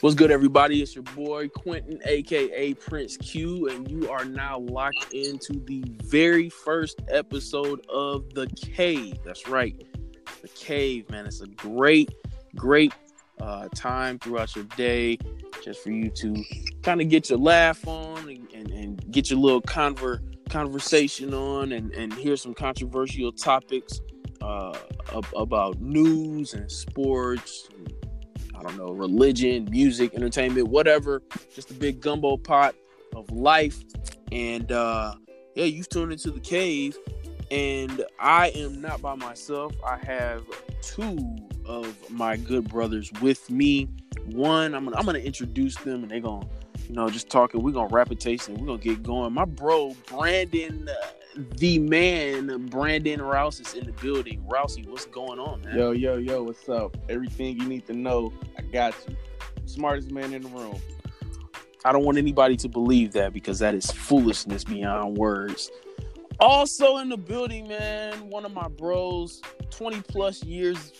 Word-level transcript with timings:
What's 0.00 0.14
good, 0.14 0.30
everybody? 0.30 0.80
It's 0.80 0.94
your 0.94 1.02
boy 1.02 1.48
Quentin, 1.48 2.00
aka 2.04 2.72
Prince 2.74 3.16
Q, 3.16 3.68
and 3.68 3.90
you 3.90 4.08
are 4.08 4.24
now 4.24 4.60
locked 4.60 5.12
into 5.12 5.54
the 5.64 5.82
very 6.04 6.48
first 6.48 7.00
episode 7.08 7.84
of 7.88 8.32
The 8.32 8.46
Cave. 8.46 9.18
That's 9.24 9.48
right, 9.48 9.74
The 10.40 10.46
Cave, 10.50 11.10
man. 11.10 11.26
It's 11.26 11.40
a 11.40 11.48
great, 11.48 12.14
great 12.54 12.94
uh, 13.40 13.66
time 13.74 14.20
throughout 14.20 14.54
your 14.54 14.66
day 14.76 15.18
just 15.64 15.82
for 15.82 15.90
you 15.90 16.10
to 16.10 16.44
kind 16.84 17.00
of 17.00 17.08
get 17.08 17.28
your 17.28 17.40
laugh 17.40 17.84
on 17.88 18.28
and, 18.28 18.48
and, 18.54 18.70
and 18.70 19.10
get 19.10 19.30
your 19.30 19.40
little 19.40 19.62
conver- 19.62 20.20
conversation 20.48 21.34
on 21.34 21.72
and, 21.72 21.92
and 21.92 22.14
hear 22.14 22.36
some 22.36 22.54
controversial 22.54 23.32
topics 23.32 24.00
uh, 24.42 24.78
about 25.36 25.80
news 25.80 26.54
and 26.54 26.70
sports. 26.70 27.68
I 28.58 28.62
don't 28.62 28.76
know, 28.76 28.90
religion, 28.90 29.68
music, 29.70 30.14
entertainment, 30.14 30.68
whatever. 30.68 31.22
Just 31.54 31.70
a 31.70 31.74
big 31.74 32.00
gumbo 32.00 32.36
pot 32.36 32.74
of 33.14 33.30
life. 33.30 33.84
And 34.32 34.72
uh 34.72 35.14
yeah, 35.54 35.64
you've 35.64 35.88
tuned 35.88 36.12
into 36.12 36.30
the 36.30 36.40
cave. 36.40 36.96
And 37.50 38.04
I 38.20 38.48
am 38.50 38.80
not 38.80 39.00
by 39.00 39.14
myself. 39.14 39.72
I 39.86 39.96
have 40.04 40.44
two 40.82 41.18
of 41.64 41.96
my 42.10 42.36
good 42.36 42.68
brothers 42.68 43.10
with 43.22 43.48
me. 43.50 43.88
One, 44.26 44.74
I'm 44.74 44.84
gonna 44.84 44.96
I'm 44.96 45.06
gonna 45.06 45.18
introduce 45.20 45.76
them 45.76 46.02
and 46.02 46.10
they're 46.10 46.20
gonna, 46.20 46.46
you 46.88 46.94
know, 46.94 47.08
just 47.10 47.28
talking. 47.28 47.62
We're 47.62 47.72
gonna 47.72 47.88
rapid 47.88 48.18
taste 48.18 48.48
and 48.48 48.58
we're 48.58 48.66
gonna 48.66 48.78
get 48.78 49.02
going. 49.02 49.32
My 49.32 49.44
bro, 49.44 49.94
Brandon 50.06 50.88
uh, 50.88 51.42
the 51.56 51.78
man, 51.78 52.66
Brandon 52.66 53.20
Rouse, 53.20 53.60
is 53.60 53.74
in 53.74 53.84
the 53.84 53.92
building. 53.92 54.42
Rousey, 54.48 54.88
what's 54.88 55.04
going 55.04 55.38
on, 55.38 55.62
man? 55.62 55.76
Yo, 55.76 55.90
yo, 55.92 56.16
yo, 56.16 56.42
what's 56.42 56.68
up? 56.68 56.96
Everything 57.08 57.60
you 57.60 57.68
need 57.68 57.86
to 57.86 57.92
know, 57.92 58.32
I 58.56 58.62
got 58.62 58.94
you. 59.06 59.16
Smartest 59.66 60.10
man 60.10 60.32
in 60.32 60.42
the 60.42 60.48
room. 60.48 60.80
I 61.84 61.92
don't 61.92 62.04
want 62.04 62.18
anybody 62.18 62.56
to 62.56 62.68
believe 62.68 63.12
that 63.12 63.32
because 63.32 63.58
that 63.60 63.74
is 63.74 63.90
foolishness 63.90 64.64
beyond 64.64 65.16
words. 65.16 65.70
Also 66.40 66.98
in 66.98 67.08
the 67.08 67.16
building, 67.16 67.68
man, 67.68 68.14
one 68.30 68.44
of 68.44 68.52
my 68.52 68.68
bros, 68.68 69.42
20 69.70 70.00
plus 70.02 70.42
years 70.42 70.92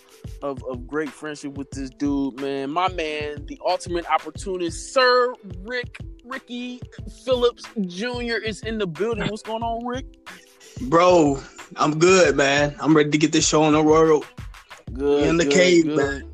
of, 0.43 0.63
of 0.65 0.87
great 0.87 1.11
friendship 1.11 1.55
with 1.55 1.71
this 1.71 1.91
dude, 1.91 2.41
man. 2.41 2.71
My 2.71 2.89
man, 2.89 3.47
the 3.47 3.61
ultimate 3.67 4.07
opportunist, 4.11 4.93
Sir 4.93 5.35
Rick 5.63 5.99
Ricky 6.25 6.81
Phillips 7.25 7.65
Jr. 7.87 8.37
is 8.45 8.63
in 8.63 8.79
the 8.79 8.87
building. 8.87 9.27
What's 9.29 9.43
going 9.43 9.63
on, 9.63 9.85
Rick? 9.87 10.07
Bro, 10.83 11.43
I'm 11.77 11.99
good, 11.99 12.37
man. 12.37 12.77
I'm 12.81 12.97
ready 12.97 13.11
to 13.11 13.19
get 13.19 13.33
this 13.33 13.47
show 13.47 13.63
on 13.63 13.73
the 13.73 13.83
road. 13.83 14.25
Good. 14.93 15.29
In 15.29 15.37
the 15.37 15.45
good, 15.45 15.53
cave, 15.53 15.85
good. 15.85 15.97
man. 15.97 16.33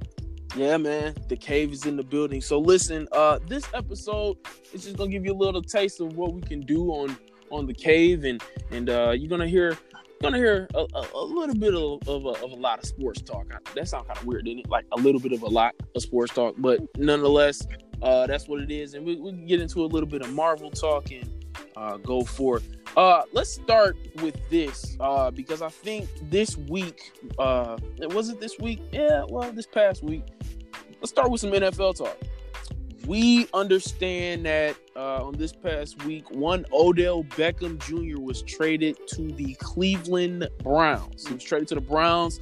Yeah, 0.57 0.77
man. 0.77 1.15
The 1.29 1.37
cave 1.37 1.73
is 1.73 1.87
in 1.87 1.97
the 1.97 2.03
building. 2.03 2.41
So 2.41 2.59
listen, 2.59 3.09
uh, 3.13 3.41
this 3.47 3.65
episode 3.75 4.37
is 4.73 4.85
just 4.85 4.97
gonna 4.97 5.11
give 5.11 5.25
you 5.25 5.33
a 5.33 5.37
little 5.37 5.63
taste 5.63 6.01
of 6.01 6.17
what 6.17 6.33
we 6.33 6.43
can 6.43 6.61
do 6.61 6.91
on 6.91 7.17
on 7.51 7.67
the 7.67 7.75
cave, 7.75 8.25
and 8.25 8.43
and 8.71 8.91
uh, 8.91 9.11
you're 9.11 9.31
gonna 9.31 9.49
hear 9.49 9.77
gonna 10.25 10.39
hear 10.39 10.69
a, 10.75 10.87
a, 10.95 11.07
a 11.15 11.25
little 11.25 11.55
bit 11.55 11.75
of, 11.75 12.09
of, 12.09 12.27
a, 12.27 12.45
of 12.45 12.53
a 12.53 12.57
lot 12.57 12.79
of 12.79 12.87
sports 12.87 13.23
talk. 13.23 13.47
That 13.75 13.89
sounds 13.89 14.07
kind 14.07 14.19
of 14.19 14.27
weird, 14.27 14.45
didn't 14.45 14.61
it? 14.61 14.69
Like 14.69 14.87
a 14.93 14.97
little 14.97 15.21
bit 15.21 15.33
of 15.33 15.43
a 15.43 15.49
lot 15.49 15.75
of 15.95 16.03
sports 16.03 16.35
talk, 16.35 16.55
but 16.59 16.81
nonetheless, 16.97 17.67
uh, 18.03 18.27
that's 18.27 18.49
what 18.49 18.61
it 18.61 18.71
is. 18.71 18.95
And 18.95 19.05
we, 19.05 19.17
we 19.17 19.31
can 19.31 19.47
get 19.47 19.61
into 19.61 19.85
a 19.85 19.87
little 19.87 20.09
bit 20.09 20.23
of 20.23 20.33
Marvel 20.33 20.71
talk 20.71 21.11
and 21.11 21.45
uh, 21.77 21.97
go 21.99 22.23
for 22.23 22.59
it. 22.59 22.65
Uh, 22.97 23.23
let's 23.33 23.51
start 23.51 23.97
with 24.23 24.37
this 24.51 24.97
uh, 25.01 25.31
because 25.31 25.63
I 25.63 25.69
think 25.69 26.09
this 26.31 26.57
week, 26.57 27.13
uh, 27.39 27.77
was 27.99 28.29
it 28.29 28.41
this 28.41 28.59
week? 28.59 28.81
Yeah, 28.93 29.25
well, 29.29 29.51
this 29.53 29.67
past 29.67 30.03
week. 30.03 30.25
Let's 31.01 31.11
start 31.11 31.31
with 31.31 31.41
some 31.41 31.51
NFL 31.51 31.99
talk. 31.99 32.17
We 33.07 33.49
understand 33.53 34.47
that 34.47 34.77
uh, 34.97 35.27
on 35.27 35.35
this 35.35 35.53
past 35.53 36.03
week, 36.05 36.31
one 36.31 36.65
Odell 36.73 37.25
Beckham 37.25 37.79
Jr. 37.79 38.21
was 38.21 38.43
traded 38.43 38.97
to 39.09 39.31
the 39.33 39.55
Cleveland 39.61 40.49
Browns. 40.63 41.27
He 41.27 41.35
was 41.35 41.43
traded 41.43 41.69
to 41.69 41.75
the 41.75 41.81
Browns 41.83 42.41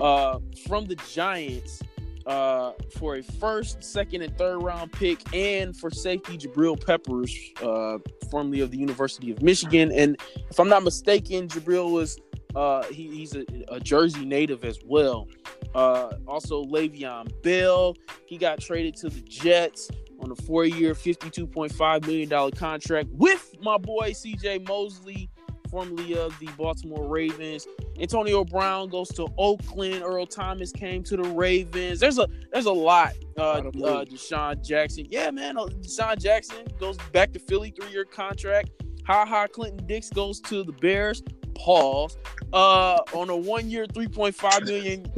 uh, 0.00 0.38
from 0.68 0.84
the 0.84 0.94
Giants 0.96 1.82
uh, 2.26 2.72
for 2.96 3.16
a 3.16 3.22
first, 3.22 3.82
second, 3.82 4.22
and 4.22 4.36
third 4.38 4.58
round 4.62 4.92
pick, 4.92 5.20
and 5.34 5.76
for 5.76 5.90
safety 5.90 6.38
Jabril 6.38 6.84
Peppers, 6.84 7.34
uh, 7.62 7.98
formerly 8.30 8.60
of 8.60 8.70
the 8.70 8.78
University 8.78 9.32
of 9.32 9.42
Michigan. 9.42 9.90
And 9.90 10.16
if 10.48 10.60
I'm 10.60 10.68
not 10.68 10.84
mistaken, 10.84 11.48
Jabril 11.48 11.90
was 11.90 12.18
uh, 12.54 12.84
he, 12.84 13.08
he's 13.08 13.34
a, 13.34 13.44
a, 13.68 13.80
Jersey 13.80 14.24
native 14.24 14.64
as 14.64 14.78
well. 14.84 15.28
Uh, 15.74 16.12
also, 16.28 16.64
Le'Veon 16.64 17.26
Bell, 17.42 17.96
he 18.26 18.38
got 18.38 18.60
traded 18.60 18.94
to 18.96 19.08
the 19.08 19.20
Jets 19.22 19.90
on 20.20 20.30
a 20.30 20.36
four-year, 20.36 20.94
$52.5 20.94 22.06
million 22.06 22.50
contract 22.52 23.08
with 23.12 23.54
my 23.60 23.78
boy 23.78 24.12
C.J. 24.12 24.60
Mosley 24.60 25.30
formerly 25.74 26.16
of 26.16 26.38
the 26.38 26.46
Baltimore 26.56 27.08
Ravens. 27.08 27.66
Antonio 27.98 28.44
Brown 28.44 28.88
goes 28.88 29.08
to 29.08 29.26
Oakland. 29.36 30.02
Earl 30.04 30.24
Thomas 30.24 30.70
came 30.70 31.02
to 31.02 31.16
the 31.16 31.24
Ravens. 31.24 31.98
There's 31.98 32.18
a 32.18 32.28
there's 32.52 32.66
a 32.66 32.72
lot. 32.72 33.14
Uh, 33.36 33.42
uh 33.42 33.62
DeSean 34.04 34.64
Jackson. 34.64 35.06
Yeah, 35.10 35.32
man. 35.32 35.58
Uh, 35.58 35.64
DeSean 35.64 36.16
Jackson 36.22 36.64
goes 36.78 36.96
back 37.12 37.32
to 37.32 37.40
Philly, 37.40 37.70
three 37.70 37.90
year 37.90 38.04
contract. 38.04 38.70
Ha 39.06 39.26
ha. 39.26 39.48
Clinton 39.48 39.84
Dix 39.86 40.10
goes 40.10 40.40
to 40.42 40.62
the 40.62 40.72
Bears. 40.72 41.24
Pause. 41.56 42.18
Uh, 42.52 42.98
on 43.12 43.30
a 43.30 43.36
one 43.36 43.68
year, 43.68 43.86
three 43.92 44.08
point 44.08 44.34
five 44.36 44.62
million 44.64 45.10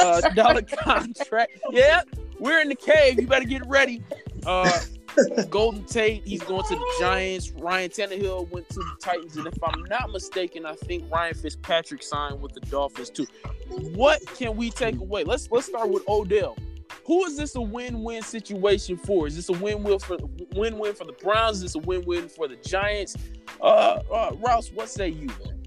uh, 0.00 0.20
dollar 0.30 0.62
contract. 0.82 1.52
Yeah, 1.70 2.02
we're 2.38 2.60
in 2.60 2.68
the 2.68 2.74
cave. 2.74 3.20
You 3.20 3.26
better 3.26 3.44
get 3.44 3.66
ready. 3.66 4.02
Uh, 4.44 4.80
Golden 5.50 5.84
Tate, 5.84 6.26
he's 6.26 6.42
going 6.42 6.64
to 6.64 6.74
the 6.74 6.96
Giants. 7.00 7.50
Ryan 7.52 7.90
Tannehill 7.90 8.50
went 8.50 8.68
to 8.70 8.80
the 8.80 8.96
Titans, 9.00 9.36
and 9.36 9.46
if 9.46 9.54
I'm 9.62 9.82
not 9.84 10.10
mistaken, 10.12 10.66
I 10.66 10.74
think 10.74 11.10
Ryan 11.10 11.34
Fitzpatrick 11.34 12.02
signed 12.02 12.40
with 12.40 12.52
the 12.52 12.60
Dolphins 12.60 13.10
too. 13.10 13.26
What 13.94 14.20
can 14.36 14.56
we 14.56 14.70
take 14.70 14.98
away? 14.98 15.24
Let's 15.24 15.48
let's 15.50 15.66
start 15.66 15.88
with 15.88 16.06
Odell. 16.08 16.56
Who 17.06 17.24
is 17.24 17.36
this 17.36 17.54
a 17.54 17.60
win-win 17.60 18.22
situation 18.22 18.96
for? 18.96 19.26
Is 19.26 19.36
this 19.36 19.48
a 19.48 19.52
win-win 19.52 19.98
for 20.00 20.18
win-win 20.54 20.94
for 20.94 21.04
the 21.04 21.12
Browns? 21.12 21.58
Is 21.58 21.62
this 21.62 21.74
a 21.76 21.86
win-win 21.86 22.28
for 22.28 22.48
the 22.48 22.56
Giants? 22.56 23.16
Uh, 23.60 24.00
uh 24.12 24.32
Rouse, 24.38 24.70
what 24.72 24.88
say 24.88 25.08
you, 25.08 25.28
man? 25.28 25.62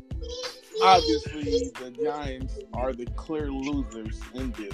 Obviously, 0.82 1.72
the 1.80 1.92
Giants 2.04 2.60
are 2.74 2.94
the 2.94 3.06
clear 3.18 3.52
losers 3.52 4.20
in 4.34 4.52
this. 4.52 4.74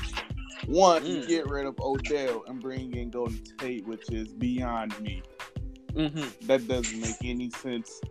One, 0.66 1.04
mm. 1.04 1.08
you 1.08 1.28
get 1.28 1.48
rid 1.50 1.66
of 1.66 1.80
Odell 1.80 2.44
and 2.48 2.62
bring 2.62 2.96
in 2.96 3.10
Golden 3.10 3.42
Tate, 3.58 3.86
which 3.86 4.10
is 4.12 4.30
beyond 4.30 5.00
me. 5.02 5.22
Mm-hmm. 5.94 6.48
That 6.48 6.68
doesn't 6.68 7.00
make 7.00 7.16
any 7.24 7.50
sense. 7.52 8.02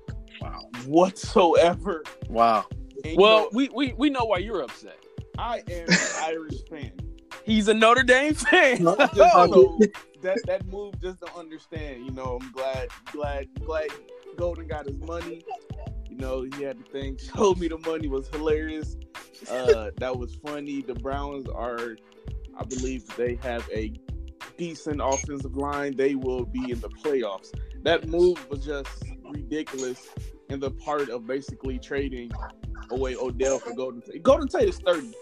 Wow. 0.40 0.68
Whatsoever. 0.86 2.02
Wow. 2.28 2.66
And 3.04 3.16
well, 3.16 3.40
know, 3.40 3.50
we, 3.52 3.68
we 3.70 3.92
we 3.94 4.10
know 4.10 4.24
why 4.24 4.38
you're 4.38 4.62
upset. 4.62 4.98
I 5.38 5.62
am 5.70 5.88
an 5.88 5.96
Irish 6.22 6.64
fan. 6.70 6.92
He's 7.44 7.68
a 7.68 7.74
Notre 7.74 8.02
Dame 8.02 8.34
fan. 8.34 8.78
so 8.78 8.94
that 10.22 10.40
that 10.46 10.66
move 10.66 11.00
just 11.00 11.20
to 11.20 11.32
understand. 11.34 12.06
You 12.06 12.12
know, 12.12 12.38
I'm 12.40 12.50
glad 12.52 12.88
glad 13.12 13.48
glad 13.64 13.88
Golden 14.36 14.66
got 14.66 14.86
his 14.86 14.98
money. 14.98 15.42
You 16.08 16.16
know, 16.16 16.42
he 16.42 16.62
had 16.62 16.78
the 16.78 16.90
thing. 16.90 17.18
Showed 17.36 17.58
me 17.58 17.68
the 17.68 17.78
money 17.78 18.08
was 18.08 18.28
hilarious. 18.28 18.96
Uh, 19.50 19.90
that 19.98 20.16
was 20.16 20.34
funny. 20.36 20.80
The 20.82 20.94
Browns 20.94 21.46
are 21.48 21.96
I 22.56 22.64
believe 22.64 23.06
they 23.16 23.36
have 23.42 23.68
a 23.72 23.92
decent 24.56 25.00
offensive 25.02 25.56
line. 25.56 25.96
They 25.96 26.14
will 26.14 26.44
be 26.44 26.70
in 26.70 26.80
the 26.80 26.88
playoffs. 26.88 27.52
That 27.82 28.08
move 28.08 28.48
was 28.48 28.64
just 28.64 28.88
ridiculous 29.22 30.08
in 30.48 30.60
the 30.60 30.70
part 30.70 31.08
of 31.08 31.26
basically 31.26 31.78
trading 31.78 32.30
away 32.90 33.16
Odell 33.16 33.58
for 33.58 33.74
Golden 33.74 34.00
Tate. 34.00 34.22
Golden 34.22 34.48
Tate 34.48 34.68
is 34.68 34.78
30. 34.78 35.12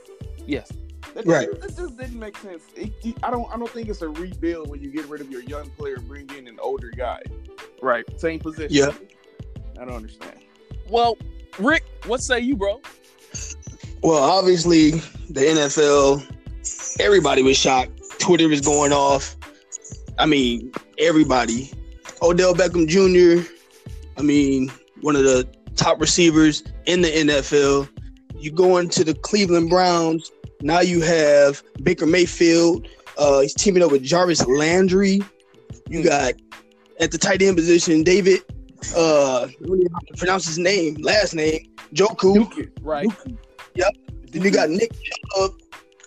Yes. 0.47 0.71
That 1.15 1.27
right. 1.27 1.49
Just, 1.49 1.77
that 1.77 1.83
just 1.83 1.99
didn't 1.99 2.19
make 2.19 2.37
sense. 2.39 2.63
It, 2.75 2.93
I 3.23 3.31
don't. 3.31 3.53
I 3.53 3.59
don't 3.59 3.71
think 3.71 3.89
it's 3.89 4.03
a 4.03 4.09
rebuild 4.09 4.71
when 4.71 4.81
you 4.81 4.91
get 4.91 5.07
rid 5.07 5.21
of 5.21 5.31
your 5.31 5.43
young 5.43 5.69
player, 5.71 5.99
bring 5.99 6.31
in 6.31 6.49
an 6.49 6.59
older 6.61 6.91
guy. 6.91 7.21
Right. 7.83 8.05
Same 8.19 8.39
position. 8.39 8.71
Yeah. 8.71 8.93
I 9.81 9.85
don't 9.85 9.95
understand. 9.95 10.39
Well, 10.89 11.19
Rick, 11.59 11.85
what 12.07 12.23
say 12.23 12.41
you, 12.41 12.57
bro? 12.57 12.81
Well, 14.03 14.23
obviously, 14.23 14.91
the 15.31 15.41
NFL 15.41 16.27
everybody 17.01 17.43
was 17.43 17.57
shocked. 17.57 17.93
Twitter 18.19 18.49
was 18.49 18.61
going 18.61 18.93
off. 18.93 19.37
I 20.19 20.27
mean, 20.27 20.73
everybody. 20.99 21.71
Odell 22.23 22.55
Beckham 22.55 22.87
Jr. 22.87 23.49
I 24.17 24.23
mean, 24.23 24.71
one 25.01 25.17
of 25.17 25.25
the 25.25 25.49
top 25.77 26.01
receivers 26.01 26.63
in 26.87 27.03
the 27.03 27.09
NFL. 27.09 27.89
You 28.37 28.53
go 28.53 28.79
into 28.79 29.05
the 29.05 29.15
Cleveland 29.15 29.71
Browns. 29.71 30.31
Now 30.61 30.81
you 30.81 31.01
have 31.03 31.63
Baker 31.83 32.07
Mayfield. 32.07 32.89
Uh, 33.19 33.41
he's 33.41 33.55
teaming 33.55 33.83
up 33.83 33.91
with 33.91 34.03
Jarvis 34.03 34.47
Landry. 34.47 35.21
You 35.89 36.05
got 36.05 36.35
at 37.01 37.11
the 37.11 37.19
tight 37.19 37.43
end 37.43 37.57
position 37.57 38.03
David. 38.03 38.41
Uh, 38.97 39.49
pronounce 40.17 40.47
his 40.47 40.59
name, 40.59 40.95
last 41.01 41.35
name, 41.35 41.73
Njoku. 41.95 42.71
Right. 42.83 43.07
Yep. 43.75 43.95
Then 44.31 44.43
you 44.43 44.51
got 44.51 44.71
Nick 44.71 44.93
Chubb 44.93 45.53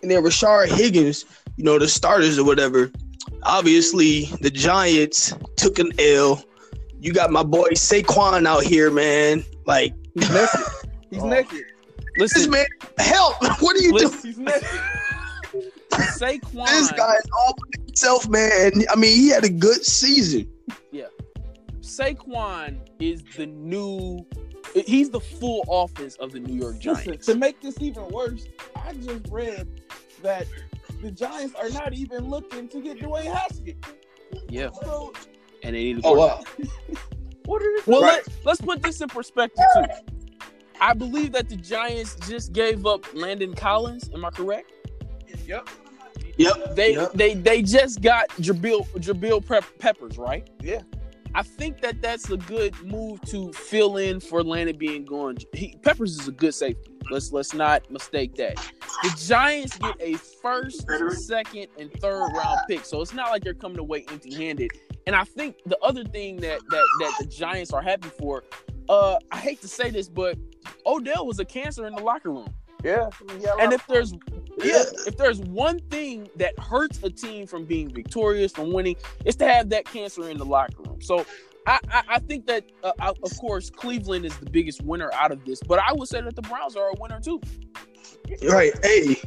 and 0.05 0.11
then 0.11 0.23
Rashard 0.23 0.67
Higgins, 0.67 1.25
you 1.57 1.63
know, 1.63 1.79
the 1.79 1.87
starters 1.87 2.37
or 2.37 2.45
whatever. 2.45 2.91
obviously 3.41 4.25
the 4.41 4.51
Giants 4.51 5.33
took 5.57 5.79
an 5.79 5.91
L. 5.99 6.43
You 6.99 7.11
got 7.11 7.31
my 7.31 7.41
boy 7.41 7.69
Saquon 7.71 8.45
out 8.45 8.63
here, 8.63 8.91
man. 8.91 9.43
Like 9.65 9.93
He's 10.13 10.29
naked. 10.29 10.59
He's 11.09 11.23
Oh. 11.23 11.27
naked. 11.27 11.63
this 12.17 12.35
Listen, 12.35 12.51
man, 12.51 12.65
help! 12.99 13.35
What 13.61 13.75
are 13.75 13.79
you 13.81 13.97
doing? 13.97 14.13
He's 14.21 14.37
naked. 14.37 14.63
Saquon. 15.91 16.67
This 16.67 16.91
guy 16.91 17.15
is 17.15 17.25
all 17.39 17.53
by 17.55 17.83
himself, 17.85 18.27
man. 18.29 18.71
I 18.91 18.95
mean, 18.95 19.15
he 19.17 19.29
had 19.29 19.43
a 19.43 19.49
good 19.49 19.83
season. 19.85 20.47
Yeah. 20.91 21.07
Saquon 21.81 22.77
is 22.99 23.23
the 23.35 23.45
new. 23.47 24.25
He's 24.73 25.09
the 25.09 25.19
full 25.19 25.63
offense 25.69 26.15
of 26.15 26.31
the 26.31 26.39
New 26.39 26.53
York 26.59 26.75
Listen, 26.83 27.05
Giants. 27.05 27.25
to 27.27 27.35
make 27.35 27.61
this 27.61 27.79
even 27.81 28.07
worse, 28.09 28.45
I 28.75 28.93
just 28.93 29.27
read 29.29 29.67
that 30.21 30.47
the 31.01 31.11
Giants 31.11 31.55
are 31.55 31.69
not 31.69 31.93
even 31.93 32.29
looking 32.29 32.67
to 32.69 32.81
get 32.81 32.99
Dwayne 32.99 33.33
Haskins. 33.33 33.83
Yeah, 34.49 34.69
So 34.83 35.13
and 35.63 35.75
they 35.75 35.83
need 35.85 36.01
to. 36.01 36.07
Oh 36.07 36.13
wow. 36.13 36.43
what 37.45 37.61
are 37.61 37.65
the 37.65 37.83
Well, 37.85 38.01
Right. 38.01 38.21
let, 38.25 38.45
let's 38.45 38.61
put 38.61 38.81
this 38.81 39.01
in 39.01 39.07
perspective 39.09 39.63
too. 39.75 39.83
I 40.81 40.93
believe 40.93 41.31
that 41.33 41.47
the 41.47 41.55
Giants 41.55 42.15
just 42.27 42.51
gave 42.51 42.85
up 42.85 43.05
Landon 43.13 43.53
Collins. 43.53 44.09
Am 44.13 44.25
I 44.25 44.29
correct? 44.29 44.71
Yep. 45.45 45.69
Yep. 46.37 46.75
They 46.75 46.93
Yep. 46.95 47.13
they 47.13 47.33
they 47.35 47.61
just 47.61 48.01
got 48.01 48.27
Jabil 48.31 48.85
Jabil 48.97 49.45
Pep- 49.45 49.63
Peppers, 49.79 50.17
right? 50.17 50.49
Yeah. 50.61 50.81
I 51.35 51.43
think 51.43 51.81
that 51.81 52.01
that's 52.01 52.29
a 52.31 52.37
good 52.37 52.81
move 52.81 53.19
to 53.23 53.51
fill 53.51 53.97
in 53.97 54.21
for 54.21 54.41
Landon 54.41 54.77
being 54.77 55.03
gone. 55.03 55.35
He, 55.51 55.77
Peppers 55.83 56.17
is 56.17 56.29
a 56.29 56.31
good 56.31 56.53
safety. 56.53 56.91
Let's 57.11 57.33
let's 57.33 57.53
not 57.53 57.91
mistake 57.91 58.35
that. 58.35 58.55
The 59.03 59.13
Giants 59.17 59.77
get 59.77 59.95
a 59.99 60.13
first, 60.41 60.87
second, 61.27 61.67
and 61.77 61.91
third 61.99 62.31
round 62.33 62.59
pick, 62.69 62.85
so 62.85 63.01
it's 63.01 63.13
not 63.13 63.31
like 63.31 63.43
they're 63.43 63.53
coming 63.53 63.79
away 63.79 64.05
empty 64.09 64.33
handed. 64.33 64.71
And 65.07 65.15
I 65.15 65.25
think 65.25 65.57
the 65.65 65.77
other 65.83 66.05
thing 66.05 66.37
that 66.37 66.61
that 66.69 66.85
that 66.99 67.13
the 67.19 67.25
Giants 67.25 67.73
are 67.73 67.81
happy 67.81 68.09
for, 68.17 68.45
uh, 68.87 69.17
I 69.29 69.37
hate 69.37 69.61
to 69.61 69.67
say 69.67 69.89
this, 69.89 70.07
but 70.07 70.37
Odell 70.85 71.27
was 71.27 71.39
a 71.39 71.45
cancer 71.45 71.85
in 71.85 71.95
the 71.95 72.01
locker 72.01 72.31
room. 72.31 72.47
Yeah. 72.81 73.09
yeah 73.39 73.55
And 73.59 73.73
if 73.73 73.85
there's 73.87 74.13
yeah, 74.63 74.83
if 75.05 75.17
there's 75.17 75.39
one 75.39 75.79
thing 75.91 76.29
that 76.37 76.57
hurts 76.59 77.01
a 77.03 77.09
team 77.09 77.47
from 77.47 77.65
being 77.65 77.89
victorious, 77.93 78.51
from 78.51 78.71
winning, 78.71 78.95
it's 79.25 79.35
to 79.37 79.47
have 79.47 79.69
that 79.69 79.85
cancer 79.85 80.29
in 80.29 80.37
the 80.37 80.45
locker 80.45 80.83
room. 80.83 81.01
So 81.01 81.25
I, 81.67 81.79
I, 81.89 82.03
I 82.07 82.19
think 82.19 82.45
that, 82.47 82.65
uh, 82.83 82.93
I, 82.99 83.09
of 83.09 83.37
course, 83.39 83.69
Cleveland 83.69 84.25
is 84.25 84.37
the 84.37 84.49
biggest 84.49 84.81
winner 84.83 85.11
out 85.13 85.31
of 85.31 85.43
this, 85.45 85.59
but 85.67 85.79
I 85.79 85.93
would 85.93 86.07
say 86.07 86.21
that 86.21 86.35
the 86.35 86.41
Browns 86.41 86.75
are 86.75 86.89
a 86.89 86.93
winner 86.99 87.19
too. 87.19 87.41
Right. 88.47 88.73
Hey, 88.83 89.21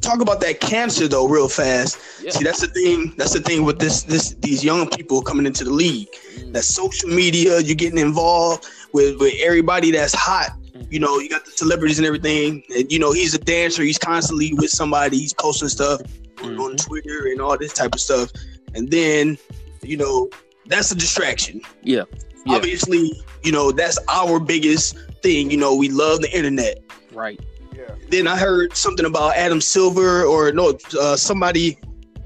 talk 0.00 0.20
about 0.20 0.40
that 0.40 0.60
cancer 0.60 1.08
though, 1.08 1.26
real 1.26 1.48
fast. 1.48 2.22
Yeah. 2.22 2.30
See, 2.30 2.44
that's 2.44 2.60
the 2.60 2.68
thing. 2.68 3.14
That's 3.16 3.32
the 3.32 3.40
thing 3.40 3.64
with 3.64 3.78
this 3.78 4.02
this 4.02 4.34
these 4.34 4.64
young 4.64 4.88
people 4.88 5.22
coming 5.22 5.46
into 5.46 5.64
the 5.64 5.72
league. 5.72 6.08
Mm. 6.36 6.52
That 6.52 6.64
social 6.64 7.08
media, 7.08 7.60
you're 7.60 7.74
getting 7.74 7.98
involved 7.98 8.66
with 8.92 9.18
with 9.18 9.34
everybody 9.42 9.90
that's 9.90 10.14
hot. 10.14 10.50
You 10.90 11.00
know, 11.00 11.18
you 11.18 11.28
got 11.28 11.44
the 11.44 11.50
celebrities 11.50 11.98
and 11.98 12.06
everything. 12.06 12.62
And 12.74 12.90
you 12.90 12.98
know, 12.98 13.12
he's 13.12 13.34
a 13.34 13.38
dancer. 13.38 13.82
He's 13.82 13.98
constantly 13.98 14.52
with 14.54 14.70
somebody. 14.70 15.18
He's 15.18 15.34
posting 15.34 15.68
stuff 15.68 16.00
on, 16.42 16.58
on. 16.58 16.76
Twitter 16.76 17.26
and 17.26 17.40
all 17.40 17.56
this 17.58 17.72
type 17.72 17.94
of 17.94 18.00
stuff. 18.00 18.30
And 18.74 18.90
then, 18.90 19.38
you 19.82 19.96
know, 19.96 20.30
that's 20.66 20.90
a 20.90 20.94
distraction. 20.94 21.60
Yeah. 21.82 22.04
Yeah. 22.46 22.54
Obviously, 22.56 23.12
you 23.42 23.52
know, 23.52 23.72
that's 23.72 23.98
our 24.08 24.38
biggest 24.40 24.96
thing. 25.22 25.50
You 25.50 25.56
know, 25.56 25.74
we 25.74 25.88
love 25.88 26.20
the 26.20 26.34
internet. 26.36 26.78
Right. 27.12 27.40
yeah. 27.74 27.94
Then 28.10 28.26
I 28.26 28.36
heard 28.36 28.76
something 28.76 29.04
about 29.04 29.36
Adam 29.36 29.60
Silver 29.60 30.24
or 30.24 30.52
no, 30.52 30.78
uh, 30.98 31.16
somebody, 31.16 31.78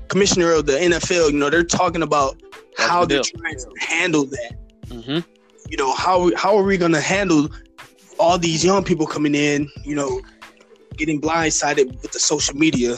commissioner 0.09 0.53
of 0.53 0.67
the 0.67 0.75
NFL. 0.75 1.33
You 1.33 1.39
know, 1.39 1.51
they're 1.51 1.65
talking 1.65 2.03
about 2.03 2.41
That's 2.77 2.89
how 2.89 3.05
the 3.05 3.15
they're 3.15 3.23
deal. 3.23 3.41
trying 3.41 3.59
to 3.59 3.71
handle 3.81 4.25
that. 4.27 4.57
Mm-hmm. 4.87 5.19
You 5.71 5.77
know, 5.79 5.93
how 5.95 6.35
how 6.37 6.57
are 6.57 6.65
we 6.65 6.77
going 6.77 6.93
to 6.93 7.01
handle 7.01 7.49
all 8.23 8.39
these 8.39 8.65
young 8.65 8.85
people 8.85 9.07
coming 9.07 9.35
in? 9.35 9.69
You 9.85 9.97
know, 9.97 10.23
getting 10.97 11.21
blindsided 11.21 12.01
with 12.01 12.13
the 12.13 12.21
social 12.21 12.57
media, 12.57 12.97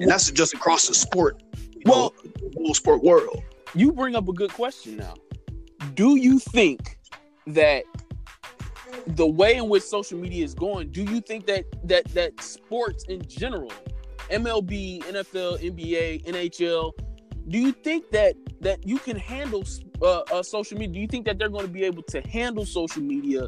and 0.00 0.10
that's 0.10 0.30
just 0.30 0.54
across 0.54 0.88
the 0.88 0.94
sport. 0.94 1.42
Well- 1.84 2.14
know, 2.24 2.30
the 2.48 2.50
whole 2.56 2.74
sport 2.74 3.02
world. 3.02 3.42
You 3.74 3.92
bring 3.92 4.16
up 4.16 4.28
a 4.28 4.32
good 4.32 4.52
question 4.52 4.96
now. 4.96 5.14
Do 5.94 6.16
you 6.16 6.38
think 6.38 6.98
that 7.46 7.84
the 9.06 9.26
way 9.26 9.56
in 9.56 9.68
which 9.68 9.82
social 9.82 10.18
media 10.18 10.44
is 10.44 10.54
going, 10.54 10.90
do 10.90 11.02
you 11.04 11.20
think 11.20 11.46
that 11.46 11.64
that 11.84 12.04
that 12.08 12.40
sports 12.40 13.04
in 13.04 13.22
general, 13.28 13.72
MLB, 14.30 15.02
NFL, 15.04 15.60
NBA, 15.60 16.24
NHL, 16.24 16.92
do 17.48 17.58
you 17.58 17.72
think 17.72 18.10
that 18.10 18.34
that 18.60 18.86
you 18.86 18.98
can 18.98 19.16
handle 19.16 19.64
uh, 20.02 20.20
uh, 20.32 20.42
social 20.42 20.78
media? 20.78 20.94
Do 20.94 21.00
you 21.00 21.06
think 21.06 21.26
that 21.26 21.38
they're 21.38 21.48
going 21.48 21.66
to 21.66 21.72
be 21.72 21.84
able 21.84 22.02
to 22.04 22.20
handle 22.22 22.66
social 22.66 23.02
media 23.02 23.46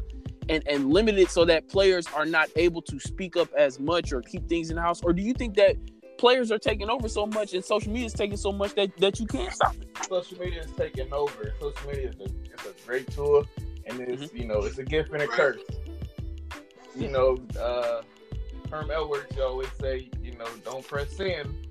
and 0.49 0.67
and 0.67 0.91
limit 0.91 1.17
it 1.17 1.29
so 1.29 1.45
that 1.45 1.67
players 1.69 2.07
are 2.15 2.25
not 2.25 2.49
able 2.55 2.81
to 2.83 2.99
speak 2.99 3.37
up 3.37 3.49
as 3.57 3.79
much 3.79 4.11
or 4.13 4.21
keep 4.21 4.47
things 4.47 4.69
in 4.69 4.75
the 4.75 4.81
house, 4.81 5.01
or 5.03 5.13
do 5.13 5.21
you 5.21 5.33
think 5.33 5.55
that 5.55 5.75
players 6.17 6.51
are 6.51 6.59
taking 6.59 6.89
over 6.89 7.09
so 7.09 7.25
much 7.25 7.53
and 7.53 7.63
social 7.63 7.91
media 7.91 8.05
is 8.05 8.13
taking 8.13 8.37
so 8.37 8.51
much 8.51 8.73
that 8.75 8.95
that 8.97 9.19
you 9.19 9.25
can't 9.25 9.53
stop 9.53 9.75
it? 9.75 9.93
social 10.07 10.39
media 10.39 10.61
is 10.61 10.71
taking 10.77 11.11
over. 11.13 11.53
Social 11.59 11.87
media 11.87 12.09
is 12.09 12.15
a, 12.19 12.23
it's 12.23 12.65
a 12.65 12.87
great 12.87 13.09
tool, 13.11 13.45
and 13.85 13.99
it's 13.99 14.33
you 14.33 14.45
know 14.45 14.59
it's 14.59 14.77
a 14.77 14.83
gift 14.83 15.11
and 15.11 15.21
a 15.21 15.27
curse. 15.27 15.61
You 16.95 17.09
know, 17.09 17.37
uh, 17.59 18.03
Herm 18.69 18.91
Edwards 18.91 19.37
always 19.39 19.69
say, 19.79 20.09
you 20.21 20.35
know, 20.35 20.45
don't 20.63 20.87
press 20.87 21.19
in. 21.19 21.67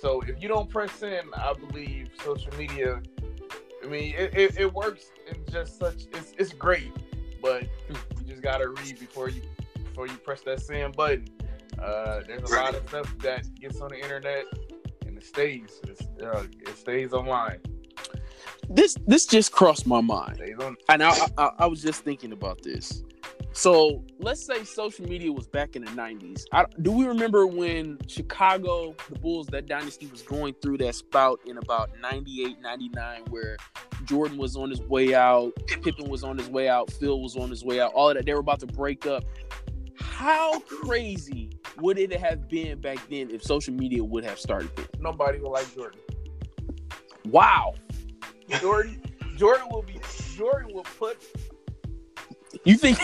So 0.00 0.20
if 0.22 0.42
you 0.42 0.48
don't 0.48 0.68
press 0.68 1.02
in, 1.02 1.20
I 1.34 1.52
believe 1.52 2.10
social 2.24 2.52
media. 2.56 3.00
I 3.82 3.86
mean, 3.86 4.14
it, 4.16 4.34
it, 4.34 4.58
it 4.58 4.72
works 4.72 5.12
in 5.28 5.36
just 5.52 5.78
such. 5.78 6.06
It's 6.12 6.32
it's 6.38 6.52
great, 6.52 6.92
but 7.40 7.62
you 7.88 7.96
just 8.42 8.58
gotta 8.58 8.68
read 8.68 8.98
before 8.98 9.28
you 9.28 9.42
before 9.84 10.06
you 10.06 10.16
press 10.18 10.42
that 10.42 10.60
send 10.60 10.96
button. 10.96 11.26
Uh, 11.78 12.20
there's 12.26 12.50
a 12.50 12.54
lot 12.54 12.74
of 12.74 12.86
stuff 12.88 13.18
that 13.18 13.46
gets 13.58 13.80
on 13.80 13.88
the 13.88 13.98
internet 13.98 14.44
and 15.06 15.16
it 15.16 15.24
stays. 15.24 15.80
It's, 15.88 16.02
uh, 16.22 16.44
it 16.60 16.76
stays 16.76 17.12
online. 17.12 17.60
This 18.68 18.96
this 19.06 19.26
just 19.26 19.52
crossed 19.52 19.86
my 19.86 20.00
mind. 20.00 20.40
And 20.88 21.02
I, 21.02 21.16
I 21.38 21.50
I 21.60 21.66
was 21.66 21.82
just 21.82 22.04
thinking 22.04 22.32
about 22.32 22.62
this. 22.62 23.02
So 23.52 24.02
let's 24.18 24.44
say 24.44 24.64
social 24.64 25.06
media 25.06 25.30
was 25.30 25.46
back 25.46 25.76
in 25.76 25.84
the 25.84 25.90
'90s. 25.90 26.44
I, 26.52 26.64
do 26.80 26.90
we 26.90 27.06
remember 27.06 27.46
when 27.46 27.98
Chicago, 28.06 28.94
the 29.10 29.18
Bulls, 29.18 29.46
that 29.48 29.66
dynasty 29.66 30.06
was 30.06 30.22
going 30.22 30.54
through 30.62 30.78
that 30.78 30.94
spout 30.94 31.40
in 31.46 31.58
about 31.58 31.90
'98, 32.00 32.60
'99, 32.60 33.22
where 33.28 33.56
Jordan 34.04 34.38
was 34.38 34.56
on 34.56 34.70
his 34.70 34.80
way 34.82 35.14
out, 35.14 35.52
Pippen 35.66 36.08
was 36.08 36.24
on 36.24 36.38
his 36.38 36.48
way 36.48 36.68
out, 36.68 36.90
Phil 36.90 37.20
was 37.20 37.36
on 37.36 37.50
his 37.50 37.64
way 37.64 37.80
out. 37.80 37.92
All 37.92 38.08
of 38.08 38.16
that 38.16 38.24
they 38.24 38.32
were 38.32 38.40
about 38.40 38.60
to 38.60 38.66
break 38.66 39.06
up. 39.06 39.24
How 39.96 40.60
crazy 40.60 41.50
would 41.78 41.98
it 41.98 42.12
have 42.18 42.48
been 42.48 42.80
back 42.80 42.98
then 43.10 43.30
if 43.30 43.42
social 43.42 43.74
media 43.74 44.02
would 44.02 44.24
have 44.24 44.38
started 44.38 44.74
then? 44.76 44.86
Nobody 44.98 45.38
will 45.38 45.52
like 45.52 45.72
Jordan. 45.74 46.00
Wow, 47.26 47.74
Jordan. 48.60 49.00
Jordan 49.36 49.68
will 49.70 49.82
be. 49.82 50.00
Jordan 50.36 50.72
will 50.72 50.84
put 50.98 51.22
you 52.64 52.76
think? 52.76 52.98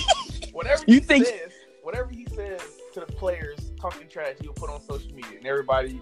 whatever 0.52 0.84
You 0.86 0.94
he 0.94 1.00
think- 1.00 1.26
says. 1.26 1.52
Whatever 1.82 2.10
he 2.10 2.26
says 2.26 2.60
to 2.92 3.00
the 3.00 3.06
players 3.06 3.72
talking 3.80 4.06
trash, 4.06 4.36
he'll 4.42 4.52
put 4.52 4.68
on 4.68 4.82
social 4.82 5.10
media, 5.14 5.38
and 5.38 5.46
everybody 5.46 5.98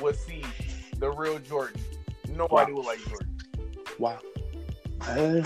will 0.00 0.14
see 0.14 0.42
the 0.96 1.10
real 1.10 1.38
Jordan. 1.40 1.78
Nobody 2.30 2.72
will 2.72 2.84
like 2.84 2.98
Jordan 3.06 3.36
wow. 3.98 4.18
Uh, 5.02 5.42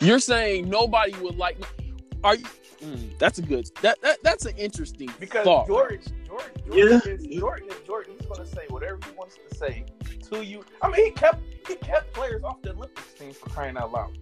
You're 0.00 0.18
saying 0.18 0.68
nobody 0.68 1.14
would 1.22 1.36
like. 1.38 1.58
Me. 1.58 1.94
Are 2.22 2.34
you? 2.36 2.44
Mm, 2.82 3.18
that's 3.18 3.38
a 3.38 3.42
good. 3.42 3.70
That, 3.80 4.00
that 4.02 4.18
that's 4.22 4.44
an 4.44 4.54
interesting 4.58 5.10
because 5.18 5.44
thought. 5.44 5.66
Jordan, 5.66 6.00
Jordan, 6.26 6.50
Jordan 6.66 7.02
Yeah. 7.06 7.12
is 7.14 7.26
Jordan 7.40 7.68
is 7.70 7.86
Jordan. 7.86 8.14
He's 8.18 8.26
gonna 8.28 8.46
say 8.46 8.66
whatever 8.68 8.98
he 9.06 9.12
wants 9.16 9.38
to 9.48 9.56
say 9.56 9.84
to 10.30 10.44
you. 10.44 10.62
I 10.82 10.90
mean, 10.90 11.06
he 11.06 11.10
kept 11.12 11.40
he 11.66 11.74
kept 11.76 12.12
players 12.12 12.42
off 12.44 12.60
the 12.60 12.72
Olympics 12.74 13.14
team 13.14 13.32
for 13.32 13.48
crying 13.48 13.78
out 13.78 13.92
loud. 13.92 14.18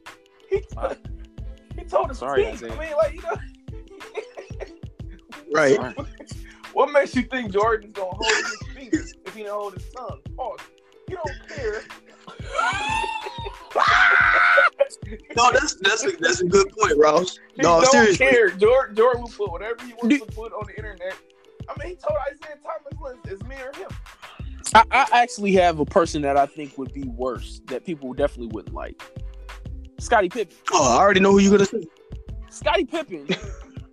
He, 0.48 0.62
Wow. 0.76 0.94
he 1.78 1.84
told 1.84 2.10
us 2.10 2.18
Sorry. 2.18 2.46
Isaiah. 2.46 2.72
I 2.72 2.78
mean, 2.78 2.96
like 2.96 3.14
you 3.14 3.22
know. 3.22 3.36
right. 5.54 5.76
Sorry. 5.76 5.94
What 6.72 6.92
makes 6.92 7.14
you 7.16 7.22
think 7.22 7.52
Jordan's 7.52 7.92
gonna 7.92 8.10
hold 8.12 8.32
his 8.32 8.56
fingers 8.74 9.14
if 9.26 9.34
he 9.34 9.42
don't 9.42 9.60
hold 9.60 9.74
his 9.74 9.88
tongue? 9.92 10.20
Pause. 10.36 10.60
He 11.08 11.14
don't 11.14 11.48
care. 11.48 11.82
No, 15.36 15.50
that's 15.52 15.74
that's 15.76 16.04
a, 16.04 16.10
that's 16.18 16.40
a 16.40 16.44
good 16.44 16.68
point, 16.76 16.96
Ross. 16.98 17.38
He 17.54 17.62
No, 17.62 17.80
don't 17.80 17.90
seriously. 17.90 18.26
care. 18.26 18.50
Jordan, 18.50 18.94
Jordan 18.96 19.22
will 19.22 19.28
put 19.30 19.50
whatever 19.50 19.84
he 19.84 19.92
wants 19.92 20.08
Do- 20.08 20.18
to 20.18 20.26
put 20.32 20.52
on 20.52 20.64
the 20.66 20.76
internet. 20.76 21.14
I 21.68 21.78
mean, 21.78 21.90
he 21.90 21.94
told 21.96 22.18
Isaiah 22.30 22.56
Thomas, 22.62 23.00
"Listen, 23.00 23.20
it's 23.32 23.42
me 23.44 23.56
or 23.56 23.72
him." 23.80 23.88
I, 24.74 25.06
I 25.12 25.22
actually 25.22 25.52
have 25.52 25.78
a 25.80 25.84
person 25.84 26.22
that 26.22 26.36
I 26.36 26.46
think 26.46 26.76
would 26.78 26.92
be 26.92 27.04
worse 27.04 27.60
that 27.66 27.84
people 27.84 28.12
definitely 28.12 28.48
wouldn't 28.48 28.74
like. 28.74 29.00
Scottie 30.00 30.28
Pippen. 30.28 30.56
Oh, 30.72 30.96
I 30.96 31.00
already 31.00 31.20
know 31.20 31.32
who 31.32 31.38
you're 31.38 31.52
gonna 31.52 31.66
say. 31.66 31.86
Scottie 32.50 32.84
Pippen 32.84 33.28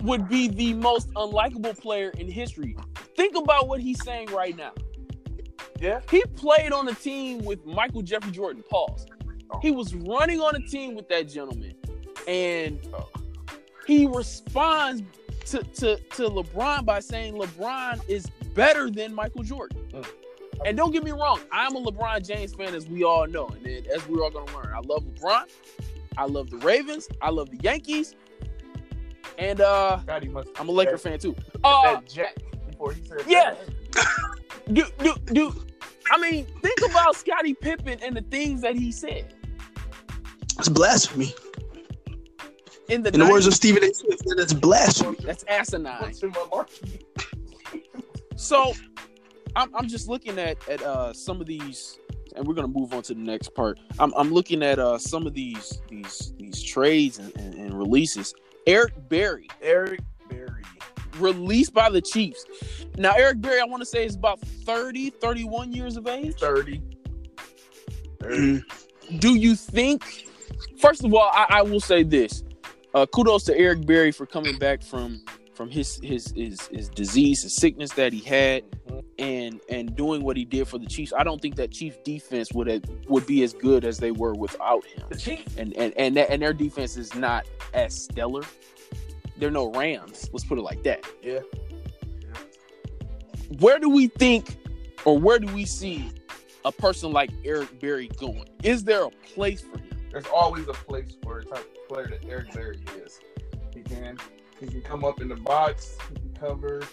would 0.02 0.28
be 0.30 0.48
the 0.48 0.74
most 0.74 1.12
unlikable 1.14 1.78
player 1.78 2.12
in 2.18 2.30
history. 2.30 2.76
Think 3.16 3.36
about 3.36 3.68
what 3.68 3.80
he's 3.80 4.02
saying 4.04 4.32
right 4.32 4.56
now. 4.56 4.72
Yeah. 5.80 6.00
He 6.10 6.24
played 6.36 6.72
on 6.72 6.88
a 6.88 6.94
team 6.94 7.44
with 7.44 7.66
Michael 7.66 8.02
Jeffrey 8.02 8.32
Jordan. 8.32 8.64
Pause. 8.70 9.06
Oh. 9.52 9.60
He 9.62 9.72
was 9.72 9.94
running 9.96 10.40
on 10.40 10.56
a 10.56 10.60
team 10.68 10.96
with 10.96 11.08
that 11.10 11.30
gentleman, 11.30 11.76
and 12.28 12.80
he 13.86 14.08
responds 14.08 15.04
to, 15.46 15.64
to, 15.64 15.96
to 15.98 16.30
LeBron 16.30 16.86
by 16.86 17.00
saying 17.00 17.36
LeBron 17.36 18.02
is 18.10 18.26
better 18.54 18.90
than 18.90 19.14
Michael 19.14 19.44
Jordan. 19.44 19.78
Mm. 19.92 20.08
And 20.66 20.76
don't 20.76 20.92
get 20.92 21.04
me 21.04 21.12
wrong, 21.12 21.40
I'm 21.52 21.76
a 21.76 21.82
LeBron 21.82 22.28
James 22.28 22.54
fan, 22.54 22.74
as 22.74 22.88
we 22.88 23.04
all 23.04 23.28
know, 23.28 23.48
and 23.64 23.88
as 23.88 24.08
we're 24.08 24.24
all 24.24 24.32
gonna 24.32 24.54
learn. 24.56 24.74
I 24.74 24.80
love 24.80 25.04
LeBron. 25.04 25.44
I 26.18 26.26
love 26.26 26.50
the 26.50 26.58
Ravens. 26.58 27.08
I 27.22 27.30
love 27.30 27.50
the 27.50 27.58
Yankees. 27.58 28.16
And 29.38 29.62
uh 29.62 30.00
God, 30.06 30.28
must 30.30 30.50
I'm 30.60 30.70
a 30.70 30.72
Laker 30.72 30.98
fan 30.98 31.20
too. 31.20 31.36
Uh 31.64 31.82
that 31.84 32.08
Jack 32.10 32.36
before 32.70 32.92
he 32.94 33.04
said 33.06 33.22
Yeah. 33.28 33.56
do, 34.74 34.86
do, 35.00 35.14
do, 35.26 35.54
I 36.12 36.18
mean, 36.20 36.46
think 36.62 36.80
about 36.90 37.16
Scottie 37.16 37.54
Pippen 37.54 38.00
and 38.04 38.16
the 38.16 38.22
things 38.22 38.62
that 38.62 38.76
he 38.76 38.92
said 38.92 39.34
It's 40.58 40.70
blasphemy. 40.70 41.34
in 42.90 43.04
the 43.04 43.14
In 43.14 43.20
the 43.20 43.28
words 43.28 43.46
of 43.48 43.54
Stephen 43.54 43.84
A. 43.84 43.94
Smith, 43.94 44.22
that's 44.36 44.54
blasphemy. 44.54 45.18
That's 45.24 45.44
asinine. 45.46 46.02
What's 46.02 46.24
in 46.24 46.30
my 46.32 46.46
market? 46.52 47.04
So 48.36 48.74
I'm, 49.56 49.74
I'm 49.76 49.88
just 49.88 50.08
looking 50.08 50.38
at 50.40 50.58
at 50.70 50.82
uh, 50.82 51.14
some 51.14 51.42
of 51.42 51.48
these, 51.48 52.00
and 52.38 52.48
we're 52.48 52.54
gonna 52.54 52.68
move 52.68 52.94
on 52.94 53.02
to 53.04 53.14
the 53.14 53.20
next 53.20 53.54
part. 53.56 53.80
I'm, 54.00 54.14
I'm 54.16 54.32
looking 54.32 54.64
at 54.64 54.80
uh, 54.80 54.98
some 54.98 55.28
of 55.28 55.34
these 55.34 55.82
these 55.90 56.34
these 56.38 56.64
trades 56.64 57.18
and, 57.20 57.36
and, 57.38 57.54
and 57.56 57.78
releases. 57.78 58.34
Eric 58.66 58.94
Berry 59.10 59.48
Eric 59.62 60.02
Berry. 60.30 60.64
released 61.20 61.74
by 61.74 61.90
the 61.90 62.02
Chiefs. 62.02 62.46
Now 62.98 63.14
Eric 63.16 63.42
Berry, 63.42 63.60
I 63.62 63.66
want 63.66 63.82
to 63.82 63.86
say 63.86 64.06
is 64.06 64.16
about 64.16 64.40
30, 64.42 65.10
31 65.12 65.74
years 65.74 65.98
of 65.98 66.08
age. 66.08 66.36
30. 66.36 66.82
30. 68.22 68.36
Mhm. 68.36 69.20
Do 69.20 69.36
you 69.36 69.56
think? 69.56 70.28
First 70.80 71.04
of 71.04 71.14
all, 71.14 71.30
I, 71.34 71.46
I 71.50 71.62
will 71.62 71.80
say 71.80 72.04
this: 72.04 72.44
uh, 72.94 73.06
kudos 73.08 73.44
to 73.46 73.58
Eric 73.58 73.86
Berry 73.86 74.12
for 74.12 74.26
coming 74.26 74.58
back 74.58 74.84
from 74.84 75.24
from 75.58 75.70
his 75.72 76.00
his 76.04 76.32
his 76.36 76.68
his 76.68 76.88
disease, 76.88 77.42
his 77.42 77.56
sickness 77.56 77.92
that 77.94 78.14
he 78.14 78.20
had, 78.20 78.64
and 79.18 79.60
and 79.70 79.96
doing 79.96 80.22
what 80.24 80.38
he 80.38 80.46
did 80.46 80.68
for 80.68 80.78
the 80.78 80.86
Chiefs. 80.86 81.12
I 81.18 81.24
don't 81.24 81.42
think 81.42 81.56
that 81.56 81.72
Chiefs 81.72 81.98
defense 82.06 82.54
would 82.54 82.68
have, 82.68 82.84
would 83.08 83.26
be 83.26 83.42
as 83.44 83.54
good 83.54 83.84
as 83.84 83.98
they 83.98 84.12
were 84.12 84.36
without 84.36 84.86
him. 84.86 85.04
The 85.10 85.18
Chiefs. 85.18 85.58
And 85.58 85.76
and 85.76 85.94
and 85.98 86.16
that, 86.16 86.30
and 86.30 86.42
their 86.42 86.54
defense 86.54 86.96
is 86.96 87.16
not 87.16 87.48
as 87.74 88.04
stellar. 88.04 88.44
They're 89.38 89.52
no 89.52 89.72
Rams. 89.72 90.30
Let's 90.32 90.46
put 90.46 90.60
it 90.60 90.62
like 90.62 90.84
that. 90.84 91.04
Yeah. 91.24 91.40
Where 93.60 93.80
do 93.80 93.90
we 93.90 94.08
think, 94.08 94.58
or 95.06 95.18
where 95.18 95.40
do 95.40 95.52
we 95.54 95.66
see 95.66 96.12
a 96.66 96.72
person 96.72 97.12
like 97.12 97.32
Eric 97.44 97.80
Berry 97.80 98.10
going? 98.20 98.46
Is 98.62 98.84
there 98.84 99.06
a 99.06 99.10
place 99.10 99.62
for 99.62 99.80
him? 99.80 99.98
There's 100.12 100.28
always 100.28 100.68
a 100.68 100.74
place 100.74 101.18
for 101.24 101.40
a 101.40 101.46
type 101.46 101.60
of 101.60 101.88
player 101.88 102.08
that 102.08 102.26
Eric 102.28 102.54
Berry 102.54 102.80
is. 103.04 103.20
He 103.74 103.82
can 103.82 104.18
he 104.60 104.68
can 104.68 104.82
come 104.82 105.04
up 105.06 105.22
in 105.22 105.28
the 105.28 105.36
box, 105.36 105.98
he 106.10 106.16
can 106.16 106.34
cover. 106.40 106.84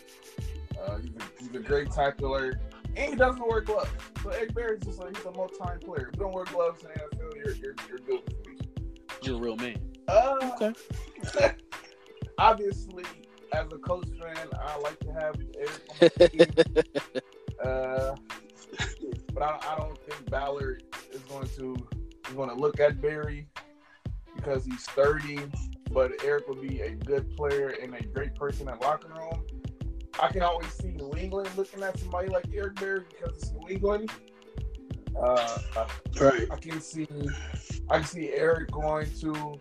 Uh, 0.81 0.99
he's, 0.99 1.11
a, 1.17 1.23
he's 1.39 1.55
a 1.55 1.59
great 1.61 1.91
tackler, 1.91 2.61
and 2.97 3.11
he 3.11 3.17
doesn't 3.17 3.47
wear 3.47 3.61
gloves. 3.61 3.91
So 4.23 4.31
Eric 4.31 4.55
Berry's 4.55 4.83
just 4.85 4.99
like 4.99 5.17
he's 5.17 5.25
a 5.27 5.31
multi-time 5.33 5.81
player. 5.81 6.09
If 6.13 6.17
you 6.19 6.25
don't 6.25 6.33
wear 6.35 6.45
gloves 6.45 6.83
in 6.83 6.89
the 6.95 7.01
NFL, 7.01 7.37
you're 7.37 7.55
you're, 7.55 7.75
you're 7.89 7.99
good 7.99 8.21
with 8.27 8.47
me. 8.47 8.59
You're 9.23 9.37
a 9.37 9.41
real 9.41 9.57
man. 9.57 9.79
Uh, 10.09 10.51
Okay. 10.61 10.75
obviously, 12.39 13.05
as 13.53 13.67
a 13.73 13.79
coach 13.79 14.09
fan, 14.21 14.49
I 14.61 14.79
like 14.81 14.99
to 15.01 15.13
have 15.13 15.37
Eric 15.57 15.83
on 15.91 15.97
my 16.01 16.27
team. 16.27 16.83
Uh, 17.65 18.15
but 19.33 19.43
I, 19.43 19.59
I 19.73 19.77
don't 19.79 19.97
think 20.07 20.29
Ballard 20.29 20.83
is 21.13 21.21
going 21.23 21.47
to 21.57 21.75
is 22.29 22.35
going 22.35 22.49
to 22.51 22.55
look 22.55 22.79
at 22.81 23.01
Berry 23.01 23.47
because 24.45 24.65
he's 24.65 24.85
30. 24.87 25.41
But 25.91 26.25
Eric 26.25 26.49
will 26.49 26.61
be 26.61 26.81
a 26.81 26.91
good 26.91 27.37
player 27.37 27.69
and 27.81 27.95
a 27.95 28.03
great 28.03 28.35
person 28.35 28.69
in 28.69 28.79
locker 28.81 29.09
room. 29.09 29.45
I 30.21 30.29
can 30.29 30.43
always 30.43 30.73
see 30.73 30.89
New 30.89 31.13
England 31.17 31.49
looking 31.57 31.83
at 31.83 31.99
somebody 31.99 32.29
like 32.29 32.47
Eric 32.53 32.77
Berry 32.77 33.05
because 33.09 33.37
it's 33.37 33.53
New 33.53 33.69
England. 33.69 34.11
Uh, 35.21 35.59
Right. 36.21 36.49
I 36.51 36.57
can 36.57 36.81
see 36.81 37.07
I 37.91 37.99
can 37.99 38.07
see 38.07 38.31
Eric 38.33 38.71
going 38.71 39.11
to 39.21 39.61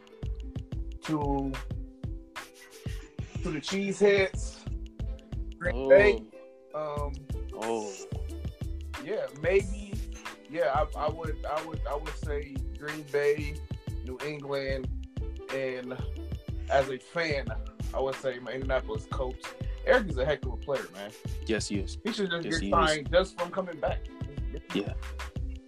to 1.04 1.52
to 3.44 3.50
the 3.52 3.60
Cheeseheads, 3.60 4.58
Green 5.60 5.90
Bay. 5.90 6.24
Oh, 6.74 7.06
Um, 7.06 7.14
oh, 7.62 7.92
yeah, 9.04 9.26
maybe. 9.42 9.94
Yeah, 10.50 10.72
I, 10.74 10.86
I 11.06 11.10
would, 11.10 11.36
I 11.50 11.64
would, 11.66 11.82
I 11.90 11.96
would 11.96 12.18
say 12.24 12.56
Green 12.80 13.04
Bay, 13.12 13.56
New 14.04 14.18
England, 14.26 14.88
and 15.54 15.98
as 16.70 16.90
a 16.90 16.98
fan, 16.98 17.48
I 17.94 18.00
would 18.00 18.16
say 18.16 18.40
my 18.40 18.52
Indianapolis 18.52 19.08
Colts. 19.12 19.48
Eric 19.86 20.10
is 20.10 20.18
a 20.18 20.26
heck 20.26 20.46
of 20.46 20.54
a 20.54 20.58
player, 20.58 20.86
man. 20.94 21.12
yes, 21.46 21.68
he 21.68 21.80
is. 21.80 21.98
He 22.06 22.14
should 22.14 22.30
just 22.32 22.46
Yes, 22.46 22.60
get 22.60 22.72
signed 22.72 23.12
just 23.12 23.38
from 23.40 23.52
coming 23.52 23.78
back. 23.80 24.00
Yeah. 24.74 24.94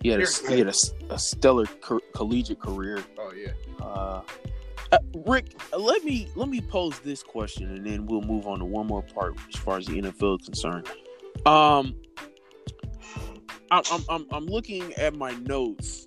He 0.02 0.10
had 0.10 0.22
a, 0.22 0.28
he 0.48 0.60
had 0.60 0.68
a, 0.68 0.74
a 1.10 1.20
stellar 1.20 1.66
co- 1.82 2.00
collegiate 2.14 2.60
career. 2.60 3.04
Oh 3.18 3.34
yeah. 3.34 3.52
Uh, 3.84 4.22
uh, 4.92 4.98
Rick, 5.26 5.60
uh, 5.74 5.78
let 5.80 6.04
me 6.04 6.28
let 6.36 6.48
me 6.48 6.62
pose 6.62 7.00
this 7.00 7.24
question, 7.24 7.72
and 7.72 7.86
then 7.86 8.06
we'll 8.06 8.22
move 8.22 8.48
on 8.48 8.60
to 8.60 8.66
one 8.66 8.86
more 8.88 9.02
part 9.02 9.36
as 9.54 9.60
far 9.60 9.78
as 9.78 9.88
the 9.88 10.02
NFL 10.02 10.40
is 10.42 10.46
concerned. 10.46 10.88
Um, 11.46 11.96
I'm 13.72 13.84
I'm, 14.10 14.28
I'm 14.32 14.46
looking 14.46 14.94
at 14.94 15.16
my 15.16 15.32
notes. 15.32 16.05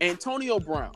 Antonio 0.00 0.58
Brown, 0.58 0.92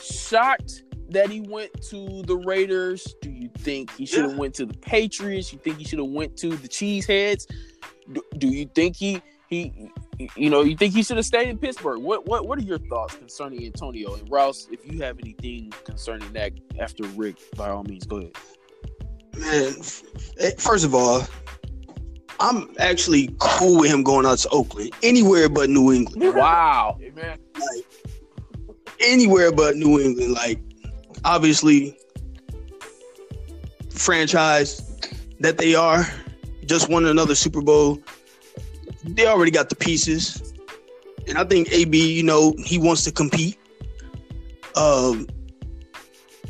shocked 0.00 0.82
that 1.10 1.30
he 1.30 1.40
went 1.40 1.70
to 1.82 2.22
the 2.22 2.36
Raiders. 2.36 3.14
Do 3.20 3.30
you 3.30 3.48
think 3.58 3.90
he 3.92 4.06
should 4.06 4.24
have 4.24 4.36
went 4.36 4.54
to 4.54 4.66
the 4.66 4.74
Patriots? 4.78 5.52
You 5.52 5.58
think 5.58 5.78
he 5.78 5.84
should 5.84 5.98
have 5.98 6.08
went 6.08 6.36
to 6.38 6.48
the 6.48 6.68
Cheeseheads? 6.68 7.46
Do, 8.12 8.22
do 8.38 8.48
you 8.48 8.66
think 8.74 8.96
he 8.96 9.22
he 9.48 9.90
you 10.36 10.50
know 10.50 10.62
you 10.62 10.76
think 10.76 10.94
he 10.94 11.02
should 11.02 11.16
have 11.18 11.26
stayed 11.26 11.48
in 11.48 11.58
Pittsburgh? 11.58 12.00
What 12.00 12.26
what 12.26 12.48
what 12.48 12.58
are 12.58 12.62
your 12.62 12.78
thoughts 12.78 13.14
concerning 13.14 13.64
Antonio 13.64 14.14
and 14.14 14.28
Rouse? 14.30 14.68
If 14.70 14.90
you 14.90 15.02
have 15.02 15.18
anything 15.18 15.72
concerning 15.84 16.32
that 16.32 16.52
after 16.78 17.04
Rick, 17.08 17.36
by 17.56 17.70
all 17.70 17.84
means, 17.84 18.06
go 18.06 18.16
ahead. 18.16 18.32
Man, 19.38 19.74
eh, 20.38 20.50
first 20.58 20.84
of 20.84 20.94
all, 20.94 21.26
I'm 22.40 22.68
actually 22.78 23.34
cool 23.38 23.80
with 23.80 23.90
him 23.90 24.02
going 24.02 24.26
out 24.26 24.38
to 24.38 24.48
Oakland. 24.50 24.92
Anywhere 25.02 25.48
but 25.48 25.70
New 25.70 25.92
England. 25.92 26.34
Wow. 26.34 26.98
Amen. 27.02 27.38
Anywhere 29.00 29.52
but 29.52 29.76
New 29.76 30.00
England. 30.00 30.32
Like, 30.32 30.60
obviously, 31.24 31.96
franchise 33.90 34.82
that 35.40 35.58
they 35.58 35.74
are, 35.74 36.06
just 36.66 36.88
won 36.88 37.06
another 37.06 37.34
Super 37.34 37.60
Bowl. 37.60 38.00
They 39.04 39.26
already 39.26 39.50
got 39.50 39.68
the 39.68 39.76
pieces. 39.76 40.54
And 41.28 41.38
I 41.38 41.44
think 41.44 41.72
AB, 41.72 42.12
you 42.12 42.22
know, 42.22 42.54
he 42.58 42.78
wants 42.78 43.04
to 43.04 43.12
compete. 43.12 43.58
Um, 44.76 45.28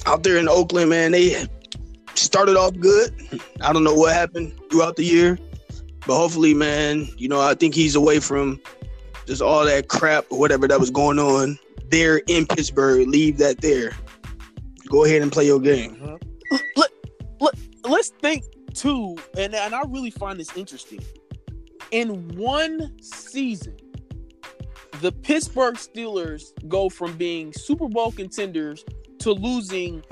out 0.06 0.22
there 0.22 0.36
in 0.36 0.48
Oakland, 0.48 0.90
man, 0.90 1.12
they 1.12 1.46
started 2.14 2.56
off 2.56 2.78
good. 2.78 3.12
I 3.60 3.72
don't 3.72 3.84
know 3.84 3.94
what 3.94 4.14
happened 4.14 4.54
throughout 4.70 4.96
the 4.96 5.04
year, 5.04 5.38
but 6.06 6.16
hopefully, 6.16 6.54
man, 6.54 7.08
you 7.16 7.28
know, 7.28 7.40
I 7.40 7.54
think 7.54 7.74
he's 7.74 7.94
away 7.94 8.20
from 8.20 8.60
just 9.26 9.42
all 9.42 9.64
that 9.64 9.88
crap 9.88 10.26
or 10.30 10.38
whatever 10.38 10.66
that 10.68 10.80
was 10.80 10.90
going 10.90 11.18
on 11.18 11.58
there 11.90 12.18
in 12.26 12.46
Pittsburgh. 12.46 13.08
Leave 13.08 13.38
that 13.38 13.60
there. 13.60 13.92
Go 14.88 15.04
ahead 15.04 15.22
and 15.22 15.30
play 15.32 15.46
your 15.46 15.60
game. 15.60 15.96
Mhm. 15.96 16.18
let, 16.76 16.90
let, 17.40 17.54
let's 17.84 18.08
think 18.20 18.44
too, 18.74 19.16
and, 19.36 19.54
and 19.54 19.74
I 19.74 19.82
really 19.88 20.10
find 20.10 20.38
this 20.38 20.54
interesting. 20.56 21.00
In 21.90 22.36
one 22.36 22.96
season, 23.02 23.76
the 25.00 25.12
Pittsburgh 25.12 25.74
Steelers 25.74 26.52
go 26.68 26.88
from 26.88 27.16
being 27.16 27.52
Super 27.52 27.88
Bowl 27.88 28.12
contenders 28.12 28.84
to 29.18 29.32
losing 29.32 30.02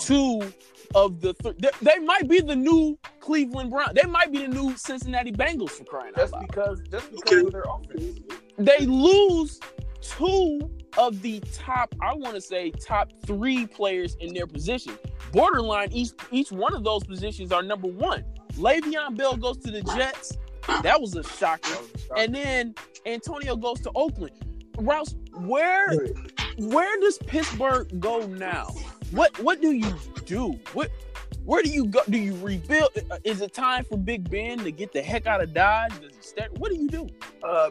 To 0.00 0.52
the 0.92 0.98
new 0.98 0.98
Browns. 0.98 0.98
two 0.98 0.98
of 0.98 1.20
the 1.20 1.34
th- 1.34 1.56
they, 1.58 1.70
they 1.94 1.98
might 2.04 2.28
be 2.28 2.40
the 2.40 2.56
new 2.56 2.98
Cleveland 3.20 3.70
Browns. 3.70 3.92
They 3.94 4.08
might 4.08 4.32
be 4.32 4.38
the 4.38 4.48
new 4.48 4.76
Cincinnati 4.76 5.32
Bengals 5.32 5.70
for 5.70 5.84
crying 5.84 6.12
out 6.16 6.16
Just 6.16 6.32
loud. 6.32 6.46
because, 6.46 6.80
just 6.90 7.10
because 7.10 7.32
Okay. 7.32 7.46
of 7.46 7.52
their 7.52 7.64
offense. 7.68 8.20
They 8.58 8.86
lose 8.86 9.60
two 10.00 10.70
of 10.98 11.22
the 11.22 11.40
top, 11.52 11.94
I 12.00 12.14
want 12.14 12.34
to 12.34 12.40
say, 12.40 12.70
top 12.70 13.10
three 13.26 13.66
players 13.66 14.16
in 14.20 14.34
their 14.34 14.46
position. 14.46 14.98
Borderline, 15.32 15.90
each 15.92 16.10
each 16.30 16.52
one 16.52 16.74
of 16.74 16.84
those 16.84 17.04
positions 17.04 17.52
are 17.52 17.62
number 17.62 17.88
one. 17.88 18.24
Le'Veon 18.54 19.16
Bell 19.16 19.36
goes 19.36 19.56
to 19.58 19.70
the 19.70 19.82
Jets. 19.82 20.36
That 20.82 21.00
was 21.00 21.16
a 21.16 21.22
shocker. 21.24 21.70
Was 21.70 21.90
a 21.94 21.98
shock. 22.08 22.18
And 22.18 22.34
then 22.34 22.74
Antonio 23.06 23.56
goes 23.56 23.80
to 23.80 23.90
Oakland. 23.94 24.32
Rouse, 24.78 25.14
where 25.34 25.88
where 26.58 27.00
does 27.00 27.18
Pittsburgh 27.18 27.98
go 28.00 28.26
now? 28.26 28.68
What 29.12 29.38
what 29.40 29.60
do 29.60 29.72
you 29.72 29.94
do? 30.24 30.58
What 30.72 30.90
where 31.44 31.62
do 31.62 31.68
you 31.70 31.86
go? 31.86 32.00
Do 32.08 32.18
you 32.18 32.36
rebuild? 32.36 32.90
Is 33.24 33.40
it 33.40 33.52
time 33.52 33.84
for 33.84 33.98
Big 33.98 34.30
Ben 34.30 34.58
to 34.60 34.72
get 34.72 34.92
the 34.92 35.02
heck 35.02 35.26
out 35.26 35.42
of 35.42 35.52
Dodge? 35.52 36.00
Does 36.00 36.12
he 36.12 36.40
That 36.40 36.58
what 36.58 36.70
do 36.70 36.76
you 36.76 36.88
do? 36.88 37.08
Uh, 37.42 37.70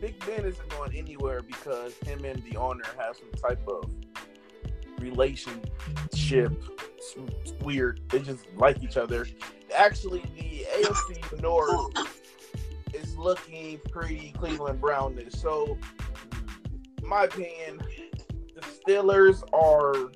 Big 0.00 0.18
Ben 0.24 0.44
isn't 0.44 0.68
going 0.70 0.96
anywhere 0.96 1.42
because 1.42 1.94
him 1.98 2.24
and 2.24 2.42
the 2.44 2.56
owner 2.56 2.84
have 2.98 3.16
some 3.16 3.30
type 3.32 3.60
of 3.68 3.90
relationship. 4.98 6.62
It's 6.96 7.52
weird. 7.62 8.00
They 8.08 8.20
just 8.20 8.46
like 8.56 8.82
each 8.82 8.96
other. 8.96 9.26
Actually, 9.74 10.22
the 10.36 10.66
AFC 10.72 11.42
North 11.42 12.22
is 12.94 13.16
looking 13.18 13.80
pretty 13.90 14.32
Cleveland 14.38 14.80
Brownish. 14.80 15.34
So, 15.34 15.76
in 17.02 17.08
my 17.08 17.24
opinion, 17.24 17.82
the 18.54 18.60
Steelers 18.60 19.42
are 19.52 20.10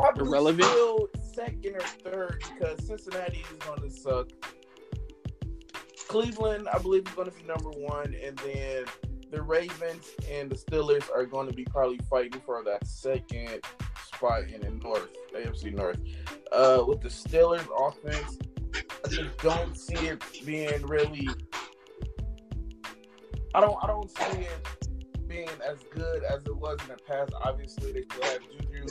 probably 0.00 0.28
Irrelevant? 0.28 0.64
still 0.64 1.08
second 1.32 1.76
or 1.76 1.80
third 1.80 2.44
because 2.58 2.86
Cincinnati 2.86 3.38
is 3.50 3.66
going 3.66 3.80
to 3.82 3.90
suck. 3.90 4.28
Cleveland, 6.08 6.68
I 6.72 6.78
believe, 6.78 7.06
is 7.06 7.14
going 7.14 7.30
to 7.30 7.36
be 7.36 7.44
number 7.44 7.70
one, 7.70 8.16
and 8.20 8.36
then 8.38 8.84
the 9.30 9.40
Ravens 9.40 10.10
and 10.28 10.50
the 10.50 10.56
Steelers 10.56 11.08
are 11.14 11.24
going 11.24 11.48
to 11.48 11.54
be 11.54 11.64
probably 11.64 12.00
fighting 12.10 12.40
for 12.44 12.64
that 12.64 12.84
second 12.86 13.60
spot 14.12 14.42
in 14.48 14.60
the 14.60 14.70
North, 14.70 15.08
AFC 15.34 15.72
North. 15.72 16.00
Uh, 16.50 16.84
with 16.86 17.00
the 17.00 17.08
Steelers 17.08 17.66
offense, 17.78 18.38
I 18.74 19.08
just 19.08 19.38
don't 19.38 19.76
see 19.76 20.08
it 20.08 20.22
being 20.44 20.82
really. 20.86 21.28
I 23.54 23.60
don't. 23.60 23.76
I 23.82 23.86
don't 23.86 24.10
see 24.10 24.40
it 24.40 25.28
being 25.28 25.48
as 25.68 25.78
good 25.94 26.24
as 26.24 26.44
it 26.44 26.56
was 26.56 26.78
in 26.82 26.88
the 26.88 27.02
past. 27.06 27.32
Obviously, 27.44 27.92
they 27.92 28.02
still 28.02 28.24
have 28.24 28.40
Juju 28.50 28.86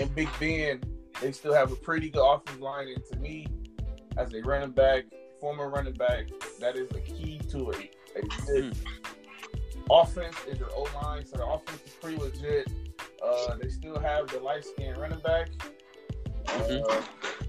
and 0.00 0.14
Big 0.14 0.28
Ben. 0.38 0.82
They 1.20 1.32
still 1.32 1.54
have 1.54 1.70
a 1.70 1.76
pretty 1.76 2.10
good 2.10 2.24
offensive 2.26 2.60
line, 2.60 2.88
and 2.88 3.04
to 3.12 3.16
me, 3.18 3.46
as 4.16 4.32
a 4.34 4.40
running 4.40 4.72
back, 4.72 5.04
former 5.40 5.68
running 5.68 5.94
back, 5.94 6.26
that 6.58 6.76
is 6.76 6.88
the 6.88 7.00
key 7.00 7.38
to 7.50 7.70
it. 7.70 7.94
A 8.16 8.46
good 8.46 8.76
offense 9.90 10.36
is 10.48 10.58
their 10.58 10.68
O 10.74 10.86
line, 11.02 11.24
so 11.24 11.36
the 11.36 11.46
offense 11.46 11.80
is 11.86 11.92
pretty 12.00 12.16
legit. 12.16 12.68
Uh, 13.24 13.54
they 13.60 13.68
still 13.68 13.98
have 14.00 14.28
the 14.28 14.40
light 14.40 14.64
skinned 14.64 14.96
running 14.98 15.20
back. 15.20 15.48
Mhm. 16.46 16.82
Uh, 16.90 17.02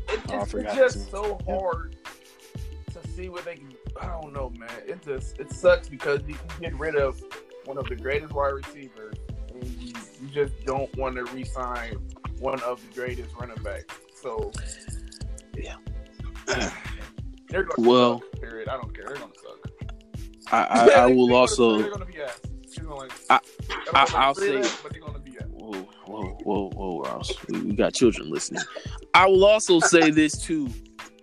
it 0.10 0.20
Oh, 0.30 0.34
I 0.36 0.40
just, 0.40 0.52
forgot 0.52 0.78
it's 0.78 0.94
just 0.94 1.12
so 1.12 1.40
hard 1.48 1.96
to 2.94 3.08
see 3.10 3.30
what 3.30 3.46
they 3.46 3.56
can. 3.56 3.74
I 4.00 4.08
don't 4.08 4.34
know, 4.34 4.52
man. 4.52 4.70
It 4.86 5.02
just 5.02 5.40
it 5.40 5.52
sucks 5.52 5.90
because 5.90 6.22
you 6.28 6.36
can 6.36 6.62
get 6.62 6.80
rid 6.80 6.96
of 6.96 7.22
one 7.66 7.78
of 7.78 7.88
the 7.90 7.96
greatest 7.96 8.34
wide 8.34 8.50
receivers, 8.54 9.16
and 9.54 9.64
you, 9.64 9.94
you 10.22 10.28
just 10.30 10.54
don't 10.66 10.96
want 10.96 11.16
to 11.16 11.24
re-sign 11.26 11.98
one 12.44 12.60
of 12.64 12.82
the 12.86 12.94
greatest 12.94 13.34
running 13.40 13.62
backs. 13.64 13.96
So, 14.22 14.52
Yeah. 15.56 15.76
they're 17.48 17.64
going 17.64 17.84
to 17.84 17.90
Well- 17.90 18.20
suck. 18.20 18.42
Period. 18.42 18.68
I 18.68 18.76
don't 18.76 18.94
care. 18.94 19.06
They're 19.08 19.16
going 19.16 19.32
to 19.32 19.40
suck. 19.40 19.94
I, 20.52 20.58
I, 20.58 20.82
I 20.82 20.86
They're 20.86 21.16
will 21.16 21.28
gonna- 21.28 21.38
also. 21.40 21.78
They're 21.80 21.88
going 21.90 22.00
to 22.02 22.06
be 22.06 22.22
ass. 22.22 22.40
She's 22.70 22.84
I- 23.30 23.40
I, 23.94 24.12
I'll 24.16 24.36
say- 24.36 24.58
ass, 24.60 24.80
but 24.84 24.92
they're 24.92 25.02
going 25.02 25.14
to 25.14 25.20
be 25.20 25.38
ass. 25.38 25.48
Whoa, 25.50 25.72
whoa, 26.06 26.38
whoa, 26.44 26.70
whoa, 26.72 27.00
Ross. 27.02 27.32
We, 27.48 27.62
we 27.62 27.74
got 27.76 27.94
children 27.94 28.30
listening. 28.30 28.62
I 29.14 29.26
will 29.28 29.46
also 29.46 29.80
say 29.80 30.12
this 30.12 30.38
too. 30.38 30.68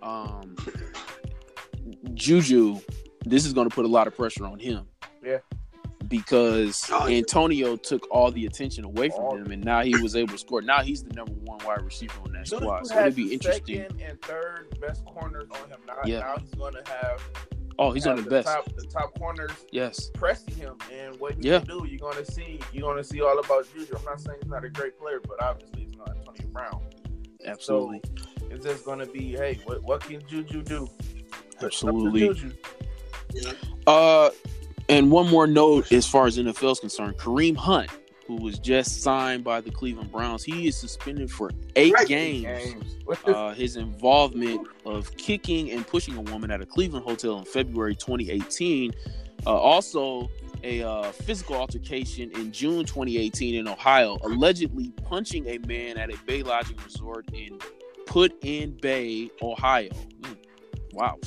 Um, 0.02 0.56
Juju, 2.14 2.80
this 3.26 3.44
is 3.44 3.52
going 3.52 3.68
to 3.68 3.74
put 3.74 3.84
a 3.84 3.88
lot 3.88 4.06
of 4.06 4.16
pressure 4.16 4.46
on 4.46 4.58
him. 4.58 4.86
Yeah. 5.22 5.38
Because 6.10 6.90
Oh, 6.92 7.06
yeah. 7.06 7.18
Antonio 7.18 7.76
took 7.76 8.06
all 8.10 8.30
the 8.30 8.44
attention 8.44 8.84
away 8.84 9.08
from 9.08 9.20
All- 9.20 9.36
him, 9.36 9.50
and 9.52 9.64
now 9.64 9.82
he 9.82 9.96
was 10.02 10.14
able 10.16 10.32
to 10.32 10.38
score. 10.38 10.60
Now 10.60 10.82
he's 10.82 11.02
the 11.04 11.14
number 11.14 11.32
one 11.44 11.58
wide 11.64 11.80
receiver 11.82 12.12
on 12.26 12.32
that 12.32 12.44
Juju 12.44 12.56
squad. 12.64 12.86
So 12.88 12.98
it'd 13.00 13.14
be 13.14 13.32
interesting. 13.32 13.76
Second 13.82 14.00
and 14.02 14.20
third 14.22 14.76
best 14.80 15.04
corners 15.06 15.48
on 15.62 15.68
him. 15.70 15.78
Now, 15.86 15.94
Yeah. 16.04 16.18
now 16.18 16.36
he's 16.38 16.50
going 16.50 16.74
to 16.74 16.82
have 16.90 17.22
Oh, 17.78 17.92
he's 17.92 18.06
on 18.06 18.16
have 18.16 18.24
the 18.24 18.30
best. 18.30 18.46
top 18.48 18.64
the 18.76 18.84
top 18.86 19.16
corners 19.18 19.52
Yes. 19.70 20.10
pressing 20.12 20.54
him, 20.56 20.76
and 20.92 21.18
what 21.20 21.36
he 21.36 21.48
Yeah. 21.48 21.60
can 21.60 21.68
do, 21.78 21.86
you're 21.88 21.98
gonna 21.98 22.24
see. 22.26 22.60
You're 22.74 22.86
gonna 22.90 23.02
see 23.04 23.22
all 23.22 23.38
about 23.38 23.66
Juju. 23.72 23.94
I'm 23.96 24.04
not 24.04 24.20
saying 24.20 24.38
he's 24.42 24.50
not 24.50 24.64
a 24.66 24.68
great 24.68 24.98
player, 24.98 25.20
but 25.26 25.42
obviously 25.42 25.84
he's 25.84 25.96
not 25.96 26.10
Antonio 26.14 26.48
Brown. 26.52 26.82
Absolutely. 27.46 28.02
It's 28.50 28.66
just 28.66 28.84
gonna 28.84 29.06
be, 29.06 29.30
hey, 29.36 29.60
what 29.64 29.82
what 29.84 30.00
can 30.02 30.20
Juju 30.26 30.60
do? 30.62 30.88
Absolutely. 31.62 32.20
Juju. 32.34 32.52
Uh, 33.86 34.30
and 34.88 35.10
one 35.10 35.28
more 35.30 35.46
note 35.46 35.90
as 35.92 36.06
far 36.06 36.26
as 36.26 36.38
NFL 36.38 36.72
is 36.72 36.80
concerned, 36.80 37.16
Kareem 37.16 37.56
Hunt, 37.56 37.90
who 38.26 38.36
was 38.36 38.58
just 38.58 39.02
signed 39.02 39.42
by 39.44 39.60
the 39.60 39.70
Cleveland 39.70 40.10
Browns, 40.12 40.42
he 40.44 40.68
is 40.68 40.76
suspended 40.76 41.30
for 41.30 41.50
eight 41.76 41.92
Right. 41.92 42.06
games. 42.06 42.74
Games. 42.74 42.96
Uh, 43.26 43.52
his 43.54 43.76
involvement 43.76 44.66
of 44.84 45.14
kicking 45.16 45.70
and 45.72 45.86
pushing 45.86 46.16
a 46.16 46.20
woman 46.22 46.50
at 46.50 46.60
a 46.60 46.66
Cleveland 46.66 47.04
hotel 47.04 47.38
in 47.38 47.44
February 47.44 47.94
2018. 47.96 48.92
Uh, 49.46 49.50
also, 49.50 50.30
a 50.62 50.82
uh, 50.82 51.10
physical 51.12 51.56
altercation 51.56 52.30
in 52.32 52.52
June 52.52 52.84
2018 52.84 53.54
in 53.54 53.66
Ohio, 53.66 54.18
allegedly 54.22 54.92
punching 55.04 55.46
a 55.48 55.58
man 55.66 55.96
at 55.96 56.12
a 56.12 56.16
Bay 56.26 56.42
Lodging 56.42 56.76
resort 56.84 57.26
in 57.32 57.58
Put 58.06 58.32
in 58.44 58.76
Bay, 58.82 59.30
Ohio. 59.40 59.88
Hmm. 60.24 60.32
Wow. 60.92 61.18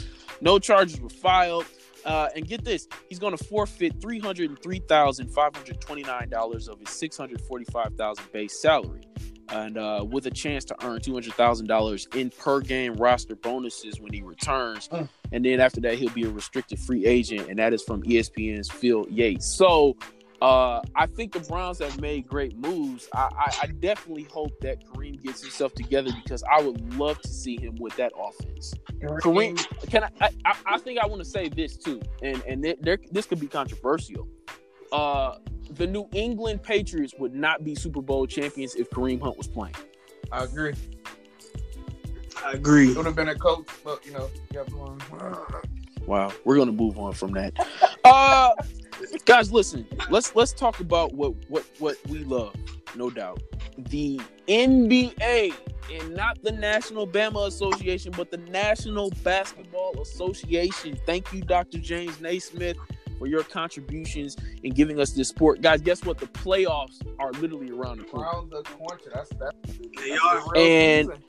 No 0.41 0.59
charges 0.59 0.99
were 1.01 1.09
filed. 1.09 1.65
Uh, 2.05 2.29
and 2.35 2.47
get 2.47 2.63
this, 2.63 2.87
he's 3.07 3.19
going 3.19 3.35
to 3.35 3.43
forfeit 3.43 4.01
three 4.01 4.19
hundred 4.19 4.61
three 4.61 4.79
thousand 4.87 5.29
five 5.29 5.55
hundred 5.55 5.79
twenty-nine 5.79 6.29
dollars 6.29 6.67
of 6.67 6.79
his 6.79 6.89
six 6.89 7.15
hundred 7.17 7.39
forty-five 7.41 7.95
thousand 7.95 8.25
base 8.31 8.59
salary, 8.61 9.03
and 9.49 9.77
uh, 9.77 10.05
with 10.09 10.25
a 10.25 10.31
chance 10.31 10.65
to 10.65 10.75
earn 10.85 10.99
two 10.99 11.13
hundred 11.13 11.33
thousand 11.33 11.67
dollars 11.67 12.07
in 12.15 12.29
per 12.29 12.59
game 12.59 12.93
roster 12.95 13.35
bonuses 13.35 13.99
when 13.99 14.11
he 14.11 14.21
returns. 14.21 14.89
Mm. 14.89 15.07
And 15.31 15.45
then 15.45 15.59
after 15.59 15.79
that, 15.81 15.95
he'll 15.95 16.09
be 16.09 16.23
a 16.23 16.29
restricted 16.29 16.79
free 16.79 17.05
agent, 17.05 17.49
and 17.49 17.57
that 17.59 17.73
is 17.73 17.81
from 17.83 18.03
ESPN's 18.03 18.69
Field 18.69 19.09
Yates. 19.09 19.45
So. 19.45 19.95
Uh, 20.43 20.81
I 20.93 21.05
think 21.05 21.31
the 21.31 21.39
Browns 21.39 21.79
have 21.79 22.01
made 22.01 22.27
great 22.27 22.57
moves. 22.57 23.07
I, 23.15 23.29
I, 23.33 23.55
I 23.63 23.67
definitely 23.67 24.23
hope 24.23 24.51
that 24.59 24.85
Kareem 24.85 25.23
gets 25.23 25.41
himself 25.41 25.73
together 25.73 26.11
because 26.21 26.43
I 26.51 26.61
would 26.61 26.95
love 26.95 27.21
to 27.21 27.29
see 27.29 27.55
him 27.57 27.77
with 27.79 27.95
that 27.95 28.11
offense. 28.19 28.73
Kareem, 29.21 29.55
can 29.89 30.03
I? 30.03 30.09
I, 30.19 30.29
I- 30.45 30.73
I 30.73 30.77
think 30.79 30.99
I 30.99 31.05
want 31.05 31.23
to 31.23 31.29
say 31.29 31.47
this 31.47 31.77
too, 31.77 32.01
and 32.21 32.43
and 32.45 32.61
there, 32.61 32.75
there, 32.81 32.97
this 33.11 33.25
could 33.25 33.39
be 33.39 33.47
controversial. 33.47 34.27
Uh, 34.91 35.37
the 35.71 35.87
New 35.87 36.09
England 36.11 36.61
Patriots 36.61 37.13
would 37.19 37.33
not 37.33 37.63
be 37.63 37.73
Super 37.73 38.01
Bowl 38.01 38.27
champions 38.27 38.75
if 38.75 38.89
Kareem 38.89 39.21
Hunt 39.21 39.37
was 39.37 39.47
playing. 39.47 39.75
I 40.29 40.43
agree. 40.43 40.73
I 42.45 42.51
agree. 42.51 42.91
It 42.91 42.97
would 42.97 43.05
have 43.05 43.15
been 43.15 43.29
a 43.29 43.35
coach, 43.35 43.67
but 43.83 44.05
you 44.05 44.11
know, 44.11 44.29
you 44.51 44.59
have. 44.59 44.67
Wow, 46.05 46.33
we're 46.43 46.57
gonna 46.57 46.73
move 46.73 46.97
on 46.97 47.13
from 47.13 47.31
that. 47.31 47.53
Uh, 48.05 48.51
guys, 49.25 49.51
listen. 49.51 49.87
Let's 50.09 50.35
let's 50.35 50.53
talk 50.53 50.79
about 50.79 51.13
what 51.13 51.33
what 51.49 51.65
what 51.79 51.97
we 52.07 52.19
love, 52.19 52.55
no 52.95 53.09
doubt. 53.09 53.41
The 53.77 54.19
NBA 54.47 55.53
and 55.91 56.15
not 56.15 56.41
the 56.43 56.51
National 56.51 57.07
Bama 57.07 57.47
Association, 57.47 58.11
but 58.15 58.31
the 58.31 58.37
National 58.37 59.09
Basketball 59.23 59.99
Association. 60.01 60.97
Thank 61.05 61.31
you, 61.33 61.41
Dr. 61.41 61.79
James 61.79 62.19
Naismith, 62.21 62.77
for 63.17 63.27
your 63.27 63.43
contributions 63.43 64.37
in 64.63 64.73
giving 64.73 64.99
us 64.99 65.11
this 65.11 65.29
sport. 65.29 65.61
Guys, 65.61 65.81
guess 65.81 66.03
what? 66.03 66.17
The 66.17 66.27
playoffs 66.27 67.01
are 67.19 67.31
literally 67.33 67.71
around 67.71 67.99
the 67.99 68.05
corner. 68.05 68.27
Around 68.27 68.51
the 68.51 68.63
corner. 68.63 69.01
That's 69.13 69.29
that's, 69.39 69.77
They 69.97 70.09
that's 70.09 70.21
are. 70.23 70.57
And- 70.57 71.07
season. 71.09 71.23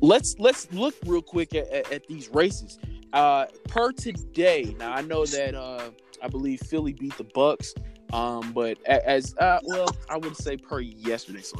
let's 0.00 0.36
let's 0.38 0.72
look 0.72 0.94
real 1.06 1.22
quick 1.22 1.54
at, 1.54 1.68
at, 1.68 1.92
at 1.92 2.06
these 2.06 2.28
races. 2.28 2.78
Uh, 3.16 3.46
per 3.66 3.92
today, 3.92 4.76
now 4.78 4.92
I 4.92 5.00
know 5.00 5.24
that 5.24 5.54
uh, 5.54 5.88
I 6.22 6.28
believe 6.28 6.60
Philly 6.60 6.92
beat 6.92 7.16
the 7.16 7.24
Bucks, 7.24 7.72
um, 8.12 8.52
but 8.52 8.76
as 8.84 9.34
uh, 9.38 9.58
well, 9.64 9.88
I 10.10 10.18
would 10.18 10.36
say 10.36 10.58
per 10.58 10.80
yesterday. 10.80 11.40
So 11.40 11.56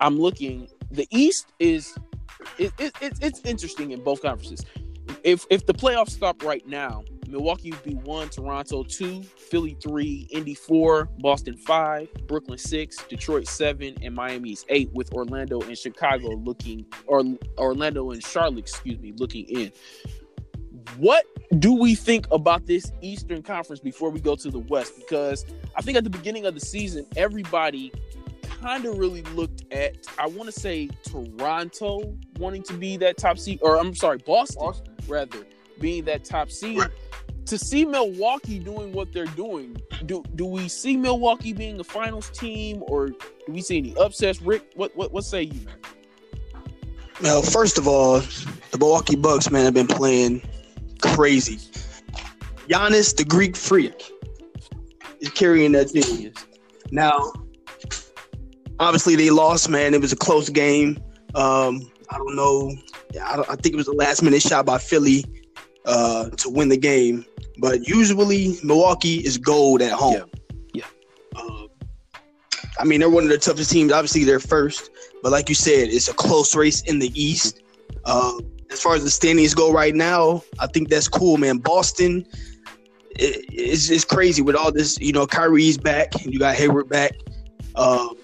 I'm 0.00 0.20
looking. 0.20 0.68
The 0.92 1.08
East 1.10 1.52
is 1.58 1.98
it, 2.58 2.72
it, 2.78 2.92
it, 3.00 3.14
it's 3.20 3.40
interesting 3.40 3.90
in 3.90 4.04
both 4.04 4.22
conferences. 4.22 4.64
If 5.24 5.46
if 5.50 5.66
the 5.66 5.74
playoffs 5.74 6.10
stop 6.10 6.44
right 6.44 6.64
now, 6.64 7.02
Milwaukee 7.26 7.72
would 7.72 7.82
be 7.82 7.94
one, 7.94 8.28
Toronto 8.28 8.84
two, 8.84 9.24
Philly 9.24 9.76
three, 9.82 10.28
Indy 10.30 10.54
four, 10.54 11.08
Boston 11.18 11.56
five, 11.56 12.08
Brooklyn 12.28 12.58
six, 12.58 12.98
Detroit 13.08 13.48
seven, 13.48 13.96
and 14.00 14.14
Miami's 14.14 14.64
eight, 14.68 14.92
with 14.92 15.12
Orlando 15.12 15.60
and 15.62 15.76
Chicago 15.76 16.28
looking 16.28 16.86
or 17.08 17.24
Orlando 17.58 18.12
and 18.12 18.24
Charlotte, 18.24 18.60
excuse 18.60 19.00
me, 19.00 19.12
looking 19.16 19.44
in. 19.46 19.72
What 20.96 21.26
do 21.58 21.74
we 21.74 21.94
think 21.94 22.26
about 22.30 22.66
this 22.66 22.92
Eastern 23.00 23.42
Conference 23.42 23.80
before 23.80 24.10
we 24.10 24.20
go 24.20 24.36
to 24.36 24.50
the 24.50 24.58
West? 24.58 24.96
Because 24.96 25.44
I 25.76 25.82
think 25.82 25.96
at 25.96 26.04
the 26.04 26.10
beginning 26.10 26.46
of 26.46 26.54
the 26.54 26.60
season, 26.60 27.06
everybody 27.16 27.92
kind 28.62 28.84
of 28.84 28.98
really 28.98 29.22
looked 29.34 29.64
at, 29.72 29.96
I 30.18 30.26
want 30.26 30.52
to 30.52 30.52
say 30.52 30.88
Toronto 31.04 32.16
wanting 32.38 32.62
to 32.64 32.74
be 32.74 32.96
that 32.98 33.16
top 33.16 33.38
seed, 33.38 33.58
or 33.62 33.78
I'm 33.78 33.94
sorry, 33.94 34.18
Boston, 34.18 34.62
Boston. 34.62 34.96
rather 35.08 35.46
being 35.80 36.04
that 36.04 36.24
top 36.24 36.50
seed. 36.50 36.78
Right. 36.78 36.90
To 37.46 37.58
see 37.58 37.84
Milwaukee 37.84 38.60
doing 38.60 38.92
what 38.92 39.12
they're 39.12 39.24
doing, 39.26 39.76
do 40.06 40.22
do 40.36 40.46
we 40.46 40.68
see 40.68 40.96
Milwaukee 40.96 41.52
being 41.52 41.80
a 41.80 41.84
finals 41.84 42.30
team, 42.30 42.84
or 42.86 43.08
do 43.08 43.16
we 43.48 43.60
see 43.60 43.78
any 43.78 43.96
upsets? 43.96 44.40
Rick, 44.40 44.70
what 44.76 44.96
what 44.96 45.12
what 45.12 45.24
say 45.24 45.42
you, 45.42 45.60
man? 45.66 45.74
Well, 47.20 47.42
first 47.42 47.78
of 47.78 47.88
all, 47.88 48.20
the 48.70 48.78
Milwaukee 48.78 49.16
Bucks, 49.16 49.50
man, 49.50 49.64
have 49.64 49.74
been 49.74 49.88
playing 49.88 50.40
crazy. 51.02 51.56
Giannis, 52.68 53.14
the 53.16 53.24
Greek 53.24 53.56
freak, 53.56 54.10
is 55.20 55.28
carrying 55.30 55.72
that 55.72 55.88
team. 55.88 56.32
Now, 56.90 57.32
obviously, 58.78 59.16
they 59.16 59.30
lost, 59.30 59.68
man. 59.68 59.94
It 59.94 60.00
was 60.00 60.12
a 60.12 60.16
close 60.16 60.48
game. 60.48 60.98
Um, 61.34 61.90
I 62.10 62.18
don't 62.18 62.36
know. 62.36 62.74
I, 63.22 63.36
don't, 63.36 63.50
I 63.50 63.56
think 63.56 63.74
it 63.74 63.76
was 63.76 63.88
a 63.88 63.92
last 63.92 64.22
minute 64.22 64.42
shot 64.42 64.66
by 64.66 64.78
Philly 64.78 65.24
uh, 65.86 66.30
to 66.30 66.50
win 66.50 66.68
the 66.68 66.76
game. 66.76 67.24
But 67.58 67.86
usually, 67.86 68.58
Milwaukee 68.62 69.16
is 69.16 69.38
gold 69.38 69.82
at 69.82 69.92
home. 69.92 70.30
Yeah. 70.72 70.84
Uh, 71.36 71.66
I 72.78 72.84
mean, 72.84 73.00
they're 73.00 73.10
one 73.10 73.24
of 73.24 73.30
the 73.30 73.38
toughest 73.38 73.70
teams. 73.70 73.92
Obviously, 73.92 74.24
they're 74.24 74.40
first. 74.40 74.90
But 75.22 75.32
like 75.32 75.48
you 75.48 75.54
said, 75.54 75.88
it's 75.88 76.08
a 76.08 76.14
close 76.14 76.54
race 76.56 76.82
in 76.82 76.98
the 76.98 77.12
East. 77.20 77.62
Uh, 78.04 78.32
as 78.72 78.80
far 78.80 78.94
as 78.94 79.04
the 79.04 79.10
standings 79.10 79.54
go 79.54 79.72
right 79.72 79.94
now, 79.94 80.42
I 80.58 80.66
think 80.66 80.88
that's 80.88 81.08
cool, 81.08 81.36
man. 81.36 81.58
Boston 81.58 82.26
it, 83.16 83.44
it's 83.50 83.90
it's 83.90 84.04
crazy 84.04 84.42
with 84.42 84.56
all 84.56 84.72
this. 84.72 84.98
You 84.98 85.12
know, 85.12 85.26
Kyrie's 85.26 85.78
back, 85.78 86.14
and 86.22 86.32
you 86.32 86.38
got 86.38 86.54
Hayward 86.54 86.88
back. 86.88 87.12
Um, 87.74 88.16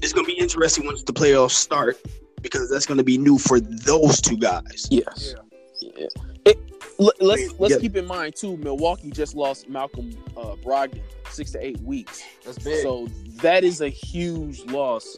it's 0.00 0.12
gonna 0.12 0.26
be 0.26 0.34
interesting 0.38 0.84
once 0.84 1.02
the 1.02 1.12
playoffs 1.12 1.52
start 1.52 1.96
because 2.40 2.70
that's 2.70 2.86
gonna 2.86 3.04
be 3.04 3.18
new 3.18 3.38
for 3.38 3.60
those 3.60 4.20
two 4.20 4.36
guys. 4.36 4.88
Yes. 4.90 5.34
Yeah. 5.80 6.06
It, 6.44 6.58
let, 6.98 7.14
us 7.16 7.20
let's, 7.20 7.60
let's 7.60 7.74
Yeah. 7.74 7.80
keep 7.80 7.96
in 7.96 8.06
mind 8.06 8.36
too. 8.36 8.56
Milwaukee 8.58 9.10
just 9.10 9.34
lost 9.34 9.68
Malcolm 9.68 10.10
uh, 10.36 10.56
Brogdon 10.56 11.00
six 11.30 11.52
to 11.52 11.64
eight 11.64 11.80
weeks. 11.80 12.22
That's 12.44 12.58
big. 12.58 12.82
So 12.82 13.08
that 13.40 13.64
is 13.64 13.80
a 13.80 13.88
huge 13.88 14.64
loss 14.66 15.16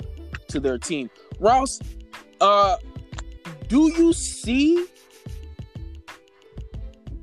to 0.48 0.60
their 0.60 0.78
team. 0.78 1.10
Ross, 1.40 1.80
uh, 2.40 2.76
do 3.68 3.92
you 3.96 4.12
see 4.12 4.86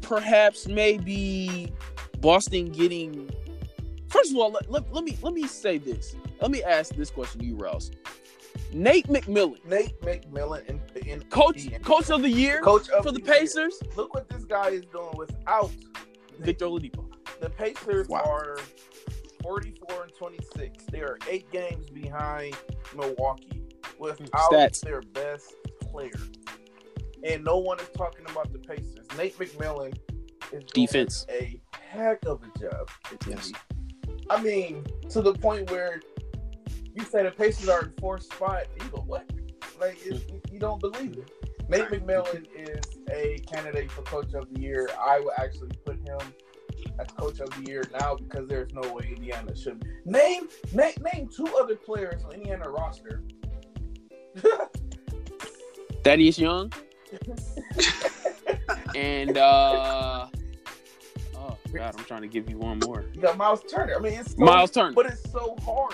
perhaps 0.01 0.67
maybe 0.67 1.71
Boston 2.19 2.69
getting? 2.71 3.29
First 4.09 4.31
of 4.31 4.37
all, 4.37 4.51
let, 4.51 4.69
let, 4.69 4.93
let 4.93 5.03
me 5.03 5.17
let 5.21 5.33
me 5.33 5.47
say 5.47 5.77
this. 5.77 6.15
Let 6.41 6.51
me 6.51 6.63
ask 6.63 6.95
this 6.95 7.09
question 7.09 7.41
to 7.41 7.45
you, 7.45 7.55
Rouse 7.55 7.91
Nate 8.73 9.07
McMillan, 9.07 9.63
Nate 9.65 9.99
McMillan 10.01 10.65
in, 10.67 10.81
in 11.07 11.21
coach 11.23 11.65
in- 11.65 11.81
coach 11.81 12.09
of 12.09 12.21
the 12.21 12.29
year 12.29 12.61
coach 12.61 12.87
for 13.03 13.11
the 13.11 13.21
year. 13.21 13.33
Pacers, 13.33 13.79
Look 13.95 14.13
what 14.13 14.27
this 14.29 14.43
guy 14.45 14.69
is 14.69 14.85
doing 14.85 15.11
without 15.15 15.71
Victor 16.39 16.65
Oladipo. 16.65 17.05
The 17.39 17.49
Pacers 17.49 18.07
Wow. 18.07 18.23
are 18.25 18.57
44 19.41 20.03
and 20.03 20.13
26. 20.15 20.85
They 20.91 21.01
are 21.01 21.17
eight 21.29 21.49
games 21.51 21.89
behind 21.89 22.55
Milwaukee 22.95 23.63
hmm, 23.83 24.03
without 24.03 24.51
Stats. 24.51 24.81
their 24.81 25.01
best 25.01 25.55
player. 25.91 26.11
And 27.23 27.43
no 27.43 27.57
one 27.57 27.79
is 27.79 27.89
talking 27.95 28.25
about 28.29 28.51
the 28.51 28.59
Pacers. 28.59 29.05
Nate 29.17 29.37
McMillan 29.37 29.95
is 30.51 30.63
doing 30.63 30.87
Defense. 30.87 31.25
a 31.29 31.59
heck 31.71 32.25
of 32.25 32.41
a 32.43 32.59
job. 32.59 32.89
Yes. 33.27 33.51
I 34.29 34.41
mean, 34.41 34.85
to 35.09 35.21
the 35.21 35.33
point 35.33 35.69
where 35.69 36.01
you 36.95 37.03
say 37.03 37.23
the 37.23 37.31
Pacers 37.31 37.69
are 37.69 37.83
in 37.83 37.93
fourth 37.99 38.23
spot, 38.23 38.63
you 38.81 38.89
go, 38.89 39.01
what? 39.01 39.29
Like, 39.79 40.03
it, 40.05 40.29
hmm. 40.29 40.37
you 40.53 40.59
don't 40.59 40.79
believe 40.79 41.17
it. 41.17 41.31
Nate 41.69 41.85
McMillan 41.85 42.47
is 42.55 42.83
a 43.09 43.37
candidate 43.51 43.91
for 43.91 44.01
Coach 44.01 44.33
of 44.33 44.53
the 44.53 44.59
Year. 44.59 44.89
I 44.99 45.19
would 45.19 45.33
actually 45.37 45.71
put 45.85 45.95
him 45.97 46.19
as 46.99 47.07
Coach 47.07 47.39
of 47.39 47.49
the 47.51 47.69
Year 47.69 47.83
now 47.99 48.15
because 48.15 48.47
there's 48.47 48.73
no 48.73 48.91
way 48.93 49.13
Indiana 49.15 49.55
should. 49.55 49.85
Name, 50.05 50.47
name, 50.73 50.93
name 51.13 51.29
two 51.33 51.47
other 51.57 51.75
players 51.75 52.23
on 52.25 52.33
Indiana 52.33 52.69
roster. 52.69 53.23
Thaddeus 56.03 56.39
Young 56.39 56.71
and 58.95 59.37
uh 59.37 60.27
oh 61.35 61.57
god, 61.73 61.95
I'm 61.97 62.05
trying 62.05 62.21
to 62.21 62.27
give 62.27 62.49
you 62.49 62.57
one 62.57 62.79
more. 62.79 63.05
you 63.13 63.21
got 63.21 63.37
Miles 63.37 63.61
Turner. 63.69 63.95
I 63.97 63.99
mean, 63.99 64.13
it's 64.13 64.31
so, 64.35 64.43
Miles 64.43 64.71
Turner. 64.71 64.93
but 64.93 65.07
it's 65.07 65.29
so 65.31 65.57
hard. 65.63 65.93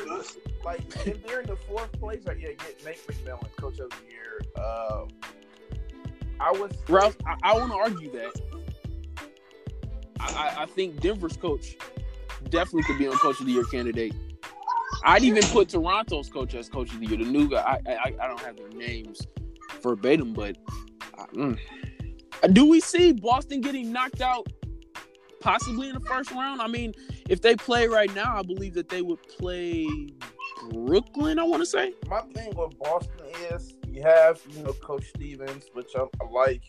Like 0.63 0.81
if 1.07 1.25
they're 1.25 1.41
in 1.41 1.47
the 1.47 1.55
fourth 1.55 1.91
place, 1.93 2.25
like 2.25 2.39
yeah, 2.39 2.49
get 2.49 2.83
Nate 2.85 3.05
McMillan, 3.07 3.55
Coach 3.57 3.79
of 3.79 3.89
the 3.89 3.97
Year. 4.09 4.41
Um, 4.57 5.07
I 6.39 6.51
was 6.51 6.71
Ralph, 6.87 7.17
I, 7.25 7.35
I 7.41 7.53
want 7.57 7.71
to 7.71 7.77
argue 7.77 8.11
that. 8.11 8.41
I, 10.19 10.25
I, 10.57 10.63
I 10.63 10.65
think 10.67 10.99
Denver's 11.01 11.37
coach 11.37 11.77
definitely 12.49 12.83
could 12.83 12.99
be 12.99 13.07
on 13.07 13.17
Coach 13.17 13.39
of 13.39 13.47
the 13.47 13.53
Year 13.53 13.63
candidate. 13.65 14.13
I'd 15.03 15.23
even 15.23 15.43
put 15.43 15.69
Toronto's 15.69 16.29
coach 16.29 16.53
as 16.53 16.69
Coach 16.69 16.91
of 16.93 16.99
the 16.99 17.07
Year. 17.07 17.17
The 17.17 17.25
new 17.25 17.49
guy, 17.49 17.79
I, 17.85 17.91
I, 17.91 18.15
I 18.21 18.27
don't 18.27 18.39
have 18.41 18.57
their 18.57 18.69
names 18.69 19.21
verbatim, 19.81 20.33
but 20.33 20.57
uh, 21.17 21.25
mm. 21.33 21.59
do 22.53 22.69
we 22.69 22.79
see 22.79 23.13
Boston 23.13 23.61
getting 23.61 23.91
knocked 23.91 24.21
out 24.21 24.47
possibly 25.39 25.89
in 25.89 25.93
the 25.95 26.01
first 26.01 26.31
round? 26.31 26.61
I 26.61 26.67
mean, 26.67 26.93
if 27.29 27.41
they 27.41 27.55
play 27.55 27.87
right 27.87 28.13
now, 28.15 28.37
I 28.37 28.41
believe 28.41 28.73
that 28.75 28.89
they 28.89 29.01
would 29.01 29.21
play 29.23 29.87
Brooklyn. 30.71 31.39
I 31.39 31.43
want 31.43 31.61
to 31.61 31.65
say. 31.65 31.93
my 32.07 32.21
thing 32.33 32.53
with 32.55 32.77
Boston 32.79 33.27
is 33.51 33.75
you 33.87 34.03
have, 34.03 34.41
you 34.49 34.63
know, 34.63 34.73
Coach 34.73 35.05
Stevens, 35.15 35.65
which 35.73 35.91
I, 35.95 36.01
I 36.01 36.29
like. 36.31 36.61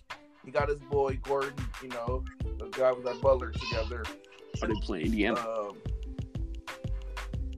He 0.44 0.50
got 0.50 0.68
his 0.68 0.80
boy 0.80 1.18
Gordon, 1.22 1.52
you 1.82 1.88
know, 1.90 2.24
the 2.58 2.68
guy 2.68 2.92
with 2.92 3.04
that 3.04 3.20
Butler 3.20 3.52
together. 3.52 4.02
Are 4.62 4.68
they 4.68 4.74
playing 4.82 5.06
Indiana? 5.06 5.40
Um, 5.40 5.76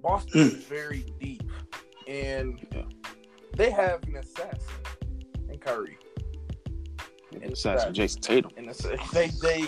Boston 0.03 0.41
is 0.41 0.55
very 0.65 1.05
deep, 1.21 1.49
and 2.09 2.67
Yeah. 2.75 2.83
they 3.57 3.71
have 3.71 4.03
an 4.05 4.17
assassin 4.17 4.59
in 5.00 5.00
Kyrie. 5.61 5.99
and 7.33 7.53
Assassin 7.53 7.93
Jayson 7.95 8.21
Tatum. 8.21 8.51
And 8.57 8.69
they 9.13 9.29
they 9.41 9.65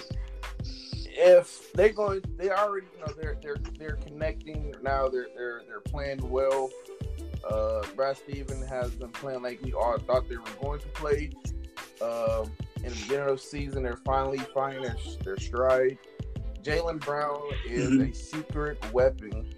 if 1.14 1.72
they're 1.74 1.90
going, 1.92 2.22
they 2.36 2.50
already 2.50 2.86
you 2.94 3.00
know 3.06 3.12
they're 3.20 3.36
they're 3.42 3.56
they're 3.78 3.96
connecting 3.96 4.74
now. 4.82 5.08
They're 5.08 5.28
they're 5.36 5.62
they're 5.68 5.80
playing 5.80 6.28
well. 6.28 6.70
Uh, 7.48 7.82
Brad 7.96 8.16
Steven 8.16 8.66
has 8.66 8.90
been 8.92 9.10
playing 9.10 9.42
like 9.42 9.60
we 9.62 9.72
all 9.72 9.98
thought 9.98 10.28
they 10.28 10.36
were 10.36 10.44
going 10.60 10.80
to 10.80 10.88
play. 10.88 11.30
Um, 12.00 12.50
in 12.76 12.88
the 12.90 12.98
beginning 13.02 13.28
of 13.28 13.36
the 13.36 13.42
season, 13.42 13.82
they're 13.82 13.96
finally 14.04 14.38
finding 14.54 14.82
their, 14.82 14.96
their 15.24 15.36
stride. 15.36 15.98
Jaylen 16.62 17.00
Brown 17.00 17.40
is 17.66 17.90
Mhm. 17.90 18.10
a 18.10 18.14
secret 18.14 18.92
weapon. 18.92 19.52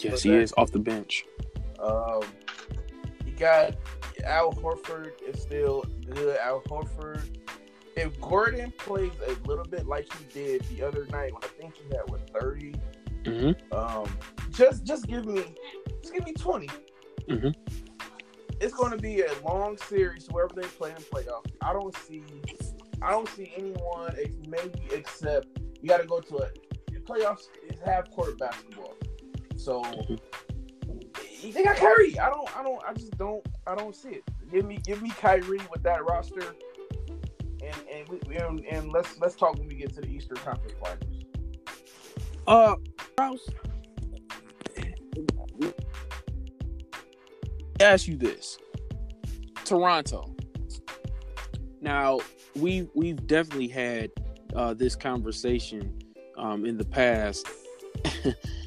Yes, 0.00 0.22
he 0.22 0.34
is 0.34 0.52
off 0.56 0.72
the 0.72 0.78
bench. 0.78 1.24
Um, 1.78 2.22
got 3.36 3.76
Al 4.24 4.52
Horford 4.52 5.12
is 5.26 5.40
still 5.42 5.84
good. 6.08 6.36
Al 6.38 6.62
Horford. 6.62 7.22
If 7.96 8.20
Gordon 8.20 8.72
plays 8.76 9.12
a 9.26 9.48
little 9.48 9.64
bit 9.64 9.86
like 9.86 10.06
he 10.18 10.24
did 10.32 10.62
the 10.64 10.82
other 10.82 11.06
night, 11.06 11.32
when 11.32 11.42
I 11.42 11.46
think 11.58 11.74
he 11.76 11.84
had 11.96 12.08
what 12.10 12.28
30, 12.38 12.74
Mm-hmm. 13.24 13.74
um, 13.76 14.08
just 14.50 14.84
just 14.84 15.06
give 15.08 15.24
me 15.26 15.42
just 16.02 16.14
give 16.14 16.24
me 16.24 16.32
20. 16.32 16.68
Mhm. 17.28 17.52
It's 18.60 18.72
going 18.72 18.92
to 18.92 18.96
be 18.98 19.22
a 19.22 19.32
long 19.44 19.76
series 19.78 20.28
wherever 20.30 20.54
they 20.54 20.66
play 20.68 20.90
in 20.90 20.96
playoffs. 20.96 21.50
I 21.60 21.72
don't 21.72 21.94
see 21.96 22.22
I 23.02 23.10
don't 23.10 23.28
see 23.30 23.52
anyone 23.56 24.14
ex- 24.18 24.36
maybe 24.48 24.80
except 24.92 25.48
you 25.82 25.88
got 25.88 26.00
to 26.00 26.06
go 26.06 26.20
to 26.20 26.36
a 26.36 26.48
the 26.92 27.00
playoffs 27.00 27.48
is 27.68 27.78
half 27.84 28.10
court 28.12 28.38
basketball. 28.38 28.94
So 29.56 29.82
Mhm. 29.82 30.18
They 31.52 31.64
got 31.64 31.76
Kyrie. 31.76 32.18
I 32.18 32.30
don't 32.30 32.56
I 32.56 32.62
don't 32.62 32.82
I 32.86 32.92
just 32.94 33.16
don't 33.18 33.46
I 33.66 33.74
don't 33.74 33.94
see 33.94 34.10
it. 34.10 34.24
Give 34.50 34.64
me 34.64 34.78
give 34.84 35.02
me 35.02 35.10
Kyrie 35.10 35.60
with 35.70 35.82
that 35.82 36.04
roster. 36.04 36.54
And 37.62 37.76
and 37.92 38.08
we, 38.08 38.20
we 38.28 38.36
and, 38.36 38.64
and 38.66 38.92
let's 38.92 39.18
let's 39.20 39.34
talk 39.34 39.58
when 39.58 39.68
we 39.68 39.74
get 39.74 39.94
to 39.94 40.00
the 40.00 40.08
Eastern 40.08 40.36
Conference 40.38 40.74
Finals. 40.80 41.24
Uh, 42.46 42.76
Rouse, 43.18 43.48
ask 47.80 48.06
you 48.06 48.16
this: 48.16 48.58
Toronto. 49.64 50.34
Now 51.80 52.20
we 52.54 52.88
we've 52.94 53.26
definitely 53.26 53.68
had 53.68 54.10
uh, 54.54 54.74
this 54.74 54.94
conversation 54.94 55.98
um, 56.36 56.64
in 56.64 56.76
the 56.76 56.84
past. 56.84 57.48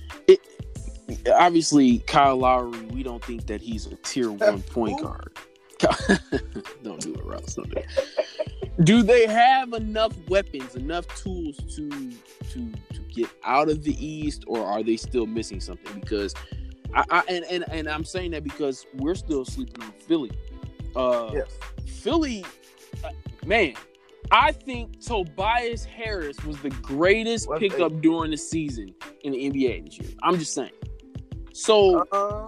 obviously 1.33 1.99
Kyle 1.99 2.37
Lowry. 2.37 2.79
We 2.87 3.03
don't 3.03 3.23
think 3.23 3.47
that 3.47 3.61
he's 3.61 3.85
a 3.87 3.95
tier 3.97 4.31
one 4.31 4.61
point 4.73 5.01
guard. 5.01 5.37
don't 6.83 6.99
do 6.99 7.13
it, 7.13 7.23
Rouse. 7.23 7.55
Don't 7.55 7.69
do 7.69 7.77
it. 7.77 7.85
Do 8.83 9.01
they 9.03 9.27
have 9.27 9.73
enough 9.73 10.13
weapons, 10.27 10.75
enough 10.75 11.07
tools 11.21 11.57
to 11.75 11.89
to 12.51 12.71
to 12.93 12.99
get 13.13 13.29
out 13.43 13.69
of 13.69 13.83
the 13.83 14.05
East, 14.05 14.43
or 14.47 14.65
are 14.65 14.83
they 14.83 14.97
still 14.97 15.25
missing 15.25 15.59
something? 15.59 15.99
Because 15.99 16.33
I, 16.93 17.03
I 17.09 17.23
and, 17.29 17.45
and 17.45 17.65
and 17.71 17.87
I'm 17.89 18.03
saying 18.03 18.31
that 18.31 18.43
because 18.43 18.85
we're 18.95 19.15
still 19.15 19.45
sleeping 19.45 19.83
on 19.83 19.91
Philly. 19.91 20.31
Uh, 20.95 21.31
Yes. 21.33 21.57
Philly, 21.85 22.45
uh, 23.03 23.09
man, 23.45 23.73
I 24.31 24.51
think 24.51 24.99
Tobias 25.01 25.83
Harris 25.83 26.43
was 26.43 26.57
the 26.61 26.69
greatest 26.69 27.49
pickup 27.57 28.01
during 28.01 28.31
the 28.31 28.37
season 28.37 28.93
in 29.23 29.33
the 29.33 29.49
NBA 29.49 29.85
this 29.85 29.99
year. 29.99 30.09
I'm 30.23 30.37
just 30.37 30.53
saying. 30.53 30.71
So, 31.59 32.05
Uh, 32.11 32.47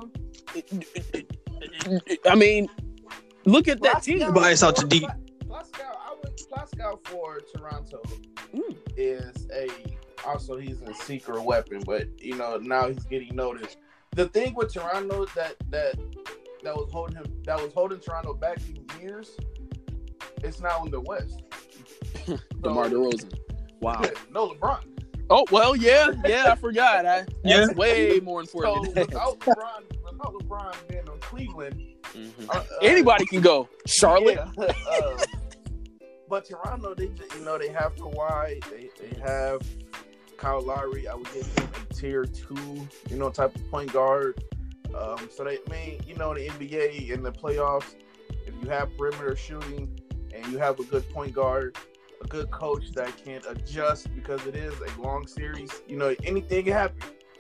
I 2.26 2.36
mean, 2.36 2.70
Look 3.46 3.68
at 3.68 3.82
that 3.82 4.04
Glasgow- 4.04 4.18
team. 4.26 4.34
Bias 4.34 4.62
out 4.64 4.76
to 4.78 4.86
deep. 4.86 5.10
Glasgow, 5.48 5.84
I 5.84 6.14
would 6.24 6.40
Glasgow 6.50 7.00
for 7.06 7.40
Toronto 7.56 8.02
Mm. 8.54 8.78
is 8.96 9.48
a 9.52 9.68
also 10.24 10.58
he's 10.58 10.80
a 10.84 10.94
secret 10.94 11.42
weapon, 11.42 11.82
but 11.84 12.08
you 12.22 12.36
know 12.36 12.58
now 12.58 12.88
he's 12.88 13.04
getting 13.06 13.36
noticed. 13.36 13.78
The 14.16 14.28
thing 14.30 14.54
with 14.54 14.72
Toronto 14.72 15.26
that 15.36 15.56
that 15.70 15.96
that 16.64 16.76
was 16.76 16.92
holding 16.92 17.16
him 17.18 17.26
that 17.46 17.60
was 17.62 17.74
holding 17.74 18.00
Toronto 18.00 18.36
back 18.36 18.60
for 18.60 19.02
years, 19.02 19.36
it's 20.44 20.60
now 20.62 20.86
in 20.86 20.92
the 20.92 21.02
West. 21.02 21.42
DeMar 22.62 22.90
DeRozan. 22.90 23.34
Wow. 23.82 24.02
no 24.32 24.50
LeBron. 24.50 24.82
Oh 25.34 25.46
well, 25.50 25.76
yeah, 25.78 26.12
yeah. 26.26 26.52
I 26.52 26.56
forgot. 26.56 27.06
I, 27.06 27.26
Yeah. 27.44 27.66
that's 27.66 27.76
way 27.76 28.20
more 28.22 28.44
So 28.46 28.60
important. 28.60 28.96
than 28.96 29.08
that. 29.08 29.08
without 29.08 29.40
LeBron, 29.40 30.04
without 30.04 30.34
LeBron 30.34 30.76
being 30.90 31.10
on 31.10 31.20
Cleveland, 31.22 31.82
Mhm. 32.14 32.50
uh, 32.50 32.58
uh, 32.60 32.64
Anybody 32.82 33.26
can 33.26 33.40
go. 33.42 33.70
Charlotte. 33.88 34.36
Yeah, 34.58 34.74
uh, 34.92 35.18
but 36.30 36.46
Toronto, 36.46 36.94
they 36.94 37.06
you 37.38 37.46
know 37.46 37.58
they 37.58 37.70
have 37.70 37.96
Kawhi, 37.96 38.62
they 38.70 38.90
they 39.00 39.20
have 39.22 39.62
Kyle 40.38 40.62
Lowry. 40.62 41.08
I 41.08 41.16
would 41.16 41.32
give 41.34 41.46
him 41.46 41.70
a 41.90 41.94
tier 41.94 42.26
two, 42.26 42.88
you 43.10 43.16
know, 43.18 43.30
type 43.30 43.56
of 43.56 43.72
point 43.72 43.94
guard. 43.94 44.44
Um, 44.94 45.30
so 45.34 45.46
they, 45.46 45.60
I 45.66 45.70
mean, 45.72 46.02
you 46.06 46.16
know, 46.16 46.34
the 46.34 46.48
NBA 46.50 47.12
in 47.12 47.24
the 47.24 47.32
playoffs, 47.32 47.96
if 48.46 48.54
you 48.62 48.68
have 48.70 48.90
perimeter 48.98 49.38
shooting 49.38 49.98
and 50.36 50.46
you 50.48 50.58
have 50.58 50.78
a 50.82 50.84
good 50.84 51.08
point 51.12 51.34
guard, 51.34 51.78
a 52.24 52.28
good 52.28 52.52
coach 52.52 52.92
that 52.94 53.16
can 53.24 53.42
adjust 53.50 54.14
because 54.16 54.46
it 54.46 54.56
is 54.56 54.74
a 54.80 55.02
long 55.02 55.26
series, 55.28 55.82
you 55.88 55.98
know, 55.98 56.16
anything 56.24 56.66
can 56.66 56.74
happen. 56.74 56.98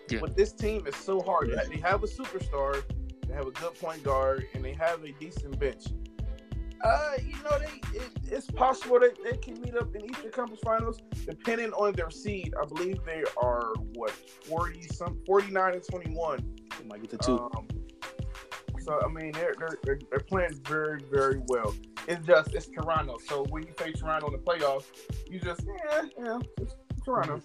Yeah. 0.09 0.19
But 0.21 0.35
this 0.35 0.51
team 0.51 0.85
is 0.87 0.95
so 0.95 1.21
hard. 1.21 1.49
They- 1.51 1.75
They 1.75 1.81
have 1.81 2.03
a 2.03 2.07
superstar, 2.07 2.83
they 3.27 3.33
have 3.33 3.47
a 3.47 3.51
good 3.51 3.75
point 3.75 4.03
guard, 4.03 4.45
and 4.53 4.63
they 4.63 4.73
have 4.73 5.03
a 5.03 5.11
decent 5.13 5.57
bench. 5.59 5.85
Uh, 6.83 7.13
you 7.23 7.35
know, 7.43 7.59
they 7.59 7.79
it, 7.99 8.09
it's 8.31 8.49
possible 8.49 8.99
that 8.99 9.15
they 9.23 9.37
can 9.37 9.61
meet 9.61 9.75
up 9.75 9.95
in 9.95 10.03
Eastern 10.09 10.31
Conference 10.31 10.61
Finals, 10.63 10.97
depending 11.27 11.71
on 11.73 11.93
their 11.93 12.09
seed. 12.09 12.55
I 12.59 12.65
believe 12.65 12.97
they 13.05 13.23
are 13.37 13.71
what 13.93 14.09
forty 14.09 14.81
some 14.87 15.19
forty 15.27 15.51
nine 15.51 15.75
and 15.75 15.83
twenty 15.87 16.09
one. 16.11 16.39
They 16.79 16.85
might 16.87 17.01
get 17.01 17.11
the 17.11 17.17
two. 17.19 17.37
Um, 17.37 17.67
so 18.83 18.99
I 19.03 19.07
mean, 19.07 19.31
they're, 19.31 19.53
they're 19.83 19.99
they're 20.09 20.19
playing 20.19 20.59
very 20.67 21.01
very 21.11 21.41
well. 21.47 21.73
It's 22.07 22.25
just 22.25 22.53
it's 22.53 22.67
Toronto. 22.67 23.17
So 23.25 23.45
when 23.49 23.63
you 23.63 23.73
face 23.73 23.99
Toronto 23.99 24.27
in 24.27 24.33
the 24.33 24.39
playoffs, 24.39 24.85
you 25.29 25.39
just 25.39 25.61
yeah 25.65 26.01
yeah 26.19 26.39
it's 26.57 26.75
Toronto. 27.05 27.41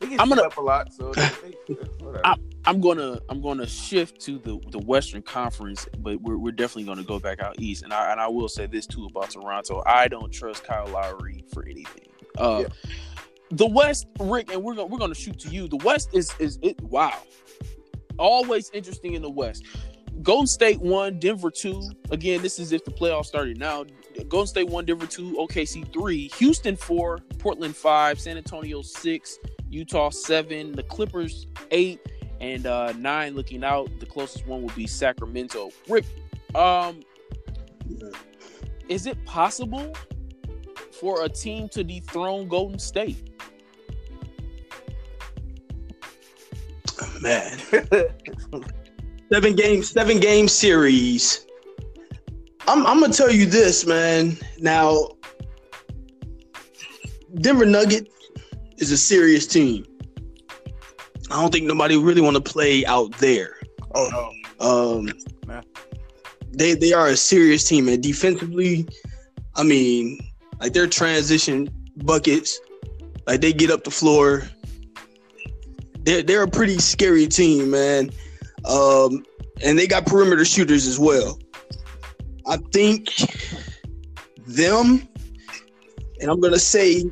I'm 0.00 0.20
I'm 0.20 0.28
gonna- 0.28 0.42
up 0.42 0.56
a 0.58 0.60
lot, 0.60 0.92
so 0.92 1.12
they, 1.12 1.28
they. 1.68 1.74
I- 2.24 2.36
I'm 2.64 2.80
gonna 2.80 3.18
I'm 3.30 3.40
gonna 3.40 3.66
shift 3.66 4.20
to 4.22 4.38
the 4.38 4.60
the 4.70 4.78
Western 4.78 5.22
Conference, 5.22 5.88
but 5.98 6.20
we're, 6.20 6.36
we're 6.36 6.52
definitely 6.52 6.84
gonna 6.84 7.02
go 7.02 7.18
back 7.18 7.40
out 7.40 7.56
east. 7.58 7.82
And 7.82 7.92
I 7.92 8.12
and 8.12 8.20
I 8.20 8.28
will 8.28 8.48
say 8.48 8.66
this 8.66 8.86
too 8.86 9.06
about 9.06 9.30
Toronto. 9.30 9.82
I 9.86 10.06
don't 10.08 10.30
trust 10.32 10.64
Kyle 10.64 10.86
Lowry 10.88 11.44
for 11.52 11.64
anything. 11.64 12.06
Uh, 12.36 12.64
Yeah. 12.64 12.68
The 13.50 13.66
West, 13.66 14.06
Rick, 14.20 14.52
and 14.52 14.62
we're 14.62 14.74
gonna 14.74 14.86
we're 14.88 14.98
gonna 14.98 15.14
shoot 15.14 15.38
to 15.40 15.48
you. 15.48 15.66
The 15.68 15.78
West 15.78 16.10
is 16.12 16.34
is 16.38 16.58
it 16.62 16.78
wow, 16.82 17.14
always 18.18 18.70
interesting 18.74 19.14
in 19.14 19.22
the 19.22 19.30
West. 19.30 19.64
Golden 20.22 20.46
State 20.46 20.80
one, 20.80 21.18
Denver 21.18 21.50
two. 21.50 21.90
Again, 22.10 22.42
this 22.42 22.58
is 22.58 22.72
if 22.72 22.84
the 22.84 22.90
playoffs 22.90 23.26
started 23.26 23.58
now. 23.58 23.84
Golden 24.28 24.46
State 24.46 24.68
one, 24.68 24.84
Denver 24.84 25.06
two, 25.06 25.34
OKC 25.34 25.92
three, 25.92 26.28
Houston 26.36 26.76
four, 26.76 27.18
Portland 27.38 27.76
five, 27.76 28.20
San 28.20 28.36
Antonio 28.36 28.82
six, 28.82 29.38
Utah 29.70 30.10
seven, 30.10 30.72
the 30.72 30.82
Clippers 30.82 31.46
eight, 31.70 32.00
and 32.40 32.66
uh, 32.66 32.92
nine 32.92 33.34
looking 33.34 33.62
out. 33.62 33.88
The 34.00 34.06
closest 34.06 34.46
one 34.46 34.62
will 34.62 34.74
be 34.74 34.86
Sacramento. 34.86 35.70
Rick, 35.88 36.04
um, 36.54 37.00
is 38.88 39.06
it 39.06 39.22
possible 39.24 39.94
for 40.92 41.24
a 41.24 41.28
team 41.28 41.68
to 41.70 41.84
dethrone 41.84 42.48
Golden 42.48 42.78
State? 42.78 43.24
Man, 47.22 47.58
seven 49.32 49.54
game, 49.54 49.82
seven 49.82 50.18
game 50.20 50.48
series. 50.48 51.46
I'm, 52.66 52.86
I'm 52.86 53.00
gonna 53.00 53.12
tell 53.12 53.30
you 53.30 53.46
this, 53.46 53.86
man. 53.86 54.36
Now, 54.58 55.08
Denver 57.36 57.64
Nugget 57.66 58.08
is 58.78 58.90
a 58.90 58.96
serious 58.96 59.46
team. 59.46 59.84
I 61.30 61.40
don't 61.40 61.52
think 61.52 61.66
nobody 61.66 61.96
really 61.96 62.20
want 62.20 62.36
to 62.36 62.42
play 62.42 62.84
out 62.86 63.16
there. 63.18 63.56
oh 63.94 64.08
no. 64.10 64.32
Um, 64.60 65.12
Nah. 65.46 65.62
they 66.52 66.74
they 66.74 66.92
are 66.92 67.08
a 67.08 67.16
serious 67.16 67.64
team, 67.64 67.88
and 67.88 68.02
defensively, 68.02 68.86
I 69.54 69.62
mean, 69.62 70.18
like 70.60 70.72
their 70.74 70.86
transition 70.86 71.68
buckets, 72.04 72.60
like 73.26 73.40
they 73.40 73.52
get 73.52 73.70
up 73.70 73.84
the 73.84 73.90
floor. 73.90 74.42
They're 76.00 76.22
they're 76.22 76.42
a 76.42 76.48
pretty 76.48 76.78
scary 76.78 77.26
team, 77.26 77.70
man. 77.70 78.10
Um, 78.68 79.24
and 79.62 79.78
they 79.78 79.86
got 79.86 80.06
perimeter 80.06 80.44
shooters 80.44 80.86
as 80.86 80.98
well. 80.98 81.38
I 82.46 82.56
think 82.72 83.08
them, 84.46 85.06
and 86.20 86.30
I'm 86.30 86.40
gonna 86.40 86.58
say 86.58 87.04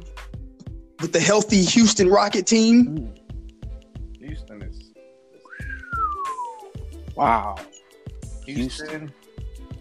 with 1.01 1.13
the 1.13 1.21
healthy 1.21 1.63
Houston 1.63 2.09
Rocket 2.09 2.47
team, 2.47 3.13
Houston 4.19 4.63
is 4.63 4.93
Wow. 7.15 7.57
Houston. 8.47 9.13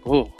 Oh, 0.05 0.31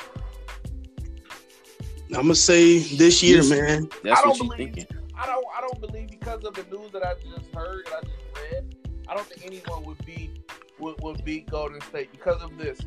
I'm 2.09 2.21
gonna 2.21 2.35
say 2.35 2.79
this 2.79 3.21
year, 3.23 3.35
Houston. 3.41 3.59
man. 3.65 3.89
that's 4.03 4.21
I 4.23 4.27
what 4.27 4.37
don't 4.37 4.47
you're 4.47 4.57
believe- 4.57 4.73
thinking. 4.75 4.97
I 5.17 5.25
don't 5.27 5.45
I 5.57 5.61
don't 5.61 5.79
believe 5.79 6.09
because 6.09 6.43
of 6.43 6.53
the 6.55 6.63
news 6.75 6.91
that 6.91 7.03
I 7.05 7.13
just 7.15 7.53
heard 7.55 7.85
that 7.87 7.97
I 7.97 8.01
just 8.01 8.51
read. 8.51 8.75
I 9.07 9.15
don't 9.15 9.25
think 9.27 9.45
anyone 9.45 9.83
would 9.85 10.05
be 10.05 10.31
would, 10.79 11.01
would 11.01 11.23
beat 11.23 11.49
Golden 11.49 11.81
State 11.81 12.11
because 12.11 12.41
of 12.41 12.57
this. 12.57 12.79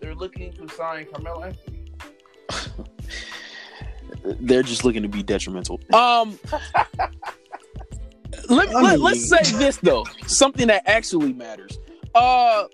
They're 0.00 0.14
looking 0.14 0.52
to 0.54 0.68
sign 0.68 1.06
Carmelo 1.12 1.44
Anthony. 1.44 1.84
They're 4.40 4.62
just 4.62 4.84
looking 4.84 5.02
to 5.02 5.08
be 5.08 5.22
detrimental. 5.22 5.80
Um, 5.94 6.38
let, 8.48 8.68
I 8.68 8.80
let, 8.80 8.92
mean- 8.92 9.00
let's 9.00 9.28
say 9.28 9.42
this 9.58 9.76
though, 9.78 10.04
something 10.26 10.66
that 10.68 10.82
actually 10.86 11.32
matters. 11.32 11.78
Uh, 12.14 12.64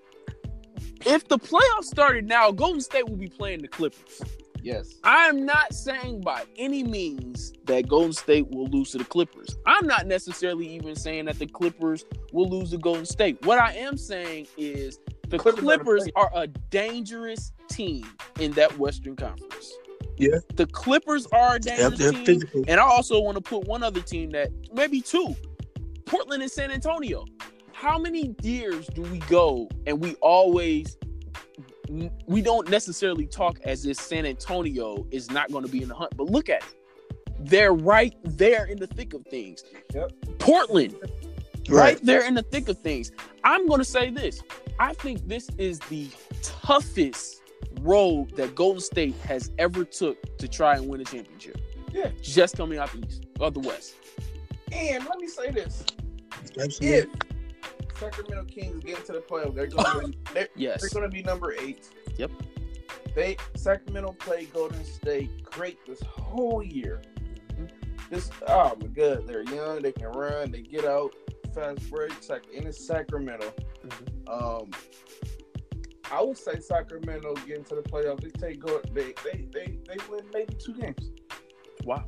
if 1.05 1.29
the 1.29 1.39
playoffs 1.39 1.85
started 1.85 2.27
now, 2.27 2.51
Golden 2.51 2.81
State 2.81 3.09
will 3.09 3.17
be 3.17 3.29
playing 3.29 3.63
the 3.63 3.69
Clippers. 3.69 4.23
Yes. 4.67 4.95
I'm 5.05 5.47
not 5.47 5.73
saying 5.73 6.23
by 6.23 6.43
any 6.57 6.83
means 6.83 7.53
that 7.67 7.87
Golden 7.87 8.13
State 8.13 8.49
will 8.51 8.67
lose 8.67 8.91
to 8.91 8.99
the 8.99 9.05
Clippers. 9.05 9.55
I'm 9.65 9.87
not 9.87 10.09
necessarily 10.09 10.67
even 10.75 10.97
saying 10.97 11.27
that 11.27 11.39
the 11.39 11.47
Clippers 11.47 12.05
will 12.33 12.49
lose 12.49 12.73
to 12.73 12.79
Golden 12.79 13.07
State. 13.07 13.47
What 13.47 13.61
I 13.61 13.75
am 13.75 13.97
saying 13.97 14.49
is 14.57 14.99
the 15.29 15.39
Clippers 15.39 15.61
Clippers, 15.61 16.09
are 16.17 16.33
a 16.35 16.49
dangerous 16.49 17.53
team 17.69 18.09
in 18.41 18.51
that 18.53 18.77
Western 18.77 19.15
Conference. 19.15 19.73
Yeah. 20.17 20.39
The 20.57 20.67
Clippers 20.67 21.29
are 21.29 21.55
a 21.55 21.59
dangerous 21.61 22.01
they're 22.01 22.11
team. 22.11 22.25
physical. 22.25 22.65
And 22.67 22.81
I 22.81 22.83
also 22.83 23.21
want 23.21 23.37
to 23.37 23.43
put 23.43 23.69
one 23.69 23.85
other 23.85 24.01
team 24.01 24.31
that 24.31 24.51
maybe 24.73 25.01
two, 25.01 25.37
Portland 26.07 26.43
and 26.43 26.51
San 26.51 26.73
Antonio. 26.73 27.25
How 27.71 28.01
many 28.01 28.35
years 28.43 28.89
do 28.89 29.03
we 29.03 29.21
go 29.21 29.69
and 29.87 30.01
we 30.01 30.17
always 30.17 30.97
we 32.27 32.43
don't 32.43 32.69
necessarily 32.71 33.27
talk 33.27 33.59
as 33.65 33.87
if 33.87 33.97
San 33.97 34.27
Antonio 34.27 35.07
is 35.11 35.31
not 35.31 35.51
going 35.51 35.65
to 35.65 35.71
be 35.71 35.83
in 35.83 35.89
the 35.89 35.95
hunt, 35.95 36.17
but 36.17 36.27
look 36.31 36.49
at 36.49 36.63
it. 36.63 36.75
They're 37.41 37.73
right 37.75 38.15
there 38.25 38.65
in 38.67 38.79
the 38.79 38.87
thick 38.87 39.13
of 39.15 39.23
things. 39.27 39.63
Yep. 39.95 40.13
Portland, 40.39 40.95
right 41.69 41.71
Right. 41.71 41.99
there 42.03 42.25
in 42.27 42.35
the 42.35 42.43
thick 42.43 42.69
of 42.69 42.79
things. 42.79 43.13
I'm 43.45 43.67
going 43.69 43.79
to 43.79 43.85
say 43.85 44.11
this. 44.11 44.43
I 44.79 44.95
think 44.95 45.27
this 45.29 45.49
is 45.59 45.79
the 45.81 46.09
toughest 46.43 47.43
road 47.83 48.35
that 48.37 48.55
Golden 48.55 48.81
State 48.81 49.15
has 49.25 49.51
ever 49.59 49.85
took 49.85 50.39
to 50.39 50.49
try 50.49 50.77
and 50.77 50.89
win 50.89 51.01
a 51.01 51.05
championship. 51.05 51.61
Yeah. 51.93 52.11
Just 52.23 52.57
coming 52.57 52.79
out 52.79 52.91
the 52.93 53.07
east 53.07 53.27
or 53.39 53.51
the 53.51 53.61
west. 53.61 53.95
And 54.73 55.05
let 55.05 55.19
me 55.19 55.29
say 55.29 55.51
this: 55.51 55.85
Absolutely. 56.61 56.89
if 56.89 57.07
Sacramento 57.99 58.45
Kings 58.45 58.83
get 58.85 58.99
into 58.99 59.13
the 59.13 59.21
playoffs, 59.21 59.55
they're 59.55 59.67
going 59.67 60.13
to 60.25 60.35
they're, 60.35 60.49
Yes. 60.55 60.81
they're 60.81 60.91
going 61.01 61.11
to 61.11 61.15
be 61.15 61.23
number 61.23 61.55
eight. 61.61 61.89
Yep. 62.17 62.31
They 63.15 63.37
Sacramento 63.55 64.13
played 64.19 64.53
Golden 64.53 64.85
State 64.85 65.43
great 65.45 65.79
this 65.87 66.03
whole 66.03 66.63
year. 66.63 67.01
This 68.11 68.31
oh 68.47 68.77
my 68.81 68.87
god, 68.89 69.27
they're 69.27 69.43
young, 69.43 69.83
they 69.83 69.93
can 69.93 70.09
run, 70.09 70.53
they 70.53 70.61
get 70.63 70.85
out 70.85 71.15
fast 71.57 71.91
break. 71.91 72.13
Sac 72.21 72.43
and 72.55 72.67
it's 72.67 72.87
Sacramento. 72.87 73.53
Um, 74.29 74.71
I 76.13 76.23
would 76.23 76.39
say 76.39 76.61
Sacramento 76.61 77.35
get 77.47 77.59
into 77.59 77.75
the 77.75 77.83
playoffs. 77.83 78.21
They 78.21 78.31
take 78.31 78.61
go. 78.61 78.81
They 78.93 79.15
they 79.25 79.47
they 79.53 79.79
they 79.89 79.97
win 80.09 80.25
maybe 80.33 80.55
two 80.55 80.75
games. 80.75 81.11
Wow. 81.85 82.05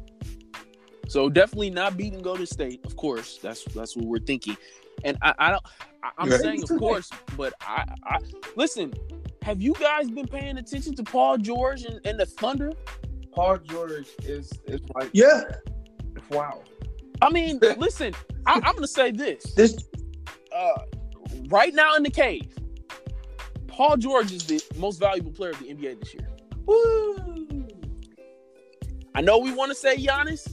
So 1.08 1.28
definitely 1.30 1.70
not 1.70 1.96
beating 1.96 2.20
Golden 2.20 2.46
State, 2.46 2.84
of 2.84 2.94
course. 2.96 3.38
That's 3.42 3.64
that's 3.64 3.96
what 3.96 4.04
we're 4.04 4.18
thinking. 4.20 4.56
And 5.04 5.16
I, 5.22 5.34
I 5.38 5.50
don't 5.50 5.62
I, 6.02 6.10
I'm 6.18 6.28
Right. 6.30 6.40
saying 6.40 6.62
of 6.62 6.70
course, 6.78 7.10
but 7.36 7.54
I, 7.60 7.84
I 8.04 8.18
listen, 8.56 8.92
Have 9.42 9.60
you 9.62 9.74
guys 9.74 10.10
been 10.10 10.26
paying 10.26 10.58
attention 10.58 10.94
to 10.96 11.02
Paul 11.02 11.38
George 11.38 11.82
and, 11.84 12.00
and 12.06 12.18
the 12.18 12.26
Thunder? 12.26 12.72
Paul 13.32 13.58
George 13.58 14.08
is 14.24 14.52
is 14.66 14.80
like 14.94 15.10
Yeah, 15.12 15.42
wow. 16.30 16.62
I 17.22 17.30
mean, 17.30 17.60
listen, 17.78 18.14
I, 18.46 18.54
I'm 18.54 18.62
going 18.72 18.78
to 18.82 18.86
say 18.88 19.10
this. 19.10 19.42
this 19.54 19.76
Uh, 20.54 20.78
right 21.48 21.74
now 21.74 21.94
in 21.96 22.02
the 22.02 22.10
cave, 22.10 22.52
Paul 23.66 23.96
George 23.96 24.32
is 24.32 24.44
the 24.46 24.62
most 24.76 24.98
valuable 24.98 25.32
player 25.32 25.50
of 25.50 25.58
the 25.60 25.66
NBA 25.66 26.00
this 26.00 26.14
year. 26.14 26.28
Woo! 26.66 27.66
I 29.14 29.20
know 29.20 29.38
we 29.38 29.52
want 29.52 29.70
to 29.70 29.74
say 29.74 29.96
Giannis. 29.96 30.48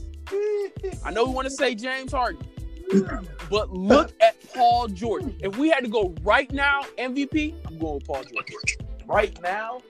I 1.04 1.10
know 1.12 1.24
we 1.24 1.32
want 1.32 1.46
to 1.46 1.54
say 1.54 1.74
James 1.74 2.12
Harden. 2.12 2.42
But 3.50 3.70
look 3.72 4.12
at 4.20 4.36
Paul 4.54 4.88
George. 4.88 5.24
If 5.40 5.56
we 5.56 5.68
had 5.70 5.80
to 5.84 5.88
go 5.90 6.14
right 6.22 6.50
now, 6.52 6.82
MVP, 6.98 7.54
I'm 7.66 7.78
going 7.78 7.94
with 7.94 8.06
Paul 8.06 8.24
George. 8.24 8.78
right 9.06 9.40
now, 9.42 9.80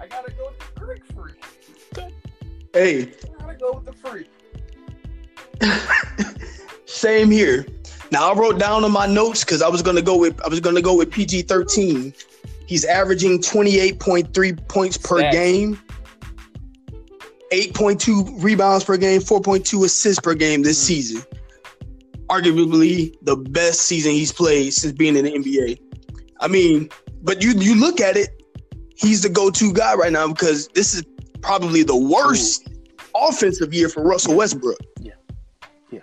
I 0.00 0.06
gotta 0.06 0.32
go 0.32 0.48
with 0.48 0.74
the 0.74 0.80
Greek 0.80 1.02
freak. 1.14 2.12
hey, 2.72 3.02
I 3.02 3.38
gotta 3.42 3.54
go 3.58 3.72
with 3.72 3.84
the 3.86 3.92
freak. 3.92 4.30
same 6.86 7.30
here. 7.30 7.66
Now 8.10 8.32
I 8.32 8.34
wrote 8.34 8.58
down 8.58 8.82
on 8.84 8.90
my 8.92 9.06
notes 9.06 9.44
because 9.44 9.62
I 9.62 9.68
was 9.68 9.82
gonna 9.82 10.02
go 10.02 10.16
with 10.16 10.40
I 10.42 10.48
was 10.48 10.60
gonna 10.60 10.82
go 10.82 10.94
with 10.96 11.10
PG 11.10 11.42
thirteen. 11.42 12.12
He's 12.66 12.84
averaging 12.84 13.40
twenty 13.42 13.78
eight 13.78 14.00
point 14.00 14.32
three 14.34 14.52
points 14.54 14.96
per 14.96 15.20
Stats. 15.20 15.32
game, 15.32 15.80
eight 17.52 17.74
point 17.74 18.00
two 18.00 18.24
rebounds 18.38 18.84
per 18.84 18.96
game, 18.96 19.20
four 19.20 19.40
point 19.40 19.64
two 19.66 19.84
assists 19.84 20.20
per 20.20 20.34
game 20.34 20.62
this 20.62 20.78
Mm. 20.82 20.86
season. 20.86 21.22
Arguably 22.30 23.14
the 23.22 23.36
best 23.36 23.82
season 23.82 24.12
he's 24.12 24.32
played 24.32 24.72
since 24.72 24.92
being 24.92 25.16
in 25.16 25.24
the 25.24 25.32
NBA. 25.32 25.80
I 26.40 26.48
mean, 26.48 26.88
but 27.22 27.42
you 27.42 27.52
you 27.52 27.74
look 27.74 28.00
at 28.00 28.16
it, 28.16 28.42
he's 28.96 29.22
the 29.22 29.28
go 29.28 29.50
to 29.50 29.72
guy 29.72 29.94
right 29.94 30.12
now 30.12 30.28
because 30.28 30.68
this 30.68 30.94
is 30.94 31.02
probably 31.42 31.82
the 31.82 31.96
worst 31.96 32.68
offensive 33.14 33.74
year 33.74 33.88
for 33.88 34.02
Russell 34.02 34.36
Westbrook. 34.36 34.78
Yeah. 35.00 35.12
Yeah. 35.90 36.00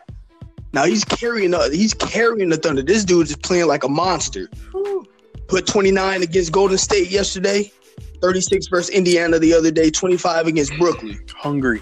Now 0.73 0.85
he's 0.85 1.03
carrying 1.03 1.51
the 1.51 1.69
he's 1.71 1.93
carrying 1.93 2.49
the 2.49 2.57
Thunder. 2.57 2.83
This 2.83 3.05
dude 3.05 3.29
is 3.29 3.35
playing 3.37 3.67
like 3.67 3.83
a 3.83 3.89
monster. 3.89 4.49
Whew. 4.71 5.05
Put 5.47 5.65
29 5.65 6.23
against 6.23 6.51
Golden 6.51 6.77
State 6.77 7.09
yesterday, 7.09 7.71
36 8.21 8.67
versus 8.67 8.89
Indiana 8.89 9.39
the 9.39 9.53
other 9.53 9.71
day, 9.71 9.89
25 9.89 10.47
against 10.47 10.77
Brooklyn. 10.77 11.17
Hungry. 11.37 11.81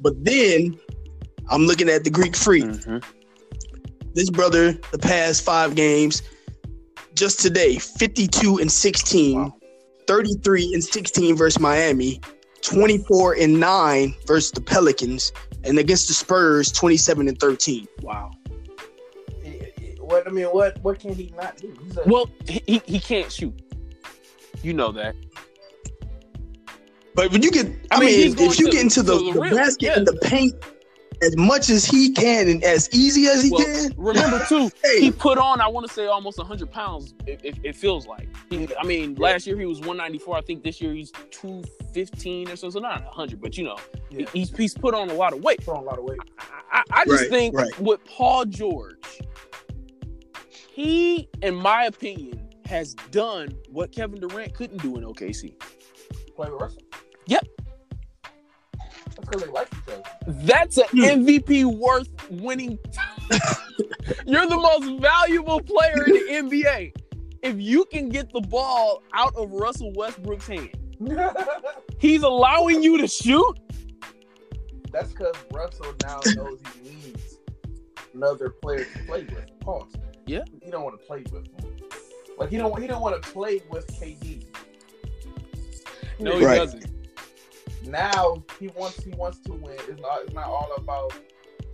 But 0.00 0.24
then 0.24 0.78
I'm 1.50 1.66
looking 1.66 1.90
at 1.90 2.04
the 2.04 2.10
Greek 2.10 2.34
Freak. 2.34 2.64
Mm-hmm. 2.64 3.21
This 4.14 4.30
brother, 4.30 4.72
the 4.90 4.98
past 4.98 5.42
five 5.44 5.74
games, 5.74 6.22
just 7.14 7.40
today, 7.40 7.78
52 7.78 8.58
and 8.58 8.70
16, 8.70 9.38
Wow. 9.38 9.54
33 10.06 10.74
and 10.74 10.82
16 10.84 11.36
versus 11.36 11.60
Miami, 11.60 12.20
24 12.62 13.34
and 13.40 13.58
9 13.60 14.14
versus 14.26 14.50
the 14.50 14.60
Pelicans, 14.60 15.32
and 15.64 15.78
against 15.78 16.08
the 16.08 16.14
Spurs, 16.14 16.70
27 16.72 17.28
and 17.28 17.38
13. 17.38 17.86
Wow. 18.02 18.30
What 20.00 20.26
I 20.26 20.30
mean, 20.30 20.46
what 20.46 20.78
what 20.82 20.98
can 21.00 21.14
he 21.14 21.32
not 21.36 21.56
do? 21.56 21.74
A, 22.04 22.08
Well, 22.08 22.28
he, 22.46 22.62
he- 22.66 22.82
he 22.84 22.98
can't 23.00 23.30
shoot. 23.32 23.54
You 24.62 24.74
know 24.74 24.92
that. 24.92 25.14
But 27.14 27.30
when 27.32 27.42
you 27.42 27.50
get, 27.50 27.66
I, 27.90 27.96
I 27.96 28.00
mean, 28.00 28.34
mean, 28.34 28.50
if 28.50 28.58
you 28.58 28.66
to- 28.66 28.72
get 28.72 28.82
into 28.82 29.02
the, 29.02 29.16
the 29.18 29.32
the 29.32 29.40
rim, 29.40 29.54
basket 29.56 29.82
yeah. 29.82 29.96
and 29.96 30.06
the 30.06 30.16
paint 30.22 30.54
as 31.22 31.36
much 31.36 31.70
as 31.70 31.84
he 31.84 32.12
can 32.12 32.48
and 32.48 32.64
as 32.64 32.88
easy 32.92 33.26
as 33.28 33.42
he 33.42 33.50
Well, 33.50 33.64
can, 33.64 33.92
remember 33.96 34.44
too, 34.48 34.70
hey, 34.84 35.00
he 35.00 35.10
put 35.10 35.38
on 35.38 35.60
I 35.60 35.68
want 35.68 35.86
to 35.86 35.92
say 35.92 36.06
almost 36.06 36.38
100 36.38 36.70
pounds. 36.70 37.14
It, 37.26 37.40
it, 37.44 37.58
it 37.64 37.76
feels 37.76 38.06
like. 38.06 38.28
He, 38.50 38.68
I 38.76 38.84
mean, 38.84 39.14
last 39.16 39.46
year 39.46 39.58
he 39.58 39.66
was 39.66 39.78
194. 39.80 40.36
I 40.36 40.40
think 40.42 40.62
this 40.64 40.80
year 40.80 40.92
he's 40.94 41.12
215 41.30 42.50
or 42.50 42.56
so. 42.56 42.70
So 42.70 42.80
not 42.80 43.04
100, 43.04 43.40
but 43.40 43.56
you 43.58 43.64
know, 43.64 43.78
yeah, 44.10 44.26
he's 44.32 44.54
he's 44.56 44.74
put 44.74 44.94
on 44.94 45.10
a 45.10 45.14
lot 45.14 45.32
of 45.32 45.42
weight. 45.42 45.64
Put 45.64 45.76
on 45.76 45.82
a 45.84 45.86
lot 45.86 45.98
of 45.98 46.04
weight. 46.04 46.20
I, 46.38 46.44
I, 46.72 46.82
I 47.02 47.04
just 47.06 47.22
Right, 47.22 47.30
think 47.30 47.56
right. 47.56 47.78
with 47.80 48.04
Paul 48.04 48.44
George, 48.46 49.20
he, 50.70 51.28
in 51.42 51.54
my 51.54 51.84
opinion, 51.84 52.48
has 52.66 52.94
done 53.10 53.56
what 53.70 53.92
Kevin 53.92 54.20
Durant 54.20 54.54
couldn't 54.54 54.82
do 54.82 54.96
in 54.96 55.04
OKC. 55.04 55.54
Play 56.34 56.50
with 56.50 56.60
Russell. 56.60 56.82
Yep. 57.26 57.46
That's 59.32 59.40
because 59.40 59.42
they 59.42 59.52
like 59.52 59.68
each 59.72 59.94
other. 59.94 60.02
That's 60.44 60.76
an 60.78 60.84
Hmm. 60.90 61.04
MVP 61.26 61.64
worth 61.64 62.08
winning. 62.30 62.78
You're 64.26 64.46
the 64.46 64.56
most 64.56 65.00
valuable 65.00 65.60
player 65.60 66.04
in 66.04 66.48
the 66.48 66.56
NBA. 66.64 66.92
If 67.42 67.58
you 67.60 67.84
can 67.86 68.08
get 68.08 68.32
the 68.32 68.40
ball 68.40 69.02
out 69.14 69.34
of 69.36 69.50
Russell 69.50 69.92
Westbrook's 69.94 70.46
hand, 70.46 70.70
he's 71.98 72.22
allowing 72.22 72.82
you 72.82 72.98
to 72.98 73.08
shoot. 73.08 73.58
That's 74.92 75.10
because 75.12 75.34
Russell 75.52 75.92
now 76.04 76.20
knows 76.36 76.60
he 76.84 76.90
needs 76.90 77.38
another 78.14 78.50
player 78.50 78.84
to 78.84 78.98
play 79.06 79.24
with. 79.24 79.58
Pause. 79.60 79.94
Yeah. 80.26 80.42
He 80.62 80.70
don't 80.70 80.84
want 80.84 81.00
to 81.00 81.06
play 81.06 81.24
with 81.32 81.46
him. 81.46 81.74
Like 82.38 82.50
he 82.50 82.56
don't 82.58 82.78
he 82.80 82.86
don't 82.86 83.00
want 83.02 83.20
to 83.20 83.30
play 83.30 83.62
with 83.70 83.86
KD. 83.88 84.44
No, 86.20 86.38
he 86.38 86.44
Right. 86.44 86.56
doesn't. 86.56 86.86
Now 87.86 88.42
he 88.58 88.68
wants 88.68 89.02
he 89.02 89.10
wants 89.12 89.38
to 89.40 89.52
win. 89.52 89.76
It's 89.88 90.00
not 90.00 90.22
it's 90.22 90.34
not 90.34 90.46
all 90.46 90.72
about 90.76 91.12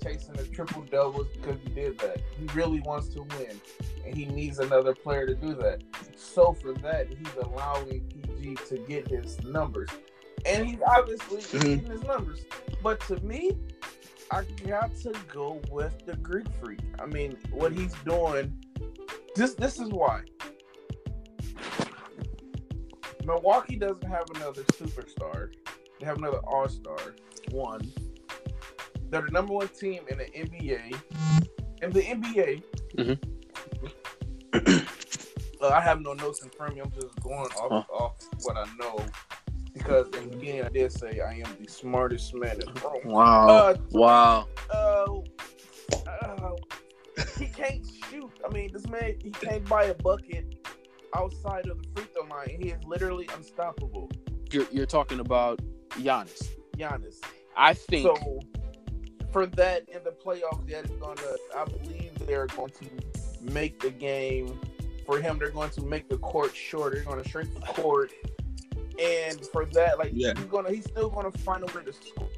chasing 0.02 0.34
the 0.34 0.44
triple 0.44 0.82
doubles 0.82 1.26
because 1.34 1.58
he 1.62 1.70
did 1.70 1.98
that. 1.98 2.20
He 2.38 2.46
really 2.54 2.80
wants 2.80 3.08
to 3.10 3.22
win, 3.22 3.60
and 4.06 4.14
he 4.16 4.26
needs 4.26 4.58
another 4.58 4.94
player 4.94 5.26
to 5.26 5.34
do 5.34 5.54
that. 5.56 5.82
So 6.16 6.52
for 6.52 6.72
that, 6.74 7.08
he's 7.08 7.34
allowing 7.42 8.00
PG 8.02 8.56
to 8.68 8.78
get 8.88 9.08
his 9.08 9.42
numbers, 9.44 9.88
and 10.46 10.66
he's 10.66 10.80
obviously 10.86 11.40
Mhm. 11.42 11.60
getting 11.60 11.90
his 11.90 12.02
numbers. 12.02 12.44
But 12.82 13.00
to 13.02 13.16
me, 13.20 13.58
I 14.30 14.44
got 14.66 14.94
to 14.96 15.12
go 15.32 15.60
with 15.70 16.04
the 16.06 16.16
Greek 16.16 16.46
freak. 16.62 16.80
I 17.00 17.06
mean, 17.06 17.36
what 17.50 17.72
he's 17.72 17.94
doing. 18.04 18.56
This 19.34 19.54
this 19.54 19.78
is 19.80 19.88
why. 19.88 20.22
Milwaukee 23.24 23.76
doesn't 23.76 24.04
have 24.04 24.24
another 24.36 24.62
superstar. 24.64 25.52
They 26.00 26.06
have 26.06 26.18
another 26.18 26.38
All 26.38 26.68
Star. 26.68 26.96
One. 27.50 27.80
They're 29.10 29.22
the 29.22 29.30
number 29.30 29.54
one 29.54 29.68
team 29.68 30.02
in 30.08 30.18
the 30.18 30.24
NBA. 30.24 31.00
In 31.82 31.90
the 31.90 32.02
NBA. 32.02 32.62
Uh, 35.60 35.70
I 35.70 35.80
have 35.80 36.00
no 36.00 36.12
notes 36.12 36.40
in 36.44 36.50
front 36.50 36.70
of 36.70 36.76
me. 36.76 36.82
I'm 36.82 36.92
just 36.92 37.18
going 37.20 37.34
off 37.40 37.84
Huh. 37.88 37.92
off 37.92 38.14
what 38.42 38.56
I 38.56 38.64
know. 38.78 39.04
Because 39.74 40.06
in 40.16 40.30
the 40.30 40.36
beginning 40.36 40.62
I 40.62 40.68
did 40.68 40.92
say 40.92 41.18
I 41.18 41.32
am 41.44 41.56
the 41.60 41.66
smartest 41.68 42.32
man 42.34 42.52
in 42.60 42.72
the 42.74 42.80
room. 42.80 43.00
Wow. 43.12 43.48
Uh, 43.48 43.74
wow. 43.90 44.46
uh, 44.72 45.06
uh, 45.98 46.50
he 47.40 47.46
can't 47.46 47.84
shoot. 48.08 48.30
I 48.48 48.52
mean, 48.54 48.70
this 48.72 48.86
man 48.86 49.14
he 49.20 49.30
can't 49.30 49.68
buy 49.68 49.86
a 49.86 49.94
bucket 49.94 50.68
outside 51.16 51.66
of 51.66 51.82
the 51.82 51.88
free 51.96 52.04
throw 52.14 52.28
line. 52.28 52.56
He 52.60 52.68
is 52.68 52.78
literally 52.84 53.28
unstoppable. 53.34 54.12
You're, 54.52 54.66
you're 54.70 54.86
talking 54.86 55.18
about 55.18 55.60
Giannis. 55.90 56.48
Giannis. 56.76 57.16
I 57.56 57.74
think. 57.74 58.04
So 58.06 58.40
for 59.32 59.46
that 59.46 59.88
in 59.88 60.02
the 60.04 60.10
playoffs, 60.10 60.66
that 60.70 60.84
is 60.84 60.90
gonna. 60.92 61.20
I 61.56 61.64
believe 61.64 62.12
they're 62.26 62.46
going 62.46 62.70
to 62.70 63.52
make 63.52 63.80
the 63.80 63.90
game 63.90 64.58
for 65.06 65.20
him. 65.20 65.38
They're 65.38 65.50
going 65.50 65.70
to 65.70 65.82
make 65.82 66.08
the 66.08 66.18
court 66.18 66.54
shorter. 66.54 66.96
They're 66.96 67.04
going 67.04 67.22
to 67.22 67.28
shrink 67.28 67.52
the 67.54 67.60
court, 67.60 68.12
and 69.02 69.44
for 69.46 69.64
that, 69.66 69.98
like 69.98 70.10
Yeah. 70.12 70.32
he's 70.36 70.44
gonna, 70.46 70.70
he's 70.70 70.84
still 70.84 71.08
going 71.10 71.30
to 71.30 71.38
find 71.38 71.62
a 71.62 71.66
way 71.76 71.84
to 71.84 71.92
score. 71.92 72.28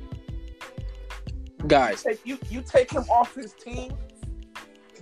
guys, 1.67 2.03
Take 2.03 2.21
you, 2.25 2.39
you 2.49 2.63
take 2.63 2.91
him 2.91 3.03
off 3.11 3.35
his 3.35 3.53
team. 3.55 3.93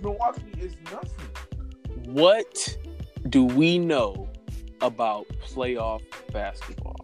Milwaukee 0.01 0.43
is 0.59 0.75
nothing. 0.91 2.13
what 2.13 2.77
do 3.29 3.43
we 3.45 3.77
know 3.77 4.29
about 4.81 5.27
playoff 5.45 6.01
basketball? 6.31 6.95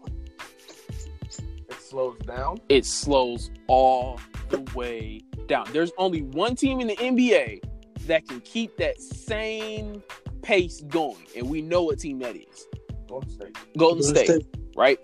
It 1.85 1.89
slows 1.89 2.17
down. 2.25 2.57
It 2.67 2.83
slows 2.83 3.51
all 3.67 4.19
the 4.49 4.61
way 4.73 5.21
down. 5.45 5.67
There's 5.71 5.91
only 5.99 6.23
one 6.23 6.55
team 6.55 6.79
in 6.79 6.87
the 6.87 6.95
NBA 6.95 7.61
that 8.07 8.27
can 8.27 8.41
keep 8.41 8.75
that 8.77 8.99
same 8.99 10.01
pace 10.41 10.81
going, 10.87 11.27
and 11.37 11.47
we 11.47 11.61
know 11.61 11.83
what 11.83 11.99
team 11.99 12.17
that 12.19 12.35
is. 12.35 12.67
Golden 13.07 13.29
State. 13.29 13.57
Golden 13.77 14.01
Golden 14.01 14.25
State, 14.25 14.47
right? 14.75 14.97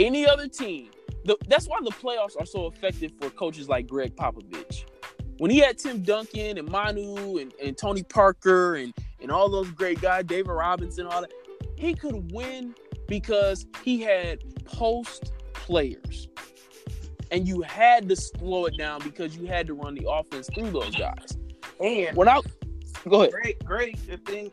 Any 0.00 0.26
other 0.26 0.48
team, 0.48 0.90
the, 1.24 1.36
that's 1.46 1.68
why 1.68 1.78
the 1.84 1.92
playoffs 1.92 2.36
are 2.40 2.46
so 2.46 2.66
effective 2.66 3.12
for 3.20 3.30
coaches 3.30 3.68
like 3.68 3.86
Gregg 3.86 4.16
Popovich. 4.16 4.84
When 5.38 5.52
he 5.52 5.58
had 5.58 5.78
Tim 5.78 6.02
Duncan 6.02 6.58
and 6.58 6.68
Manu 6.68 7.38
and, 7.38 7.52
and 7.62 7.78
Tony 7.78 8.02
Parker 8.02 8.74
and, 8.74 8.92
and 9.20 9.30
all 9.30 9.48
those 9.48 9.70
great 9.70 10.00
guys, 10.00 10.24
David 10.24 10.50
Robinson, 10.50 11.06
all 11.06 11.20
that, 11.20 11.30
he 11.76 11.94
could 11.94 12.32
win 12.32 12.74
because 13.06 13.64
he 13.84 14.00
had 14.00 14.40
post 14.64 15.32
players. 15.66 16.28
And 17.32 17.46
you 17.46 17.60
had 17.62 18.08
to 18.08 18.16
slow 18.16 18.66
it 18.66 18.78
down 18.78 19.00
because 19.02 19.36
you 19.36 19.46
had 19.46 19.66
to 19.66 19.74
run 19.74 19.94
the 19.96 20.08
offense 20.08 20.48
through 20.54 20.70
those 20.70 20.94
guys. 20.94 21.36
And 21.80 22.16
When 22.16 22.28
I 22.28 22.40
go 23.08 23.22
ahead. 23.22 23.32
Great, 23.32 23.64
Gregg, 23.64 23.98
the 24.06 24.16
thing, 24.18 24.50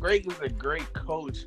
Gregg 0.00 0.30
is 0.30 0.38
a 0.40 0.48
great 0.48 0.90
coach, 0.94 1.38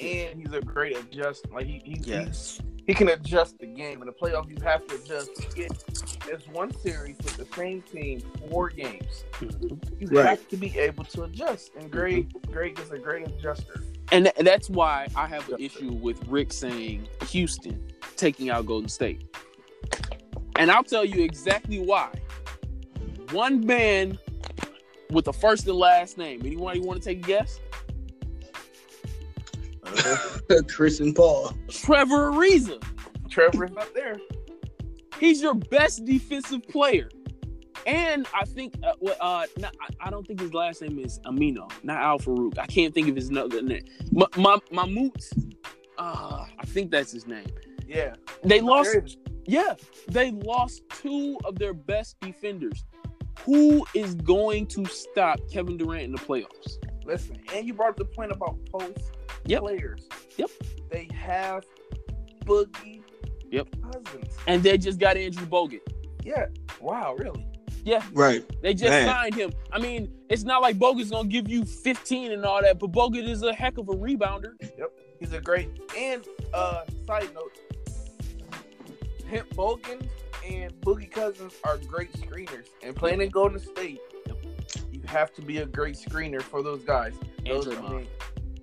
and 0.00 0.38
he's 0.40 0.52
a 0.54 0.60
great 0.62 0.96
adjust. 0.96 1.50
Like 1.52 1.66
he, 1.66 1.82
he, 1.84 2.00
Yes. 2.02 2.60
he, 2.78 2.84
he 2.88 2.94
can 2.94 3.08
adjust 3.10 3.58
the 3.58 3.66
game. 3.66 4.00
In 4.00 4.06
the 4.06 4.12
playoffs, 4.12 4.48
you 4.48 4.56
have 4.64 4.86
to 4.88 4.94
adjust. 4.96 5.30
You 5.38 5.66
get 5.66 5.84
this 6.26 6.48
one 6.50 6.74
series 6.78 7.16
with 7.18 7.36
the 7.36 7.46
same 7.54 7.82
team, 7.82 8.20
four 8.50 8.70
games. 8.70 9.24
You 9.40 10.08
Right. 10.10 10.26
have 10.26 10.48
to 10.48 10.56
be 10.56 10.76
able 10.78 11.04
to 11.04 11.24
adjust. 11.24 11.72
And 11.78 11.90
Gregg, 11.90 12.32
Gregg 12.50 12.78
is 12.80 12.90
a 12.90 12.98
great 12.98 13.26
adjuster. 13.28 13.82
And 14.12 14.26
th- 14.26 14.36
that's 14.40 14.68
why 14.68 15.08
I 15.14 15.26
have 15.26 15.48
an 15.50 15.60
issue 15.60 15.92
with 15.92 16.26
Rick 16.26 16.52
saying 16.52 17.08
Houston 17.28 17.90
taking 18.16 18.50
out 18.50 18.66
Golden 18.66 18.88
State. 18.88 19.24
And 20.56 20.70
I'll 20.70 20.84
tell 20.84 21.04
you 21.04 21.22
exactly 21.22 21.78
why. 21.78 22.10
One 23.30 23.64
man 23.64 24.18
with 25.10 25.28
a 25.28 25.32
first 25.32 25.66
and 25.66 25.76
last 25.76 26.18
name. 26.18 26.42
Anyone 26.44 26.76
you 26.76 26.82
want 26.82 27.02
to 27.02 27.08
take 27.08 27.24
a 27.24 27.26
guess? 27.26 27.60
Uh, 29.84 30.16
Chris 30.68 31.00
and 31.00 31.14
Paul. 31.14 31.52
Trevor 31.68 32.32
Ariza. 32.32 32.82
Trevor's 33.28 33.70
not 33.70 33.94
there. 33.94 34.16
He's 35.18 35.40
your 35.40 35.54
best 35.54 36.04
defensive 36.04 36.66
player. 36.68 37.08
And 37.86 38.26
I 38.34 38.44
think, 38.44 38.74
uh, 38.82 38.92
uh, 39.20 39.46
not, 39.58 39.74
I, 40.00 40.10
don't 40.10 40.26
think 40.26 40.40
his 40.40 40.52
last 40.52 40.82
name 40.82 40.98
is 40.98 41.18
Amino, 41.20 41.70
not 41.82 42.00
Al 42.00 42.18
Farouk. 42.18 42.58
I 42.58 42.66
can't 42.66 42.94
think 42.94 43.08
of 43.08 43.16
his 43.16 43.30
other 43.34 43.62
name. 43.62 43.84
Ma- 44.12 44.26
Ma- 44.36 44.58
Mahmoud, 44.70 45.22
uh, 45.98 46.44
I 46.58 46.66
think 46.66 46.90
that's 46.90 47.12
his 47.12 47.26
name. 47.26 47.46
Yeah. 47.86 48.14
They 48.44 48.60
lost, 48.60 49.16
yeah, 49.46 49.74
they 50.08 50.30
lost 50.30 50.82
two 50.90 51.38
of 51.44 51.58
their 51.58 51.72
best 51.74 52.20
defenders. 52.20 52.84
Who 53.44 53.86
is 53.94 54.14
going 54.16 54.66
to 54.68 54.84
stop 54.84 55.40
Kevin 55.50 55.78
Durant 55.78 56.02
in 56.02 56.12
the 56.12 56.18
playoffs? 56.18 56.76
Listen, 57.04 57.38
and 57.54 57.66
you 57.66 57.72
brought 57.72 57.90
up 57.90 57.96
the 57.96 58.04
point 58.04 58.30
about 58.30 58.58
post 58.70 59.12
Yep. 59.46 59.62
players. 59.62 60.06
Yep. 60.36 60.50
They 60.90 61.08
have 61.14 61.64
Boogie 62.44 63.02
Yep. 63.50 63.68
Cousins. 63.82 64.36
And 64.46 64.62
they 64.62 64.76
just 64.78 64.98
got 65.00 65.16
Andrew 65.16 65.46
Bogut. 65.46 65.80
Yeah. 66.22 66.46
Wow, 66.80 67.14
really? 67.18 67.46
Yeah, 67.84 68.04
Right. 68.12 68.44
they 68.62 68.74
just 68.74 68.90
Man. 68.90 69.06
signed 69.08 69.34
him. 69.34 69.52
I 69.72 69.78
mean, 69.78 70.12
it's 70.28 70.42
not 70.44 70.60
like 70.62 70.76
Bogut's 70.78 71.10
gonna 71.10 71.28
give 71.28 71.48
you 71.48 71.64
15 71.64 72.32
and 72.32 72.44
all 72.44 72.60
that, 72.62 72.78
but 72.78 72.92
Bogut 72.92 73.26
is 73.28 73.42
a 73.42 73.52
heck 73.54 73.78
of 73.78 73.88
a 73.88 73.92
rebounder. 73.94 74.52
Yep. 74.78 74.92
He's 75.18 75.32
a 75.32 75.40
great 75.40 75.68
and 75.96 76.24
uh 76.52 76.84
side 77.06 77.28
note, 77.34 77.52
Hemp 79.28 79.48
Bogan 79.54 80.02
and 80.48 80.72
Boogie 80.80 81.10
Cousins 81.10 81.54
are 81.64 81.78
great 81.78 82.12
screeners. 82.12 82.66
And 82.82 82.94
playing 82.96 83.20
in 83.20 83.28
Golden 83.30 83.58
State, 83.58 84.00
you 84.92 85.00
have 85.06 85.32
to 85.34 85.42
be 85.42 85.58
a 85.58 85.66
great 85.66 85.94
screener 85.96 86.42
for 86.42 86.62
those 86.62 86.82
guys. 86.82 87.14
And 87.38 87.48
Those, 87.48 87.68
I 87.68 87.72
Draymond. 87.74 87.90
mean, 87.96 88.06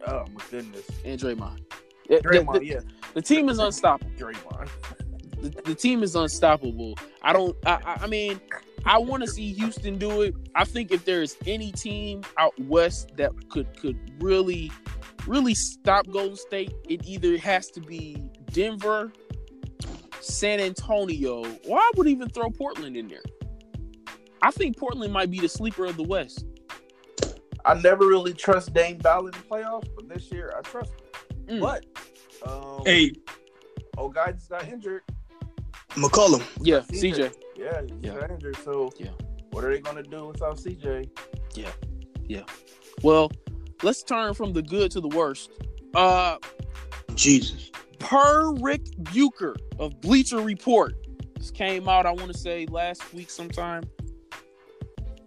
oh 0.07 0.25
my 0.33 0.41
goodness. 0.51 0.85
And 1.05 1.19
Draymond. 1.19 1.59
Yeah, 2.09 2.19
the- 2.23 2.47
the, 2.59 2.65
yeah. 2.65 2.79
the 3.13 3.21
team 3.21 3.49
is 3.49 3.59
unstoppable. 3.67 4.11
Draymond. 4.17 4.69
the, 5.41 5.49
the 5.63 5.75
team 5.75 6.03
is 6.03 6.15
unstoppable. 6.15 6.95
I 7.21 7.33
don't. 7.33 7.55
I, 7.65 7.73
I- 7.85 7.97
I 8.03 8.07
mean, 8.07 8.39
I 8.85 8.97
want 8.97 9.23
to 9.23 9.27
see 9.27 9.53
Houston 9.53 9.97
do 9.97 10.21
it. 10.21 10.35
I 10.55 10.63
think 10.63 10.91
if 10.91 11.05
there 11.05 11.21
is 11.21 11.35
any 11.45 11.71
team 11.71 12.23
out 12.37 12.53
west 12.59 13.11
that 13.17 13.31
could 13.49 13.77
could 13.79 13.97
really, 14.21 14.71
really 15.25 15.55
stop 15.55 16.07
Golden 16.07 16.37
State, 16.37 16.73
it 16.87 17.05
either 17.05 17.37
has 17.37 17.67
to 17.71 17.81
be 17.81 18.17
Denver, 18.51 19.11
San 20.21 20.59
Antonio, 20.59 21.43
or 21.67 21.77
I 21.77 21.91
would 21.95 22.07
even 22.07 22.29
throw 22.29 22.49
Portland 22.49 22.95
in 22.95 23.07
there. 23.07 23.23
I 24.41 24.51
think 24.51 24.77
Portland 24.77 25.11
might 25.11 25.31
be 25.31 25.39
the 25.39 25.49
sleeper 25.49 25.85
of 25.85 25.97
the 25.97 26.03
West. 26.03 26.45
I 27.65 27.73
never 27.73 28.07
really 28.07 28.33
trust 28.33 28.73
Dame 28.73 28.99
Lillard 28.99 29.33
in 29.33 29.41
the 29.41 29.47
playoffs, 29.49 29.89
but 29.95 30.07
this 30.07 30.31
year 30.31 30.53
I 30.57 30.61
trust 30.61 30.91
him. 31.47 31.57
Mm. 31.57 31.61
But 31.61 31.85
um 32.49 32.81
Hey, 32.85 33.13
oh 33.97 34.09
guy 34.09 34.31
just 34.31 34.49
got 34.49 34.67
injured. 34.67 35.01
McCollum. 35.89 36.43
Yeah, 36.61 36.79
CJ. 36.91 37.13
CJ. 37.15 37.33
Yeah, 37.55 37.81
he 37.81 38.07
Yeah. 38.07 38.19
got 38.19 38.31
injured. 38.31 38.57
So 38.63 38.91
Yeah. 38.97 39.09
what 39.51 39.63
are 39.63 39.71
they 39.71 39.79
gonna 39.79 40.03
do 40.03 40.27
without 40.27 40.59
CJ? 40.59 41.09
Yeah. 41.55 41.71
Yeah. 42.27 42.43
Well, 43.03 43.31
let's 43.83 44.03
turn 44.03 44.33
from 44.33 44.53
the 44.53 44.61
good 44.61 44.91
to 44.91 45.01
the 45.01 45.07
worst. 45.09 45.51
Uh, 45.95 46.37
Jesus. 47.15 47.71
per 47.99 48.53
Rick 48.53 48.81
Bucher 49.11 49.55
of 49.79 49.99
Bleacher 50.01 50.39
Report, 50.39 50.93
this 51.35 51.49
came 51.49 51.89
out, 51.89 52.05
I 52.05 52.11
want 52.11 52.31
to 52.31 52.37
say 52.37 52.67
last 52.67 53.11
week 53.13 53.31
sometime. 53.31 53.83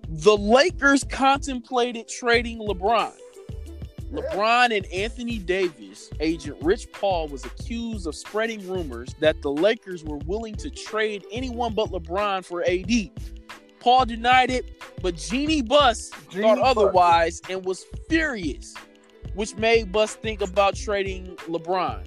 The 0.09 0.37
Lakers 0.37 1.03
contemplated 1.05 2.07
trading 2.07 2.61
LeBron. 2.61 3.13
LeBron 4.13 4.77
and 4.77 4.87
Anthony 4.87 5.39
Davis 5.39 6.11
agent 6.19 6.57
Rich 6.63 6.91
Paul 6.93 7.29
was 7.29 7.45
accused 7.45 8.07
of 8.07 8.15
spreading 8.15 8.67
rumors 8.69 9.15
that 9.21 9.41
the 9.41 9.51
Lakers 9.51 10.03
were 10.03 10.19
willing 10.27 10.57
to 10.57 10.71
trade 10.71 11.25
anyone 11.31 11.75
but 11.75 11.91
LeBron 11.91 12.45
for 12.45 12.65
AD. 12.65 13.11
Paul 13.79 14.05
denied 14.07 14.51
it, 14.51 14.83
but 15.01 15.15
Jeanie 15.17 15.63
Buss 15.63 16.11
Jeanie 16.29 16.43
thought 16.43 16.59
Buss. 16.59 16.77
otherwise 16.77 17.43
and 17.49 17.65
was 17.65 17.87
furious, 18.09 18.75
which 19.35 19.55
made 19.57 19.93
Buss 19.93 20.17
think 20.17 20.41
about 20.41 20.75
trading 20.75 21.37
LeBron. 21.49 22.07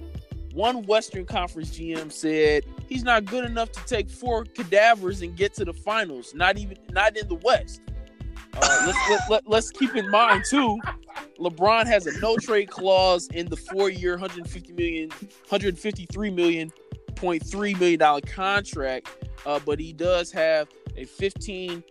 One 0.52 0.82
Western 0.82 1.24
Conference 1.24 1.76
GM 1.76 2.12
said 2.12 2.64
he's 2.86 3.02
not 3.02 3.24
good 3.24 3.44
enough 3.44 3.72
to 3.72 3.84
take 3.86 4.08
four 4.08 4.44
cadavers 4.44 5.22
and 5.22 5.34
get 5.34 5.54
to 5.54 5.64
the 5.64 5.72
finals. 5.72 6.32
Not 6.34 6.58
even 6.58 6.76
not 6.90 7.16
in 7.16 7.26
the 7.28 7.34
West. 7.36 7.80
Uh, 8.56 8.84
let's 8.86 9.10
let, 9.10 9.20
let, 9.30 9.48
let's 9.48 9.70
keep 9.70 9.96
in 9.96 10.08
mind 10.10 10.44
too. 10.48 10.78
LeBron 11.38 11.86
has 11.86 12.06
a 12.06 12.18
no 12.20 12.36
trade 12.36 12.70
clause 12.70 13.28
in 13.28 13.46
the 13.46 13.56
four 13.56 13.90
year, 13.90 14.12
150 14.12 14.72
million, 14.72 15.08
153 15.10 16.30
million 16.30 16.70
point 17.14 17.44
three 17.46 17.74
million 17.74 17.98
dollar 17.98 18.20
contract, 18.20 19.08
uh, 19.46 19.58
but 19.64 19.78
he 19.78 19.92
does 19.92 20.30
have 20.32 20.68
a 20.96 21.04
15% 21.04 21.82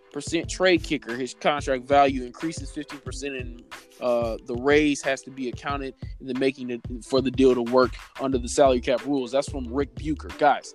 trade 0.50 0.84
kicker. 0.84 1.16
His 1.16 1.34
contract 1.34 1.86
value 1.86 2.24
increases 2.24 2.72
15%, 2.72 3.40
and 3.40 3.64
uh, 4.00 4.38
the 4.46 4.56
raise 4.56 5.02
has 5.02 5.22
to 5.24 5.32
be 5.32 5.50
accounted 5.50 5.94
in 6.22 6.28
the 6.28 6.34
making 6.36 6.82
for 7.06 7.22
the 7.22 7.32
deal 7.32 7.54
to 7.54 7.62
work 7.64 7.92
under 8.22 8.38
the 8.38 8.48
salary 8.48 8.82
cap 8.82 9.06
rules. 9.06 9.32
That's 9.32 9.50
from 9.50 9.66
Rick 9.74 9.96
Bucher, 9.96 10.30
guys. 10.38 10.74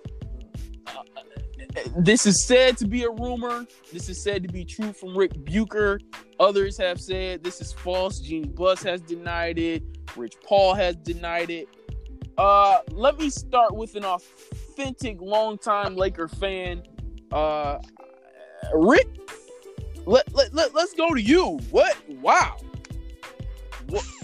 uh, 0.87 1.03
This 1.97 2.25
is 2.25 2.45
said 2.45 2.77
to 2.77 2.87
be 2.87 3.03
a 3.03 3.09
rumor. 3.09 3.65
This 3.91 4.09
is 4.09 4.23
said 4.23 4.43
to 4.43 4.49
be 4.49 4.65
true 4.65 4.93
from 4.93 5.17
Rick 5.17 5.33
Bucher. 5.45 5.99
Others 6.39 6.77
have 6.77 6.99
said 6.99 7.43
this 7.43 7.61
is 7.61 7.73
false. 7.73 8.19
Gene 8.19 8.51
Buss 8.51 8.81
has 8.83 9.01
denied 9.01 9.59
it. 9.59 9.83
Rich 10.15 10.35
Paul 10.45 10.73
has 10.73 10.95
denied 10.95 11.49
it. 11.49 11.67
Uh, 12.37 12.79
let 12.91 13.17
me 13.19 13.29
start 13.29 13.75
with 13.75 13.95
an 13.95 14.05
authentic 14.05 15.19
longtime 15.19 15.95
Laker 15.95 16.27
fan. 16.27 16.83
Uh, 17.31 17.79
Rick, 18.73 19.07
let, 20.05 20.33
let, 20.33 20.53
let, 20.53 20.73
let's 20.73 20.93
go 20.93 21.13
to 21.13 21.21
you. 21.21 21.59
What? 21.69 21.97
Wow. 22.07 22.57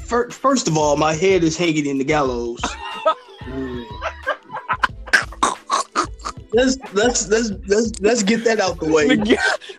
Fir- 0.06 0.30
First 0.30 0.68
of 0.68 0.78
all, 0.78 0.96
my 0.96 1.14
head 1.14 1.44
is 1.44 1.58
hanging 1.58 1.86
in 1.86 1.98
the 1.98 2.04
gallows. 2.04 2.62
let's 6.56 6.78
let's 6.94 7.28
let's 7.28 7.52
let's 7.68 8.00
let's 8.02 8.24
get 8.24 8.44
that 8.46 8.60
out 8.60 8.80
the 8.80 8.88
way. 8.92 9.08
The, 9.08 9.16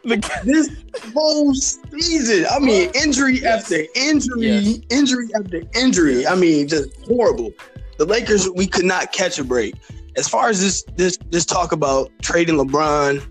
the, 0.05 0.41
This 0.45 0.71
whole 1.13 1.55
season, 1.55 2.47
I 2.51 2.59
mean, 2.59 2.91
injury 2.95 3.41
Yes. 3.41 3.63
after 3.65 3.85
injury, 3.95 4.49
Yes. 4.49 4.79
injury 4.91 5.29
after 5.35 5.63
injury. 5.75 6.27
I 6.27 6.35
mean, 6.35 6.69
just 6.69 6.89
horrible. 7.07 7.51
The 7.99 8.05
Lakers, 8.05 8.49
we 8.51 8.67
could 8.67 8.85
not 8.85 9.13
catch 9.13 9.39
a 9.39 9.45
break. 9.45 9.75
As 10.17 10.29
far 10.29 10.49
as 10.49 10.61
this 10.61 10.85
this 10.97 11.19
this 11.31 11.45
talk 11.45 11.73
about 11.73 12.11
trading 12.23 12.57
LeBron, 12.57 13.23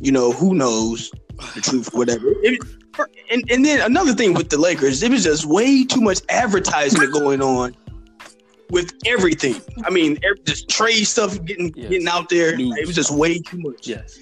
you 0.00 0.12
know, 0.12 0.32
who 0.32 0.54
knows 0.54 1.10
the 1.54 1.60
truth, 1.60 1.94
whatever. 1.94 2.26
It- 2.42 2.60
and, 3.30 3.48
and 3.50 3.64
then 3.64 3.80
another 3.80 4.12
thing 4.12 4.34
with 4.34 4.50
the 4.50 4.58
Lakers, 4.58 5.02
it 5.02 5.10
was 5.10 5.22
just 5.24 5.46
way 5.46 5.84
too 5.84 6.00
much 6.02 6.18
advertisement 6.28 7.12
going 7.12 7.40
on 7.40 7.74
with 8.70 8.92
everything. 9.06 9.60
I 9.84 9.90
mean, 9.90 10.18
every, 10.22 10.38
just 10.44 10.68
trade 10.68 11.04
stuff 11.04 11.42
getting 11.44 11.72
Yes. 11.76 11.88
getting 11.90 12.08
out 12.08 12.28
there. 12.28 12.56
News. 12.56 12.76
It 12.78 12.86
was 12.86 12.96
just 12.96 13.10
way 13.10 13.38
too 13.38 13.58
much. 13.58 13.86
yes. 13.86 14.18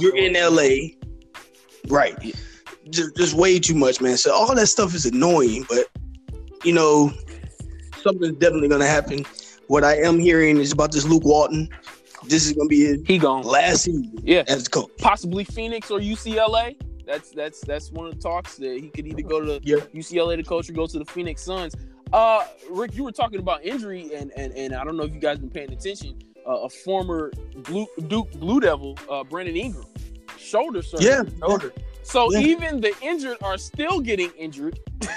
You're 0.00 0.16
in 0.16 0.34
LA, 0.34 0.96
right? 1.88 2.16
Yeah. 2.22 2.34
Just, 2.90 3.16
just 3.16 3.34
way 3.34 3.58
too 3.58 3.74
much, 3.74 4.00
man. 4.00 4.16
So 4.16 4.32
all 4.32 4.54
that 4.54 4.66
stuff 4.66 4.94
is 4.94 5.06
annoying, 5.06 5.64
but 5.68 5.86
you 6.64 6.72
know, 6.72 7.12
something's 8.02 8.36
definitely 8.38 8.68
gonna 8.68 8.86
happen. 8.86 9.24
What 9.68 9.84
I 9.84 9.96
am 9.96 10.18
hearing 10.18 10.58
is 10.58 10.72
about 10.72 10.92
this 10.92 11.04
Luke 11.04 11.24
Walton. 11.24 11.68
This 12.28 12.46
is 12.46 12.52
gonna 12.52 12.68
be 12.68 12.80
his 12.84 13.02
He 13.06 13.18
gone. 13.18 13.42
last 13.44 13.82
season 13.84 14.12
Yeah. 14.22 14.44
as 14.48 14.68
coach. 14.68 14.90
Possibly 14.98 15.44
Phoenix 15.44 15.90
or 15.90 16.00
UCLA. 16.00 16.76
That's 17.06 17.30
that's 17.30 17.60
that's 17.60 17.92
one 17.92 18.06
of 18.08 18.14
the 18.16 18.20
talks 18.20 18.56
that 18.56 18.78
he 18.80 18.88
could 18.88 19.06
either 19.06 19.22
go 19.22 19.40
to 19.40 19.60
Yeah. 19.62 19.76
UCLA 19.94 20.36
to 20.36 20.42
coach 20.42 20.68
or 20.68 20.72
go 20.72 20.86
to 20.86 20.98
the 20.98 21.04
Phoenix 21.04 21.42
Suns. 21.42 21.74
Uh, 22.12 22.44
Rick, 22.70 22.94
you 22.94 23.04
were 23.04 23.12
talking 23.12 23.40
about 23.40 23.64
injury, 23.64 24.14
and 24.14 24.30
and 24.36 24.52
and 24.54 24.74
I 24.74 24.84
don't 24.84 24.96
know 24.96 25.04
if 25.04 25.12
you 25.12 25.20
guys 25.20 25.38
been 25.38 25.50
paying 25.50 25.72
attention. 25.72 26.18
Uh, 26.46 26.60
a 26.62 26.68
former 26.68 27.32
Blue 27.64 27.86
Duke 28.06 28.30
Blue 28.34 28.60
Devil, 28.60 28.96
uh, 29.10 29.24
Brandon 29.24 29.56
Ingram, 29.56 29.84
shoulder 30.38 30.82
surgery. 30.82 31.08
Yeah, 31.10 31.22
Shoulder. 31.40 31.72
So 32.04 32.30
Yeah. 32.32 32.38
even 32.38 32.80
the 32.80 32.94
injured 33.02 33.38
are 33.42 33.58
still 33.58 33.98
getting 34.00 34.30
injured. 34.38 34.78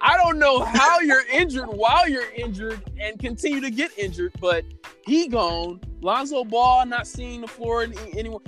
I 0.00 0.16
don't 0.22 0.38
know 0.38 0.60
how 0.64 1.00
you're 1.00 1.26
injured 1.30 1.68
while 1.68 2.08
you're 2.08 2.30
injured 2.34 2.80
and 2.98 3.18
continue 3.18 3.60
to 3.60 3.70
get 3.70 3.90
injured, 3.98 4.32
but 4.40 4.64
he 5.06 5.28
gone. 5.28 5.80
Lonzo 6.00 6.44
Ball 6.44 6.86
not 6.86 7.06
seeing 7.06 7.42
the 7.42 7.46
floor 7.48 7.82
anyone. 8.16 8.40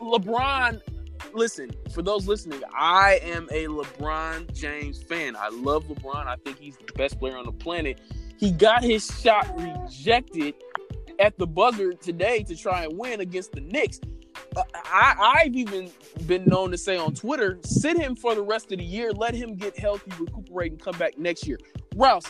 LeBron, 0.00 0.80
listen, 1.32 1.70
for 1.92 2.02
those 2.02 2.26
listening, 2.26 2.62
I 2.76 3.20
am 3.22 3.48
a 3.50 3.66
LeBron 3.66 4.52
James 4.52 5.02
fan. 5.02 5.36
I 5.36 5.48
love 5.50 5.84
LeBron. 5.84 6.26
I 6.26 6.36
think 6.36 6.58
he's 6.58 6.76
the 6.76 6.92
best 6.94 7.18
player 7.18 7.36
on 7.36 7.44
the 7.44 7.52
planet. 7.52 8.00
He 8.38 8.50
got 8.50 8.82
his 8.82 9.06
shot 9.20 9.46
rejected 9.58 10.54
at 11.18 11.36
the 11.38 11.46
buzzer 11.46 11.92
today 11.92 12.42
to 12.44 12.56
try 12.56 12.84
and 12.84 12.98
win 12.98 13.20
against 13.20 13.52
the 13.52 13.60
Knicks. 13.60 14.00
Uh, 14.56 14.62
I, 14.74 15.42
I've 15.44 15.54
even 15.54 15.90
been 16.26 16.44
known 16.46 16.70
to 16.70 16.78
say 16.78 16.96
on 16.96 17.14
Twitter, 17.14 17.58
sit 17.64 17.98
him 17.98 18.16
for 18.16 18.34
the 18.34 18.42
rest 18.42 18.72
of 18.72 18.78
the 18.78 18.84
year, 18.84 19.12
let 19.12 19.34
him 19.34 19.54
get 19.54 19.78
healthy, 19.78 20.10
recuperate, 20.18 20.72
and 20.72 20.80
come 20.80 20.96
back 20.96 21.18
next 21.18 21.46
year. 21.46 21.58
Rouse, 21.94 22.26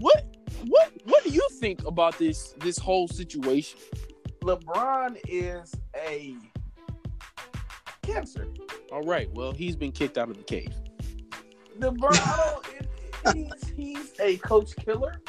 what 0.00 0.36
what 0.66 0.92
what 1.04 1.24
do 1.24 1.30
you 1.30 1.46
think 1.52 1.84
about 1.84 2.18
this 2.18 2.54
this 2.60 2.78
whole 2.78 3.08
situation? 3.08 3.78
LeBron 4.42 5.18
is 5.26 5.74
a 5.96 6.34
cancer. 8.04 8.48
All 8.92 9.02
right. 9.02 9.28
Well, 9.34 9.52
he's 9.52 9.76
been 9.76 9.92
kicked 9.92 10.18
out 10.18 10.30
of 10.30 10.36
the 10.36 10.44
cave. 10.44 10.74
LeBron, 11.78 12.64
he's, 13.34 13.68
he's 13.76 14.12
a 14.20 14.36
coach 14.38 14.76
killer, 14.76 15.20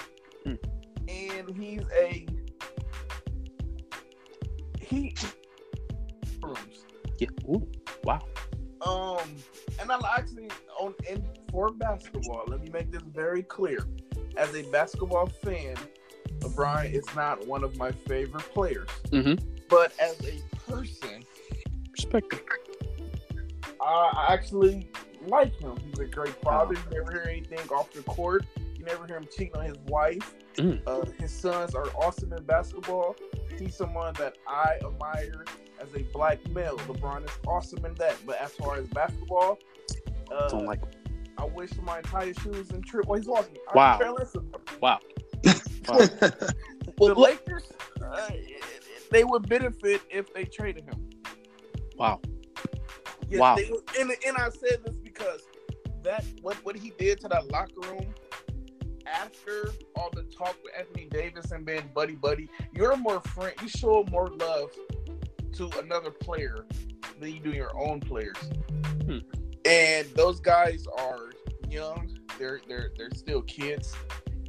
hmm. 0.43 0.55
and 1.07 1.55
he's 1.57 1.82
a 1.97 2.26
he. 4.80 5.15
Yeah. 7.17 7.28
Ooh. 7.49 7.67
Wow. 8.03 8.21
Um, 8.82 9.36
and 9.80 9.91
I 9.91 9.99
actually 10.15 10.49
on 10.80 10.93
in 11.09 11.26
for 11.49 11.71
basketball. 11.71 12.43
Let 12.47 12.61
me 12.61 12.69
make 12.69 12.91
this 12.91 13.01
very 13.01 13.41
clear. 13.41 13.80
As 14.38 14.53
a 14.53 14.63
basketball 14.63 15.28
fan, 15.28 15.76
LeBron 16.39 16.93
is 16.93 17.05
not 17.15 17.47
one 17.47 17.63
of 17.63 17.78
my 17.78 17.91
favorite 17.91 18.43
players. 18.53 18.89
Mm-hmm. 19.07 19.43
But 19.69 19.93
as 19.99 20.19
a 20.28 20.39
person, 20.69 21.23
respect. 21.91 22.36
I 23.86 24.33
actually 24.33 24.89
like 25.27 25.59
him. 25.59 25.77
He's 25.86 25.99
a 25.99 26.05
great 26.05 26.36
father. 26.41 26.73
You 26.73 26.97
never 26.97 27.11
hear 27.11 27.25
anything 27.29 27.67
off 27.69 27.91
the 27.91 28.01
court. 28.03 28.45
You 28.77 28.86
never 28.86 29.05
hear 29.05 29.17
him 29.17 29.27
cheating 29.36 29.55
on 29.55 29.65
his 29.65 29.77
wife. 29.88 30.36
Mm. 30.55 30.81
Uh, 30.88 31.05
his 31.19 31.31
sons 31.31 31.75
are 31.75 31.88
awesome 31.95 32.33
in 32.33 32.43
basketball. 32.43 33.15
He's 33.59 33.75
someone 33.75 34.13
that 34.15 34.38
I 34.47 34.77
admire 34.86 35.45
as 35.79 35.93
a 35.95 36.03
black 36.13 36.45
male. 36.49 36.77
LeBron 36.79 37.25
is 37.25 37.31
awesome 37.47 37.86
in 37.86 37.93
that. 37.95 38.15
But 38.25 38.41
as 38.41 38.51
far 38.53 38.77
as 38.77 38.88
basketball, 38.88 39.59
uh, 40.31 40.49
don't 40.49 40.65
like. 40.65 40.81
I 41.38 41.45
wish 41.45 41.71
my 41.83 41.97
entire 41.97 42.33
shoes 42.33 42.71
and 42.71 42.83
trip. 42.86 43.07
Well, 43.07 43.19
he's 43.19 43.27
lost 43.27 43.51
me. 43.51 43.59
Wow. 43.73 43.99
Wow. 44.81 44.99
wow. 45.88 45.97
the 45.97 47.13
Lakers, 47.15 47.71
uh, 48.01 48.29
they 49.11 49.23
would 49.23 49.47
benefit 49.49 50.01
if 50.09 50.33
they 50.33 50.45
traded 50.45 50.86
him. 50.86 51.09
Wow. 51.97 52.21
Yes, 53.30 53.39
wow. 53.39 53.55
They, 53.55 53.71
and, 53.99 54.11
and 54.26 54.38
I 54.38 54.49
said 54.49 54.84
this 54.86 54.97
because 54.97 55.41
that 56.03 56.23
what 56.41 56.55
what 56.63 56.76
he 56.76 56.91
did 56.97 57.19
to 57.21 57.28
that 57.30 57.47
locker 57.47 57.82
room 57.82 58.13
after 59.07 59.71
all 59.95 60.09
the 60.13 60.23
talk 60.23 60.55
with 60.63 60.73
Anthony 60.78 61.07
Davis 61.09 61.51
and 61.51 61.65
being 61.65 61.89
buddy 61.93 62.15
buddy, 62.15 62.49
you're 62.73 62.95
more 62.97 63.21
friend. 63.21 63.53
You 63.61 63.67
show 63.67 64.05
more 64.09 64.30
love 64.30 64.71
to 65.53 65.69
another 65.80 66.11
player 66.11 66.65
than 67.19 67.34
you 67.34 67.39
do 67.39 67.51
your 67.51 67.76
own 67.78 67.99
players. 67.99 68.38
Hmm. 69.05 69.19
And 69.65 70.07
those 70.15 70.39
guys 70.39 70.86
are 70.97 71.32
young. 71.69 72.17
They're 72.38 72.61
they're 72.67 72.91
they're 72.97 73.11
still 73.13 73.41
kids, 73.43 73.93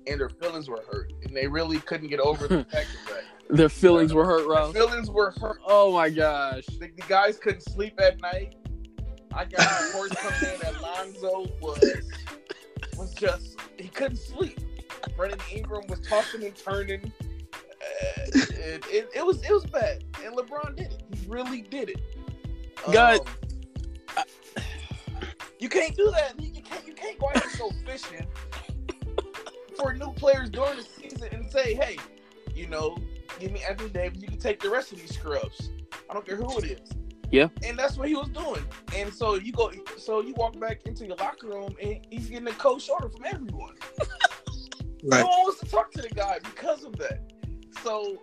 and 0.07 0.21
their 0.21 0.29
feelings 0.29 0.69
were 0.69 0.85
hurt, 0.91 1.13
and 1.23 1.37
they 1.37 1.47
really 1.47 1.79
couldn't 1.79 2.09
get 2.09 2.21
over 2.21 2.49
the 2.49 2.65
fact 2.71 2.89
that 3.09 3.57
their 3.57 3.69
feelings 3.69 4.13
uh, 4.13 4.17
were 4.17 4.25
hurt. 4.25 4.73
Feelings 4.73 5.11
were 5.11 5.33
hurt. 5.41 5.61
Oh 5.65 5.93
my 5.93 6.11
gosh! 6.11 6.67
The, 6.67 6.89
the 6.89 7.05
guys 7.09 7.39
couldn't 7.39 7.63
sleep 7.63 8.01
at 8.01 8.21
night. 8.21 8.57
I 9.37 9.45
got 9.45 9.85
reports 9.85 10.15
coming 10.17 10.55
in 10.55 10.61
that 10.61 10.81
Lonzo 10.81 11.47
was 11.61 12.11
was 12.97 13.13
just 13.15 13.59
he 13.79 13.89
couldn't 13.89 14.17
sleep. 14.17 14.59
Brandon 15.15 15.39
Ingram 15.53 15.83
was 15.89 16.01
tossing 16.01 16.45
and 16.45 16.57
turning. 16.57 17.13
Uh, 17.53 18.23
it, 18.35 18.85
it, 18.87 19.09
it, 19.15 19.27
was 19.27 19.43
it 19.43 19.53
was 19.53 19.67
bad, 19.67 20.05
and 20.25 20.35
LeBron 20.35 20.77
did 20.77 20.93
it. 20.93 21.03
He 21.15 21.29
really 21.29 21.61
did 21.61 21.91
it. 21.91 22.01
God, 22.91 23.21
um, 23.21 23.27
I, 24.17 24.25
you 25.59 25.69
can't 25.69 25.95
do 25.95 26.11
that. 26.13 26.33
You 26.41 26.63
can't 26.63 26.87
you 26.87 26.95
can't 26.95 27.19
go 27.19 27.29
out 27.29 27.45
and 27.45 27.59
go 27.59 27.71
fishing 27.85 28.27
for 29.77 29.93
new 29.93 30.13
players 30.13 30.49
during 30.49 30.79
the 30.79 30.83
season 30.83 31.29
and 31.33 31.51
say, 31.51 31.75
hey, 31.75 31.99
you 32.55 32.67
know, 32.69 32.97
give 33.39 33.53
me 33.53 33.63
Anthony 33.69 33.91
Davis. 33.91 34.23
You 34.23 34.29
can 34.29 34.39
take 34.39 34.61
the 34.61 34.71
rest 34.71 34.93
of 34.93 34.99
these 34.99 35.15
scrubs. 35.15 35.71
I 36.09 36.15
don't 36.15 36.25
care 36.25 36.37
who 36.37 36.59
it 36.59 36.65
is. 36.65 37.06
Yeah. 37.37 37.49
And 37.65 37.79
that's 37.79 37.99
what 37.99 38.09
he 38.09 38.15
was 38.15 38.31
doing. 38.31 38.65
And 38.95 39.13
so 39.13 39.35
you 39.35 39.53
go, 39.53 39.71
so 39.99 40.23
you 40.23 40.33
walk 40.39 40.59
back 40.59 40.87
into 40.87 41.07
your 41.07 41.17
locker 41.17 41.49
room, 41.49 41.77
and 41.83 41.99
he's 42.09 42.31
getting 42.31 42.49
a 42.49 42.53
cold 42.53 42.81
shoulder 42.81 43.11
from 43.11 43.27
everyone. 43.27 43.75
right. 45.05 45.21
No 45.21 45.27
one 45.27 45.41
wants 45.43 45.61
to 45.61 45.67
talk 45.67 45.91
to 45.93 46.01
the 46.01 46.09
guy 46.09 46.39
because 46.43 46.83
of 46.85 46.97
that. 46.97 47.31
So, 47.83 48.23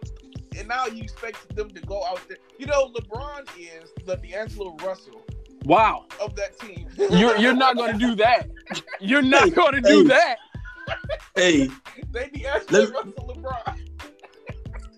and 0.57 0.67
now 0.67 0.87
you 0.87 1.03
expect 1.03 1.55
them 1.55 1.69
to 1.69 1.81
go 1.81 2.03
out 2.03 2.27
there. 2.27 2.37
You 2.57 2.65
know, 2.65 2.91
LeBron 2.91 3.47
is 3.55 3.91
the 4.03 4.15
D'Angelo 4.15 4.75
Russell. 4.77 5.23
Wow. 5.65 6.07
Of 6.19 6.35
that 6.35 6.59
team. 6.59 6.89
you're 6.97 7.37
you're 7.37 7.53
not 7.53 7.75
going 7.75 7.93
to 7.93 7.99
do 7.99 8.15
that. 8.15 8.49
You're 8.99 9.21
not 9.21 9.43
hey, 9.43 9.49
going 9.51 9.73
to 9.73 9.81
do 9.81 10.01
hey. 10.01 10.07
that. 10.07 10.37
Hey. 11.35 11.69
they 12.11 12.29
D'Angelo 12.29 12.89
Russell 12.89 13.35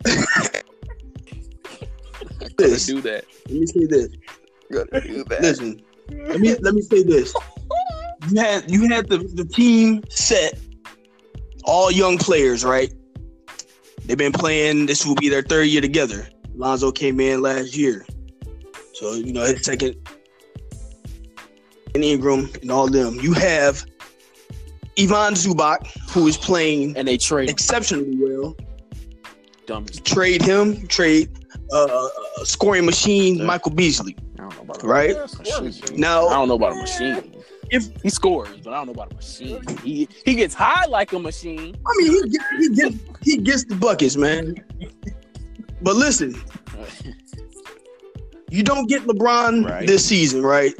LeBron. 0.06 0.52
this. 2.58 2.86
do 2.86 3.02
that. 3.02 3.26
Let 3.50 3.60
me 3.60 3.66
say 3.66 3.86
this. 3.86 4.10
Gotta 4.72 5.02
do 5.02 5.24
that. 5.26 5.42
Listen, 5.42 5.82
let 6.10 6.40
me 6.40 6.56
let 6.56 6.74
me 6.74 6.82
say 6.82 7.04
this. 7.04 7.34
You 8.32 8.42
had 8.42 8.72
you 8.72 8.90
had 8.90 9.08
the, 9.08 9.20
the 9.20 9.46
team 9.46 10.04
set, 10.10 10.58
all 11.64 11.92
young 11.92 12.18
players, 12.18 12.66
right? 12.66 12.92
They've 14.06 14.18
been 14.18 14.32
playing. 14.32 14.88
This 14.88 15.06
will 15.06 15.14
be 15.16 15.30
their 15.30 15.44
third 15.44 15.68
year 15.68 15.82
together. 15.82 16.28
Lonzo 16.56 16.92
came 16.92 17.20
in 17.20 17.42
last 17.44 17.78
year, 17.78 18.04
so 18.94 19.14
you 19.14 19.32
know 19.32 19.44
his 19.44 19.64
second. 19.64 19.96
And 21.94 22.04
Ingram 22.04 22.50
and 22.62 22.72
all 22.72 22.88
them. 22.88 23.20
You 23.20 23.34
have 23.34 23.86
Ivan 24.98 25.34
Zubac, 25.36 25.86
who 26.10 26.28
is 26.28 26.38
playing 26.38 26.98
and 26.98 27.08
they 27.08 27.18
trade 27.18 27.50
exceptionally 27.50 28.18
well. 28.18 28.56
Dumb. 29.68 29.86
Trade 30.04 30.42
him. 30.42 30.88
Trade 30.88 31.45
uh, 31.76 32.10
scoring 32.44 32.86
machine, 32.86 33.36
yeah. 33.36 33.44
Michael 33.44 33.72
Beasley. 33.72 34.16
right 34.84 35.16
now, 35.94 36.28
I 36.28 36.34
don't 36.34 36.48
know 36.48 36.56
about 36.56 36.74
a 36.74 36.76
machine. 36.76 37.36
If 37.72 37.90
he 38.04 38.10
scores, 38.10 38.50
but 38.64 38.74
I 38.74 38.78
don't 38.78 38.88
know 38.88 38.94
about 38.94 39.12
a 39.12 39.16
machine. 39.16 39.62
He 39.84 40.08
he 40.24 40.36
gets 40.36 40.54
high 40.54 40.86
like 40.86 41.14
a 41.14 41.20
machine. 41.20 41.76
I 41.86 41.92
mean, 41.98 42.12
he 42.12 42.30
gets 42.30 42.46
he 42.60 42.70
gets, 42.70 42.96
he 43.24 43.38
gets 43.38 43.66
the 43.66 43.76
buckets, 43.76 44.16
man. 44.16 44.56
But 45.82 45.96
listen, 45.96 46.36
you 48.50 48.64
don't 48.64 48.88
get 48.88 49.04
LeBron 49.04 49.68
right. 49.68 49.88
this 49.88 50.06
season, 50.06 50.44
right? 50.44 50.74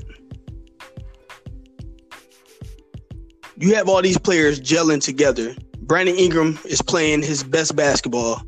You 3.58 3.74
have 3.76 3.90
all 3.90 4.02
these 4.02 4.18
players 4.18 4.60
gelling 4.60 5.02
together. 5.02 5.56
Brandon 5.82 6.16
Ingram 6.16 6.60
is 6.66 6.82
playing 6.82 7.24
his 7.24 7.44
best 7.44 7.76
basketball. 7.76 8.42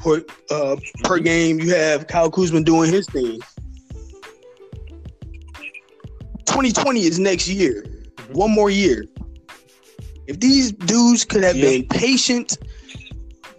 per, 0.00 0.24
uh, 0.50 0.76
per 1.04 1.18
game. 1.18 1.60
You 1.60 1.74
have 1.74 2.06
Kyle 2.06 2.30
Kuzma 2.30 2.62
doing 2.62 2.92
his 2.92 3.06
thing. 3.06 3.38
2020 6.46 7.00
is 7.00 7.18
next 7.18 7.48
year. 7.48 7.84
Mm-hmm. 7.84 8.32
One 8.32 8.50
more 8.50 8.70
year. 8.70 9.04
If 10.26 10.40
these 10.40 10.72
dudes 10.72 11.24
could 11.24 11.42
have 11.42 11.54
been 11.54 11.86
patient, 11.86 12.58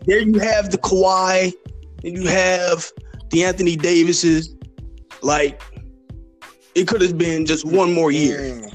there 0.05 0.20
you 0.20 0.38
have 0.39 0.70
the 0.70 0.78
Kawhi, 0.78 1.51
and 2.03 2.17
you 2.17 2.28
have 2.28 2.91
the 3.32 3.43
Anthony 3.43 3.76
Davises. 3.76 4.55
Like, 5.22 5.61
it 6.76 6.88
could 6.88 7.01
have 7.01 7.17
been 7.17 7.45
just 7.45 7.65
one 7.65 7.91
more 7.91 8.11
year. 8.11 8.39
Mm. 8.39 8.74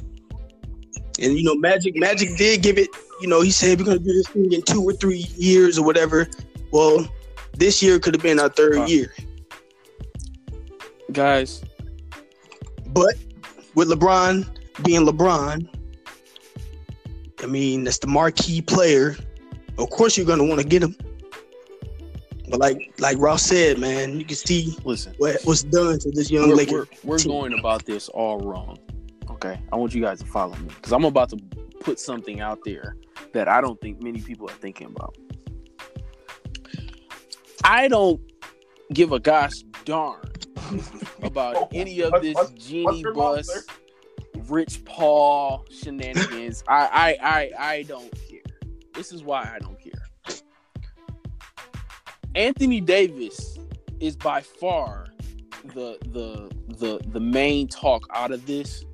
And 1.23 1.39
you 1.39 1.45
know, 1.45 1.55
Magic 1.55 1.97
Magic 1.97 2.37
did 2.37 2.63
give 2.63 2.79
it 2.79 2.89
you 3.25 3.31
know, 3.31 3.41
he 3.41 3.51
said 3.51 3.79
we're 3.79 3.87
gonna 3.87 3.99
do 3.99 4.13
this 4.13 4.29
thing 4.29 4.53
in 4.53 4.61
two 4.61 4.83
or 4.83 4.93
three 4.93 5.25
years 5.35 5.79
or 5.79 5.85
whatever. 5.87 6.29
Well, 6.73 7.09
this 7.57 7.83
year 7.83 7.99
could 7.99 8.13
have 8.13 8.23
been 8.23 8.39
our 8.39 8.51
third 8.51 8.77
wow. 8.77 8.85
year. 8.85 9.15
Guys. 11.11 11.65
But 12.89 13.15
with 13.75 13.89
LeBron 13.89 14.47
being 14.85 15.07
LeBron, 15.07 15.67
I 17.43 17.47
mean, 17.47 17.85
that's 17.85 17.97
the 17.97 18.09
marquee 18.09 18.61
player. 18.61 19.17
Of 19.79 19.89
course 19.89 20.19
you're 20.19 20.27
gonna 20.27 20.45
want 20.45 20.61
to 20.61 20.67
get 20.67 20.83
him. 20.83 20.95
But 22.51 22.61
like 22.61 22.93
like 22.99 23.17
Ross 23.19 23.43
said, 23.43 23.79
man, 23.79 24.19
you 24.21 24.27
can 24.27 24.37
see 24.37 24.77
Listen, 24.85 25.15
what 25.17 25.41
what's 25.45 25.63
done 25.63 25.99
to 26.01 26.11
this 26.11 26.31
young 26.31 26.51
we're, 26.51 26.57
Laker. 26.57 26.73
we're, 26.73 27.13
we're 27.13 27.19
team. 27.19 27.33
going 27.33 27.59
about 27.59 27.87
this 27.87 28.11
all 28.11 28.41
wrong. 28.41 28.77
Okay, 29.31 29.59
I 29.73 29.77
want 29.77 29.95
you 29.95 30.03
guys 30.03 30.19
to 30.19 30.27
follow 30.27 30.57
me 30.57 30.67
because 30.69 30.93
I'm 30.93 31.07
about 31.07 31.31
to 31.31 31.39
put 31.81 31.99
something 31.99 32.43
out 32.43 32.59
there 32.67 32.97
that 33.33 33.49
I 33.49 33.61
don't 33.61 33.81
think 33.81 34.03
many 34.03 34.21
people 34.21 34.49
are 34.49 34.55
thinking 34.55 34.87
about. 34.89 35.17
I 37.65 37.89
don't 37.89 38.21
give 38.93 39.13
a 39.13 39.19
gosh 39.21 39.53
darn 39.85 40.31
about 41.23 41.69
any 41.73 42.01
of 42.01 42.13
this 42.23 42.35
What's- 42.35 42.53
Jeanie 42.53 43.05
Buss? 43.15 43.67
Rich 44.49 44.85
Paul 44.85 45.65
shenanigans. 45.71 46.63
I, 46.69 47.17
I 47.23 47.29
I 47.57 47.71
I 47.73 47.83
don't 47.85 48.13
care. 48.29 48.41
This 48.93 49.13
is 49.13 49.23
why 49.23 49.41
I 49.43 49.59
don't 49.59 49.79
care. 49.81 49.93
Anthony 52.35 52.81
Davis 52.81 53.59
is 54.01 54.17
by 54.17 54.41
far 54.41 55.07
the 55.75 55.97
the 56.11 56.51
the 56.77 57.01
the 57.09 57.21
main 57.21 57.69
talk 57.69 58.07
out 58.13 58.33
of 58.33 58.45
this, 58.47 58.85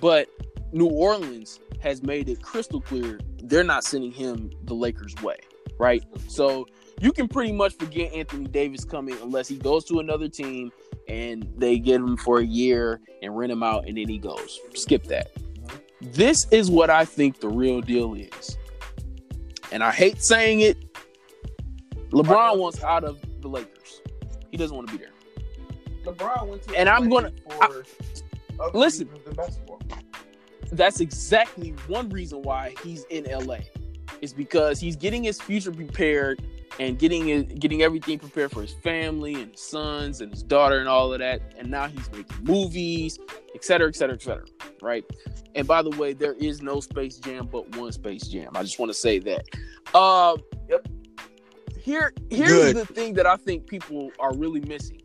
but 0.00 0.28
New 0.72 0.86
Orleans 0.86 1.60
has 1.80 2.02
made 2.02 2.28
it 2.28 2.40
crystal 2.42 2.80
clear 2.80 3.18
they're 3.48 3.64
not 3.64 3.84
sending 3.84 4.12
him 4.12 4.50
the 4.64 4.74
Lakers' 4.74 5.14
way, 5.22 5.36
right? 5.78 6.04
So 6.28 6.66
you 7.00 7.12
can 7.12 7.28
pretty 7.28 7.52
much 7.52 7.74
forget 7.76 8.12
Anthony 8.12 8.46
Davis 8.46 8.84
coming 8.84 9.16
unless 9.22 9.48
he 9.48 9.56
goes 9.56 9.84
to 9.86 10.00
another 10.00 10.28
team 10.28 10.70
and 11.08 11.48
they 11.56 11.78
get 11.78 11.96
him 11.96 12.16
for 12.16 12.40
a 12.40 12.44
year 12.44 13.00
and 13.22 13.36
rent 13.36 13.50
him 13.52 13.62
out 13.62 13.86
and 13.86 13.96
then 13.96 14.08
he 14.08 14.18
goes. 14.18 14.58
Skip 14.74 15.04
that. 15.04 15.30
This 16.00 16.46
is 16.50 16.70
what 16.70 16.90
I 16.90 17.04
think 17.04 17.40
the 17.40 17.48
real 17.48 17.80
deal 17.80 18.14
is. 18.14 18.56
And 19.72 19.82
I 19.82 19.90
hate 19.90 20.22
saying 20.22 20.60
it. 20.60 20.76
LeBron 22.10 22.58
wants 22.58 22.82
out 22.82 23.04
of 23.04 23.18
the 23.40 23.48
Lakers. 23.48 24.00
He 24.50 24.56
doesn't 24.56 24.76
want 24.76 24.88
to 24.88 24.96
be 24.96 25.04
there. 25.04 25.12
LeBron 26.04 26.46
went 26.48 26.62
to 26.62 26.74
And 26.74 26.88
I'm 26.88 27.08
gonna- 27.08 27.32
for 27.50 27.64
other 27.64 27.84
listen. 28.74 29.08
Reasons 30.70 30.76
than 30.76 30.76
basketball. 30.76 30.76
That's 30.76 31.00
exactly 31.00 31.70
one 31.86 32.08
reason 32.10 32.42
why 32.42 32.74
he's 32.82 33.04
in 33.04 33.24
LA. 33.24 33.58
Is 34.20 34.32
because 34.32 34.80
he's 34.80 34.96
getting 34.96 35.22
his 35.22 35.40
future 35.40 35.70
prepared 35.70 36.42
and 36.80 36.98
getting 36.98 37.44
getting 37.46 37.82
everything 37.82 38.18
prepared 38.18 38.50
for 38.50 38.62
his 38.62 38.72
family 38.72 39.34
and 39.34 39.52
his 39.52 39.60
sons 39.60 40.20
and 40.20 40.32
his 40.32 40.42
daughter 40.42 40.78
and 40.80 40.88
all 40.88 41.12
of 41.12 41.18
that. 41.20 41.40
And 41.58 41.70
now 41.70 41.86
he's 41.88 42.10
making 42.10 42.36
movies, 42.42 43.18
et 43.54 43.64
cetera, 43.64 43.88
et 43.88 43.96
cetera, 43.96 44.14
et 44.14 44.22
cetera. 44.22 44.46
Right. 44.82 45.04
And 45.54 45.66
by 45.66 45.82
the 45.82 45.90
way, 45.90 46.14
there 46.14 46.34
is 46.34 46.62
no 46.62 46.80
Space 46.80 47.18
Jam 47.18 47.48
but 47.50 47.76
one 47.76 47.92
Space 47.92 48.26
Jam. 48.28 48.52
I 48.54 48.62
just 48.62 48.78
want 48.78 48.90
to 48.90 48.94
say 48.94 49.18
that. 49.20 49.44
Um, 49.94 50.38
Yep. 50.68 50.88
Here, 51.80 52.12
here's 52.30 52.50
Good. 52.50 52.76
the 52.76 52.86
thing 52.86 53.14
that 53.14 53.26
I 53.26 53.36
think 53.36 53.66
people 53.66 54.10
are 54.18 54.34
really 54.36 54.60
missing. 54.60 55.00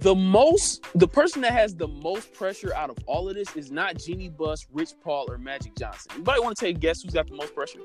The 0.00 0.14
most, 0.14 0.84
the 0.94 1.08
person 1.08 1.42
that 1.42 1.52
has 1.52 1.74
the 1.74 1.88
most 1.88 2.32
pressure 2.32 2.74
out 2.74 2.90
of 2.90 2.96
all 3.06 3.28
of 3.28 3.34
this 3.34 3.54
is 3.56 3.70
not 3.70 3.96
Jeanie 3.98 4.28
Buss, 4.28 4.66
Rich 4.72 4.90
Paul, 5.02 5.26
or 5.30 5.38
Magic 5.38 5.74
Johnson. 5.76 6.12
Anybody 6.14 6.40
want 6.40 6.56
to 6.56 6.64
take 6.64 6.76
a 6.76 6.78
guess 6.78 7.02
who's 7.02 7.12
got 7.14 7.28
the 7.28 7.34
most 7.34 7.54
pressure? 7.54 7.80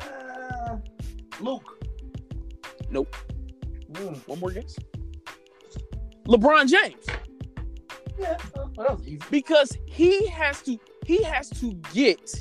Uh, 0.00 0.76
Luke. 1.40 1.84
Nope. 2.90 3.14
Hmm. 3.96 4.14
One 4.26 4.40
more 4.40 4.50
guess. 4.50 4.76
LeBron 6.26 6.68
James, 6.68 7.04
Yeah, 8.18 8.36
that 8.56 8.98
was 8.98 9.02
easy. 9.06 9.20
because 9.30 9.76
he 9.86 10.26
has 10.28 10.62
to, 10.62 10.78
he 11.04 11.22
has 11.22 11.50
to 11.60 11.74
get 11.92 12.34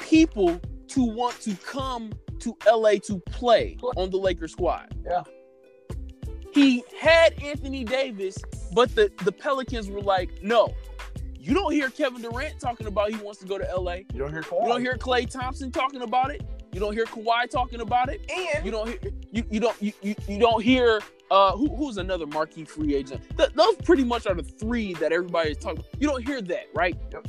people 0.00 0.60
to 0.88 1.04
want 1.04 1.40
to 1.42 1.54
come 1.56 2.10
to 2.40 2.56
LA 2.66 2.94
to 3.04 3.20
play 3.26 3.76
on 3.96 4.10
the 4.10 4.16
Lakers 4.16 4.52
squad. 4.52 4.92
Yeah. 5.04 5.22
He 6.56 6.82
had 6.98 7.34
Anthony 7.42 7.84
Davis, 7.84 8.38
but 8.72 8.94
the, 8.94 9.12
the 9.24 9.30
Pelicans 9.32 9.90
were 9.90 10.00
like, 10.00 10.30
no. 10.42 10.74
You 11.38 11.52
don't 11.52 11.70
hear 11.70 11.90
Kevin 11.90 12.22
Durant 12.22 12.58
talking 12.58 12.86
about 12.86 13.10
he 13.10 13.16
wants 13.22 13.38
to 13.40 13.46
go 13.46 13.58
to 13.58 13.64
LA. 13.78 13.96
You 14.12 14.18
don't 14.18 14.32
hear 14.32 14.40
Kawhi. 14.42 14.62
You 14.62 14.68
don't 14.68 14.80
hear 14.80 14.96
Klay 14.96 15.30
Thompson 15.30 15.70
talking 15.70 16.00
about 16.00 16.30
it. 16.30 16.42
You 16.72 16.80
don't 16.80 16.94
hear 16.94 17.04
Kawhi 17.04 17.50
talking 17.50 17.82
about 17.82 18.08
it. 18.08 18.22
and 18.30 18.64
You 18.64 18.70
don't 18.70 18.88
hear 18.88 18.98
you, 19.32 19.44
you 19.50 19.60
don't 19.60 19.80
you, 19.82 19.92
you, 20.02 20.14
you 20.26 20.38
don't 20.38 20.62
hear 20.62 21.00
uh 21.30 21.52
who, 21.52 21.68
who's 21.76 21.98
another 21.98 22.26
marquee 22.26 22.64
free 22.64 22.94
agent. 22.96 23.20
Th- 23.36 23.50
those 23.54 23.76
pretty 23.76 24.02
much 24.04 24.26
are 24.26 24.34
the 24.34 24.42
three 24.42 24.94
that 24.94 25.12
everybody 25.12 25.50
is 25.50 25.58
talking. 25.58 25.80
about. 25.80 26.00
You 26.00 26.08
don't 26.08 26.26
hear 26.26 26.40
that, 26.42 26.64
right? 26.74 26.96
Yep. 27.12 27.28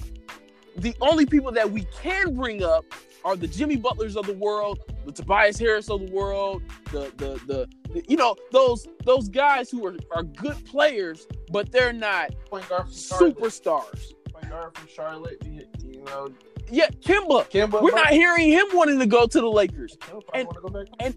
The 0.78 0.95
only 1.01 1.25
people 1.25 1.51
that 1.51 1.69
we 1.69 1.84
can 2.01 2.34
bring 2.34 2.63
up 2.63 2.86
are 3.28 3.36
the 3.36 3.47
Jimmy 3.47 3.75
Butlers 3.75 4.15
of 4.15 4.25
the 4.25 4.34
world, 4.34 4.80
the 5.05 5.11
Tobias 5.11 5.59
Harris 5.59 5.89
of 5.89 5.99
the 5.99 6.11
world, 6.13 6.63
the 6.93 7.11
the 7.17 7.39
the, 7.45 7.67
the 7.93 8.03
you 8.07 8.15
know 8.15 8.38
those 8.53 8.88
those 9.03 9.28
guys 9.28 9.69
who 9.69 9.86
are, 9.86 9.95
are 10.15 10.23
good 10.23 10.63
players, 10.65 11.28
but 11.51 11.69
they're 11.69 11.91
not 11.91 12.34
point 12.45 12.67
guard 12.69 12.84
from 12.84 12.91
superstars. 12.93 14.13
Point 14.32 14.49
guard 14.49 14.78
from 14.78 14.88
Charlotte. 14.88 15.43
You, 15.45 15.65
you 15.84 16.03
know, 16.05 16.30
Yeah, 16.71 16.88
Kemba. 16.88 17.49
Kemba. 17.49 17.82
We're 17.82 17.91
not 17.91 18.11
hearing 18.11 18.47
him 18.47 18.65
wanting 18.73 18.97
to 18.99 19.05
go 19.05 19.28
to 19.28 19.41
the 19.41 19.51
Lakers. 19.51 19.97
Kemba 19.97 20.21
and- 20.34 20.49
to 20.49 20.61
go 20.61 20.69
back. 20.69 21.13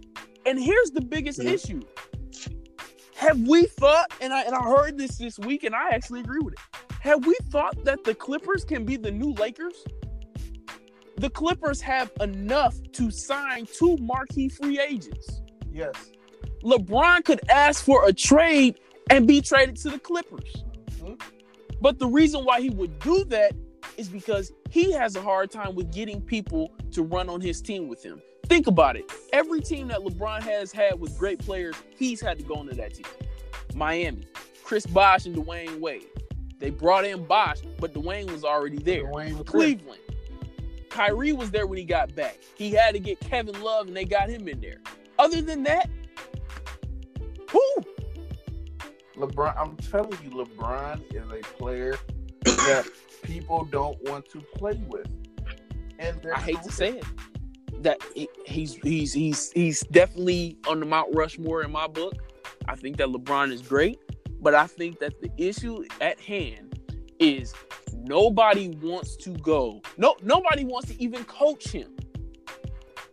And 0.46 0.58
here's 0.58 0.90
the 0.90 1.02
biggest 1.02 1.40
Yeah. 1.40 1.50
issue. 1.50 1.82
Have 3.14 3.38
we 3.38 3.66
thought, 3.66 4.10
and 4.20 4.32
I 4.32 4.42
and 4.42 4.54
I 4.54 4.62
heard 4.62 4.98
this 4.98 5.16
this 5.16 5.38
week, 5.38 5.62
and 5.62 5.76
I 5.76 5.90
actually 5.90 6.20
agree 6.20 6.40
with 6.40 6.54
it. 6.54 6.60
Have 7.02 7.24
we 7.24 7.36
thought 7.50 7.84
that 7.84 8.02
the 8.02 8.14
Clippers 8.14 8.64
can 8.64 8.84
be 8.84 8.96
the 8.96 9.10
new 9.12 9.32
Lakers? 9.34 9.84
The 11.20 11.28
Clippers 11.28 11.82
have 11.82 12.10
enough 12.22 12.74
to 12.92 13.10
sign 13.10 13.66
two 13.66 13.98
marquee 13.98 14.48
free 14.48 14.80
agents. 14.80 15.42
Yes. 15.70 15.92
LeBron 16.64 17.26
could 17.26 17.40
ask 17.50 17.84
for 17.84 18.08
a 18.08 18.12
trade 18.12 18.80
and 19.10 19.26
be 19.26 19.42
traded 19.42 19.76
to 19.76 19.90
the 19.90 19.98
Clippers. 19.98 20.64
Mhm. 20.98 21.20
But 21.82 21.98
the 21.98 22.06
reason 22.06 22.46
why 22.46 22.62
he 22.62 22.70
would 22.70 22.98
do 23.00 23.22
that 23.24 23.52
is 23.98 24.08
because 24.08 24.50
he 24.70 24.92
has 24.92 25.14
a 25.14 25.20
hard 25.20 25.50
time 25.50 25.74
with 25.74 25.92
getting 25.92 26.22
people 26.22 26.72
to 26.92 27.02
run 27.02 27.28
on 27.28 27.42
his 27.42 27.60
team 27.60 27.86
with 27.86 28.02
him. 28.02 28.22
Think 28.46 28.66
about 28.66 28.96
it. 28.96 29.04
Every 29.34 29.60
team 29.60 29.88
that 29.88 29.98
LeBron 29.98 30.40
has 30.40 30.72
had 30.72 30.98
with 30.98 31.18
great 31.18 31.38
players, 31.38 31.74
he's 31.98 32.22
had 32.22 32.38
to 32.38 32.44
go 32.44 32.62
into 32.62 32.74
that 32.76 32.94
team. 32.94 33.04
Miami, 33.74 34.26
Chris 34.64 34.86
Bosh 34.86 35.26
and 35.26 35.36
Dwyane 35.36 35.80
Wade. 35.80 36.06
They 36.58 36.70
brought 36.70 37.04
in 37.04 37.26
Bosh, 37.26 37.58
but 37.78 37.92
Dwyane 37.92 38.32
was 38.32 38.42
already 38.42 38.78
there. 38.78 39.04
Dwyane 39.04 39.34
there. 39.34 39.44
Cleveland. 39.44 40.00
Kyrie 40.90 41.32
was 41.32 41.50
there 41.50 41.66
when 41.66 41.78
he 41.78 41.84
got 41.84 42.14
back. 42.14 42.38
He 42.56 42.70
had 42.72 42.94
to 42.94 43.00
get 43.00 43.20
Kevin 43.20 43.60
Love, 43.62 43.86
and 43.86 43.96
they 43.96 44.04
got 44.04 44.28
him 44.28 44.46
in 44.48 44.60
there. 44.60 44.80
Other 45.18 45.40
than 45.40 45.62
that, 45.62 45.88
who? 47.50 47.74
LeBron, 49.16 49.54
I'm 49.56 49.76
telling 49.76 50.18
you, 50.24 50.30
LeBron 50.30 51.02
is 51.14 51.30
a 51.30 51.42
player 51.56 51.96
that 52.44 52.86
people 53.22 53.64
don't 53.66 54.02
want 54.08 54.28
to 54.30 54.40
play 54.54 54.80
with. 54.88 55.06
And 55.98 56.26
I 56.34 56.40
hate 56.40 56.62
to 56.62 56.72
say 56.72 56.98
it. 56.98 57.04
That 57.82 57.98
he's 58.44 58.74
he's 58.74 59.12
he's 59.14 59.52
he's 59.52 59.80
definitely 59.80 60.58
on 60.66 60.80
the 60.80 60.86
Mount 60.86 61.14
Rushmore 61.14 61.62
in 61.62 61.70
my 61.70 61.86
book. 61.86 62.14
I 62.68 62.76
think 62.76 62.98
that 62.98 63.08
LeBron 63.08 63.52
is 63.52 63.62
great, 63.62 63.98
but 64.40 64.54
I 64.54 64.66
think 64.66 64.98
that 64.98 65.20
the 65.22 65.30
issue 65.38 65.84
at 66.00 66.20
hand 66.20 66.69
is 67.20 67.54
nobody 67.94 68.68
wants 68.82 69.16
to 69.16 69.30
go. 69.30 69.80
No, 69.96 70.16
nobody 70.22 70.64
wants 70.64 70.88
to 70.88 71.00
even 71.02 71.24
coach 71.24 71.68
him. 71.68 71.94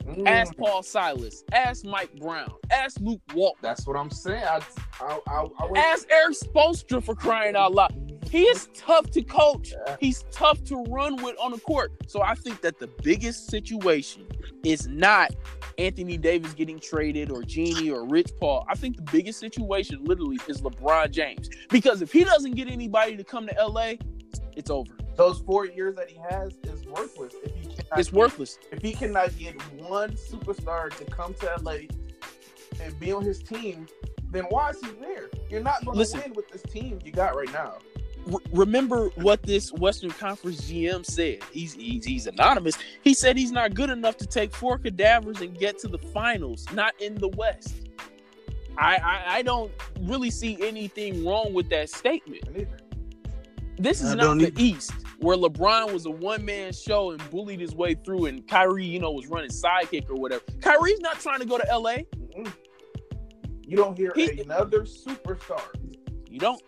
Mm, 0.06 0.26
Ask 0.26 0.56
Paul 0.58 0.84
Silas. 0.84 1.44
Ask 1.52 1.86
Mike 1.86 2.16
Brown. 2.16 2.52
Ask 2.72 3.00
Luke 3.02 3.22
Walton. 3.34 3.60
that's 3.62 3.86
what 3.86 3.98
I'm 3.98 4.10
saying. 4.10 4.44
I, 4.44 4.62
I, 5.02 5.20
I, 5.28 5.46
I 5.60 5.70
Ask 5.76 6.10
Erik 6.10 6.36
Spoelstra 6.38 7.04
for 7.04 7.14
crying 7.14 7.56
out 7.56 7.74
loud. 7.74 8.07
He 8.30 8.44
is 8.44 8.70
tough 8.74 9.10
to 9.12 9.22
coach. 9.22 9.74
He's 10.00 10.24
tough 10.32 10.64
to 10.66 10.84
run 10.84 11.16
with 11.24 11.36
on 11.40 11.52
the 11.52 11.60
court. 11.60 11.92
So 12.08 12.22
I 12.22 12.36
think 12.36 12.62
that 12.62 12.80
the 12.80 12.88
biggest 13.04 13.50
situation 13.50 14.28
is 14.64 14.88
not 14.88 15.32
Anthony 15.78 16.18
Davis 16.18 16.54
getting 16.54 16.80
traded 16.80 17.32
or 17.32 17.44
Jeanie 17.44 17.90
or 17.92 18.06
Rich 18.06 18.32
Paul. 18.40 18.66
I 18.70 18.76
think 18.76 18.96
the 18.98 19.04
biggest 19.04 19.40
situation 19.40 20.04
literally 20.04 20.40
is 20.48 20.62
LeBron 20.62 21.12
James. 21.12 21.50
Because 21.70 22.02
if 22.02 22.12
he 22.12 22.24
doesn't 22.24 22.56
get 22.56 22.70
anybody 22.70 23.16
to 23.16 23.24
come 23.24 23.48
to 23.48 23.56
LA, 23.66 23.94
it's 24.56 24.70
over. 24.70 24.92
Those 25.16 25.40
four 25.40 25.66
years 25.66 25.96
that 25.96 26.10
he 26.10 26.20
has 26.30 26.58
is 26.64 26.86
worthless. 26.86 27.34
If 27.44 27.56
he 27.56 27.62
cannot 27.70 28.00
It's 28.00 28.10
get- 28.10 28.18
worthless. 28.18 28.60
If 28.72 28.82
he 28.82 28.94
cannot 28.94 29.38
get 29.38 29.56
one 29.82 30.12
superstar 30.12 30.96
to 30.98 31.06
come 31.06 31.34
to 31.36 31.56
LA 31.62 31.88
and 32.82 33.00
be 33.00 33.12
on 33.12 33.24
his 33.24 33.42
team, 33.42 33.88
then 34.32 34.44
why 34.50 34.72
is 34.72 34.82
he 34.82 34.90
there? 35.00 35.30
You're 35.50 35.62
not 35.64 35.84
going 35.86 36.04
to 36.06 36.18
win 36.18 36.34
with 36.34 36.50
this 36.50 36.62
team 36.64 37.00
you 37.06 37.12
got 37.12 37.36
right 37.36 37.52
now. 37.54 37.78
Re- 38.28 38.40
remember 38.52 39.10
what 39.16 39.42
this 39.44 39.72
Western 39.74 40.12
Conference 40.12 40.62
GM 40.70 41.06
said. 41.06 41.40
He's, 41.52 41.74
he's 41.74 42.06
he's 42.06 42.28
anonymous. 42.28 42.78
He 43.04 43.14
said 43.14 43.38
he's 43.38 43.52
not 43.52 43.74
good 43.74 43.90
enough 43.90 44.18
to 44.18 44.26
take 44.28 44.54
four 44.54 44.78
cadavers 44.78 45.42
and 45.42 45.58
get 45.58 45.78
to 45.80 45.88
the 45.88 45.98
finals, 45.98 46.66
not 46.74 46.94
in 47.02 47.16
the 47.16 47.30
West. 47.30 47.76
I 48.78 48.96
I, 48.98 49.24
I 49.38 49.42
don't 49.42 49.72
really 50.02 50.30
see 50.30 50.58
anything 50.62 51.26
wrong 51.26 51.54
with 51.54 51.70
that 51.70 51.90
statement. 51.90 52.44
This 53.80 54.02
is 54.02 54.12
I 54.12 54.16
not 54.16 54.38
the 54.40 54.48
either. 54.48 54.60
East, 54.62 54.92
where 55.20 55.38
LeBron 55.38 55.94
was 55.94 56.06
a 56.08 56.12
one 56.12 56.44
man 56.44 56.74
show 56.74 57.12
and 57.12 57.30
bullied 57.30 57.60
his 57.60 57.76
way 57.76 57.94
through, 57.94 58.26
and 58.26 58.48
Kyrie, 58.48 58.86
you 58.86 59.00
know, 59.00 59.12
was 59.12 59.28
running 59.28 59.52
sidekick 59.52 60.10
or 60.10 60.16
whatever. 60.16 60.44
Kyrie's 60.62 61.00
not 61.00 61.20
trying 61.20 61.40
to 61.40 61.46
go 61.46 61.58
to 61.60 61.66
LA. 61.78 61.98
Mm-mm. 62.18 62.52
You 63.62 63.78
don't 63.78 63.98
hear 63.98 64.12
He- 64.16 64.42
another 64.42 64.82
superstar. 64.82 65.62
You 66.30 66.40
don't. 66.40 66.62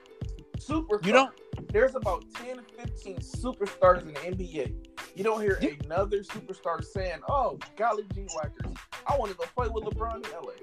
Superstar. 0.59 1.05
You 1.05 1.13
don't. 1.13 1.31
There's 1.71 1.95
about 1.95 2.23
10, 2.35 2.61
15 2.77 3.17
superstars 3.19 4.01
in 4.01 4.07
the 4.13 4.19
NBA. 4.19 4.73
You 5.15 5.23
don't 5.23 5.41
hear 5.41 5.57
Yeah. 5.61 5.71
another 5.85 6.19
superstar 6.19 6.83
saying, 6.83 7.19
"Oh, 7.29 7.57
golly 7.75 8.03
gee 8.13 8.27
whackers, 8.35 8.75
I 9.07 9.17
want 9.17 9.31
to 9.31 9.37
go 9.37 9.45
play 9.55 9.67
with 9.69 9.83
LeBron 9.85 10.17
in 10.25 10.31
LA." 10.33 10.53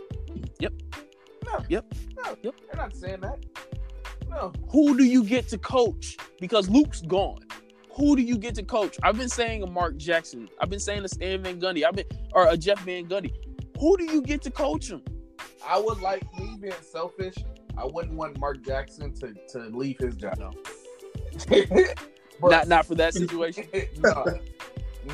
Yep. 0.60 0.72
No. 1.44 1.64
Yep. 1.68 1.94
No. 2.16 2.36
Yep. 2.42 2.54
They're 2.66 2.82
not 2.82 2.94
saying 2.96 3.20
that. 3.20 3.38
No. 4.28 4.52
Who 4.70 4.96
do 4.96 5.04
you 5.04 5.24
get 5.24 5.48
to 5.48 5.58
coach? 5.58 6.16
Because 6.40 6.68
Luke's 6.68 7.00
gone. 7.02 7.40
Who 7.96 8.16
do 8.16 8.22
you 8.22 8.36
get 8.36 8.54
to 8.56 8.62
coach? 8.62 8.96
I've 9.02 9.16
been 9.16 9.28
saying 9.28 9.62
a 9.62 9.66
Mark 9.66 9.96
Jackson. 9.96 10.48
I've 10.60 10.68
been 10.68 10.80
saying 10.80 11.04
a 11.04 11.08
Stan 11.08 11.42
Van 11.42 11.60
Gundy. 11.60 11.84
I've 11.86 11.94
been 11.94 12.06
or 12.34 12.46
a 12.48 12.56
Jeff 12.56 12.80
Van 12.80 13.06
Gundy. 13.06 13.32
Who 13.80 13.96
do 13.96 14.04
you 14.04 14.20
get 14.22 14.42
to 14.42 14.50
coach 14.50 14.90
him? 14.90 15.02
I 15.66 15.78
would 15.78 16.00
like 16.00 16.22
me 16.38 16.56
being 16.60 16.72
selfish. 16.82 17.34
I 17.78 17.84
wouldn't 17.84 18.14
want 18.14 18.38
Mark 18.38 18.62
Jackson 18.64 19.12
to, 19.14 19.34
to 19.50 19.58
leave 19.76 19.98
his 19.98 20.14
job. 20.16 20.38
No. 20.38 20.52
But- 22.38 22.50
Not 22.50 22.68
not 22.68 22.84
for 22.86 22.94
that 22.96 23.14
situation. 23.14 23.66
no, 23.98 24.24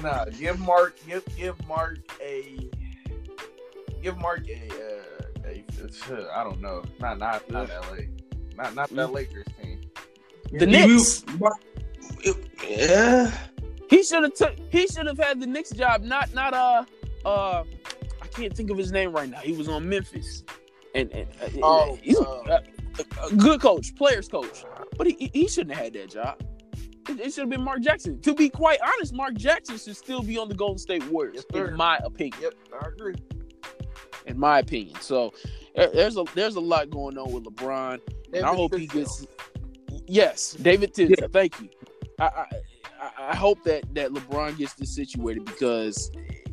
no. 0.02 0.24
Give 0.36 0.58
Mark, 0.58 0.98
give 1.06 1.24
give 1.36 1.68
Mark 1.68 1.98
a, 2.20 2.68
give 4.02 4.18
Mark 4.18 4.48
a, 4.48 4.68
uh, 4.68 5.46
a, 5.46 5.64
a 6.14 6.28
I 6.36 6.42
don't 6.42 6.60
know, 6.60 6.82
not 6.98 7.18
not 7.20 7.48
not 7.48 7.68
LA, 7.68 8.06
not 8.56 8.74
not 8.74 8.88
that 8.90 9.08
Mm. 9.08 9.12
Lakers 9.12 9.46
team. 9.62 9.80
The 10.50 10.68
You- 10.68 10.96
Knicks. 10.96 11.24
Yeah. 12.68 13.30
He 13.88 14.02
should 14.02 14.24
have 14.24 14.34
took. 14.34 14.56
He 14.70 14.88
should 14.88 15.06
have 15.06 15.18
had 15.18 15.40
the 15.40 15.46
Knicks 15.46 15.70
job. 15.70 16.02
Not 16.02 16.34
not 16.34 16.54
uh 16.54 16.84
uh. 17.24 17.62
I 18.20 18.26
can't 18.28 18.52
think 18.56 18.70
of 18.70 18.78
his 18.78 18.90
name 18.90 19.12
right 19.12 19.28
now. 19.28 19.38
He 19.38 19.52
was 19.52 19.68
on 19.68 19.88
Memphis, 19.88 20.42
and, 20.94 21.10
and 21.12 21.28
uh, 21.42 21.48
Oh, 21.62 21.98
he's 22.02 22.18
a, 22.18 22.22
uh, 22.22 22.60
a- 22.98 23.26
a 23.26 23.34
good 23.36 23.60
coach, 23.60 23.94
players 23.96 24.28
coach. 24.28 24.64
But 24.98 25.06
he 25.06 25.30
he 25.32 25.48
shouldn't 25.48 25.74
have 25.74 25.84
had 25.84 25.92
that 25.94 26.10
job. 26.10 26.42
It, 27.08 27.18
it 27.20 27.32
should 27.32 27.40
have 27.42 27.48
been 27.50 27.62
Mark 27.64 27.80
Jackson. 27.80 28.20
To 28.20 28.34
be 28.34 28.48
quite 28.50 28.78
honest, 28.82 29.14
Mark 29.14 29.34
Jackson 29.34 29.76
should 29.78 29.96
still 29.96 30.22
be 30.22 30.36
on 30.38 30.48
the 30.48 30.54
Golden 30.54 30.78
State 30.78 31.04
Warriors, 31.08 31.44
Yes, 31.52 31.68
in 31.70 31.74
my 31.76 31.98
opinion. 32.04 32.38
Yep, 32.42 32.54
I 32.82 32.86
agree. 32.88 33.14
In 34.26 34.38
my 34.38 34.58
opinion. 34.60 34.94
So 35.00 35.32
there's 35.74 36.16
a 36.16 36.24
there's 36.34 36.56
a 36.56 36.60
lot 36.60 36.90
going 36.90 37.16
on 37.18 37.32
with 37.32 37.44
LeBron, 37.44 37.94
and 37.94 38.44
I 38.44 38.50
David 38.50 38.56
hope 38.56 38.74
he 38.76 38.86
gets. 38.86 39.26
Yes, 40.06 40.52
David 40.52 40.94
Fizdale. 40.94 41.32
Thank 41.32 41.60
you. 41.60 41.68
I, 42.20 42.24
I 42.24 42.28
I- 42.40 42.58
I 43.18 43.34
hope 43.34 43.62
that 43.64 43.92
that 43.94 44.10
LeBron 44.12 44.56
gets 44.58 44.74
this 44.74 44.94
situated 44.94 45.44
because. 45.44 46.10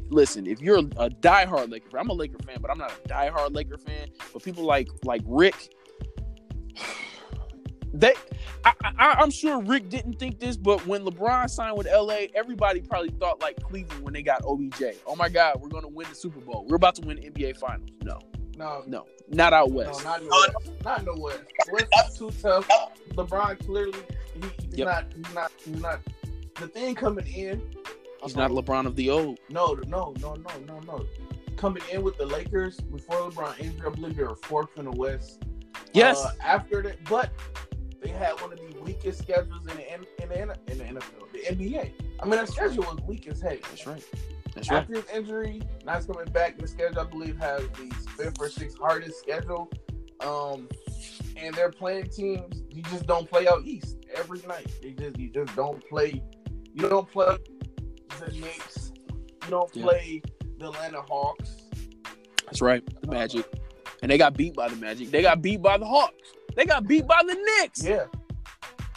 Listen, 0.09 0.47
if 0.47 0.61
you're 0.61 0.79
a 0.79 1.09
diehard 1.09 1.69
Laker 1.71 1.89
fan, 1.89 2.01
I'm 2.01 2.09
a 2.09 2.13
Laker 2.13 2.39
fan, 2.39 2.57
but 2.61 2.71
I'm 2.71 2.77
not 2.77 2.91
a 2.91 3.07
diehard 3.07 3.53
Laker 3.53 3.77
fan. 3.77 4.07
But 4.33 4.43
people 4.43 4.63
like 4.63 4.89
like 5.03 5.21
Rick, 5.25 5.69
they, 7.93 8.13
I, 8.65 8.73
I, 8.83 9.15
I'm 9.19 9.31
sure 9.31 9.61
Rick 9.61 9.89
didn't 9.89 10.13
think 10.19 10.39
this, 10.39 10.57
but 10.57 10.85
when 10.85 11.03
LeBron 11.03 11.49
signed 11.49 11.77
with 11.77 11.87
LA, 11.87 12.25
everybody 12.35 12.81
probably 12.81 13.09
thought 13.11 13.41
like 13.41 13.61
Cleveland 13.63 14.03
when 14.03 14.13
they 14.13 14.21
got 14.23 14.41
OBJ. 14.45 14.83
Oh 15.07 15.15
my 15.15 15.29
God, 15.29 15.59
we're 15.61 15.69
gonna 15.69 15.87
win 15.87 16.07
the 16.09 16.15
Super 16.15 16.39
Bowl. 16.39 16.65
We're 16.67 16.75
about 16.75 16.95
to 16.95 17.05
win 17.05 17.17
the 17.17 17.29
NBA 17.29 17.57
Finals. 17.57 17.89
No, 18.03 18.19
No, 18.57 18.83
no, 18.87 19.05
not 19.29 19.53
out 19.53 19.69
no, 19.69 19.75
west. 19.75 20.03
not 20.03 20.21
in 20.21 20.27
the 20.29 20.51
West. 20.55 20.83
Not 20.83 20.99
in 20.99 21.05
the 21.05 21.19
West. 21.19 21.41
West 21.71 21.87
is 22.11 22.17
too 22.17 22.31
tough. 22.41 22.67
LeBron 23.13 23.65
clearly, 23.65 23.99
he, 24.33 24.41
he's 24.69 24.77
Yep. 24.79 24.87
not, 24.87 25.05
he's 25.15 25.33
not, 25.35 25.51
he's 25.65 25.81
not. 25.81 25.99
The 26.55 26.67
thing 26.67 26.93
coming 26.93 27.25
in, 27.27 27.61
He's 28.23 28.35
not 28.35 28.51
LeBron 28.51 28.85
of 28.85 28.95
the 28.95 29.09
old. 29.09 29.39
No, 29.49 29.73
no, 29.87 30.13
no, 30.19 30.35
no, 30.35 30.51
no, 30.67 30.79
no. 30.79 31.05
Coming 31.55 31.83
in 31.91 32.01
with 32.03 32.17
the 32.17 32.25
Lakers 32.25 32.79
before 32.79 33.29
LeBron 33.31 33.59
injury, 33.59 33.87
I 33.87 33.89
believe 33.89 34.15
they 34.15 34.23
were 34.23 34.35
fourth 34.35 34.77
in 34.77 34.85
the 34.85 34.91
West. 34.91 35.43
Yes, 35.93 36.23
Uh, 36.23 36.31
after 36.43 36.81
that, 36.83 37.03
but 37.05 37.31
they 38.01 38.09
had 38.09 38.39
one 38.41 38.53
of 38.53 38.59
the 38.59 38.81
weakest 38.81 39.19
schedules 39.19 39.61
in 39.67 39.77
the 39.77 39.93
in 39.93 40.01
the, 40.29 40.57
in 40.67 40.77
the 40.77 40.83
NFL, 40.83 41.31
the 41.33 41.39
NBA. 41.39 41.91
I 42.19 42.23
mean, 42.25 42.31
their 42.31 42.45
schedule 42.45 42.83
was 42.83 42.99
weak 43.07 43.27
as 43.27 43.41
heck. 43.41 43.61
that's 43.63 43.85
right. 43.87 44.03
That's 44.55 44.69
right. 44.69 44.81
After 44.81 44.95
his 44.95 45.05
injury, 45.13 45.61
now 45.85 45.95
he's 45.95 46.05
coming 46.05 46.25
back. 46.31 46.57
The 46.57 46.67
schedule, 46.67 46.99
I 47.01 47.03
believe, 47.05 47.37
has 47.37 47.61
the 47.69 47.93
fifth 48.17 48.39
or 48.39 48.49
sixth 48.49 48.77
hardest 48.77 49.19
schedule. 49.19 49.69
Um, 50.21 50.67
and 51.37 51.53
they're 51.55 51.71
playing 51.71 52.09
teams. 52.09 52.63
You 52.69 52.83
just 52.83 53.05
don't 53.07 53.29
play 53.29 53.47
out 53.47 53.61
east 53.65 53.97
every 54.13 54.41
night. 54.47 54.67
You 54.81 54.91
just 54.91 55.17
you 55.17 55.29
just 55.29 55.55
don't 55.55 55.83
play. 55.87 56.21
You 56.73 56.89
don't 56.89 57.09
play 57.09 57.37
the 58.19 58.31
Knicks. 58.31 58.91
You 59.43 59.49
don't 59.49 59.75
Yeah. 59.75 59.83
play 59.83 60.21
the 60.57 60.69
Atlanta 60.69 61.01
Hawks. 61.01 61.55
That's 62.45 62.61
right. 62.61 62.83
The 63.01 63.07
Magic, 63.07 63.45
and 64.01 64.11
they 64.11 64.17
got 64.17 64.35
beat 64.35 64.55
by 64.55 64.67
the 64.69 64.75
Magic. 64.75 65.11
They 65.11 65.21
got 65.21 65.41
beat 65.41 65.61
by 65.61 65.77
the 65.77 65.85
Hawks. 65.85 66.33
They 66.55 66.65
got 66.65 66.87
beat 66.87 67.05
by 67.07 67.21
the 67.25 67.35
Knicks. 67.35 67.83
Yeah, 67.83 68.05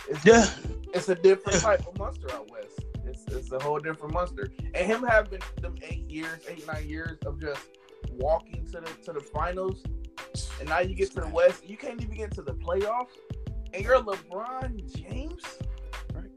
it's, 0.09 0.25
Yeah. 0.25 0.47
it's 0.95 1.09
a 1.09 1.15
different 1.15 1.61
type 1.61 1.87
of 1.87 1.97
monster 1.99 2.31
out 2.33 2.51
west. 2.51 2.81
It's 3.05 3.25
it's 3.27 3.53
a 3.53 3.59
whole 3.59 3.79
different 3.79 4.15
monster. 4.15 4.49
And 4.75 4.87
him 4.87 5.03
having 5.05 5.41
them 5.61 5.77
eight 5.83 6.09
years, 6.11 6.41
eight 6.49 6.67
nine 6.67 6.89
years 6.89 7.19
of 7.27 7.41
just 7.41 7.61
walking 8.13 8.65
to 8.73 8.81
the 8.81 8.91
to 9.05 9.13
the 9.13 9.21
finals, 9.21 9.83
and 10.61 10.69
now 10.69 10.81
you 10.81 10.95
get 10.95 11.11
to 11.13 11.21
the 11.21 11.29
West, 11.29 11.69
you 11.69 11.77
can't 11.77 12.01
even 12.03 12.17
get 12.17 12.31
to 12.33 12.43
the 12.43 12.55
playoffs, 12.55 13.17
and 13.75 13.85
you're 13.85 13.99
LeBron 14.01 14.93
James. 14.97 15.43
Right. 16.15 16.31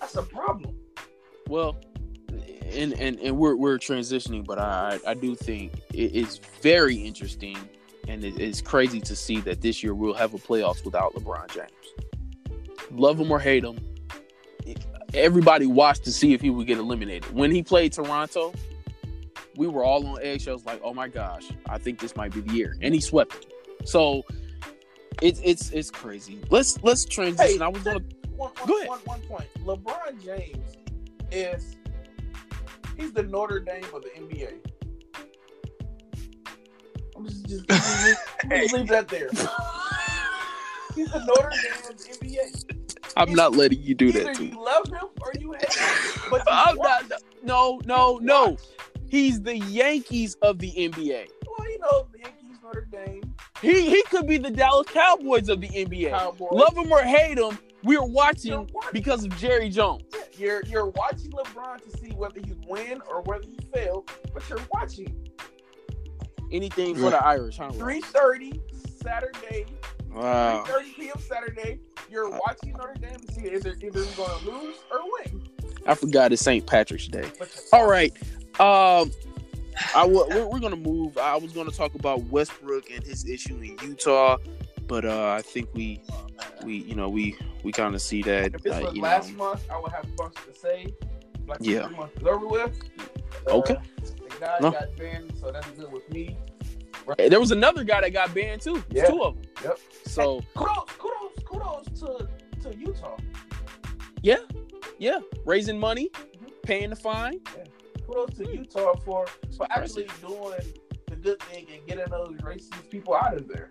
That's 0.00 0.16
a 0.16 0.22
problem. 0.22 0.76
Well, 1.48 1.76
and 2.72 2.92
and 2.94 3.18
and 3.20 3.36
we're 3.36 3.54
we're 3.56 3.78
transitioning, 3.78 4.44
but 4.44 4.58
I 4.58 4.98
I 5.06 5.14
do 5.14 5.34
think 5.34 5.72
it's 5.92 6.38
very 6.62 6.96
interesting, 6.96 7.56
and 8.08 8.24
it, 8.24 8.38
it's 8.38 8.60
crazy 8.60 9.00
to 9.02 9.14
see 9.16 9.40
that 9.40 9.60
this 9.60 9.82
year 9.82 9.94
we'll 9.94 10.14
have 10.14 10.34
a 10.34 10.38
playoffs 10.38 10.84
without 10.84 11.14
LeBron 11.14 11.52
James. 11.54 11.70
Love 12.90 13.18
him 13.18 13.30
or 13.30 13.38
hate 13.40 13.64
him, 13.64 13.78
everybody 15.14 15.66
watched 15.66 16.04
to 16.04 16.12
see 16.12 16.32
if 16.34 16.40
he 16.40 16.50
would 16.50 16.66
get 16.66 16.78
eliminated. 16.78 17.32
When 17.34 17.50
he 17.50 17.62
played 17.62 17.92
Toronto, 17.92 18.52
we 19.56 19.66
were 19.68 19.84
all 19.84 20.06
on 20.06 20.18
eggshells, 20.22 20.64
like, 20.64 20.80
oh 20.84 20.92
my 20.94 21.08
gosh, 21.08 21.44
I 21.68 21.78
think 21.78 22.00
this 22.00 22.16
might 22.16 22.32
be 22.32 22.40
the 22.40 22.52
year, 22.54 22.76
and 22.80 22.94
he 22.94 23.00
swept 23.00 23.34
it. 23.34 23.52
So. 23.88 24.22
It's 25.20 25.40
it's 25.44 25.70
it's 25.70 25.88
crazy. 25.90 26.40
Let's 26.50 26.82
let's 26.82 27.04
transition. 27.04 27.58
Hey, 27.60 27.64
I 27.64 27.68
was 27.68 27.82
gonna 27.84 28.00
One, 28.34 28.50
one, 28.50 28.66
Go 28.66 28.76
ahead. 28.78 28.88
one- 28.88 28.98
one 29.04 29.20
point. 29.20 29.48
LeBron 29.64 30.24
James 30.24 30.76
is 31.30 31.76
he's 33.02 33.12
the 33.12 33.22
Notre 33.24 33.60
Dame 33.60 33.84
of 33.94 34.02
the 34.02 34.10
NBA. 34.10 34.54
I'm 37.16 37.26
just 37.26 37.46
just, 37.46 37.68
just, 37.68 38.20
just 38.50 38.74
leave 38.74 38.88
that 38.88 39.08
there. 39.08 39.28
He's 40.94 41.10
the 41.10 41.24
Notre 41.26 41.50
Dame 41.50 41.90
of 41.90 41.98
the 41.98 42.04
NBA. 42.26 42.78
I'm 43.16 43.34
not 43.34 43.54
letting 43.54 43.82
you 43.82 43.94
do 43.94 44.12
that 44.12 44.34
to 44.34 44.40
me. 44.40 44.50
you 44.50 44.64
love 44.64 44.86
him 44.88 45.08
or 45.20 45.32
you 45.38 45.52
hate 45.52 45.74
him. 45.74 46.22
But 46.30 46.42
I'm 46.50 46.76
watch. 46.76 47.08
not. 47.10 47.22
No, 47.42 47.80
no, 47.84 48.18
no. 48.22 48.50
Watch. 48.50 48.60
He's 49.08 49.42
the 49.42 49.58
Yankees 49.58 50.36
of 50.40 50.58
the 50.58 50.72
NBA. 50.72 51.28
Well, 51.46 51.70
you 51.70 51.78
know, 51.80 52.06
the 52.12 52.20
Yankees, 52.20 52.56
Notre 52.62 52.88
Dame, 52.90 53.34
He 53.60 53.90
he 53.90 54.02
could 54.04 54.26
be 54.26 54.38
the 54.38 54.50
Dallas 54.50 54.86
Cowboys 54.88 55.48
of 55.50 55.60
the 55.60 55.68
NBA. 55.68 56.10
Cowboys. 56.10 56.48
Love 56.52 56.76
him 56.76 56.90
or 56.90 57.02
hate 57.02 57.36
him, 57.38 57.58
we're 57.84 58.02
watching 58.04 58.68
watching. 58.72 58.90
because 58.92 59.24
of 59.24 59.36
Jerry 59.38 59.68
Jones. 59.68 60.02
You're 60.38 60.62
you're 60.64 60.86
watching 60.86 61.30
LeBron 61.32 61.82
to 61.90 61.98
see 61.98 62.10
whether 62.12 62.40
you 62.40 62.56
win 62.68 63.00
or 63.08 63.22
whether 63.22 63.44
you 63.44 63.56
fail, 63.72 64.04
but 64.32 64.48
you're 64.48 64.58
watching. 64.72 65.14
Anything 66.50 66.94
for 66.96 67.10
the 67.10 67.24
Irish, 67.24 67.56
huh? 67.56 67.70
Three 67.70 68.00
thirty 68.00 68.60
Saturday, 69.02 69.66
Wow. 70.12 70.64
3:30 70.68 70.94
p.m. 70.96 71.14
Saturday. 71.18 71.80
You're 72.10 72.28
watching 72.30 72.72
Notre 72.74 72.94
Dame 73.00 73.18
to 73.18 73.32
see 73.32 73.46
either 73.46 73.70
either 73.70 73.78
you're 73.80 74.14
going 74.16 74.38
to 74.40 74.50
lose 74.50 74.76
or 74.90 74.98
win. 75.24 75.48
I 75.86 75.94
forgot 75.94 76.30
it's 76.32 76.42
St. 76.42 76.64
Patrick's 76.66 77.08
Day. 77.08 77.30
All 77.72 77.88
right. 77.88 78.12
Um, 78.60 79.10
I 79.96 80.02
w- 80.02 80.26
we're, 80.28 80.46
we're 80.46 80.60
gonna 80.60 80.76
move. 80.76 81.16
I 81.16 81.36
was 81.36 81.52
gonna 81.52 81.70
talk 81.70 81.94
about 81.94 82.22
Westbrook 82.24 82.90
and 82.90 83.02
his 83.02 83.26
issue 83.26 83.56
in 83.56 83.76
Utah, 83.82 84.36
but 84.92 85.06
uh, 85.06 85.30
I 85.38 85.40
think 85.40 85.70
we 85.72 86.02
we 86.64 86.74
you 86.90 86.94
know 86.94 87.08
we 87.08 87.34
we 87.64 87.72
kind 87.72 87.94
of 87.94 88.02
see 88.02 88.20
that. 88.24 88.54
if 88.54 88.60
this 88.62 88.74
uh, 88.76 88.80
was 88.82 88.94
you 88.94 89.00
last 89.00 89.30
know, 89.30 89.38
month, 89.44 89.62
I 89.70 89.80
would 89.80 89.90
have 89.90 90.04
a 90.04 90.08
bunch 90.08 90.34
to 90.46 90.54
say. 90.54 90.92
Like 91.46 91.58
Yeah. 91.62 91.86
three 91.86 91.96
months 91.96 92.20
is 92.20 92.26
over 92.26 92.46
with. 92.46 92.78
Uh, 93.48 93.56
Okay. 93.60 93.76
The 94.02 94.36
guy 94.38 94.58
No. 94.60 94.70
got 94.70 94.94
banned, 94.98 95.32
so 95.40 95.50
that's 95.50 95.66
good 95.70 95.90
with 95.90 96.06
me. 96.12 96.36
Hey, 97.16 97.30
there 97.30 97.40
was 97.40 97.52
another 97.52 97.84
guy 97.84 98.02
that 98.02 98.10
got 98.12 98.34
banned 98.34 98.60
too. 98.60 98.84
Yeah. 98.90 99.06
Two 99.06 99.22
of 99.22 99.34
them. 99.36 99.44
Yep. 99.64 99.78
So 100.06 100.42
Kudos, 100.54 100.90
kudos, 100.98 101.32
kudos 101.46 102.00
to 102.00 102.28
to 102.62 102.76
Utah. 102.76 103.16
yeah, 104.22 104.42
yeah, 104.98 105.20
raising 105.46 105.78
money, 105.80 106.10
paying 106.64 106.90
the 106.90 106.96
fine. 106.96 107.40
Kudos 108.06 108.34
to 108.36 108.44
Utah 108.46 108.94
for 109.06 109.26
for 109.56 109.66
actually 109.70 110.06
doing 110.20 110.60
the 111.08 111.16
good 111.16 111.40
thing 111.44 111.66
and 111.72 111.80
getting 111.88 112.10
those 112.10 112.36
racist 112.42 112.90
people 112.90 113.14
out 113.14 113.34
of 113.38 113.48
there. 113.48 113.68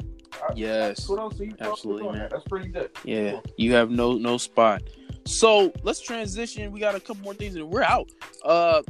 Yes. 0.55 1.05
Kudos 1.05 1.37
to 1.37 1.45
Utah. 1.45 1.71
Absolutely, 1.71 2.09
man. 2.09 2.19
that. 2.19 2.29
That's 2.31 2.43
pretty 2.47 2.69
good. 2.69 2.89
Yeah, 3.03 3.39
you 3.57 3.73
have 3.73 3.89
no 3.91 4.13
no 4.13 4.37
spot. 4.37 4.81
So 5.25 5.71
let's 5.83 5.99
transition. 5.99 6.71
We 6.71 6.79
got 6.79 6.95
a 6.95 6.99
couple 6.99 7.23
more 7.23 7.33
things 7.33 7.55
and 7.55 7.69
we're 7.69 7.83
out. 7.83 8.09
Uh 8.43 8.81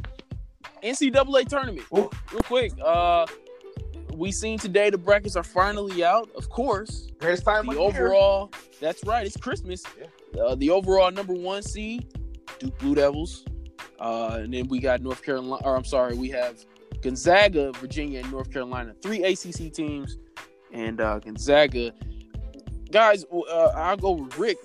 NCAA 0.82 1.46
tournament. 1.48 1.86
Ooh. 1.96 2.10
Real 2.32 2.42
quick. 2.42 2.72
Uh 2.82 3.26
we 4.14 4.30
seen 4.30 4.58
today 4.58 4.90
the 4.90 4.98
brackets 4.98 5.36
are 5.36 5.42
finally 5.42 6.04
out. 6.04 6.30
Of 6.36 6.48
course, 6.50 7.08
Greatest 7.18 7.44
time 7.44 7.66
the 7.66 7.72
the 7.72 7.80
year. 7.80 7.88
overall. 7.88 8.52
That's 8.80 9.02
right. 9.04 9.26
It's 9.26 9.36
Christmas. 9.36 9.82
Yeah. 9.98 10.40
Uh, 10.42 10.54
the 10.54 10.70
overall 10.70 11.10
number 11.10 11.32
one 11.34 11.62
seed, 11.62 12.12
Duke 12.58 12.78
Blue 12.78 12.94
Devils, 12.94 13.44
uh, 14.00 14.38
and 14.42 14.52
then 14.52 14.68
we 14.68 14.80
got 14.80 15.00
North 15.02 15.22
Carolina. 15.22 15.62
Or 15.64 15.76
I'm 15.76 15.84
sorry, 15.84 16.14
we 16.14 16.28
have 16.30 16.64
Gonzaga, 17.00 17.72
Virginia, 17.72 18.20
and 18.20 18.30
North 18.30 18.50
Carolina. 18.52 18.94
Three 19.02 19.22
ACC 19.24 19.72
teams, 19.72 20.18
and 20.72 21.00
uh, 21.00 21.18
Gonzaga. 21.18 21.92
Guys, 22.90 23.24
uh, 23.32 23.72
I'll 23.74 23.96
go 23.96 24.12
with 24.12 24.38
Rick. 24.38 24.58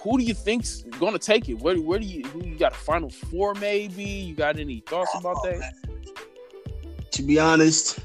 Who 0.00 0.18
do 0.18 0.24
you 0.24 0.34
think's 0.34 0.82
going 0.98 1.12
to 1.12 1.18
take 1.18 1.48
it? 1.48 1.54
Where, 1.54 1.76
where 1.76 1.98
do 1.98 2.06
you? 2.06 2.24
Who 2.28 2.44
you 2.44 2.56
got? 2.56 2.72
A 2.72 2.76
Final 2.76 3.10
Four, 3.10 3.54
maybe? 3.54 4.02
You 4.02 4.34
got 4.34 4.58
any 4.58 4.80
thoughts 4.80 5.14
about 5.18 5.42
that? 5.44 5.72
To 7.12 7.22
be 7.22 7.38
honest, 7.38 8.00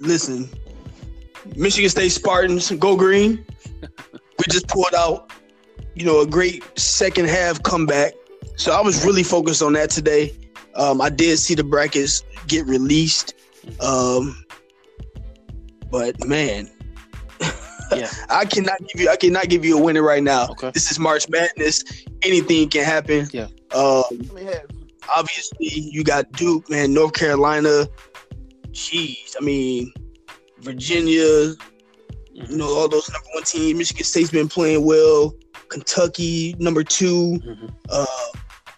listen, 0.00 0.48
Michigan 1.56 1.90
State 1.90 2.10
Spartans, 2.10 2.70
go 2.72 2.96
green. 2.96 3.44
we 3.80 4.44
just 4.50 4.68
pulled 4.68 4.94
out, 4.94 5.32
you 5.94 6.04
know, 6.04 6.20
a 6.20 6.26
great 6.26 6.62
second 6.78 7.28
half 7.28 7.62
comeback. 7.62 8.12
So 8.56 8.72
I 8.72 8.80
was 8.80 9.04
really 9.04 9.22
focused 9.22 9.62
on 9.62 9.72
that 9.74 9.90
today. 9.90 10.36
Um, 10.74 11.00
I 11.00 11.08
did 11.08 11.38
see 11.38 11.54
the 11.54 11.64
brackets 11.64 12.22
get 12.48 12.66
released. 12.66 13.34
Um, 13.80 14.43
but 15.94 16.26
man, 16.26 16.68
Yeah. 17.94 18.10
I 18.30 18.44
cannot 18.46 18.78
give 18.88 19.00
you 19.02 19.08
I 19.08 19.16
cannot 19.16 19.48
give 19.48 19.64
you 19.64 19.78
a 19.78 19.80
winner 19.80 20.02
right 20.02 20.22
now. 20.22 20.48
Okay. 20.50 20.70
This 20.74 20.90
is 20.90 20.98
March 20.98 21.28
Madness. 21.28 21.84
Anything 22.22 22.68
can 22.68 22.84
happen. 22.84 23.28
Yeah. 23.32 23.46
Um, 23.72 24.02
Let 24.10 24.32
me 24.34 24.44
have- 24.44 24.66
obviously 25.16 25.68
you 25.68 26.02
got 26.02 26.32
Duke, 26.32 26.68
man, 26.68 26.92
North 26.94 27.12
Carolina. 27.12 27.86
Jeez, 28.72 29.36
I 29.40 29.44
mean, 29.44 29.92
Virginia, 30.60 31.54
you 32.32 32.56
know, 32.58 32.66
all 32.74 32.88
those 32.88 33.08
number 33.12 33.28
one 33.34 33.44
teams. 33.44 33.78
Michigan 33.78 34.04
State's 34.04 34.30
been 34.30 34.48
playing 34.48 34.84
well. 34.84 35.32
Kentucky, 35.68 36.56
number 36.58 36.82
2 36.82 37.38
Mhm. 37.38 37.74
Uh, 37.88 38.06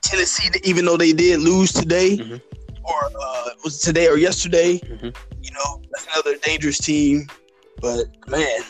Tennessee, 0.02 0.50
even 0.64 0.84
though 0.84 0.96
they 0.98 1.12
did 1.14 1.40
lose 1.40 1.72
today, 1.72 2.18
Mhm. 2.18 2.40
or 2.84 3.00
uh, 3.22 3.48
was 3.64 3.78
it 3.78 3.82
today 3.86 4.06
or 4.08 4.18
yesterday? 4.18 4.78
Mhm. 4.80 5.14
You 5.46 5.52
know, 5.52 5.80
that's 5.92 6.06
another 6.12 6.36
dangerous 6.38 6.78
team. 6.78 7.28
But 7.80 8.06
man, 8.26 8.60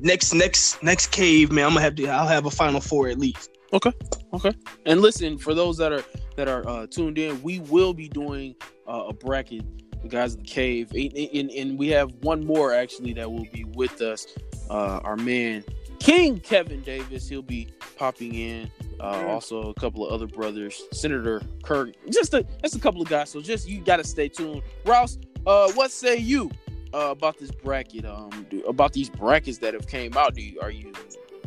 next, 0.00 0.34
next, 0.34 0.82
next 0.82 1.08
cave, 1.12 1.52
man, 1.52 1.66
I'm 1.66 1.70
gonna 1.70 1.82
have 1.82 1.94
to. 1.94 2.06
I'll 2.08 2.26
have 2.26 2.46
a 2.46 2.50
Final 2.50 2.80
Four 2.80 3.08
at 3.08 3.18
least. 3.18 3.50
Okay. 3.72 3.92
Okay. 4.32 4.52
And 4.86 5.00
listen, 5.00 5.38
for 5.38 5.54
those 5.54 5.76
that 5.78 5.92
are 5.92 6.02
that 6.36 6.48
are 6.48 6.66
uh, 6.68 6.86
tuned 6.88 7.18
in, 7.18 7.40
we 7.42 7.60
will 7.60 7.94
be 7.94 8.08
doing 8.08 8.56
uh, 8.88 9.04
a 9.08 9.12
bracket, 9.12 9.64
the 10.02 10.08
guys 10.08 10.34
of 10.34 10.40
the 10.40 10.46
cave, 10.46 10.90
and, 10.92 11.12
and, 11.12 11.50
and 11.50 11.78
we 11.78 11.88
have 11.88 12.12
one 12.22 12.44
more 12.44 12.74
actually 12.74 13.12
that 13.12 13.30
will 13.30 13.46
be 13.52 13.64
with 13.74 14.00
us. 14.00 14.26
Uh, 14.68 14.98
our 15.04 15.16
man 15.16 15.62
King 15.98 16.38
Kevin 16.38 16.82
Davis, 16.82 17.28
he'll 17.28 17.42
be 17.42 17.68
popping 17.96 18.34
in. 18.34 18.70
Uh, 19.00 19.26
also, 19.26 19.70
a 19.70 19.74
couple 19.74 20.06
of 20.06 20.12
other 20.12 20.26
brothers, 20.26 20.82
Senator 20.92 21.42
Kirk, 21.62 21.90
just 22.10 22.32
a 22.32 22.46
just 22.62 22.76
a 22.76 22.78
couple 22.78 23.02
of 23.02 23.08
guys. 23.08 23.30
So 23.30 23.40
just 23.40 23.68
you 23.68 23.80
got 23.80 23.98
to 23.98 24.04
stay 24.04 24.28
tuned. 24.28 24.62
Rouse, 24.84 25.18
uh, 25.46 25.70
what 25.72 25.90
say 25.90 26.16
you 26.16 26.50
uh, 26.94 27.08
about 27.10 27.38
this 27.38 27.50
bracket? 27.50 28.04
Um, 28.04 28.46
do, 28.50 28.62
about 28.64 28.92
these 28.92 29.08
brackets 29.10 29.58
that 29.58 29.74
have 29.74 29.86
came 29.86 30.16
out? 30.16 30.34
Do 30.34 30.42
you, 30.42 30.60
are 30.60 30.70
you 30.70 30.92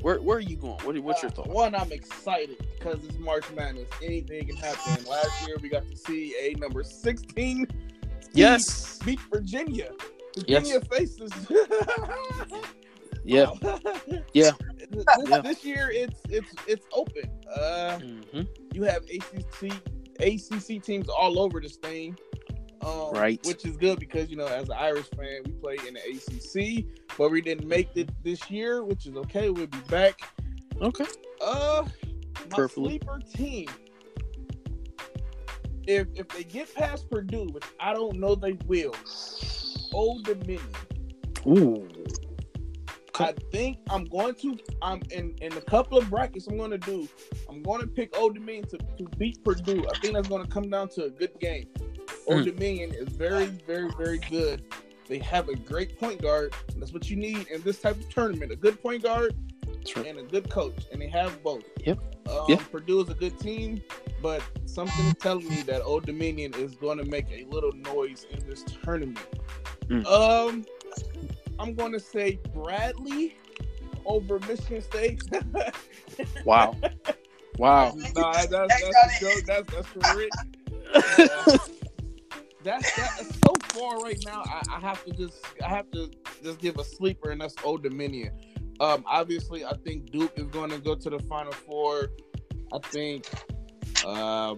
where 0.02 0.22
where 0.22 0.38
are 0.38 0.41
you 0.41 0.56
going? 0.56 0.78
What, 0.84 0.97
what's 1.00 1.22
your 1.22 1.32
Uh, 1.32 1.36
thought? 1.36 1.47
One, 1.47 1.76
I'm 1.76 1.91
excited 1.91 2.66
because 2.78 3.04
it's 3.04 3.18
March 3.20 3.45
Madness. 3.56 3.89
Anything 4.02 4.47
can 4.47 4.56
happen. 4.58 5.04
Last 5.06 5.45
year, 5.47 5.58
we 5.62 5.70
got 5.70 5.88
to 5.89 5.95
see 5.95 6.36
a 6.41 6.58
number 6.60 6.84
16 6.84 7.68
Yes. 8.34 9.00
beat 9.00 9.20
Virginia. 9.32 9.91
Yes. 10.47 10.70
Virginia 10.70 10.82
faces. 10.89 11.32
Yeah. 13.26 13.52
Yeah. 14.34 14.52
This, 14.89 15.04
Yeah. 15.28 15.41
this 15.41 15.64
year, 15.64 15.91
it's 15.93 16.20
it's 16.30 16.52
it's 16.68 16.86
open. 16.93 17.30
Uh, 17.54 18.00
hmm 18.00 18.41
you 18.74 18.84
have 18.84 19.04
ACC 19.04 19.72
ACC 20.20 20.82
teams 20.82 21.10
all 21.10 21.38
over 21.39 21.60
this 21.60 21.76
thing. 21.76 22.18
Um, 22.82 23.12
Right. 23.14 23.40
Which 23.46 23.66
is 23.66 23.78
good 23.78 24.00
because 24.00 24.30
you 24.30 24.38
know, 24.38 24.46
as 24.48 24.70
an 24.70 24.76
Irish 24.78 25.10
fan, 25.10 25.42
we 25.46 25.52
play 25.52 25.78
in 25.88 25.96
the 25.96 26.02
ACC, 26.02 26.86
but 27.18 27.30
we 27.32 27.42
didn't 27.42 27.68
make 27.68 27.90
it 27.96 28.10
this 28.24 28.50
year, 28.50 28.84
which 28.84 29.06
is 29.06 29.16
okay. 29.16 29.50
We'll 29.50 29.68
be 29.68 29.78
back. 29.90 30.22
Okay. 30.82 31.06
Uh, 31.42 31.86
my 31.86 32.56
Perfectly. 32.56 32.90
sleeper 32.90 33.20
team. 33.36 33.68
If 35.88 36.08
if 36.16 36.28
they 36.30 36.44
get 36.44 36.74
past 36.76 37.10
Purdue, 37.10 37.48
which 37.52 37.66
I 37.80 37.94
don't 37.94 38.20
know 38.20 38.36
they 38.36 38.54
will, 38.68 38.94
Old 39.92 40.24
Dominion. 40.24 40.62
Ooh. 41.48 41.88
I 43.16 43.34
think 43.52 43.80
I'm 43.90 44.06
going 44.06 44.36
to. 44.36 44.58
I'm 44.82 45.02
in 45.12 45.36
in 45.42 45.52
a 45.54 45.62
couple 45.62 45.98
of 45.98 46.10
brackets. 46.10 46.48
I'm 46.48 46.58
going 46.58 46.72
to 46.72 46.78
do. 46.78 47.08
I'm 47.50 47.62
going 47.62 47.82
to 47.82 47.88
pick 47.88 48.18
Old 48.18 48.36
Dominion 48.36 48.68
to, 48.70 48.78
to 48.78 49.04
beat 49.18 49.44
Purdue. 49.44 49.86
I 49.94 50.00
think 50.00 50.14
that's 50.14 50.30
going 50.30 50.44
to 50.44 50.50
come 50.50 50.70
down 50.70 50.88
to 50.90 51.06
a 51.06 51.10
good 51.10 51.38
game. 51.42 51.68
Old 52.28 52.45
Dominion 52.45 52.93
is 52.93 53.10
very, 53.10 53.45
very, 53.45 53.89
very 53.97 54.20
good. 54.20 54.64
They 55.07 55.20
have 55.20 55.49
a 55.49 55.55
great 55.55 55.99
point 55.99 56.22
guard. 56.22 56.53
That's 56.78 56.93
what 56.93 57.10
you 57.10 57.16
need 57.16 57.47
in 57.47 57.62
this 57.64 57.80
type 57.80 57.95
of 57.97 58.10
tournament: 58.10 58.51
a 58.51 58.55
good 58.55 58.82
point 58.82 59.03
guard 59.03 59.36
right. 59.95 60.05
and 60.05 60.20
a 60.20 60.24
good 60.24 60.49
coach, 60.49 60.86
and 60.91 61.01
they 61.01 61.07
have 61.07 61.41
both. 61.43 61.64
Yep. 61.86 61.99
Um, 62.30 62.45
Yeah. 62.47 62.57
Purdue 62.72 63.01
is 63.01 63.10
a 63.10 63.14
good 63.14 63.39
team, 63.39 63.82
but 64.22 64.43
something 64.66 65.05
is 65.05 65.16
telling 65.16 65.49
me 65.49 65.62
that 65.64 65.82
Old 65.82 66.05
Dominion 66.05 66.53
is 66.55 66.76
going 66.76 66.97
to 66.97 67.05
make 67.05 67.28
a 67.32 67.45
little 67.45 67.72
noise 67.72 68.28
in 68.32 68.47
this 68.47 68.64
tournament. 68.64 69.26
Mm. 69.88 70.05
Um, 70.05 70.66
I'm 71.57 71.74
going 71.74 71.91
to 71.91 71.99
say 71.99 72.39
Bradley 72.53 73.36
over 74.05 74.39
Michigan 74.39 74.82
State. 74.82 75.24
Wow. 76.43 76.76
Wow. 77.57 77.93
nah, 78.14 78.34
that's 78.34 78.47
that's 78.47 78.84
a 78.84 79.20
joke. 79.22 79.43
That's 79.45 79.74
that's 79.74 79.88
for 79.88 80.18
Rick. 80.18 80.32
Uh, 80.91 81.57
that's 82.64 82.95
that's 82.95 83.39
so 83.39 83.53
far 83.70 83.99
right 83.99 84.22
now. 84.26 84.43
I, 84.45 84.62
I 84.76 84.80
have 84.80 85.03
to 85.05 85.12
just 85.12 85.38
I 85.64 85.70
have 85.70 85.89
to 85.91 86.12
just 86.43 86.60
give 86.60 86.78
a 86.78 86.84
sleeper, 86.84 87.32
and 87.32 87.41
that's 87.41 87.55
Old 87.64 87.84
Dominion. 87.84 88.32
Um, 88.80 89.03
obviously, 89.07 89.66
I 89.66 89.74
think 89.86 90.12
Duke 90.12 90.34
is 90.38 90.47
going 90.47 90.70
to 90.70 90.80
go 90.80 90.95
to 90.95 91.10
the 91.10 91.20
Final 91.20 91.51
Four. 91.51 92.12
I 92.72 92.80
think, 92.80 93.26
uh, 94.05 94.55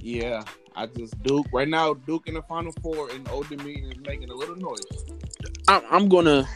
yeah, 0.00 0.42
I 0.74 0.86
just 0.86 1.20
Duke 1.22 1.46
right 1.52 1.68
now. 1.68 1.94
Duke 1.94 2.26
in 2.26 2.34
the 2.34 2.42
Final 2.42 2.72
Four, 2.82 3.10
and 3.10 3.28
Old 3.28 3.48
Dominion 3.48 3.92
is 3.92 3.98
making 4.06 4.30
a 4.30 4.34
little 4.34 4.56
noise. 4.56 4.80
I'm, 5.68 5.82
I'm 5.90 6.08
gonna 6.08 6.46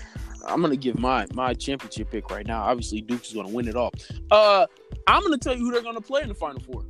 I'm 0.47 0.61
gonna 0.61 0.77
give 0.77 0.99
my 0.99 1.27
my 1.33 1.55
championship 1.55 2.11
pick 2.11 2.31
right 2.31 2.47
now. 2.47 2.63
Obviously, 2.63 3.01
Duke 3.01 3.25
is 3.25 3.33
gonna 3.33 3.49
win 3.49 3.69
it 3.69 3.77
all. 3.77 3.93
Uh, 4.31 4.67
I'm 5.07 5.23
gonna 5.23 5.39
tell 5.39 5.55
you 5.57 5.65
who 5.65 5.73
they're 5.73 5.83
gonna 5.83 6.01
play 6.01 6.23
in 6.23 6.29
the 6.29 6.35
Final 6.35 6.61
Four 6.61 6.85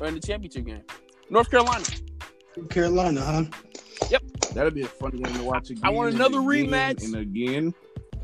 or 0.00 0.06
in 0.06 0.14
the 0.14 0.20
championship 0.20 0.64
game. 0.66 0.82
North 1.30 1.50
Carolina. 1.50 1.84
Carolina, 2.68 3.20
huh? 3.20 3.44
Yep. 4.10 4.22
That'll 4.54 4.70
be 4.70 4.82
a 4.82 4.86
fun 4.88 5.12
game 5.12 5.34
to 5.34 5.42
watch 5.42 5.70
again. 5.70 5.84
I 5.84 5.90
want 5.90 6.08
and 6.08 6.16
another 6.16 6.38
again 6.38 6.68
rematch. 6.70 7.04
and 7.04 7.16
again. 7.16 7.74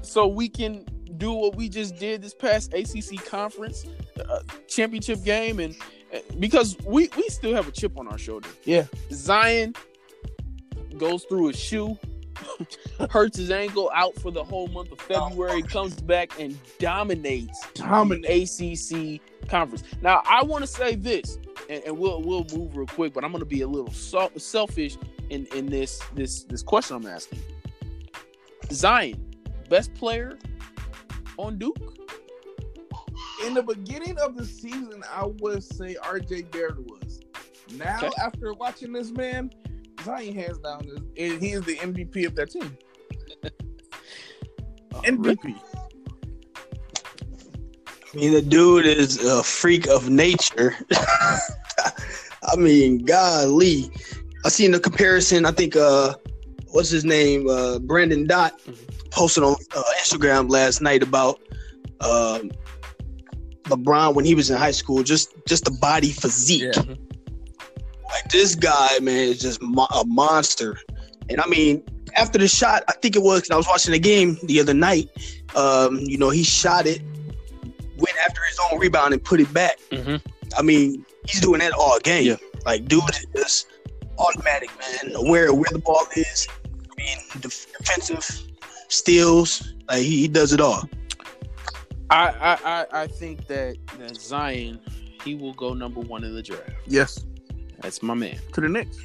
so 0.03 0.27
we 0.27 0.49
can 0.49 0.85
do 1.17 1.33
what 1.33 1.57
we 1.57 1.69
just 1.69 1.97
did 1.97 2.21
this 2.23 2.35
past 2.35 2.75
ACC 2.75 3.25
conference 3.25 3.87
uh, 4.29 4.41
championship 4.67 5.25
game, 5.25 5.59
and 5.61 5.75
uh, 6.15 6.19
because 6.39 6.77
we 6.85 7.09
we 7.17 7.29
still 7.29 7.55
have 7.55 7.67
a 7.69 7.73
chip 7.73 7.99
on 7.99 8.09
our 8.09 8.19
shoulder. 8.19 8.49
Yeah. 8.65 8.85
Zion 9.11 9.75
goes 10.99 11.25
through 11.25 11.49
a 11.49 11.53
shoe, 11.55 11.97
hurts 13.11 13.39
his 13.39 13.51
ankle, 13.51 13.91
out 13.95 14.15
for 14.17 14.31
the 14.31 14.45
whole 14.45 14.69
month 14.69 14.93
of 14.93 15.01
February, 15.01 15.63
comes 15.63 15.95
back 16.01 16.39
and 16.39 16.59
dominates 16.79 17.67
Dominate. 17.75 18.51
ACC 18.51 19.21
conference. 19.49 19.83
Now, 20.03 20.23
I 20.25 20.43
want 20.45 20.63
to 20.63 20.67
say 20.67 20.95
this, 20.95 21.39
and, 21.69 21.83
and 21.85 21.99
we'll 21.99 22.23
we'll 22.23 22.47
move 22.55 22.77
real 22.77 22.87
quick, 22.87 23.13
but 23.13 23.25
I'm 23.25 23.33
going 23.33 23.41
to 23.41 23.47
be 23.47 23.63
a 23.63 23.67
little 23.69 23.93
so- 23.93 24.31
selfish 24.37 24.97
in 25.31 25.47
in 25.55 25.67
this 25.67 26.01
this 26.15 26.45
this 26.45 26.63
question 26.63 26.97
I'm 26.97 27.07
asking. 27.07 27.41
Zion, 28.71 29.35
best 29.69 29.95
player 29.95 30.39
on 31.39 31.59
Duke. 31.59 31.77
In 33.45 33.55
the 33.55 33.63
beginning 33.63 34.19
of 34.19 34.37
the 34.37 34.45
season, 34.45 35.03
I 35.11 35.27
would 35.41 35.63
say 35.63 35.97
RJ 36.03 36.51
Barrett 36.51 36.79
was. 36.81 37.21
Now, 37.77 37.99
Okay. 37.99 38.11
after 38.21 38.53
watching 38.55 38.93
this 38.93 39.11
man, 39.11 39.51
Zion 40.05 40.35
hands 40.35 40.59
down 40.59 40.85
is 40.87 40.99
and 41.33 41.43
he 41.43 41.53
is 41.53 41.63
the 41.63 41.77
MVP 41.77 42.27
of 42.27 42.35
that 42.35 42.51
team. 42.51 42.77
MVP. 45.05 45.57
I 48.13 48.17
mean, 48.17 48.33
the 48.33 48.43
dude 48.43 48.87
is 48.87 49.23
a 49.23 49.43
freak 49.43 49.87
of 49.89 50.09
nature. 50.09 50.75
I 50.93 52.57
mean, 52.57 53.05
golly. 53.05 53.91
I 54.45 54.49
seen 54.49 54.71
the 54.71 54.81
comparison. 54.81 55.45
I 55.45 55.51
think, 55.51 55.77
uh, 55.77 56.15
what's 56.69 56.89
his 56.89 57.05
name? 57.05 57.49
Uh, 57.49 57.79
Brandon 57.79 58.27
Dot 58.27 58.61
posted 59.11 59.45
on 59.45 59.57
uh, 59.77 59.83
Instagram 60.01 60.51
last 60.51 60.81
night 60.81 61.03
about 61.03 61.41
um, 62.01 62.51
LeBron 63.65 64.15
when 64.15 64.25
he 64.25 64.35
was 64.35 64.51
in 64.51 64.57
high 64.57 64.71
school. 64.71 65.03
Just, 65.03 65.35
just 65.47 65.65
the 65.65 65.71
body 65.73 66.11
physique. 66.11 66.75
Yeah. 66.75 66.83
Like 68.11 68.31
this 68.31 68.55
guy, 68.55 68.99
man, 69.03 69.29
is 69.29 69.41
just 69.41 69.61
mo- 69.61 69.89
a 69.95 70.05
monster. 70.07 70.79
And 71.29 71.41
I 71.43 71.47
mean, 71.47 71.83
after 72.17 72.39
the 72.39 72.49
shot, 72.49 72.85
I 72.89 72.93
think 72.93 73.17
it 73.17 73.23
was 73.23 73.51
I 73.51 73.57
was 73.57 73.67
watching 73.67 73.93
the 73.93 73.99
game 73.99 74.39
the 74.45 74.61
other 74.61 74.73
night. 74.73 75.11
Um, 75.55 75.99
you 75.99 76.17
know, 76.17 76.31
he 76.31 76.43
shot 76.43 76.87
it, 76.87 77.03
went 77.99 78.17
after 78.25 78.41
his 78.49 78.59
own 78.71 78.79
rebound 78.79 79.13
and 79.13 79.23
put 79.23 79.41
it 79.41 79.53
back. 79.53 79.79
Mhm. 79.91 80.21
I 80.57 80.63
mean, 80.63 81.05
he's 81.27 81.41
doing 81.41 81.61
that 81.61 81.73
all 81.73 81.99
game. 82.01 82.25
Yeah. 82.27 82.37
Like, 82.65 82.87
dude 82.89 83.03
is 83.35 83.67
automatic, 84.19 84.71
man. 84.81 85.15
Aware 85.15 85.51
of 85.51 85.57
where 85.57 85.69
the 85.71 85.79
ball 85.79 86.07
is. 86.17 86.49
I 86.67 86.95
mean, 86.97 87.19
def- 87.41 87.67
defensive 87.79 88.27
steals. 88.89 89.75
Like 89.89 90.03
he, 90.03 90.21
he 90.23 90.29
does 90.29 90.53
it 90.53 90.61
all. 90.61 90.83
I, 92.11 92.29
I, 92.31 92.59
I, 92.65 92.87
I 93.03 93.07
think 93.07 93.47
that, 93.49 93.77
that 93.99 94.17
Zion, 94.17 94.81
he 95.25 95.35
will 95.35 95.53
go 95.53 95.75
number 95.75 96.01
one 96.01 96.25
in 96.25 96.35
the 96.35 96.43
draft. 96.43 96.71
Yes, 96.87 97.25
That's 97.81 98.03
my 98.03 98.15
man. 98.15 98.39
to 98.55 98.61
the 98.63 98.69
Knicks. 98.69 98.97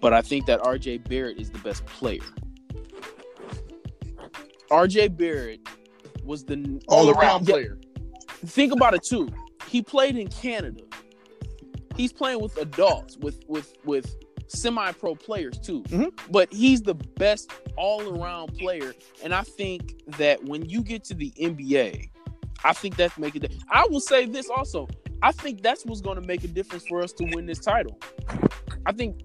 But 0.00 0.12
I 0.12 0.20
think 0.22 0.46
that 0.46 0.60
RJ 0.62 1.08
Barrett 1.08 1.38
is 1.38 1.50
the 1.50 1.60
best 1.60 1.86
player. 1.86 2.20
RJ 4.70 5.16
Barrett 5.16 5.60
was 6.24 6.44
the 6.44 6.80
All 6.88 7.08
All-around 7.08 7.22
around. 7.22 7.46
player. 7.46 7.78
think 8.46 8.72
about 8.72 8.94
it 8.94 9.02
too. 9.04 9.28
He 9.68 9.82
played 9.82 10.16
in 10.16 10.28
Canada. 10.28 10.82
He's 11.96 12.12
playing 12.12 12.40
with 12.40 12.56
adults, 12.58 13.16
with 13.18 13.40
with 13.48 13.74
with 13.84 14.16
semi-pro 14.48 15.14
players 15.14 15.58
too. 15.58 15.82
Mhm. 15.84 16.10
But 16.30 16.52
he's 16.52 16.82
the 16.82 16.94
best 16.94 17.50
all-around 17.76 18.56
player, 18.58 18.94
and 19.22 19.34
I 19.34 19.42
think 19.42 19.94
that 20.18 20.42
when 20.44 20.68
you 20.68 20.82
get 20.82 21.04
to 21.04 21.14
the 21.14 21.32
NBA, 21.38 22.08
I 22.64 22.72
think 22.72 22.96
that's 22.96 23.16
making. 23.18 23.44
it. 23.44 23.54
I 23.70 23.86
will 23.86 24.00
say 24.00 24.26
this 24.26 24.48
also. 24.50 24.88
I 25.22 25.32
think 25.32 25.62
that's 25.62 25.84
what's 25.86 26.00
going 26.00 26.20
to 26.20 26.26
make 26.26 26.42
a 26.44 26.48
difference 26.48 26.84
for 26.86 27.00
us 27.02 27.12
to 27.14 27.24
win 27.24 27.46
this 27.46 27.60
title. 27.60 27.98
I 28.86 28.92
think 28.92 29.22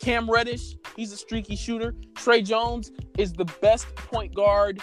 Cam 0.00 0.30
Reddish, 0.30 0.76
he's 0.96 1.12
a 1.12 1.16
streaky 1.16 1.56
shooter. 1.56 1.94
Tre 2.14 2.42
Jones 2.42 2.92
is 3.18 3.32
the 3.32 3.44
best 3.60 3.86
point 3.96 4.34
guard, 4.34 4.80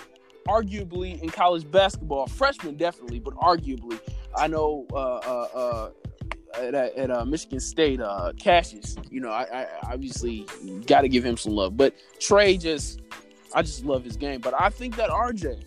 arguably 0.50 1.22
in 1.22 1.30
college 1.30 1.70
basketball. 1.70 2.28
Freshman, 2.28 2.76
definitely, 2.76 3.20
but 3.20 3.36
arguably. 3.36 4.00
I 4.36 4.48
know 4.48 4.86
uh, 4.92 4.96
uh, 4.96 5.48
uh, 5.54 5.90
at, 6.56 6.74
at 6.74 7.12
uh, 7.12 7.26
Michigan 7.26 7.60
State, 7.60 8.02
uh, 8.02 8.34
Cassius. 8.40 8.96
You 9.10 9.22
know, 9.22 9.30
I, 9.30 9.44
I 9.62 9.68
obviously 9.94 10.46
got 10.86 11.02
to 11.02 11.10
give 11.10 11.26
him 11.26 11.38
some 11.38 11.54
love. 11.54 11.78
But 11.78 11.94
Tre 12.20 12.58
just, 12.58 13.02
I 13.54 13.62
just 13.62 13.86
love 13.86 14.04
his 14.04 14.18
game. 14.18 14.42
But 14.42 14.60
I 14.60 14.70
think 14.70 14.96
that 14.98 15.10
RJ, 15.10 15.64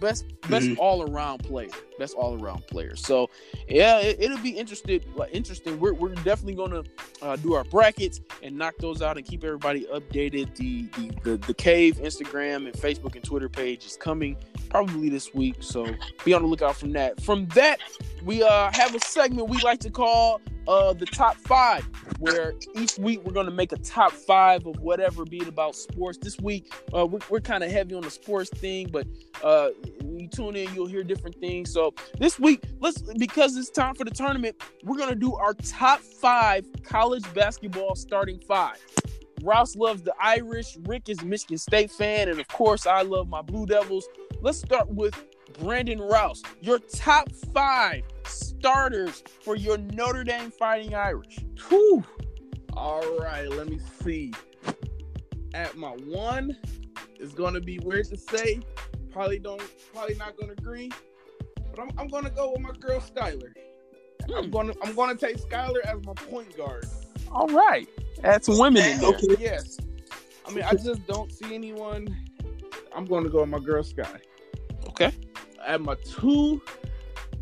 best 0.00 0.24
best 0.48 0.66
Mhm. 0.68 0.78
all 0.78 1.02
around 1.10 1.38
player, 1.44 1.68
best 1.98 2.14
all 2.14 2.40
around 2.42 2.66
player. 2.66 2.96
So 2.96 3.28
yeah, 3.68 3.98
it, 4.00 4.16
it'll 4.20 4.38
be 4.38 4.50
interesting. 4.50 5.00
Like, 5.14 5.30
interesting. 5.34 5.78
We're, 5.80 5.94
we're 5.94 6.14
definitely 6.14 6.54
gonna 6.54 6.84
uh, 7.22 7.36
do 7.36 7.54
our 7.54 7.64
brackets 7.64 8.20
and 8.42 8.56
knock 8.56 8.74
those 8.78 9.02
out 9.02 9.16
and 9.16 9.26
keep 9.26 9.44
everybody 9.44 9.86
updated. 9.92 10.54
The, 10.56 10.82
the 10.96 11.12
the 11.24 11.36
the 11.46 11.54
cave 11.54 11.96
Instagram 11.96 12.66
and 12.66 12.74
Facebook 12.74 13.14
and 13.16 13.24
Twitter 13.24 13.48
page 13.48 13.84
is 13.86 13.96
coming 13.96 14.36
probably 14.68 15.08
this 15.08 15.32
week. 15.34 15.56
So 15.60 15.86
be 16.24 16.32
on 16.34 16.42
the 16.42 16.48
lookout 16.48 16.76
from 16.76 16.92
that. 16.92 17.20
From 17.22 17.46
that, 17.48 17.78
we 18.24 18.42
uh 18.42 18.70
have 18.72 18.94
a 18.94 19.00
segment 19.00 19.48
we 19.48 19.58
like 19.62 19.80
to 19.80 19.90
call 19.90 20.40
uh 20.68 20.92
the 20.92 21.06
top 21.06 21.36
five, 21.36 21.88
where 22.18 22.54
each 22.74 22.98
week 22.98 23.20
we're 23.24 23.32
gonna 23.32 23.50
make 23.50 23.72
a 23.72 23.78
top 23.78 24.12
five 24.12 24.66
of 24.66 24.78
whatever, 24.80 25.24
be 25.24 25.38
it 25.38 25.48
about 25.48 25.74
sports. 25.74 26.18
This 26.18 26.38
week, 26.40 26.72
uh, 26.94 27.06
we're, 27.06 27.20
we're 27.28 27.40
kind 27.40 27.62
of 27.64 27.70
heavy 27.70 27.94
on 27.94 28.02
the 28.02 28.10
sports 28.10 28.50
thing, 28.50 28.88
but 28.90 29.06
uh, 29.42 29.70
when 30.02 30.20
you 30.20 30.28
tune 30.28 30.56
in, 30.56 30.72
you'll 30.74 30.86
hear 30.86 31.04
different 31.04 31.36
things. 31.40 31.72
So 31.72 31.94
this 32.18 32.38
week, 32.38 32.62
let's 32.80 33.02
because 33.18 33.56
it's 33.56 33.70
time 33.70 33.94
for 33.94 34.04
the 34.04 34.10
tournament, 34.10 34.56
we're 34.84 34.98
gonna 34.98 35.14
do 35.14 35.34
our 35.34 35.54
top 35.54 36.00
five 36.00 36.64
college 36.82 37.22
basketball 37.34 37.94
starting 37.94 38.40
five. 38.40 38.76
Rouse 39.42 39.76
loves 39.76 40.02
the 40.02 40.14
Irish. 40.20 40.76
Rick 40.86 41.08
is 41.08 41.22
Michigan 41.22 41.58
State 41.58 41.90
fan, 41.90 42.28
and 42.28 42.40
of 42.40 42.48
course, 42.48 42.86
I 42.86 43.02
love 43.02 43.28
my 43.28 43.42
Blue 43.42 43.66
Devils. 43.66 44.08
Let's 44.40 44.58
start 44.58 44.88
with 44.88 45.14
Brandon 45.58 46.00
Rouse. 46.00 46.42
Your 46.60 46.78
top 46.78 47.30
five 47.54 48.02
starters 48.26 49.22
for 49.42 49.56
your 49.56 49.78
Notre 49.78 50.24
Dame 50.24 50.50
Fighting 50.50 50.94
Irish. 50.94 51.38
Whew. 51.68 52.04
All 52.74 53.18
right, 53.18 53.48
let 53.48 53.68
me 53.68 53.78
see. 54.02 54.32
At 55.54 55.76
my 55.76 55.90
one, 55.90 56.56
it's 57.18 57.32
gonna 57.32 57.60
be 57.60 57.78
weird 57.78 58.06
to 58.06 58.16
say. 58.16 58.60
Probably 59.10 59.38
don't, 59.38 59.62
probably 59.94 60.14
not 60.16 60.36
gonna 60.38 60.52
agree. 60.52 60.90
But 61.70 61.80
I'm, 61.80 61.90
I'm 61.98 62.08
gonna 62.08 62.30
go 62.30 62.52
with 62.52 62.60
my 62.60 62.72
girl 62.72 63.00
Skylar. 63.00 63.52
I'm 64.36 64.44
Hmm. 64.46 64.50
gonna, 64.50 64.72
I'm 64.82 64.94
gonna 64.94 65.14
take 65.14 65.38
Skylar 65.38 65.80
as 65.84 66.04
my 66.04 66.12
point 66.14 66.54
guard. 66.56 66.84
All 67.32 67.46
right, 67.48 67.88
some 68.42 68.58
women 68.58 68.82
in 68.84 68.98
there. 69.00 69.10
Okay. 69.10 69.36
Yes. 69.38 69.78
I 70.46 70.52
mean, 70.52 70.64
I 70.64 70.74
just 70.74 71.06
don't 71.06 71.32
see 71.32 71.54
anyone. 71.54 72.14
I'm 72.94 73.04
gonna 73.04 73.28
go 73.28 73.40
with 73.40 73.48
my 73.50 73.58
girl 73.58 73.82
Sky. 73.82 74.20
Okay. 74.88 75.12
At 75.66 75.80
my 75.80 75.96
two, 75.96 76.62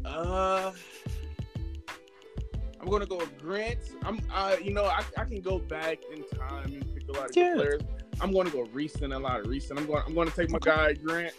uh, 0.06 0.72
I'm 2.80 2.88
gonna 2.88 3.04
go 3.06 3.18
with 3.18 3.36
Grant. 3.38 3.78
I'm, 4.02 4.18
uh, 4.32 4.56
you 4.62 4.72
know, 4.72 4.84
I, 4.86 5.02
I 5.18 5.24
can 5.24 5.40
go 5.42 5.58
back 5.58 5.98
in 6.10 6.24
time 6.38 6.72
and 6.72 6.94
pick 6.94 7.06
a 7.08 7.12
lot 7.12 7.30
of 7.30 7.36
Yeah. 7.36 7.54
good 7.54 7.56
players. 7.56 7.82
I'm 8.20 8.32
going 8.32 8.46
to 8.46 8.52
go 8.52 8.62
recent, 8.72 9.12
a 9.12 9.18
lot 9.18 9.40
of 9.40 9.46
recent. 9.48 9.78
I'm 9.78 9.86
going, 9.86 10.02
I'm 10.06 10.14
going 10.14 10.28
to 10.30 10.34
take 10.36 10.48
my 10.48 10.56
Okay. 10.56 10.70
guy 10.70 10.92
Grant. 10.94 11.34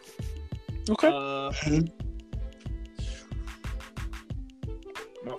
Okay. 0.89 1.07
Uh, 1.07 1.51
my 5.23 5.37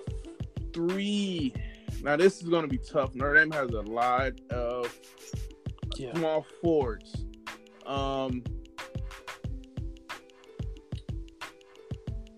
three. 0.73 1.53
Now 2.01 2.15
this 2.17 2.41
is 2.41 2.49
going 2.49 2.63
to 2.63 2.67
be 2.67 2.79
tough. 2.79 3.13
Notre 3.15 3.35
Dame 3.35 3.51
has 3.51 3.69
a 3.69 3.81
lot 3.81 4.33
of 4.49 4.93
Yeah. 5.95 6.13
small 6.15 6.45
forwards. 6.61 7.23
Um, 7.85 8.43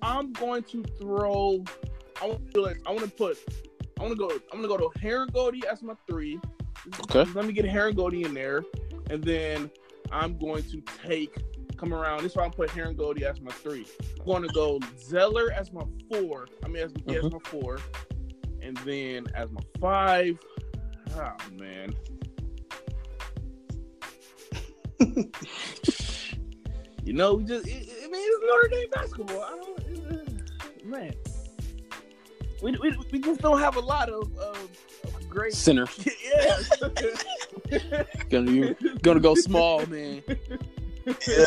I'm 0.01 0.33
going 0.33 0.63
to 0.63 0.83
throw. 0.99 1.63
I 2.21 2.27
want 2.27 2.53
to 2.53 2.61
like. 2.61 2.81
I 2.85 2.91
want 2.91 3.03
to 3.03 3.09
put. 3.11 3.37
I 3.99 4.03
want 4.03 4.13
to 4.13 4.17
go. 4.17 4.29
I'm 4.51 4.61
going 4.61 4.63
to 4.63 4.67
go 4.67 4.77
to 4.77 4.99
Harangody 4.99 5.63
as 5.65 5.81
my 5.81 5.93
three. 6.07 6.39
Okay. 7.01 7.29
Let 7.33 7.45
me 7.45 7.53
get 7.53 7.65
Harangody 7.65 8.25
in 8.25 8.33
there, 8.33 8.63
and 9.09 9.23
then 9.23 9.69
I'm 10.11 10.37
going 10.37 10.63
to 10.63 10.81
take. 11.05 11.37
Come 11.77 11.93
around. 11.93 12.23
This 12.23 12.33
is 12.33 12.37
why 12.37 12.43
I'm 12.43 12.51
put 12.51 12.69
Harangody 12.71 13.21
as 13.21 13.39
my 13.39 13.51
three. 13.51 13.85
I'm 14.19 14.25
going 14.25 14.43
to 14.43 14.49
go 14.49 14.81
Zeller 14.99 15.49
as 15.53 15.71
my 15.71 15.83
four. 16.11 16.47
I 16.65 16.67
mean, 16.67 16.83
as, 16.83 16.91
yeah, 17.05 17.19
as 17.19 17.23
mm-hmm. 17.23 17.35
my 17.35 17.39
four, 17.43 17.79
and 18.61 18.75
then 18.77 19.27
as 19.33 19.49
my 19.51 19.61
five. 19.79 20.37
Oh 21.15 21.35
man. 21.57 21.95
You 27.09 27.15
know, 27.15 27.33
we 27.33 27.43
just, 27.43 27.67
it, 27.67 27.89
I 28.03 28.07
mean, 28.07 28.21
it's 28.23 28.45
Notre 28.45 28.67
Dame 28.67 28.89
basketball. 28.91 29.41
I 29.41 29.57
don't, 29.57 29.79
man. 30.89 31.13
We, 32.61 32.71
we, 32.77 32.97
we 33.11 33.19
just 33.19 33.41
don't 33.41 33.59
have 33.59 33.77
a 33.77 33.79
lot 33.79 34.09
of, 34.09 34.37
of, 34.37 34.69
of 35.03 35.29
great. 35.29 35.53
Center. 35.53 35.87
yeah. 36.33 36.59
Gonna 38.29 38.73
gonna 39.01 39.19
go 39.19 39.35
small, 39.35 39.85
man. 39.85 40.23
Yeah. 41.27 41.45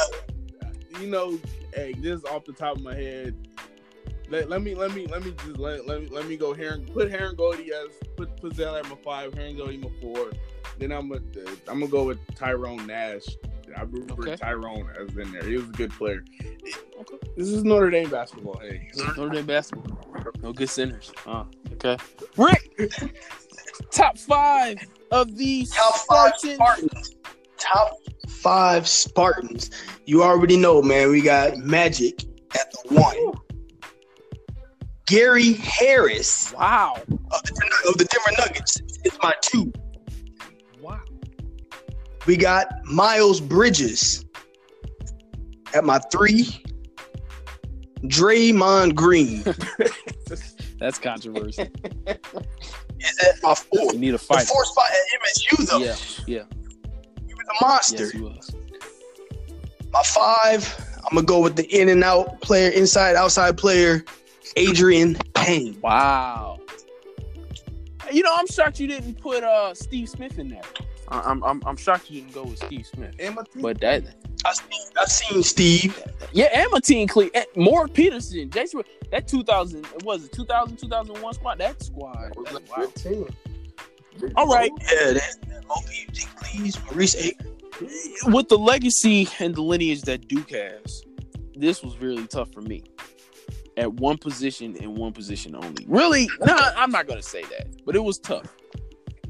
you 1.00 1.06
know, 1.06 1.38
hey, 1.74 1.92
just 1.94 2.26
off 2.26 2.44
the 2.44 2.52
top 2.52 2.76
of 2.76 2.82
my 2.82 2.94
head, 2.94 3.34
let, 4.28 4.48
let 4.48 4.62
me 4.62 4.74
let 4.74 4.94
me 4.94 5.06
let 5.06 5.24
me 5.24 5.32
just 5.44 5.58
let, 5.58 5.86
let 5.86 6.02
me 6.02 6.08
let 6.10 6.26
me 6.26 6.36
go 6.36 6.54
here 6.54 6.72
and 6.72 6.92
put 6.92 7.10
Harangody 7.10 7.70
as 7.70 7.96
put 8.16 8.36
put 8.40 8.54
Zell 8.54 8.76
at 8.76 8.88
my 8.88 8.96
five, 9.04 9.32
Harangody 9.32 9.82
my 9.82 9.90
four. 10.00 10.30
Then 10.78 10.92
I'm 10.92 11.08
gonna 11.08 11.20
uh, 11.46 11.50
I'm 11.68 11.80
gonna 11.80 11.88
go 11.88 12.04
with 12.04 12.18
Tyrone 12.34 12.86
Nash. 12.86 13.26
I 13.76 13.82
remember 13.82 14.14
Okay. 14.22 14.36
Tyrone 14.36 14.88
has 14.98 15.10
been 15.10 15.30
there. 15.32 15.44
He 15.44 15.56
was 15.56 15.68
a 15.68 15.72
good 15.72 15.90
player. 15.92 16.24
This 17.36 17.48
is 17.48 17.64
Notre 17.64 17.90
Dame 17.90 18.08
basketball. 18.10 18.58
Hey, 18.58 18.90
Notre 19.16 19.28
Dame 19.30 19.46
basketball. 19.46 19.98
No 20.42 20.52
good 20.52 20.68
centers. 20.68 21.12
Uh, 21.26 21.44
okay. 21.72 21.96
Rick, 22.36 22.92
top 23.90 24.18
five 24.18 24.78
of 25.10 25.36
these 25.36 25.70
Top 25.72 25.94
five 26.08 26.32
Spartans. 26.38 26.54
Spartans. 26.54 27.14
Top 27.58 27.96
five 28.28 28.88
Spartans. 28.88 29.70
You 30.06 30.22
already 30.22 30.56
know, 30.56 30.82
man. 30.82 31.10
We 31.10 31.20
got 31.22 31.56
Magic 31.58 32.22
at 32.54 32.70
the 32.72 32.94
one. 32.94 33.32
Gary 35.06 35.54
Harris 35.54 36.52
Wow. 36.54 36.94
of 37.08 37.42
the, 37.42 37.88
of 37.88 37.98
the 37.98 38.04
Denver 38.04 38.42
Nuggets 38.42 38.80
is 39.04 39.12
my 39.22 39.34
two. 39.42 39.72
Wow. 42.22 42.26
We 42.26 42.36
got 42.36 42.66
Miles 42.84 43.40
Bridges 43.40 44.24
at 45.74 45.84
my 45.84 45.98
three. 46.10 46.62
Draymond 48.04 48.96
Green 48.96 49.44
That's 50.80 50.98
controversial. 50.98 51.66
is 51.68 51.68
at 52.06 53.40
my 53.42 53.54
four. 53.54 53.92
You 53.92 53.98
need 53.98 54.08
a 54.08 54.12
The 54.12 54.18
fight. 54.18 54.44
four 54.48 54.64
spot 54.64 54.86
at 54.90 55.20
MSU 55.22 55.66
though. 55.68 55.78
Yeah, 55.78 55.94
yeah. 56.26 56.42
He 57.28 57.32
was 57.34 57.46
a 57.60 57.64
monster. 57.64 58.02
Yes, 58.06 58.10
he 58.12 58.20
was. 58.20 58.56
My 59.92 60.02
five, 60.02 60.96
I'm 61.04 61.14
gonna 61.14 61.24
go 61.26 61.38
with 61.40 61.54
the 61.54 61.64
in 61.66 61.88
and 61.90 62.02
out 62.02 62.40
player, 62.40 62.70
inside 62.70 63.14
outside 63.14 63.56
player, 63.56 64.04
Adreian 64.56 65.20
Payne. 65.34 65.80
Wow. 65.80 66.58
You 68.10 68.22
know, 68.24 68.34
I'm 68.36 68.48
shocked 68.48 68.80
you 68.80 68.88
didn't 68.88 69.20
put 69.20 69.44
uh 69.44 69.74
Steve 69.74 70.08
Smith 70.08 70.40
in 70.40 70.48
there. 70.48 70.62
I- 71.12 71.20
I'm 71.30 71.42
I'm 71.44 71.62
I'm 71.66 71.76
shocked 71.76 72.10
you 72.10 72.20
didn't 72.22 72.34
go 72.34 72.44
with 72.44 72.58
Steve 72.58 72.86
Smith. 72.86 73.14
Emma 73.18 73.44
T. 73.52 73.60
But 73.60 73.80
that 73.80 74.04
I 74.44 74.52
seen, 74.54 74.80
I 74.98 75.04
seen 75.04 75.42
Steve. 75.42 76.02
yeah, 76.32 76.46
and 76.52 76.70
Mateen 76.72 77.08
Cle 77.08 77.28
and 77.34 77.46
Moore 77.54 77.86
Peterson, 77.86 78.50
Jason 78.50 78.82
that 79.10 79.28
2000 79.28 79.84
it 79.84 80.02
was 80.04 80.24
it 80.24 80.32
2000 80.32 80.76
2001 80.76 81.34
squad. 81.34 81.58
That 81.58 81.82
squad. 81.82 82.32
was 82.36 82.44
That's 82.46 82.54
like 82.54 82.76
wild. 82.76 82.92
15. 82.94 83.28
All 84.36 84.46
right. 84.46 84.70
Yeah, 84.80 85.12
that, 85.12 85.36
that 85.48 85.64
OPG, 85.68 86.26
please, 86.36 86.78
Maurice 86.86 87.14
Aker. 87.16 88.32
with 88.32 88.48
the 88.48 88.58
legacy 88.58 89.28
and 89.38 89.54
the 89.54 89.62
lineage 89.62 90.02
that 90.02 90.28
Duke 90.28 90.50
has, 90.50 91.02
this 91.54 91.82
was 91.82 91.96
really 91.98 92.26
tough 92.26 92.52
for 92.52 92.60
me. 92.62 92.82
At 93.78 93.92
one 93.94 94.18
position 94.18 94.76
and 94.80 94.96
one 94.98 95.12
position 95.12 95.54
only. 95.56 95.86
Really? 95.88 96.28
Nah, 96.40 96.72
I'm 96.76 96.90
not 96.90 97.06
gonna 97.06 97.22
say 97.22 97.42
that, 97.42 97.68
but 97.86 97.96
it 97.96 98.04
was 98.04 98.18
tough. 98.18 98.54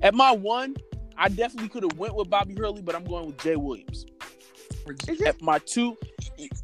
At 0.02 0.14
my 0.14 0.32
one, 0.32 0.74
I 1.16 1.28
definitely 1.28 1.68
could 1.68 1.82
have 1.82 1.98
went 1.98 2.14
with 2.14 2.30
Bobby 2.30 2.54
Hurley, 2.54 2.82
but 2.82 2.94
I'm 2.94 3.04
going 3.04 3.26
with 3.26 3.38
Jay 3.38 3.56
Williams. 3.56 4.06
At 5.26 5.40
my 5.40 5.58
two, 5.58 5.96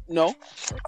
no. 0.07 0.35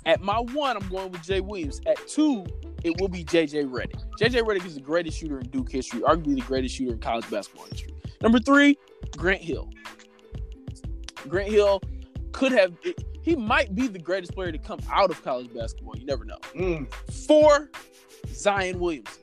At 0.05 0.21
my 0.21 0.39
one, 0.39 0.75
I'm 0.75 0.87
going 0.89 1.11
with 1.11 1.23
Jay 1.23 1.39
Williams. 1.39 1.79
At 1.85 2.07
two, 2.07 2.45
it 2.83 2.99
will 2.99 3.07
be 3.07 3.23
JJ 3.23 3.69
Redick. 3.69 4.01
JJ 4.19 4.43
Redick 4.43 4.65
is 4.65 4.75
the 4.75 4.81
greatest 4.81 5.17
shooter 5.17 5.39
in 5.39 5.47
Duke 5.49 5.71
history, 5.71 6.01
arguably 6.01 6.35
the 6.35 6.41
greatest 6.41 6.75
shooter 6.75 6.93
in 6.93 6.99
college 6.99 7.29
basketball 7.29 7.65
history. 7.65 7.93
Number 8.21 8.39
three, 8.39 8.77
Grant 9.17 9.41
Hill. 9.41 9.69
Grant 11.27 11.49
Hill 11.49 11.81
could 12.31 12.51
have, 12.51 12.73
he 13.21 13.35
might 13.35 13.75
be 13.75 13.87
the 13.87 13.99
greatest 13.99 14.33
player 14.33 14.51
to 14.51 14.57
come 14.57 14.79
out 14.91 15.09
of 15.09 15.23
college 15.23 15.53
basketball. 15.53 15.95
You 15.97 16.05
never 16.05 16.25
know. 16.25 16.37
Mm. 16.55 16.91
Four, 17.27 17.69
Zion 18.27 18.79
Williamson. 18.79 19.20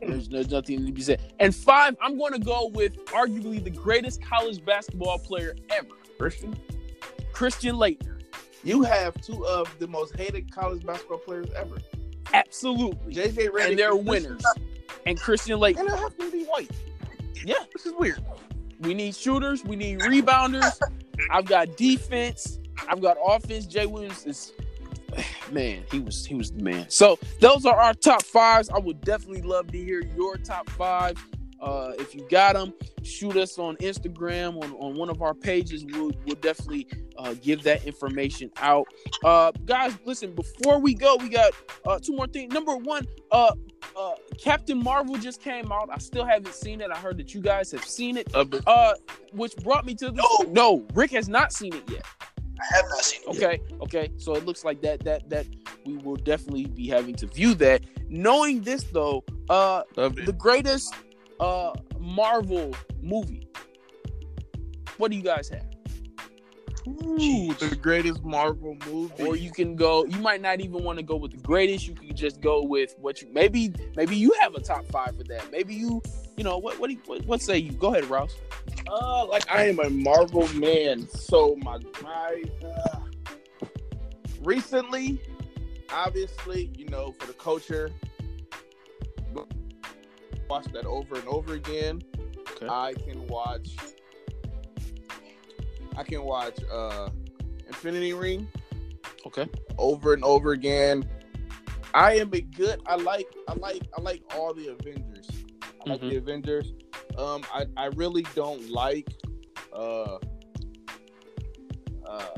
There's, 0.00 0.28
there's 0.28 0.50
nothing 0.50 0.86
to 0.86 0.92
be 0.92 1.00
said. 1.00 1.20
And 1.38 1.54
five, 1.54 1.96
I'm 2.02 2.18
going 2.18 2.32
to 2.32 2.38
go 2.38 2.68
with 2.68 2.96
arguably 3.06 3.62
the 3.62 3.70
greatest 3.70 4.22
college 4.22 4.64
basketball 4.64 5.18
player 5.18 5.56
ever, 5.70 5.88
Christian, 6.18 6.58
Christian 7.32 7.76
Laettner. 7.76 8.20
you 8.64 8.82
have 8.82 9.20
two 9.20 9.46
of 9.46 9.74
the 9.78 9.86
most 9.86 10.16
hated 10.16 10.52
college 10.52 10.84
basketball 10.84 11.18
players 11.18 11.48
ever. 11.56 11.78
Absolutely. 12.32 13.14
JJ 13.14 13.50
Redick 13.50 13.70
and 13.70 13.78
they're 13.78 13.96
winners. 13.96 14.44
And 15.06 15.18
Christian 15.18 15.58
Laettner. 15.58 15.80
And 15.80 15.88
they 15.88 15.96
have 15.96 16.16
to 16.18 16.30
be 16.30 16.44
white. 16.44 16.70
Yeah. 17.44 17.54
This 17.72 17.86
is 17.86 17.92
weird. 17.94 18.22
We 18.80 18.94
need 18.94 19.14
shooters. 19.14 19.64
We 19.64 19.76
need 19.76 20.00
rebounders. 20.00 20.78
I've 21.30 21.46
got 21.46 21.76
defense. 21.76 22.58
I've 22.88 23.00
got 23.00 23.16
offense. 23.24 23.66
Jay 23.66 23.86
Williams 23.86 24.24
is 24.26 24.52
man. 25.52 25.84
He 25.90 26.00
was 26.00 26.24
he 26.24 26.34
was 26.34 26.50
the 26.50 26.62
man. 26.62 26.86
So 26.88 27.18
those 27.40 27.64
are 27.64 27.78
our 27.78 27.94
top 27.94 28.22
fives. 28.24 28.70
I 28.70 28.78
would 28.78 29.00
definitely 29.02 29.42
love 29.42 29.70
to 29.72 29.78
hear 29.78 30.02
your 30.16 30.36
top 30.36 30.68
five. 30.70 31.16
Uh, 31.60 31.92
if 31.98 32.14
you 32.14 32.26
got 32.30 32.54
them, 32.54 32.72
shoot 33.02 33.36
us 33.36 33.58
on 33.58 33.76
Instagram 33.78 34.62
on, 34.62 34.72
on 34.74 34.96
one 34.96 35.10
of 35.10 35.22
our 35.22 35.34
pages. 35.34 35.84
We'll, 35.84 36.12
we'll 36.24 36.36
definitely 36.40 36.86
uh, 37.18 37.34
give 37.42 37.62
that 37.64 37.84
information 37.84 38.50
out. 38.58 38.86
Uh, 39.24 39.50
guys, 39.64 39.96
listen, 40.04 40.34
before 40.34 40.78
we 40.78 40.94
go, 40.94 41.16
we 41.16 41.28
got 41.28 41.52
uh, 41.84 41.98
two 41.98 42.14
more 42.14 42.28
things. 42.28 42.54
Number 42.54 42.76
one, 42.76 43.06
uh, 43.32 43.52
uh, 43.96 44.12
Captain 44.40 44.80
Marvel 44.80 45.16
just 45.16 45.42
came 45.42 45.72
out. 45.72 45.88
I 45.92 45.98
still 45.98 46.24
haven't 46.24 46.54
seen 46.54 46.80
it. 46.80 46.90
I 46.92 46.96
heard 46.96 47.18
that 47.18 47.34
you 47.34 47.40
guys 47.40 47.72
have 47.72 47.84
seen 47.84 48.16
it. 48.16 48.28
Uh, 48.34 48.94
which 49.32 49.56
brought 49.56 49.84
me 49.84 49.94
to 49.96 50.12
the. 50.12 50.22
No. 50.44 50.52
no, 50.52 50.86
Rick 50.94 51.10
has 51.12 51.28
not 51.28 51.52
seen 51.52 51.74
it 51.74 51.90
yet. 51.90 52.04
I 52.60 52.76
have 52.76 52.84
not 52.88 53.04
seen 53.04 53.20
it. 53.28 53.34
yet. 53.34 53.42
Okay, 53.44 53.62
okay. 53.82 54.12
So 54.16 54.34
it 54.34 54.44
looks 54.44 54.64
like 54.64 54.80
that 54.82 55.04
that 55.04 55.28
that 55.30 55.46
we 55.84 55.96
will 55.98 56.16
definitely 56.16 56.66
be 56.66 56.88
having 56.88 57.14
to 57.16 57.26
view 57.26 57.54
that. 57.56 57.82
Knowing 58.08 58.62
this 58.62 58.84
though, 58.84 59.24
uh 59.48 59.82
Loved 59.96 60.24
the 60.26 60.32
greatest 60.32 60.94
uh 61.40 61.72
Marvel 61.98 62.74
movie. 63.02 63.48
What 64.96 65.10
do 65.10 65.16
you 65.16 65.22
guys 65.22 65.48
have? 65.50 65.67
Ooh, 66.88 67.54
the 67.54 67.76
greatest 67.76 68.24
Marvel 68.24 68.76
movie. 68.86 69.24
Or 69.24 69.36
you 69.36 69.50
can 69.50 69.76
go 69.76 70.04
you 70.04 70.18
might 70.18 70.40
not 70.40 70.60
even 70.60 70.82
want 70.82 70.98
to 70.98 71.02
go 71.02 71.16
with 71.16 71.32
the 71.32 71.38
greatest. 71.38 71.86
You 71.86 71.94
can 71.94 72.14
just 72.14 72.40
go 72.40 72.62
with 72.62 72.94
what 72.98 73.20
you 73.20 73.28
maybe 73.32 73.72
maybe 73.96 74.16
you 74.16 74.32
have 74.40 74.54
a 74.54 74.60
top 74.60 74.86
5 74.86 75.16
for 75.16 75.24
that. 75.24 75.50
Maybe 75.50 75.74
you 75.74 76.02
you 76.36 76.44
know 76.44 76.58
what 76.58 76.78
what 76.78 76.88
do 76.88 76.94
you, 76.94 77.02
what, 77.06 77.24
what 77.26 77.42
say 77.42 77.58
you? 77.58 77.72
Go 77.72 77.94
ahead, 77.94 78.08
Rouse. 78.08 78.36
Uh, 78.86 79.26
like 79.26 79.50
I 79.50 79.64
am 79.64 79.80
a 79.80 79.90
Marvel 79.90 80.48
man, 80.54 81.06
so 81.08 81.56
my 81.56 81.78
my 82.02 82.42
uh, 82.64 83.00
recently, 84.42 85.20
obviously, 85.92 86.70
you 86.76 86.86
know, 86.88 87.12
for 87.12 87.26
the 87.26 87.32
culture, 87.34 87.90
watch 90.48 90.66
that 90.72 90.86
over 90.86 91.16
and 91.16 91.28
over 91.28 91.54
again. 91.54 92.02
Okay. 92.52 92.66
I 92.68 92.94
can 92.94 93.26
watch. 93.26 93.76
I 95.98 96.04
can 96.04 96.22
watch 96.22 96.58
uh 96.72 97.10
Infinity 97.66 98.12
Ring 98.14 98.48
Okay. 99.26 99.48
over 99.76 100.14
and 100.14 100.22
over 100.24 100.52
again. 100.52 101.04
I 101.92 102.14
am 102.18 102.30
a 102.32 102.40
good. 102.40 102.80
I 102.86 102.94
like. 102.96 103.26
I 103.48 103.54
like. 103.54 103.82
I 103.96 104.00
like 104.00 104.22
all 104.34 104.54
the 104.54 104.68
Avengers. 104.68 105.28
I 105.86 105.90
like 105.90 106.00
Mhm. 106.00 106.10
the 106.10 106.16
Avengers. 106.16 106.72
Um, 107.18 107.42
I 107.52 107.66
I 107.76 107.86
really 107.96 108.24
don't 108.34 108.70
like 108.70 109.08
uh 109.72 110.18
uh 112.06 112.28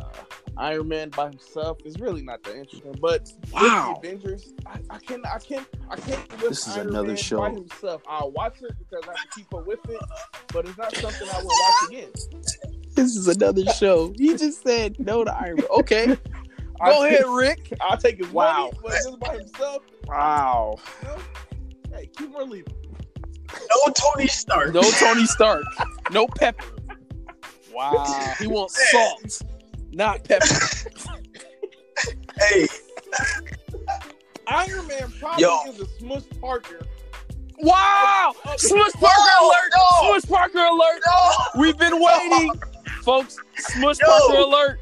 Iron 0.56 0.88
Man 0.88 1.10
by 1.10 1.28
himself. 1.30 1.78
It's 1.84 1.98
really 2.00 2.22
not 2.22 2.42
that 2.44 2.56
interesting. 2.56 2.94
But 3.00 3.28
Wow. 3.52 3.98
the 4.02 4.08
Avengers, 4.08 4.52
I, 4.66 4.78
I 4.88 4.98
can 4.98 5.24
I 5.26 5.38
can 5.38 5.66
I 5.90 5.96
can't 5.96 6.28
This 6.40 6.66
is 6.66 6.76
Iron 6.76 6.88
another 6.88 7.08
Man 7.08 7.16
show. 7.16 7.38
by 7.40 7.50
himself. 7.50 8.02
I'll 8.08 8.30
watch 8.32 8.62
it 8.62 8.72
because 8.78 9.04
I 9.06 9.10
have 9.12 9.22
to 9.22 9.28
keep 9.34 9.52
up 9.54 9.66
with 9.66 9.80
it, 9.90 10.00
but 10.52 10.66
it's 10.66 10.78
not 10.78 10.94
something 10.96 11.28
I 11.28 11.38
will 11.38 11.46
watch 11.60 11.82
again. 11.88 12.10
This 13.02 13.16
is 13.16 13.28
another 13.28 13.64
show. 13.72 14.12
He 14.16 14.36
just 14.36 14.62
said 14.62 14.96
no 14.98 15.24
to 15.24 15.32
Iron 15.34 15.56
Man. 15.56 15.66
Okay. 15.78 16.16
I'll 16.80 16.92
Go 17.00 17.08
take- 17.08 17.20
ahead, 17.20 17.26
Rick. 17.34 17.72
I'll 17.80 17.96
take 17.98 18.18
his 18.18 18.28
Wow. 18.28 18.64
money, 18.64 18.78
but 18.82 18.92
just 18.92 19.20
by 19.20 19.34
himself, 19.36 19.82
Wow. 20.06 20.76
you 21.02 21.08
know, 21.08 21.16
hey, 21.96 22.10
keep 22.16 22.34
on 22.34 22.48
leaving. 22.50 22.74
No 23.52 23.92
Tony 23.92 24.26
Stark. 24.28 24.72
No 24.74 24.82
Tony 24.82 25.26
Stark. 25.26 25.64
No 26.10 26.26
pepper. 26.26 26.64
Wow. 27.74 28.04
He 28.38 28.46
wants 28.46 28.90
salt, 28.90 29.42
not 29.92 30.24
pepper. 30.24 30.46
Hey, 32.38 32.66
Iron 34.46 34.86
Man 34.86 35.12
probably 35.20 35.42
Yo. 35.42 35.58
is 35.68 35.80
a 35.80 35.86
Smush 35.98 36.22
Parker. 36.40 36.80
Wow. 37.58 38.32
Smush 38.56 38.92
Parker 38.92 39.16
No, 39.40 39.46
alert. 39.46 39.72
no. 39.76 40.08
Smush 40.08 40.24
Parker 40.30 40.58
alert. 40.60 41.00
no. 41.06 41.60
We've 41.60 41.76
been 41.76 42.00
waiting. 42.02 42.50
Folks, 43.02 43.36
Smush 43.56 43.98
Yo. 44.00 44.06
Parker 44.06 44.36
alert. 44.38 44.80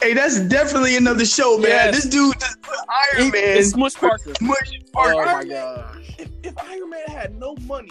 Hey, 0.00 0.14
that's 0.14 0.38
definitely 0.40 0.96
another 0.96 1.24
show, 1.24 1.58
man. 1.58 1.70
Yes. 1.70 1.96
This 1.96 2.06
dude 2.06 2.38
just 2.38 2.62
put 2.62 2.76
Iron 2.88 3.24
He- 3.26 3.30
Man. 3.32 3.58
It's 3.58 3.70
Smush 3.70 3.94
Parker. 3.94 4.32
Smush 4.36 4.70
Oh 4.86 4.90
Parker. 4.92 5.14
my 5.14 5.32
Iron 5.32 5.48
Man- 5.48 5.76
gosh. 5.76 6.14
If, 6.18 6.28
if 6.44 6.58
Iron 6.58 6.90
Man 6.90 7.06
had 7.08 7.38
no 7.38 7.56
money, 7.66 7.90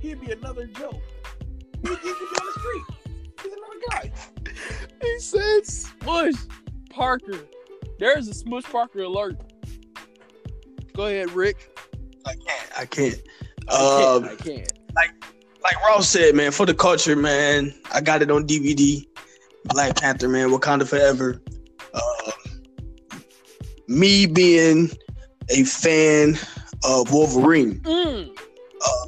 he'd 0.00 0.20
be 0.20 0.32
another 0.32 0.66
Joe. 0.66 1.00
He, 1.82 1.88
he 1.90 1.96
could 1.96 2.02
be 2.02 2.40
on 2.40 2.46
the 2.46 2.60
street. 2.60 2.84
He's 3.42 3.52
another 3.52 3.80
guy. 3.90 4.12
He 5.02 5.18
said 5.18 5.66
Smush 5.66 6.34
Parker. 6.90 7.40
There's 7.98 8.28
a 8.28 8.34
Smush 8.34 8.64
Parker 8.64 9.00
alert. 9.02 9.36
Go 10.94 11.06
ahead, 11.06 11.30
Rick. 11.32 11.76
I 12.26 12.34
can't. 12.34 12.78
I 12.78 12.86
can't. 12.86 13.22
I 13.68 13.74
Um, 14.16 14.22
can't. 14.24 14.40
I 14.40 14.42
can't. 14.44 14.72
like 14.94 15.10
Ross 15.86 16.08
said, 16.08 16.34
man, 16.34 16.52
for 16.52 16.66
the 16.66 16.74
culture, 16.74 17.16
man, 17.16 17.74
I 17.92 18.00
got 18.00 18.22
it 18.22 18.30
on 18.30 18.46
DVD. 18.46 19.06
Black 19.66 19.96
Panther, 19.96 20.28
man, 20.28 20.48
Wakanda 20.50 20.86
Forever. 20.86 21.40
Uh, 21.94 22.32
me 23.86 24.26
being 24.26 24.90
a 25.50 25.64
fan 25.64 26.36
of 26.84 27.12
Wolverine, 27.12 27.80
Mm. 27.82 28.36
uh, 28.84 29.06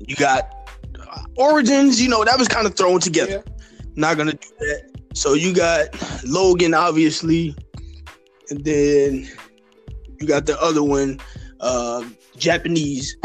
you 0.00 0.14
got 0.16 0.52
uh, 1.00 1.22
Origins. 1.36 2.00
You 2.00 2.08
know 2.08 2.24
that 2.24 2.38
was 2.38 2.48
kind 2.48 2.66
of 2.66 2.74
thrown 2.76 3.00
together. 3.00 3.42
Not 3.96 4.16
gonna 4.18 4.32
do 4.32 4.48
that. 4.60 4.90
So 5.14 5.34
you 5.34 5.54
got 5.54 5.88
Logan, 6.24 6.74
obviously, 6.74 7.54
and 8.50 8.62
then 8.64 9.28
you 10.20 10.26
got 10.26 10.46
the 10.46 10.60
other 10.60 10.82
one, 10.82 11.18
uh, 11.60 12.04
Japanese. 12.38 13.16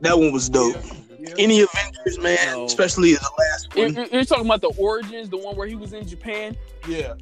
That 0.00 0.18
one 0.18 0.32
was 0.32 0.48
dope. 0.48 0.76
Yeah. 1.18 1.34
Any 1.38 1.60
Avengers, 1.60 2.18
man, 2.18 2.38
No. 2.52 2.64
especially 2.64 3.12
the 3.14 3.30
last 3.38 3.68
You're, 3.76 3.86
one. 3.86 3.94
you're- 3.94 4.08
you're 4.12 4.24
talking 4.24 4.46
about 4.46 4.62
the 4.62 4.72
origins, 4.78 5.28
the 5.28 5.36
one 5.36 5.54
where 5.56 5.66
he 5.66 5.74
was 5.76 5.92
in 5.92 6.06
Japan. 6.08 6.56
Yeah. 6.88 7.14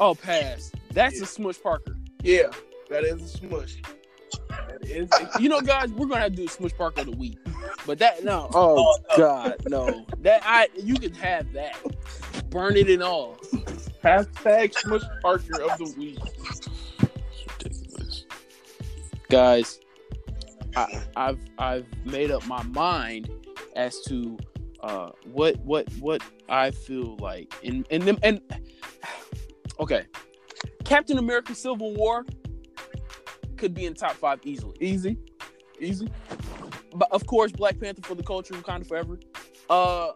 Oh, 0.00 0.14
pass. 0.14 0.72
That's 0.92 1.16
Yeah. 1.18 1.22
a 1.22 1.26
Smush 1.26 1.62
Parker. 1.62 1.96
Yeah. 2.22 2.50
That 2.90 3.04
is 3.04 3.22
a 3.22 3.28
smush. 3.28 3.76
That 4.48 4.82
is 4.82 5.08
You 5.40 5.48
know, 5.48 5.60
guys, 5.60 5.90
we're 5.92 6.06
gonna 6.06 6.20
have 6.22 6.32
to 6.32 6.36
do 6.36 6.44
a 6.46 6.48
Smush 6.48 6.72
Parker 6.76 7.00
of 7.02 7.06
the 7.06 7.16
week. 7.16 7.38
But 7.86 7.98
that 8.00 8.24
no. 8.24 8.50
Oh, 8.54 8.76
oh 9.10 9.16
God, 9.16 9.56
no. 9.66 10.04
That 10.18 10.42
I 10.44 10.68
you 10.76 10.94
can 10.94 11.12
have 11.14 11.52
that. 11.52 11.76
Burn 12.50 12.76
it 12.76 12.88
and 12.90 13.02
all. 13.02 13.36
hashtag 14.02 14.74
smush 14.74 15.02
Parker 15.22 15.62
of 15.62 15.78
the 15.78 15.94
week. 15.98 16.18
Guys, 19.28 19.80
I, 20.76 21.02
I've 21.16 21.40
I've 21.58 21.86
made 22.04 22.30
up 22.30 22.46
my 22.46 22.62
mind 22.64 23.30
as 23.74 24.00
to 24.02 24.38
uh, 24.80 25.10
what 25.24 25.56
what 25.60 25.90
what 26.00 26.22
I 26.48 26.70
feel 26.70 27.16
like 27.16 27.52
and 27.64 27.86
and 27.90 28.02
them 28.02 28.18
and 28.22 28.40
okay, 29.80 30.04
Captain 30.84 31.18
America: 31.18 31.54
Civil 31.54 31.94
War 31.94 32.24
could 33.56 33.74
be 33.74 33.86
in 33.86 33.94
top 33.94 34.12
five 34.12 34.40
easily. 34.44 34.76
Easy, 34.80 35.18
easy. 35.80 36.08
But 36.94 37.10
of 37.10 37.26
course, 37.26 37.52
Black 37.52 37.80
Panther 37.80 38.02
for 38.02 38.14
the 38.14 38.22
culture, 38.22 38.54
kind 38.62 38.82
of 38.82 38.88
forever. 38.88 39.18
Uh, 39.68 40.12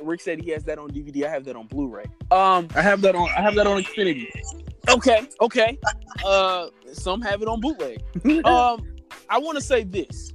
Rick 0.00 0.20
said 0.20 0.42
he 0.42 0.50
has 0.50 0.64
that 0.64 0.78
on 0.78 0.90
DVD. 0.90 1.26
I 1.26 1.30
have 1.30 1.44
that 1.44 1.56
on 1.56 1.66
Blu-ray. 1.66 2.04
Um, 2.30 2.68
I 2.74 2.82
have 2.82 3.00
that 3.02 3.14
on. 3.14 3.28
I 3.36 3.40
have 3.40 3.54
that 3.54 3.66
on 3.66 3.82
Xfinity. 3.82 4.28
Okay, 4.88 5.28
okay. 5.40 5.78
Uh, 6.24 6.68
some 6.92 7.20
have 7.20 7.42
it 7.42 7.48
on 7.48 7.60
bootleg. 7.60 8.02
Um, 8.44 8.86
I 9.28 9.38
want 9.38 9.56
to 9.58 9.64
say 9.64 9.84
this: 9.84 10.32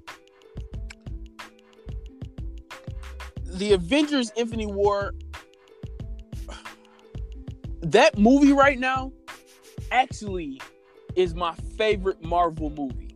the 3.46 3.74
Avengers: 3.74 4.32
Infinity 4.36 4.72
War. 4.72 5.14
That 7.82 8.18
movie 8.18 8.52
right 8.52 8.80
now, 8.80 9.12
actually, 9.92 10.60
is 11.16 11.36
my 11.36 11.54
favorite 11.78 12.24
Marvel 12.24 12.72
movie. 12.72 13.16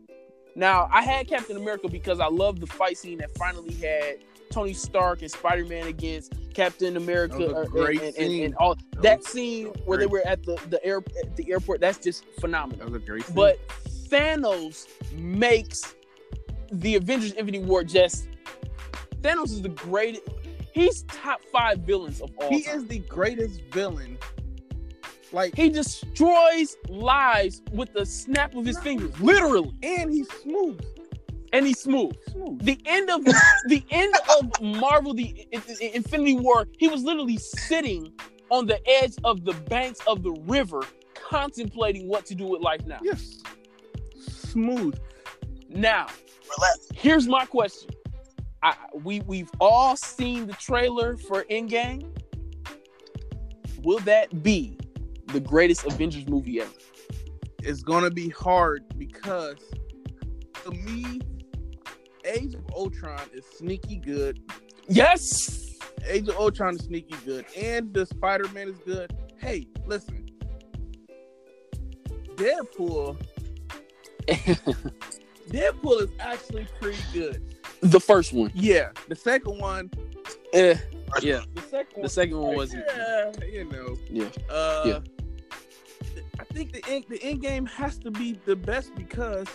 Now, 0.55 0.89
I 0.91 1.01
had 1.01 1.27
Captain 1.27 1.57
America 1.57 1.87
because 1.87 2.19
I 2.19 2.27
love 2.27 2.59
the 2.59 2.67
fight 2.67 2.97
scene 2.97 3.17
that 3.19 3.35
finally 3.37 3.73
had 3.75 4.17
Tony 4.59 4.73
Stark 4.73 5.21
and 5.21 5.31
Spider 5.31 5.63
Man 5.65 5.87
against 5.87 6.33
Captain 6.53 6.97
America 6.97 7.45
uh, 7.55 7.63
great 7.63 8.01
and, 8.01 8.13
and, 8.17 8.31
and, 8.33 8.43
and 8.43 8.55
all 8.55 8.75
That 8.75 9.01
that 9.01 9.17
was 9.19 9.27
scene 9.27 9.67
where 9.85 9.97
they 9.97 10.05
were 10.05 10.21
at 10.25 10.43
the 10.43 10.59
the 10.69 10.83
air 10.85 10.97
at 11.23 11.37
the 11.37 11.49
airport. 11.49 11.79
That's 11.79 11.97
just 11.97 12.25
phenomenal. 12.41 12.85
That 12.85 12.91
was 12.91 13.01
a 13.01 13.05
great. 13.05 13.23
Scene. 13.23 13.35
But 13.35 13.57
Thanos 14.09 14.87
makes 15.13 15.95
the 16.73 16.95
Avengers 16.95 17.31
Infinity 17.31 17.63
War 17.63 17.85
just 17.85 18.27
Thanos 19.21 19.45
is 19.45 19.61
the 19.61 19.69
greatest. 19.69 20.23
He's 20.73 21.03
top 21.03 21.39
five 21.53 21.79
villains 21.79 22.19
of 22.19 22.29
all 22.35 22.49
he 22.49 22.63
time. 22.63 22.79
is 22.79 22.87
the 22.87 22.99
greatest 22.99 23.61
villain. 23.71 24.17
Like, 25.31 25.55
He 25.55 25.69
destroys 25.69 26.75
lives 26.89 27.61
with 27.71 27.93
the 27.93 28.05
snap 28.05 28.55
of 28.55 28.65
his 28.65 28.75
No. 28.77 28.81
fingers, 28.81 29.19
literally, 29.21 29.73
and 29.83 30.11
he's 30.11 30.27
smooth. 30.41 30.81
And 31.53 31.65
he's 31.65 31.79
smooth. 31.79 32.13
Smooth. 32.31 32.61
The 32.63 32.79
end 32.85 33.09
of 33.09 33.23
the 33.25 33.83
end 33.91 34.13
of 34.37 34.61
Marvel, 34.61 35.13
the 35.13 35.47
I- 35.53 35.57
I- 35.81 35.91
Infinity 35.93 36.35
War, 36.37 36.67
he 36.77 36.87
was 36.87 37.03
literally 37.03 37.37
sitting 37.37 38.13
on 38.49 38.65
the 38.65 38.79
edge 39.01 39.13
of 39.23 39.45
the 39.45 39.53
banks 39.53 39.99
of 40.07 40.23
the 40.23 40.31
river, 40.45 40.81
contemplating 41.13 42.07
what 42.07 42.25
to 42.27 42.35
do 42.35 42.45
with 42.45 42.61
life 42.61 42.85
now. 42.85 42.99
Yes. 43.01 43.39
Smooth. 44.17 44.97
Now, 45.69 46.07
Relax. 46.57 46.87
here's 46.95 47.27
my 47.27 47.45
question. 47.45 47.91
I, 48.63 48.75
we 49.03 49.21
we've 49.21 49.51
all 49.61 49.95
seen 49.95 50.47
the 50.47 50.53
trailer 50.53 51.15
for 51.15 51.43
Endgame. 51.45 52.05
Will 53.83 53.99
that 53.99 54.43
be 54.43 54.77
the 55.27 55.39
greatest 55.39 55.85
Avengers 55.85 56.27
movie 56.27 56.59
ever? 56.59 56.71
It's 57.61 57.83
gonna 57.83 58.09
be 58.09 58.29
hard 58.29 58.83
because 58.97 59.57
to 60.65 60.71
me, 60.71 61.21
Age 62.29 62.53
of 62.53 62.65
Ultron 62.75 63.21
is 63.33 63.43
sneaky 63.57 63.97
good. 63.97 64.39
Yes. 64.87 65.75
Age 66.07 66.27
of 66.29 66.37
Ultron 66.37 66.75
is 66.75 66.85
sneaky 66.85 67.15
good, 67.25 67.45
and 67.57 67.93
the 67.93 68.05
Spider 68.05 68.47
Man 68.49 68.69
is 68.69 68.77
good. 68.85 69.15
Hey, 69.37 69.67
listen, 69.85 70.25
Deadpool. 72.35 73.17
Deadpool 75.49 76.01
is 76.03 76.09
actually 76.19 76.67
pretty 76.79 76.99
good. 77.13 77.55
the 77.81 77.99
first 77.99 78.33
one. 78.33 78.51
Yeah, 78.53 78.91
the 79.07 79.15
second 79.15 79.59
one. 79.59 79.89
Eh, 80.53 80.75
yeah. 81.21 81.41
The 81.55 81.61
second 81.61 81.93
one. 81.95 82.01
The 82.03 82.09
second 82.09 82.37
one 82.39 82.55
wasn't. 82.55 82.85
Yeah, 82.87 83.31
you 83.45 83.65
know. 83.65 83.97
Yeah. 84.09 84.29
Uh, 84.49 84.83
Yeah. 84.85 84.99
I 86.39 86.43
think 86.53 86.71
the 86.71 86.83
end, 86.87 87.05
the 87.09 87.21
end 87.21 87.41
game 87.41 87.65
has 87.65 87.97
to 87.99 88.11
be 88.11 88.39
the 88.45 88.55
best 88.55 88.95
because 88.95 89.47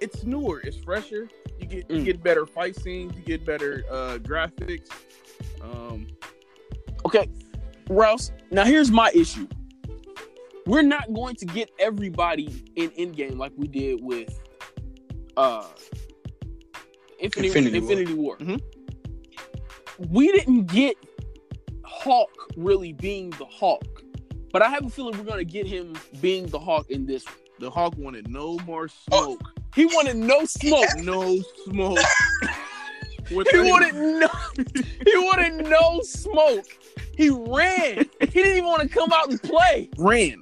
it's 0.00 0.24
newer, 0.24 0.60
it's 0.60 0.76
fresher. 0.76 1.28
You 1.58 1.66
get 1.66 1.90
you 1.90 1.98
Mm. 2.00 2.04
get 2.04 2.22
better 2.22 2.46
fight 2.46 2.76
scenes, 2.76 3.14
you 3.16 3.22
get 3.22 3.44
better 3.46 3.84
uh, 3.90 4.18
graphics. 4.18 4.88
Um, 5.62 6.06
Okay, 7.04 7.28
Rouse. 7.88 8.32
Now 8.50 8.64
here's 8.64 8.90
my 8.90 9.10
issue. 9.14 9.46
We're 10.66 10.82
not 10.82 11.12
going 11.14 11.36
to 11.36 11.44
get 11.46 11.70
everybody 11.78 12.64
in 12.74 12.90
Endgame 12.90 13.38
like 13.38 13.52
we 13.56 13.68
did 13.68 14.02
with 14.02 14.36
uh 15.36 15.68
Infinity 17.20 17.48
Infinity 17.48 17.78
Infinity, 17.78 18.14
War. 18.14 18.36
War. 18.40 18.46
Mhm. 18.48 18.60
We 20.10 20.32
didn't 20.32 20.66
get 20.66 20.96
Hawk 21.84 22.30
really 22.56 22.92
being 22.92 23.30
the 23.30 23.44
Hawk, 23.46 24.02
but 24.52 24.60
I 24.62 24.68
have 24.68 24.84
a 24.84 24.90
feeling 24.90 25.16
we're 25.16 25.24
gonna 25.24 25.44
get 25.44 25.66
him 25.66 25.94
being 26.20 26.46
the 26.46 26.58
Hawk 26.58 26.90
in 26.90 27.06
this. 27.06 27.24
one. 27.24 27.34
the 27.58 27.70
Hawk 27.70 27.94
wanted 27.96 28.28
no 28.28 28.58
more 28.66 28.86
Oh. 29.12 29.38
He 29.76 29.84
wanted 29.84 30.16
no 30.16 30.44
smoke. 30.46 30.88
no 30.96 31.40
smoke. 31.64 31.98
With 33.30 33.48
He 33.50 33.58
wanted 33.58 33.94
no. 33.94 34.28
He 35.04 35.16
wanted 35.16 35.68
no 35.68 36.00
smoke. 36.02 36.66
He 37.16 37.28
ran. 37.28 38.06
He 38.20 38.26
didn't 38.26 38.52
even 38.52 38.64
want 38.64 38.82
to 38.82 38.88
come 38.88 39.12
out 39.12 39.28
and 39.28 39.42
play. 39.42 39.90
ran. 39.98 40.40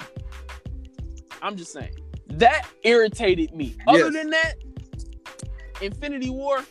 I'm 1.42 1.56
just 1.56 1.72
saying 1.72 1.94
that 2.28 2.68
irritated 2.82 3.54
me. 3.54 3.74
Other 3.86 4.10
than 4.10 4.30
that, 4.30 4.54
Infinity 5.80 6.30
War, 6.30 6.64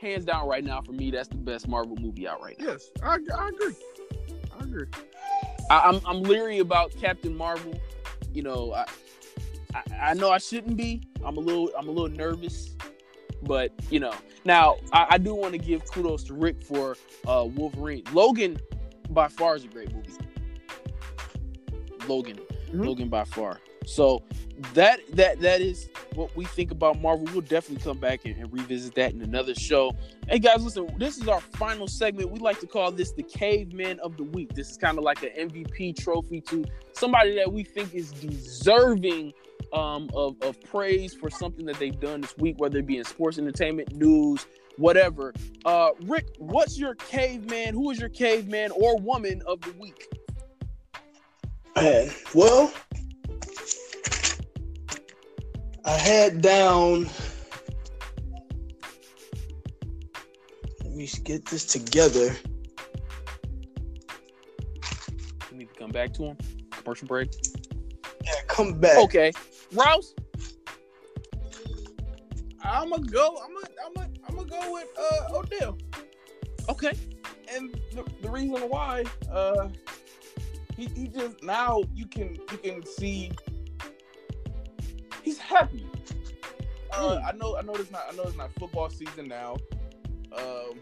hands 0.00 0.24
down, 0.24 0.48
right 0.48 0.64
now 0.64 0.80
for 0.80 0.92
me, 0.92 1.10
that's 1.10 1.28
the 1.28 1.36
best 1.36 1.68
Marvel 1.68 1.96
movie 1.96 2.26
out 2.26 2.40
right 2.42 2.58
now. 2.58 2.66
Yes, 2.72 2.90
I, 3.02 3.18
I 3.36 3.48
agree. 3.48 3.74
I 4.58 4.64
agree. 4.64 4.86
I, 5.70 5.80
I'm 5.80 6.00
I'm 6.06 6.22
leery 6.22 6.60
about 6.60 6.94
Captain 6.96 7.36
Marvel. 7.36 7.78
You 8.32 8.42
know, 8.42 8.72
I, 8.72 8.86
I 9.74 9.82
I 10.10 10.14
know 10.14 10.30
I 10.30 10.38
shouldn't 10.38 10.76
be. 10.76 11.02
I'm 11.24 11.36
a 11.36 11.40
little 11.40 11.70
I'm 11.78 11.88
a 11.88 11.90
little 11.90 12.14
nervous, 12.16 12.74
but 13.42 13.72
you 13.90 14.00
know, 14.00 14.14
now 14.44 14.76
I, 14.92 15.06
I 15.10 15.18
do 15.18 15.34
want 15.34 15.52
to 15.52 15.58
give 15.58 15.84
kudos 15.90 16.24
to 16.24 16.34
Rick 16.34 16.62
for 16.62 16.96
uh, 17.26 17.46
Wolverine. 17.54 18.02
Logan, 18.12 18.58
by 19.10 19.28
far, 19.28 19.56
is 19.56 19.64
a 19.64 19.68
great 19.68 19.92
movie. 19.94 20.10
Logan, 22.08 22.38
Mhm. 22.72 22.86
Logan 22.86 23.08
by 23.08 23.24
far. 23.24 23.60
So 23.86 24.22
that 24.74 25.00
that 25.14 25.40
that 25.40 25.60
is 25.60 25.88
what 26.14 26.34
we 26.36 26.44
think 26.44 26.70
about 26.70 27.00
Marvel. 27.00 27.26
We'll 27.32 27.40
definitely 27.40 27.82
come 27.82 27.98
back 27.98 28.24
and, 28.24 28.36
and 28.36 28.52
revisit 28.52 28.94
that 28.94 29.12
in 29.12 29.20
another 29.22 29.54
show. 29.54 29.92
Hey 30.28 30.38
guys, 30.38 30.62
listen, 30.62 30.92
this 30.98 31.18
is 31.18 31.26
our 31.28 31.40
final 31.40 31.88
segment. 31.88 32.30
We 32.30 32.38
like 32.38 32.60
to 32.60 32.66
call 32.66 32.92
this 32.92 33.12
the 33.12 33.22
Caveman 33.22 33.98
of 34.00 34.16
the 34.16 34.24
Week. 34.24 34.52
This 34.54 34.70
is 34.70 34.76
kind 34.76 34.98
of 34.98 35.04
like 35.04 35.22
an 35.22 35.30
MVP 35.48 35.96
trophy 35.96 36.40
to 36.42 36.64
somebody 36.92 37.34
that 37.36 37.52
we 37.52 37.64
think 37.64 37.94
is 37.94 38.12
deserving 38.12 39.32
um, 39.72 40.08
of, 40.14 40.36
of 40.42 40.60
praise 40.62 41.14
for 41.14 41.30
something 41.30 41.64
that 41.66 41.78
they've 41.78 41.98
done 41.98 42.20
this 42.20 42.36
week, 42.36 42.56
whether 42.58 42.78
it 42.78 42.86
be 42.86 42.98
in 42.98 43.04
sports, 43.04 43.38
entertainment, 43.38 43.94
news, 43.94 44.46
whatever. 44.76 45.32
Uh, 45.64 45.90
Rick, 46.02 46.26
what's 46.38 46.78
your 46.78 46.94
caveman? 46.94 47.74
Who 47.74 47.90
is 47.90 47.98
your 47.98 48.08
caveman 48.08 48.70
or 48.72 48.98
woman 48.98 49.42
of 49.46 49.60
the 49.60 49.72
week? 49.72 50.08
Man, 51.76 52.10
well, 52.34 52.72
I 55.84 55.96
had 55.96 56.42
down. 56.42 57.08
Let 60.84 60.92
me 60.92 61.08
get 61.24 61.46
this 61.46 61.64
together. 61.64 62.36
We 65.50 65.58
need 65.58 65.68
to 65.70 65.74
come 65.74 65.90
back 65.90 66.12
to 66.14 66.24
him. 66.24 66.36
Commercial 66.70 67.08
break. 67.08 67.32
Yeah, 68.24 68.32
come 68.46 68.78
back. 68.78 68.98
Okay, 68.98 69.32
Rouse. 69.72 70.14
I'm 72.64 72.90
gonna 72.90 73.02
go. 73.02 73.38
I'm 73.44 73.54
gonna. 73.54 73.66
I'm 73.86 73.94
gonna. 73.94 74.08
I'm 74.28 74.36
gonna 74.36 74.48
go 74.48 74.72
with 74.72 74.88
uh, 74.98 75.36
Odell. 75.38 75.78
Okay. 76.68 76.92
and 77.52 77.74
the, 77.92 78.04
the 78.22 78.30
reason 78.30 78.60
why 78.68 79.04
uh 79.32 79.68
he, 80.76 80.86
he 80.94 81.08
just 81.08 81.42
now 81.42 81.82
you 81.92 82.06
can 82.06 82.36
you 82.50 82.58
can 82.58 82.86
see 82.86 83.30
he's 85.22 85.38
happy 85.38 85.84
uh 86.92 87.18
Hmm. 87.18 87.26
i 87.26 87.32
know 87.32 87.56
i 87.56 87.62
know 87.62 87.74
it's 87.74 87.90
not 87.90 88.04
i 88.10 88.14
know 88.16 88.22
it's 88.22 88.36
not 88.36 88.50
football 88.58 88.88
season 88.90 89.26
now 89.28 89.56
um 90.38 90.78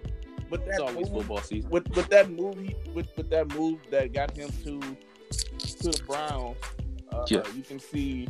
but 0.51 0.61
It's 0.67 0.77
that 0.79 0.81
always 0.83 1.09
move, 1.11 1.21
football 1.23 1.41
season. 1.41 1.71
with 1.71 1.89
with 1.97 2.09
that 2.11 2.31
move 2.31 2.59
he, 2.61 2.77
with 2.95 3.09
with 3.17 3.31
that 3.31 3.49
move 3.57 3.79
that 3.91 4.13
got 4.13 4.37
him 4.37 4.51
to 4.65 4.81
to 4.81 5.91
the 5.91 6.03
browns 6.07 6.57
uh, 7.13 7.25
Yeah. 7.29 7.43
you 7.57 7.63
can 7.63 7.79
see 7.81 8.29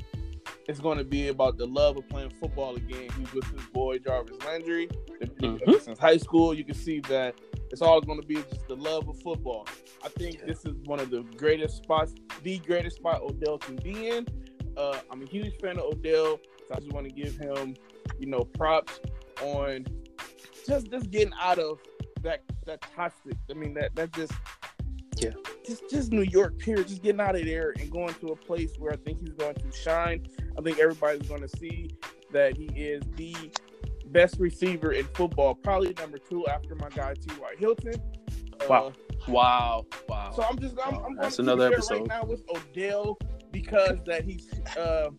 it's 0.71 0.81
going 0.81 0.99
to 0.99 1.05
be 1.05 1.29
about 1.29 1.57
the 1.59 1.67
love 1.67 1.97
of 1.97 2.09
playing 2.09 2.31
football 2.31 2.77
again. 2.77 3.09
He's 3.19 3.33
with 3.33 3.45
his 3.53 3.65
boy 3.73 3.99
Jarvis 3.99 4.37
Landry 4.47 4.89
They've 5.19 5.35
been 5.37 5.59
together 5.59 5.79
Mhm. 5.79 5.81
since 5.83 5.99
high 5.99 6.17
school. 6.17 6.55
You 6.55 6.65
can 6.65 6.75
see 6.77 7.01
that 7.01 7.35
it's 7.73 7.83
all 7.83 8.01
going 8.01 8.21
to 8.21 8.27
be 8.27 8.37
just 8.37 8.67
the 8.69 8.77
love 8.77 9.09
of 9.09 9.21
football. 9.21 9.67
I 10.05 10.09
think 10.09 10.39
Yeah. 10.39 10.47
this 10.47 10.65
is 10.65 10.75
one 10.85 11.01
of 11.01 11.11
the 11.11 11.23
greatest 11.37 11.79
spots, 11.79 12.15
the 12.43 12.59
greatest 12.61 12.97
spot 12.97 13.21
Odell 13.21 13.59
can 13.59 13.77
be 13.77 14.09
in. 14.09 14.27
Uh, 14.77 14.99
I'm 15.11 15.23
a 15.23 15.27
huge 15.27 15.55
fan 15.61 15.79
of 15.79 15.85
Odell 15.85 16.39
So 16.69 16.77
I 16.77 16.79
just 16.79 16.93
want 16.93 17.09
to 17.09 17.13
give 17.13 17.37
him, 17.37 17.75
you 18.21 18.27
know, 18.27 18.45
props 18.45 19.01
on 19.43 19.85
just 20.69 20.89
just 20.89 21.11
getting 21.11 21.33
out 21.41 21.59
of 21.59 21.81
that 22.23 22.43
that 22.67 22.81
toxic. 22.95 23.37
I 23.51 23.55
mean 23.55 23.75
that 23.75 23.97
that 23.97 24.13
just 24.13 24.33
Yeah. 25.21 25.31
just 25.67 25.89
just 25.91 26.13
New 26.13 26.23
York 26.23 26.59
period. 26.59 26.89
Just 26.89 27.03
getting 27.03 27.21
out 27.21 27.37
of 27.37 27.45
there 27.45 27.75
and 27.79 27.91
going 27.91 28.15
to 28.15 28.29
a 28.29 28.37
place 28.37 28.73
where 28.79 28.93
I 28.93 28.97
think 28.97 29.21
he's 29.21 29.35
going 29.35 29.55
to 29.55 29.73
shine. 29.73 30.27
I 30.59 30.63
think 30.63 30.79
everybody's 30.79 31.29
going 31.29 31.43
to 31.43 31.49
see 31.49 31.91
that 32.33 32.57
he 32.57 32.67
is 32.77 33.03
the 33.17 33.35
best 34.07 34.39
receiver 34.39 34.93
in 34.93 35.05
football, 35.15 35.55
probably 35.55 35.95
number 35.99 36.19
two 36.19 36.47
after 36.47 36.75
my 36.75 36.89
guy 36.91 37.15
T.Y. 37.15 37.55
Hilton. 37.59 37.95
Uh, 38.61 38.67
Wow. 38.69 38.93
Wow. 39.29 39.87
Wow. 40.09 40.33
so 40.35 40.43
I'm 40.43 40.59
just 40.59 40.77
I'm, 40.85 40.97
I'm 41.05 41.17
That's 41.17 41.39
another 41.39 41.67
episode. 41.73 42.01
right 42.01 42.07
now 42.09 42.25
with 42.25 42.43
Odell 42.51 43.19
because 43.53 43.99
that 44.07 44.25
he's 44.25 44.49
uh, 44.79 45.11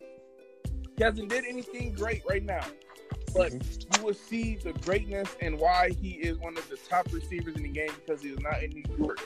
he 0.97 1.03
hasn't 1.03 1.29
did 1.29 1.45
anything 1.45 1.93
great 1.93 2.21
right 2.27 2.43
now, 2.43 2.65
but 3.35 3.51
Mm-hmm. 3.51 3.99
you 4.01 4.05
will 4.05 4.13
see 4.13 4.55
the 4.63 4.73
greatness 4.73 5.35
and 5.41 5.57
why 5.59 5.89
he 6.01 6.11
is 6.11 6.37
one 6.39 6.57
of 6.57 6.67
the 6.69 6.77
top 6.77 7.07
receivers 7.13 7.55
in 7.55 7.63
the 7.63 7.69
game 7.69 7.91
because 8.05 8.21
he 8.21 8.29
is 8.29 8.39
not 8.39 8.61
in 8.63 8.71
New 8.71 8.83
York. 8.97 9.19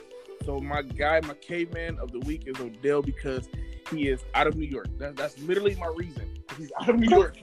So 0.46 0.62
my 0.62 0.84
guy, 0.84 1.22
my 1.22 1.34
caveman 1.34 1.98
of 1.98 2.12
the 2.12 2.20
week 2.20 2.44
is 2.46 2.60
Odell 2.60 3.02
because 3.02 3.50
he 3.90 4.08
is 4.10 4.24
out 4.36 4.46
of 4.46 4.56
New 4.56 4.68
York. 4.68 4.86
That, 5.00 5.16
that's 5.16 5.40
literally 5.40 5.76
my 5.76 5.92
reason. 5.96 6.38
He's 6.56 6.72
out 6.80 6.90
of 6.90 7.00
New 7.00 7.10
York. 7.10 7.38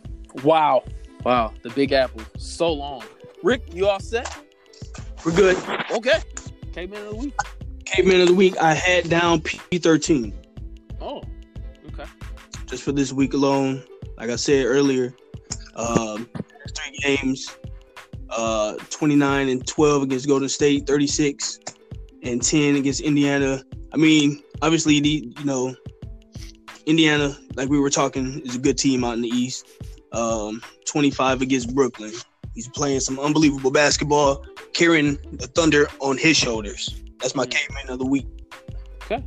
Wow. 0.45 0.85
Wow. 1.25 1.53
The 1.63 1.71
Big 1.71 1.91
Apple. 1.93 2.23
So 2.39 2.73
long. 2.73 3.03
Rick, 3.43 3.75
you 3.75 3.89
all 3.89 3.99
set? 3.99 4.35
We're 5.27 5.35
good. 5.35 5.57
Okay. 5.91 6.21
Caveman 6.73 7.03
of 7.03 7.11
the 7.11 7.17
week. 7.17 7.35
Caveman 7.85 8.21
of 8.21 8.29
the 8.29 8.35
week. 8.35 8.57
I 8.59 8.73
had 8.73 9.11
down 9.11 9.41
P13 9.41 10.33
Oh. 11.01 11.23
Okay. 11.89 12.05
just 12.67 12.85
for 12.85 12.93
this 12.93 13.13
week 13.13 13.35
alone. 13.35 13.83
Like 14.17 14.31
I 14.31 14.37
said 14.37 14.67
earlier, 14.67 15.13
um, 15.75 16.29
three 16.75 17.17
games, 17.17 17.57
uh, 18.31 18.77
29 18.91 19.49
and 19.49 19.67
12 19.67 20.03
against 20.05 20.29
Golden 20.29 20.49
State, 20.49 20.87
36 20.87 21.59
and 22.23 22.43
10 22.43 22.77
against 22.77 23.01
Indiana. 23.01 23.63
I 23.93 23.97
mean, 23.97 24.43
obviously, 24.63 25.01
the 25.01 25.33
you 25.39 25.45
know, 25.45 25.75
Indiana, 26.87 27.37
like 27.57 27.69
we 27.69 27.79
were 27.79 27.91
talking, 27.91 28.41
is 28.45 28.57
a 28.57 28.59
good 28.59 28.79
team 28.79 29.05
out 29.05 29.15
in 29.15 29.23
the 29.23 29.29
East. 29.29 29.67
Um, 30.13 30.61
25 30.87 31.41
against 31.43 31.75
Brooklyn. 31.75 32.13
He's 32.55 32.69
playing 32.69 33.01
some 33.01 33.19
unbelievable 33.19 33.71
basketball, 33.71 34.45
carrying 34.75 35.19
the 35.33 35.47
Thunder 35.47 35.89
on 36.01 36.19
his 36.19 36.37
shoulders. 36.37 36.95
That's 37.21 37.35
my 37.35 37.47
Mm. 37.47 37.51
caveman 37.51 37.89
of 37.89 37.99
the 37.99 38.07
week. 38.07 38.27
Okay. 39.05 39.25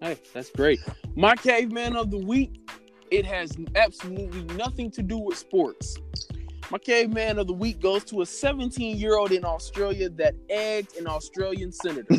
Hey, 0.00 0.16
that's 0.32 0.50
great. 0.50 0.80
My 1.14 1.36
caveman 1.36 1.94
of 1.94 2.10
the 2.10 2.18
week, 2.18 2.60
it 3.10 3.24
has 3.26 3.52
absolutely 3.76 4.42
nothing 4.56 4.90
to 4.92 5.02
do 5.02 5.18
with 5.18 5.38
sports. 5.38 5.96
My 6.70 6.78
caveman 6.78 7.38
of 7.38 7.46
the 7.46 7.52
week 7.52 7.80
goes 7.80 8.04
to 8.04 8.22
a 8.22 8.26
17 8.26 8.96
year 8.96 9.16
old 9.16 9.32
in 9.32 9.44
Australia 9.44 10.08
that 10.10 10.34
egged 10.48 10.96
an 10.96 11.06
Australian 11.06 11.72
senator. 11.72 12.16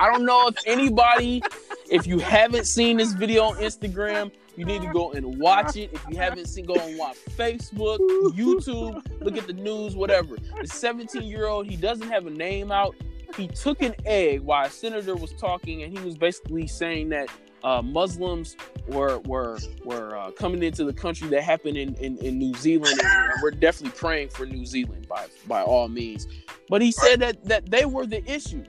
I 0.00 0.10
don't 0.10 0.24
know 0.24 0.48
if 0.48 0.56
anybody, 0.66 1.42
if 1.90 2.06
you 2.06 2.18
haven't 2.18 2.66
seen 2.66 2.96
this 2.96 3.12
video 3.12 3.44
on 3.44 3.56
Instagram, 3.56 4.32
you 4.56 4.64
need 4.64 4.82
to 4.82 4.88
go 4.92 5.12
and 5.12 5.38
watch 5.38 5.76
it. 5.76 5.92
If 5.92 6.04
you 6.08 6.16
haven't 6.16 6.46
seen, 6.46 6.64
go 6.64 6.74
and 6.74 6.98
watch 6.98 7.16
Facebook, 7.36 7.98
YouTube, 8.30 9.04
look 9.20 9.36
at 9.36 9.46
the 9.46 9.52
news, 9.52 9.94
whatever. 9.94 10.36
The 10.60 10.66
17 10.66 11.22
year 11.22 11.46
old, 11.46 11.66
he 11.66 11.76
doesn't 11.76 12.08
have 12.08 12.26
a 12.26 12.30
name 12.30 12.72
out. 12.72 12.96
He 13.36 13.48
took 13.48 13.82
an 13.82 13.94
egg 14.04 14.40
while 14.40 14.66
a 14.66 14.70
senator 14.70 15.16
was 15.16 15.32
talking, 15.34 15.82
and 15.82 15.96
he 15.96 16.04
was 16.04 16.16
basically 16.16 16.66
saying 16.66 17.10
that 17.10 17.28
uh, 17.64 17.82
Muslims 17.82 18.56
were 18.88 19.18
were 19.20 19.58
were 19.84 20.16
uh, 20.16 20.30
coming 20.32 20.62
into 20.62 20.84
the 20.84 20.92
country 20.92 21.28
that 21.28 21.42
happened 21.42 21.76
in, 21.76 21.94
in, 21.96 22.18
in 22.18 22.38
New 22.38 22.54
Zealand, 22.54 22.98
and, 22.98 23.32
and 23.32 23.42
we're 23.42 23.50
definitely 23.50 23.96
praying 23.98 24.28
for 24.30 24.46
New 24.46 24.66
Zealand 24.66 25.06
by 25.08 25.26
by 25.46 25.62
all 25.62 25.88
means. 25.88 26.26
But 26.68 26.82
he 26.82 26.92
said 26.92 27.20
that 27.20 27.44
that 27.44 27.70
they 27.70 27.84
were 27.84 28.06
the 28.06 28.24
issue, 28.30 28.64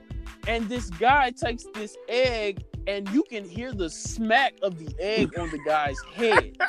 and 0.46 0.68
this 0.68 0.90
guy 0.90 1.30
takes 1.30 1.64
this 1.74 1.96
egg, 2.08 2.64
and 2.86 3.08
you 3.10 3.24
can 3.28 3.48
hear 3.48 3.72
the 3.72 3.90
smack 3.90 4.54
of 4.62 4.78
the 4.78 4.94
egg 4.98 5.38
on 5.38 5.50
the 5.50 5.58
guy's 5.64 6.00
head. 6.14 6.56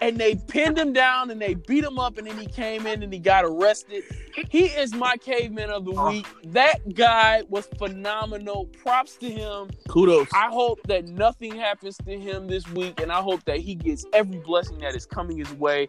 And 0.00 0.16
they 0.16 0.36
pinned 0.36 0.78
him 0.78 0.92
down 0.92 1.30
and 1.30 1.40
they 1.40 1.54
beat 1.54 1.82
him 1.82 1.98
up, 1.98 2.18
and 2.18 2.26
then 2.26 2.38
he 2.38 2.46
came 2.46 2.86
in 2.86 3.02
and 3.02 3.12
he 3.12 3.18
got 3.18 3.44
arrested. 3.44 4.04
He 4.48 4.66
is 4.66 4.94
my 4.94 5.16
caveman 5.16 5.70
of 5.70 5.84
the 5.84 5.94
oh. 5.96 6.10
week. 6.10 6.26
That 6.46 6.94
guy 6.94 7.42
was 7.48 7.68
phenomenal. 7.78 8.66
Props 8.66 9.16
to 9.16 9.30
him. 9.30 9.70
Kudos. 9.88 10.28
I 10.32 10.48
hope 10.48 10.80
that 10.86 11.08
nothing 11.08 11.56
happens 11.56 11.96
to 11.98 12.18
him 12.18 12.46
this 12.46 12.66
week, 12.70 13.00
and 13.00 13.10
I 13.10 13.20
hope 13.20 13.44
that 13.46 13.58
he 13.58 13.74
gets 13.74 14.04
every 14.12 14.38
blessing 14.38 14.78
that 14.78 14.94
is 14.94 15.06
coming 15.06 15.38
his 15.38 15.52
way. 15.54 15.88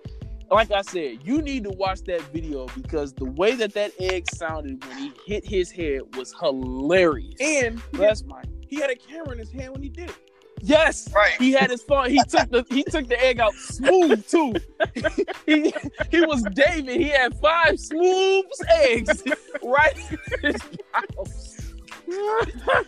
Like 0.51 0.71
I 0.71 0.81
said, 0.81 1.19
you 1.23 1.41
need 1.41 1.63
to 1.65 1.69
watch 1.69 2.01
that 2.05 2.21
video 2.33 2.65
because 2.75 3.13
the 3.13 3.25
way 3.25 3.55
that 3.55 3.73
that 3.73 3.91
egg 3.99 4.25
sounded 4.33 4.83
when 4.85 4.97
he 4.97 5.11
hit 5.25 5.45
his 5.45 5.69
head 5.71 6.01
was 6.15 6.33
hilarious. 6.39 7.35
and 7.39 7.79
he, 7.91 7.97
That's 7.97 8.23
my 8.23 8.41
he 8.67 8.77
had 8.77 8.89
a 8.89 8.95
camera 8.95 9.31
in 9.33 9.39
his 9.39 9.51
hand 9.51 9.73
when 9.73 9.81
he 9.83 9.89
did 9.89 10.09
it. 10.09 10.15
yes. 10.61 11.07
Right. 11.13 11.33
He 11.39 11.51
had 11.51 11.69
his 11.69 11.81
phone. 11.83 12.09
He 12.09 12.21
took 12.27 12.49
the 12.51 12.65
he 12.69 12.83
took 12.83 13.07
the 13.07 13.23
egg 13.23 13.39
out 13.39 13.53
smooth 13.53 14.27
too. 14.27 14.53
he 15.45 15.73
he 16.11 16.21
was 16.25 16.43
David. 16.53 16.99
He 16.99 17.09
had 17.09 17.39
five 17.39 17.79
smooth 17.79 18.45
eggs 18.69 19.23
right 19.63 19.95
in 20.43 20.51
his 20.53 20.61
mouth. 20.93 21.65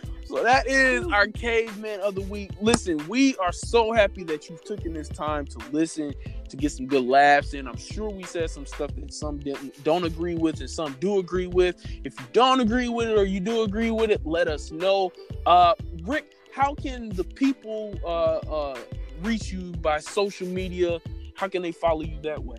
So 0.32 0.42
that 0.42 0.66
is 0.66 1.06
our 1.08 1.26
caveman 1.26 2.00
of 2.00 2.14
the 2.14 2.22
week. 2.22 2.52
Listen, 2.58 3.06
we 3.06 3.36
are 3.36 3.52
so 3.52 3.92
happy 3.92 4.24
that 4.24 4.48
you've 4.48 4.64
taken 4.64 4.94
this 4.94 5.10
time 5.10 5.44
to 5.44 5.58
listen, 5.72 6.14
to 6.48 6.56
get 6.56 6.72
some 6.72 6.86
good 6.86 7.04
laughs 7.04 7.52
in. 7.52 7.68
I'm 7.68 7.76
sure 7.76 8.08
we 8.08 8.22
said 8.22 8.48
some 8.48 8.64
stuff 8.64 8.94
that 8.96 9.12
some 9.12 9.40
didn't, 9.40 9.84
don't 9.84 10.04
agree 10.04 10.36
with 10.36 10.60
and 10.60 10.70
some 10.70 10.96
do 11.00 11.18
agree 11.18 11.48
with. 11.48 11.84
If 12.02 12.18
you 12.18 12.24
don't 12.32 12.60
agree 12.60 12.88
with 12.88 13.10
it 13.10 13.18
or 13.18 13.24
you 13.24 13.40
do 13.40 13.62
agree 13.62 13.90
with 13.90 14.08
it, 14.08 14.24
let 14.24 14.48
us 14.48 14.70
know. 14.70 15.12
Uh, 15.44 15.74
Rick, 16.04 16.34
how 16.50 16.74
can 16.76 17.10
the 17.10 17.24
people 17.24 17.94
uh, 18.02 18.36
uh, 18.38 18.78
reach 19.20 19.52
you 19.52 19.72
by 19.82 19.98
social 19.98 20.48
media? 20.48 20.98
How 21.34 21.46
can 21.46 21.60
they 21.60 21.72
follow 21.72 22.00
you 22.00 22.18
that 22.22 22.42
way? 22.42 22.56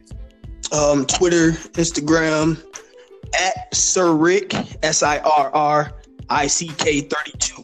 um, 0.74 1.08
Twitter, 1.08 1.52
Instagram, 1.74 2.64
at 3.40 3.74
Sir 3.74 4.14
Rick, 4.14 4.54
S 4.84 5.02
I 5.02 5.18
R 5.18 5.50
R 5.56 5.92
I 6.30 6.48
C 6.48 6.68
K 6.68 7.02
32. 7.02 7.63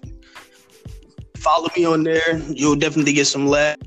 Follow 1.40 1.70
me 1.76 1.86
on 1.86 2.04
there. 2.04 2.38
You'll 2.50 2.76
definitely 2.76 3.14
get 3.14 3.26
some 3.26 3.48
laugh. 3.48 3.78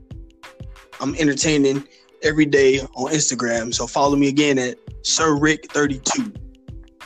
I'm 1.00 1.14
entertaining 1.16 1.86
every 2.22 2.46
day 2.46 2.80
on 2.80 3.12
Instagram. 3.12 3.74
So 3.74 3.86
follow 3.86 4.16
me 4.16 4.28
again 4.28 4.58
at 4.58 4.78
Sir 5.02 5.36
Rick 5.36 5.70
32. 5.72 6.32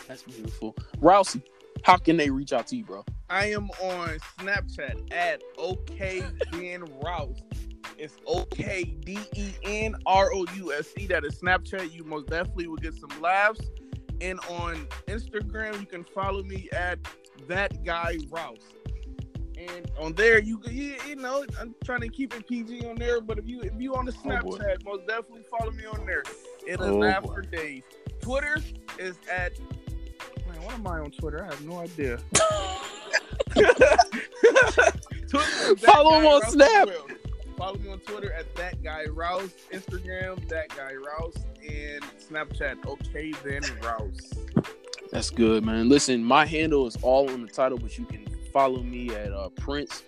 That's 0.07 0.23
beautiful. 0.23 0.77
Rousey, 0.99 1.43
how 1.83 1.97
can 1.97 2.17
they 2.17 2.31
reach 2.31 2.53
out 2.53 2.67
to 2.69 2.77
you, 2.77 2.85
bro? 2.85 3.05
I 3.29 3.47
am 3.47 3.71
on 3.83 4.19
Snapchat 4.39 5.13
at 5.13 5.43
OKDenRouse. 5.59 7.43
It's 7.99 8.17
O 8.27 8.45
K 8.45 8.85
D 8.85 9.19
E 9.35 9.53
N 9.65 9.97
R 10.07 10.31
O 10.33 10.45
U 10.57 10.73
S 10.73 10.93
E. 10.99 11.07
That 11.07 11.25
is 11.25 11.41
Snapchat. 11.41 11.93
You 11.93 12.05
most 12.05 12.29
definitely 12.29 12.67
will 12.67 12.77
get 12.77 12.95
some 12.95 13.11
laughs. 13.21 13.61
And 14.21 14.39
on 14.51 14.87
Instagram, 15.09 15.81
you 15.81 15.87
can 15.87 16.05
follow 16.05 16.43
me 16.43 16.69
at 16.73 16.99
that 17.49 17.85
guy 17.85 18.19
Rouse. 18.31 18.59
And 19.59 19.91
on 19.99 20.13
there, 20.13 20.39
you 20.39 20.61
you, 20.71 20.97
you 21.09 21.17
know 21.17 21.45
I'm 21.61 21.75
trying 21.85 22.01
to 22.03 22.09
keep 22.09 22.35
it 22.35 22.47
PG 22.47 22.87
on 22.87 22.97
there. 22.97 23.21
But 23.21 23.39
if 23.39 23.47
you 23.47 23.61
if 23.63 23.73
you 23.79 23.95
on 23.95 24.05
the 24.05 24.13
Oh. 24.25 24.29
Snapchat, 24.29 24.85
most 24.85 25.07
definitely 25.07 25.45
follow 25.51 25.71
me 25.73 25.85
on 25.87 26.05
there. 26.07 26.23
It'll 26.67 26.87
Oh, 26.87 26.99
laugh 26.99 27.23
boy. 27.23 27.35
for 27.35 27.43
days. 27.43 27.83
Twitter 28.21 28.59
is 28.99 29.17
at 29.33 29.53
man. 30.47 30.63
What 30.63 30.75
am 30.75 30.87
I 30.87 30.99
on 31.01 31.11
Twitter? 31.11 31.43
I 31.45 31.47
have 31.47 31.65
no 31.65 31.79
idea. 31.79 32.19
Is 35.67 35.81
Follow 35.81 36.19
him 36.21 36.27
on 36.27 36.41
Rouse 36.43 36.53
Snap. 36.53 36.87
well. 36.87 37.07
Follow 37.57 37.79
me 37.79 37.91
on 37.91 37.99
Twitter 38.01 38.33
at 38.33 38.55
that 38.57 38.83
guy 38.83 39.05
Rouse, 39.07 39.51
Instagram 39.73 40.47
that 40.49 40.69
guy 40.77 40.95
Rouse, 40.95 41.35
and 41.69 42.03
Snapchat. 42.21 42.85
Okay, 42.87 43.33
then 43.45 43.63
Rouse. 43.83 44.33
That's 45.11 45.31
good, 45.31 45.65
man. 45.65 45.89
Listen, 45.89 46.23
my 46.23 46.45
handle 46.47 46.87
is 46.87 46.97
all 47.03 47.31
on 47.31 47.43
the 47.43 47.49
title, 47.49 47.79
but 47.79 47.97
you 47.99 48.05
can 48.05 48.25
follow 48.57 48.83
me 48.83 49.15
at 49.15 49.35
uh, 49.35 49.51
Prince 49.51 50.03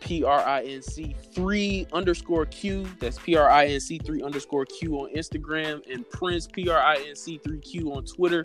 P 0.00 0.22
R 0.24 0.40
I 0.40 0.62
N 0.64 0.82
C 0.82 1.16
three 1.32 1.86
underscore 1.94 2.44
Q. 2.44 2.86
That's 3.00 3.18
P 3.18 3.34
R 3.34 3.48
I 3.48 3.64
N 3.64 3.80
C 3.80 3.96
three 3.96 4.22
underscore 4.22 4.66
Q 4.66 4.96
on 4.96 5.14
Instagram 5.14 5.80
and 5.90 6.06
Prince 6.10 6.46
P 6.46 6.68
R 6.68 6.78
I 6.78 6.96
N 7.08 7.16
C 7.16 7.40
three 7.42 7.60
Q 7.60 7.94
on 7.94 8.04
Twitter. 8.04 8.44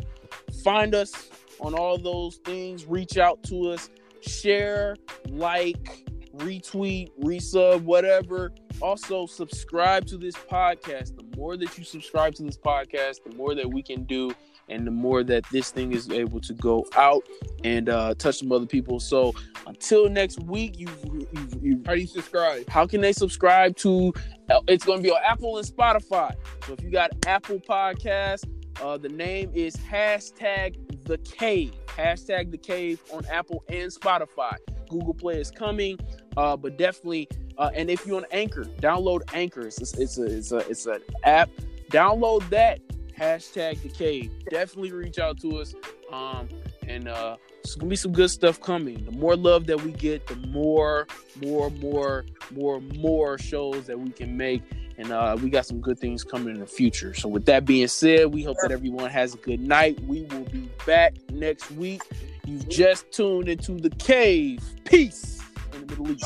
Find 0.63 0.95
us 0.95 1.29
on 1.59 1.73
all 1.73 1.97
those 1.97 2.37
things. 2.37 2.85
Reach 2.85 3.17
out 3.17 3.43
to 3.43 3.71
us. 3.71 3.89
Share, 4.21 4.95
like, 5.27 6.05
retweet, 6.37 7.11
resub, 7.21 7.81
whatever. 7.81 8.53
Also, 8.79 9.25
subscribe 9.25 10.05
to 10.05 10.17
this 10.17 10.35
podcast. 10.35 11.17
The 11.17 11.25
more 11.35 11.57
that 11.57 11.77
you 11.77 11.83
subscribe 11.83 12.33
to 12.35 12.43
this 12.43 12.57
podcast, 12.57 13.25
the 13.29 13.35
more 13.35 13.55
that 13.55 13.69
we 13.69 13.83
can 13.83 14.05
do 14.05 14.31
and 14.69 14.85
the 14.85 14.91
more 14.91 15.23
that 15.23 15.43
this 15.51 15.71
thing 15.71 15.93
is 15.93 16.09
able 16.09 16.39
to 16.41 16.53
go 16.53 16.85
out 16.95 17.23
and 17.63 17.89
uh, 17.89 18.13
touch 18.15 18.39
some 18.39 18.51
other 18.51 18.65
people. 18.65 18.99
So 18.99 19.33
until 19.65 20.09
next 20.09 20.41
week, 20.43 20.77
you've, 20.77 20.97
you've, 21.05 21.63
you 21.63 21.81
How 21.85 21.93
do 21.93 22.01
you 22.01 22.07
subscribe? 22.07 22.67
how 22.69 22.85
can 22.85 23.01
they 23.01 23.13
subscribe 23.13 23.75
to 23.77 24.13
uh, 24.49 24.61
it's 24.67 24.85
going 24.85 24.99
to 24.99 25.03
be 25.03 25.11
on 25.11 25.21
apple 25.25 25.57
and 25.57 25.67
spotify. 25.67 26.33
So 26.65 26.73
if 26.73 26.81
you 26.81 26.89
got 26.89 27.11
apple 27.25 27.59
podcast 27.59 28.45
uh, 28.81 28.97
the 28.97 29.09
name 29.09 29.51
is 29.53 29.75
hashtag 29.75 30.75
the 31.05 31.17
cave 31.19 31.73
hashtag 31.87 32.51
the 32.51 32.57
cave 32.57 33.01
on 33.11 33.25
apple 33.27 33.63
and 33.69 33.91
spotify. 33.91 34.55
Google 34.89 35.13
play 35.13 35.39
is 35.39 35.51
coming 35.51 35.97
uh, 36.35 36.55
but 36.55 36.77
definitely 36.77 37.27
uh, 37.57 37.71
and 37.73 37.89
if 37.89 38.05
you're 38.05 38.17
on 38.17 38.25
anchor 38.31 38.65
download 38.81 39.21
anchor. 39.33 39.67
It's, 39.67 39.79
it's 39.79 40.17
a 40.17 40.23
it's 40.23 40.51
a 40.51 40.57
it's 40.57 40.85
an 40.85 41.01
app. 41.23 41.49
Download 41.91 42.47
that 42.49 42.79
hashtag 43.17 43.81
the 43.81 43.89
cave 43.89 44.31
definitely 44.49 44.91
reach 44.91 45.19
out 45.19 45.39
to 45.39 45.57
us 45.57 45.73
um, 46.11 46.47
and 46.87 47.07
uh, 47.07 47.37
it's 47.67 47.75
gonna 47.75 47.89
be 47.89 47.95
some 47.95 48.13
good 48.13 48.29
stuff 48.29 48.61
coming. 48.61 49.03
The 49.03 49.11
more 49.11 49.35
love 49.35 49.67
that 49.67 49.81
we 49.81 49.91
get, 49.91 50.25
the 50.27 50.35
more, 50.35 51.05
more, 51.43 51.69
more, 51.69 52.25
more, 52.51 52.79
more 52.79 53.37
shows 53.37 53.87
that 53.87 53.99
we 53.99 54.09
can 54.11 54.37
make, 54.37 54.63
and 54.97 55.11
uh, 55.11 55.35
we 55.41 55.49
got 55.49 55.65
some 55.65 55.81
good 55.81 55.99
things 55.99 56.23
coming 56.23 56.55
in 56.55 56.61
the 56.61 56.65
future. 56.65 57.13
So, 57.13 57.27
with 57.27 57.45
that 57.45 57.65
being 57.65 57.89
said, 57.89 58.33
we 58.33 58.43
hope 58.43 58.55
that 58.61 58.71
everyone 58.71 59.09
has 59.09 59.33
a 59.33 59.37
good 59.37 59.59
night. 59.59 59.99
We 60.05 60.23
will 60.23 60.45
be 60.45 60.69
back 60.85 61.15
next 61.29 61.69
week. 61.71 62.03
You've 62.45 62.69
just 62.69 63.11
tuned 63.11 63.49
into 63.49 63.73
the 63.73 63.89
cave. 63.89 64.63
Peace 64.85 65.41
in 65.73 65.85
the 65.85 65.87
Middle 65.87 66.11
East. 66.11 66.25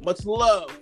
Much 0.00 0.24
love. 0.24 0.80